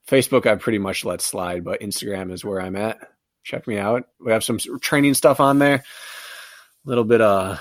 Facebook 0.08 0.46
I 0.46 0.56
pretty 0.56 0.78
much 0.78 1.04
let 1.04 1.20
slide, 1.20 1.64
but 1.64 1.80
Instagram 1.80 2.32
is 2.32 2.44
where 2.44 2.60
I'm 2.60 2.76
at. 2.76 2.98
Check 3.44 3.66
me 3.66 3.78
out. 3.78 4.04
We 4.20 4.32
have 4.32 4.44
some 4.44 4.58
training 4.80 5.14
stuff 5.14 5.40
on 5.40 5.58
there. 5.58 5.76
A 5.76 6.88
little 6.88 7.04
bit 7.04 7.20
of 7.20 7.56
a 7.56 7.60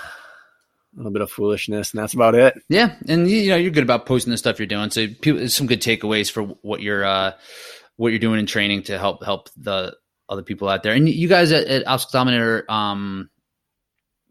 little 0.96 1.12
bit 1.12 1.22
of 1.22 1.32
foolishness, 1.32 1.92
and 1.92 2.02
that's 2.02 2.14
about 2.14 2.36
it. 2.36 2.56
Yeah, 2.70 2.96
and 3.08 3.30
you 3.30 3.50
know 3.50 3.58
you're 3.58 3.72
good 3.72 3.84
about 3.84 4.06
posting 4.06 4.32
the 4.32 4.38
stuff 4.38 4.60
you're 4.60 4.68
doing, 4.68 4.90
so 4.90 5.08
people, 5.08 5.48
some 5.50 5.68
good 5.68 5.82
takeaways 5.82 6.32
for 6.32 6.44
what 6.44 6.82
you're 6.82 7.06
uh, 7.06 7.34
what 7.98 8.10
you're 8.10 8.20
doing 8.20 8.40
in 8.40 8.46
training 8.46 8.84
to 8.84 8.98
help 8.98 9.24
help 9.24 9.50
the 9.58 9.96
other 10.30 10.44
people 10.44 10.70
out 10.70 10.84
there. 10.84 10.94
And 10.94 11.08
you 11.08 11.28
guys 11.28 11.52
at, 11.52 11.68
at 11.68 11.88
Obstacle 11.88 12.20
Dominator, 12.20 12.66
um, 12.70 13.30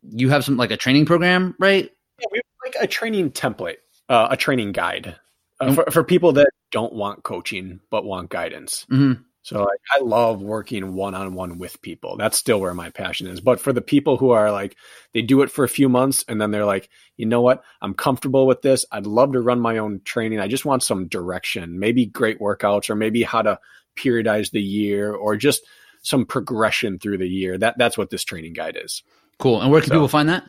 you 0.02 0.28
have 0.30 0.44
some 0.44 0.56
like 0.56 0.70
a 0.70 0.76
training 0.76 1.06
program, 1.06 1.54
right? 1.58 1.90
Yeah, 2.20 2.26
we 2.32 2.38
have 2.38 2.74
like 2.74 2.84
a 2.84 2.86
training 2.86 3.30
template, 3.32 3.76
uh, 4.08 4.28
a 4.30 4.36
training 4.36 4.72
guide 4.72 5.16
uh, 5.60 5.72
for 5.72 5.90
for 5.90 6.04
people 6.04 6.32
that 6.34 6.50
don't 6.70 6.92
want 6.92 7.22
coaching 7.22 7.80
but 7.90 8.04
want 8.04 8.30
guidance. 8.30 8.86
Mm-hmm. 8.90 9.22
So 9.46 9.60
like, 9.60 9.78
I 9.94 10.00
love 10.00 10.42
working 10.42 10.94
one 10.94 11.14
on 11.14 11.34
one 11.34 11.58
with 11.58 11.80
people. 11.80 12.16
That's 12.16 12.36
still 12.36 12.58
where 12.58 12.74
my 12.74 12.90
passion 12.90 13.28
is. 13.28 13.40
But 13.40 13.60
for 13.60 13.72
the 13.72 13.80
people 13.80 14.16
who 14.16 14.30
are 14.30 14.50
like, 14.50 14.76
they 15.14 15.22
do 15.22 15.42
it 15.42 15.52
for 15.52 15.62
a 15.62 15.68
few 15.68 15.88
months 15.88 16.24
and 16.26 16.40
then 16.40 16.50
they're 16.50 16.64
like, 16.64 16.88
you 17.16 17.26
know 17.26 17.42
what? 17.42 17.62
I'm 17.80 17.94
comfortable 17.94 18.44
with 18.48 18.60
this. 18.60 18.84
I'd 18.90 19.06
love 19.06 19.34
to 19.34 19.40
run 19.40 19.60
my 19.60 19.78
own 19.78 20.00
training. 20.04 20.40
I 20.40 20.48
just 20.48 20.64
want 20.64 20.82
some 20.82 21.06
direction, 21.06 21.78
maybe 21.78 22.06
great 22.06 22.40
workouts 22.40 22.90
or 22.90 22.96
maybe 22.96 23.22
how 23.22 23.40
to 23.42 23.60
periodize 23.96 24.50
the 24.50 24.60
year 24.60 25.14
or 25.14 25.36
just 25.36 25.62
some 26.02 26.26
progression 26.26 26.98
through 26.98 27.18
the 27.18 27.28
year. 27.28 27.56
That 27.56 27.78
that's 27.78 27.96
what 27.96 28.10
this 28.10 28.24
training 28.24 28.54
guide 28.54 28.76
is. 28.76 29.04
Cool. 29.38 29.62
And 29.62 29.70
where 29.70 29.80
can 29.80 29.90
so, 29.90 29.94
people 29.94 30.08
find 30.08 30.28
that? 30.28 30.42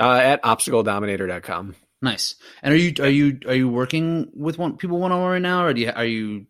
Uh, 0.00 0.16
at 0.16 0.42
obstacledominator.com. 0.42 1.76
Nice. 2.02 2.36
And 2.62 2.72
are 2.72 2.76
you 2.76 2.94
are 3.00 3.08
you 3.08 3.38
are 3.46 3.54
you 3.54 3.68
working 3.68 4.30
with 4.34 4.58
one 4.58 4.76
people 4.76 4.98
one 4.98 5.12
on 5.12 5.20
one 5.20 5.30
right 5.32 5.42
now, 5.42 5.64
or 5.64 5.74
do 5.74 5.82
you 5.82 5.90
are 5.90 6.04
you 6.04 6.46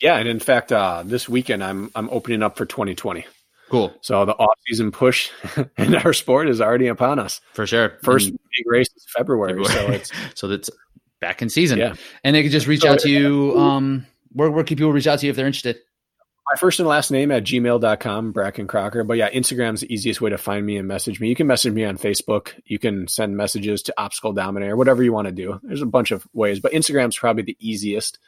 yeah, 0.00 0.16
and 0.16 0.28
in 0.28 0.38
fact, 0.38 0.70
uh, 0.72 1.02
this 1.04 1.28
weekend 1.28 1.64
I'm 1.64 1.90
I'm 1.94 2.08
opening 2.10 2.42
up 2.42 2.56
for 2.56 2.64
2020. 2.64 3.26
Cool. 3.68 3.92
So 4.00 4.24
the 4.24 4.32
off 4.32 4.58
season 4.66 4.92
push 4.92 5.30
in 5.76 5.94
our 5.96 6.12
sport 6.12 6.48
is 6.48 6.60
already 6.60 6.86
upon 6.86 7.18
us. 7.18 7.40
For 7.52 7.66
sure. 7.66 7.98
First 8.02 8.28
and 8.28 8.38
big 8.56 8.66
race 8.66 8.88
is 8.96 9.04
February, 9.16 9.62
February. 9.64 9.74
so 9.74 9.92
it's 9.92 10.12
so 10.34 10.48
that's 10.48 10.70
back 11.20 11.42
in 11.42 11.50
season. 11.50 11.78
Yeah. 11.78 11.94
And 12.24 12.34
they 12.34 12.42
can 12.42 12.52
just 12.52 12.66
reach 12.66 12.82
so, 12.82 12.92
out 12.92 13.00
to 13.00 13.10
you. 13.10 13.58
Um, 13.68 14.06
where 14.32 14.50
where 14.50 14.62
can 14.62 14.76
people 14.76 14.92
reach 14.92 15.06
out 15.06 15.18
to 15.20 15.26
you 15.26 15.30
if 15.30 15.36
they're 15.36 15.46
interested? 15.46 15.78
My 16.50 16.56
first 16.56 16.80
and 16.80 16.88
last 16.88 17.10
name 17.10 17.30
at 17.30 17.44
gmail.com, 17.44 18.32
Brakken 18.32 18.66
Kraker. 18.66 19.06
But 19.06 19.18
yeah, 19.18 19.30
Instagram's 19.30 19.82
the 19.82 19.92
easiest 19.92 20.22
way 20.22 20.30
to 20.30 20.38
find 20.38 20.64
me 20.64 20.78
and 20.78 20.88
message 20.88 21.20
me. 21.20 21.28
You 21.28 21.34
can 21.34 21.46
message 21.46 21.74
me 21.74 21.84
on 21.84 21.98
Facebook. 21.98 22.52
You 22.64 22.78
can 22.78 23.06
send 23.06 23.36
messages 23.36 23.82
to 23.82 23.94
Obstacle 23.98 24.32
Dominator, 24.32 24.74
whatever 24.74 25.02
you 25.02 25.12
want 25.12 25.26
to 25.26 25.32
do. 25.32 25.60
There's 25.62 25.82
a 25.82 25.86
bunch 25.86 26.10
of 26.10 26.26
ways, 26.32 26.58
but 26.58 26.72
Instagram's 26.72 27.18
probably 27.18 27.42
the 27.42 27.56
easiest. 27.60 28.18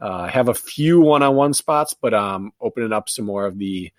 Uh, 0.00 0.26
have 0.26 0.48
a 0.48 0.54
few 0.54 1.00
one-on-one 1.00 1.54
spots, 1.54 1.94
but 1.94 2.12
um, 2.12 2.52
opening 2.60 2.92
up 2.92 3.08
some 3.08 3.26
more 3.26 3.46
of 3.46 3.58
the 3.58 3.92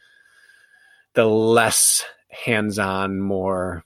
the 1.13 1.25
less 1.25 2.03
hands-on, 2.29 3.19
more 3.19 3.85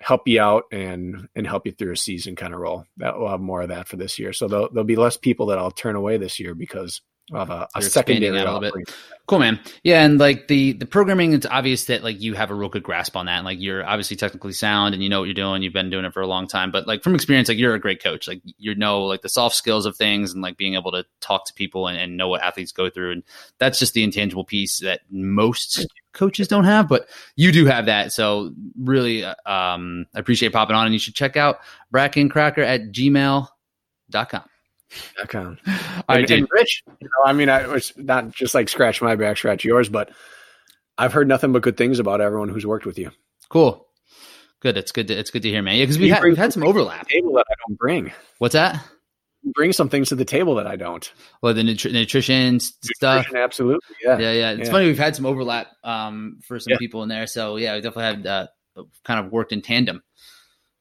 help 0.00 0.26
you 0.26 0.40
out 0.40 0.64
and 0.72 1.28
and 1.34 1.46
help 1.46 1.66
you 1.66 1.72
through 1.72 1.92
a 1.92 1.96
season 1.96 2.36
kind 2.36 2.52
of 2.52 2.60
role. 2.60 2.84
That 2.98 3.18
we'll 3.18 3.28
have 3.28 3.40
more 3.40 3.62
of 3.62 3.68
that 3.68 3.88
for 3.88 3.96
this 3.96 4.18
year. 4.18 4.34
So 4.34 4.48
there'll, 4.48 4.68
there'll 4.70 4.84
be 4.84 4.96
less 4.96 5.16
people 5.16 5.46
that 5.46 5.58
I'll 5.58 5.70
turn 5.70 5.96
away 5.96 6.18
this 6.18 6.40
year 6.40 6.54
because 6.54 7.00
of 7.32 7.50
a, 7.50 7.68
a 7.74 7.82
secondary 7.82 8.36
a 8.38 8.44
little 8.44 8.60
bit. 8.60 8.72
Cool, 9.26 9.38
man. 9.38 9.60
Yeah, 9.84 10.04
and 10.04 10.18
like 10.18 10.48
the 10.48 10.72
the 10.72 10.86
programming, 10.86 11.32
it's 11.32 11.46
obvious 11.46 11.84
that 11.84 12.02
like 12.02 12.20
you 12.20 12.34
have 12.34 12.50
a 12.50 12.54
real 12.54 12.68
good 12.68 12.82
grasp 12.82 13.16
on 13.16 13.26
that. 13.26 13.36
And, 13.36 13.44
like 13.44 13.60
you're 13.60 13.86
obviously 13.86 14.16
technically 14.16 14.52
sound 14.52 14.92
and 14.92 15.02
you 15.02 15.08
know 15.08 15.20
what 15.20 15.26
you're 15.26 15.34
doing. 15.34 15.62
You've 15.62 15.72
been 15.72 15.90
doing 15.90 16.04
it 16.04 16.12
for 16.12 16.20
a 16.20 16.26
long 16.26 16.48
time. 16.48 16.72
But 16.72 16.88
like 16.88 17.02
from 17.02 17.14
experience, 17.14 17.48
like 17.48 17.58
you're 17.58 17.74
a 17.74 17.80
great 17.80 18.02
coach. 18.02 18.26
Like 18.26 18.42
you 18.58 18.74
know 18.74 19.04
like 19.04 19.22
the 19.22 19.28
soft 19.28 19.54
skills 19.54 19.86
of 19.86 19.96
things 19.96 20.32
and 20.32 20.42
like 20.42 20.56
being 20.56 20.74
able 20.74 20.90
to 20.92 21.04
talk 21.20 21.46
to 21.46 21.54
people 21.54 21.86
and, 21.86 21.96
and 21.96 22.16
know 22.16 22.28
what 22.28 22.42
athletes 22.42 22.72
go 22.72 22.90
through. 22.90 23.12
And 23.12 23.22
that's 23.58 23.78
just 23.78 23.94
the 23.94 24.02
intangible 24.02 24.44
piece 24.44 24.80
that 24.80 25.02
most 25.10 25.86
coaches 26.12 26.48
don't 26.48 26.64
have, 26.64 26.88
but 26.88 27.08
you 27.36 27.52
do 27.52 27.66
have 27.66 27.86
that. 27.86 28.12
So 28.12 28.52
really, 28.78 29.24
uh, 29.24 29.34
um, 29.46 30.06
I 30.14 30.18
appreciate 30.18 30.52
popping 30.52 30.76
on, 30.76 30.86
and 30.86 30.92
you 30.92 30.98
should 30.98 31.14
check 31.14 31.36
out 31.36 31.60
Brakken 31.94 32.30
Kraker 32.30 32.64
at 32.64 32.92
gmail.com. 32.92 34.42
Com. 35.28 35.58
I 36.08 36.22
did. 36.22 36.46
Rich, 36.50 36.82
you 37.00 37.08
know, 37.08 37.24
I 37.24 37.32
mean, 37.32 37.48
I 37.48 37.66
was 37.66 37.92
not 37.96 38.32
just 38.32 38.54
like 38.54 38.68
scratch 38.68 39.00
my 39.00 39.16
back, 39.16 39.36
scratch 39.36 39.64
yours, 39.64 39.88
but 39.88 40.10
I've 40.98 41.12
heard 41.12 41.28
nothing 41.28 41.52
but 41.52 41.62
good 41.62 41.76
things 41.76 41.98
about 41.98 42.20
everyone 42.20 42.48
who's 42.48 42.66
worked 42.66 42.86
with 42.86 42.98
you. 42.98 43.10
Cool. 43.48 43.86
Good. 44.60 44.76
It's 44.76 44.92
good. 44.92 45.08
To, 45.08 45.14
it's 45.14 45.30
good 45.30 45.42
to 45.42 45.48
hear, 45.48 45.62
man. 45.62 45.76
Yeah, 45.76 45.84
because 45.84 45.98
we 45.98 46.10
had, 46.10 46.22
we've 46.22 46.36
had 46.36 46.52
some 46.52 46.62
overlap. 46.62 47.08
Table 47.08 47.32
that 47.34 47.46
I 47.50 47.54
don't 47.66 47.78
bring. 47.78 48.12
What's 48.38 48.52
that? 48.52 48.84
Bring 49.54 49.72
some 49.72 49.88
things 49.88 50.10
to 50.10 50.16
the 50.16 50.26
table 50.26 50.56
that 50.56 50.66
I 50.66 50.76
don't. 50.76 51.10
Well, 51.40 51.54
the 51.54 51.62
nutri- 51.62 51.92
nutrition, 51.92 52.54
nutrition 52.54 52.60
stuff. 52.60 53.32
Absolutely. 53.34 53.96
Yeah. 54.04 54.18
Yeah. 54.18 54.32
Yeah. 54.32 54.50
It's 54.50 54.66
yeah. 54.66 54.72
funny. 54.72 54.86
We've 54.86 54.98
had 54.98 55.16
some 55.16 55.24
overlap 55.24 55.68
um, 55.82 56.40
for 56.46 56.58
some 56.58 56.72
yeah. 56.72 56.76
people 56.76 57.02
in 57.02 57.08
there. 57.08 57.26
So 57.26 57.56
yeah, 57.56 57.74
we 57.74 57.80
definitely 57.80 58.04
had 58.04 58.26
uh, 58.26 58.46
kind 59.04 59.24
of 59.24 59.32
worked 59.32 59.52
in 59.52 59.62
tandem. 59.62 60.02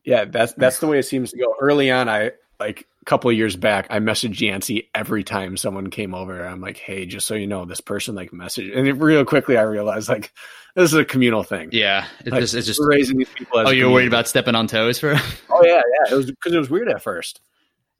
Yeah. 0.03 0.25
That's, 0.25 0.51
that's 0.55 0.79
the 0.79 0.87
way 0.87 0.99
it 0.99 1.03
seems 1.03 1.31
to 1.31 1.37
go. 1.37 1.55
Early 1.61 1.89
on, 1.89 2.09
I 2.09 2.31
like 2.59 2.85
couple 3.05 3.29
of 3.31 3.37
years 3.37 3.55
back, 3.55 3.87
I 3.89 3.99
messaged 3.99 4.39
Yancy 4.39 4.89
every 4.93 5.23
time 5.23 5.57
someone 5.57 5.89
came 5.89 6.13
over. 6.13 6.45
I'm 6.45 6.61
like, 6.61 6.77
hey, 6.77 7.05
just 7.05 7.25
so 7.27 7.35
you 7.35 7.47
know, 7.47 7.65
this 7.65 7.81
person 7.81 8.15
like 8.15 8.31
messaged, 8.31 8.77
and 8.77 8.87
it, 8.87 8.93
real 8.93 9.25
quickly 9.25 9.57
I 9.57 9.63
realized 9.63 10.09
like 10.09 10.31
this 10.75 10.91
is 10.91 10.93
a 10.93 11.05
communal 11.05 11.43
thing. 11.43 11.69
Yeah, 11.71 12.05
it's 12.19 12.29
Like, 12.29 12.41
just, 12.41 12.53
it's 12.55 12.67
just 12.67 12.79
we're 12.79 12.89
raising 12.89 13.17
these 13.17 13.29
people. 13.29 13.59
As 13.59 13.67
oh, 13.67 13.71
you're 13.71 13.89
worried 13.89 14.07
about 14.07 14.27
stepping 14.27 14.55
on 14.55 14.67
toes 14.67 14.99
for 14.99 15.15
Oh 15.49 15.63
yeah, 15.65 15.81
yeah. 16.05 16.13
It 16.13 16.15
was 16.15 16.27
because 16.27 16.53
it 16.53 16.59
was 16.59 16.69
weird 16.69 16.89
at 16.89 17.01
first. 17.01 17.41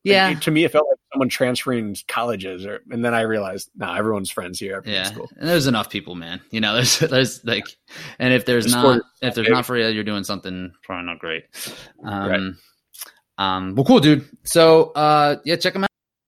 Yeah, 0.03 0.29
it- 0.29 0.41
to 0.43 0.51
me, 0.51 0.63
it 0.63 0.71
felt 0.71 0.87
like 0.89 0.99
someone 1.11 1.27
transferring 1.29 1.95
colleges, 2.07 2.65
or 2.65 2.81
and 2.89 3.03
then 3.03 3.13
I 3.13 3.21
realized, 3.21 3.69
nah, 3.75 3.95
everyone's 3.97 4.29
friends 4.31 4.59
here. 4.59 4.77
Everyone's 4.77 5.09
yeah. 5.09 5.15
cool. 5.15 5.29
And 5.37 5.49
there's 5.49 5.67
enough 5.67 5.89
people, 5.89 6.15
man. 6.15 6.39
You 6.51 6.61
know, 6.61 6.73
there's 6.75 6.99
there's 6.99 7.43
like, 7.43 7.65
and 8.19 8.33
if 8.33 8.45
there's 8.45 8.65
The 8.65 8.81
not 8.81 9.01
if 9.21 9.33
there's 9.35 9.47
big. 9.47 9.53
not 9.53 9.65
for 9.65 9.77
you, 9.77 9.87
you're 9.87 10.03
doing 10.05 10.23
something 10.23 10.71
probably 10.83 11.05
not 11.05 11.19
great. 11.19 11.45
Um, 12.05 12.29
Right. 12.29 12.53
Um, 13.39 13.73
well, 13.73 13.85
cool, 13.85 13.99
dude. 13.99 14.25
So, 14.43 14.91
uh, 14.91 15.37
yeah, 15.45 15.55
check 15.55 15.73
them 15.73 15.85
out. 15.85 15.88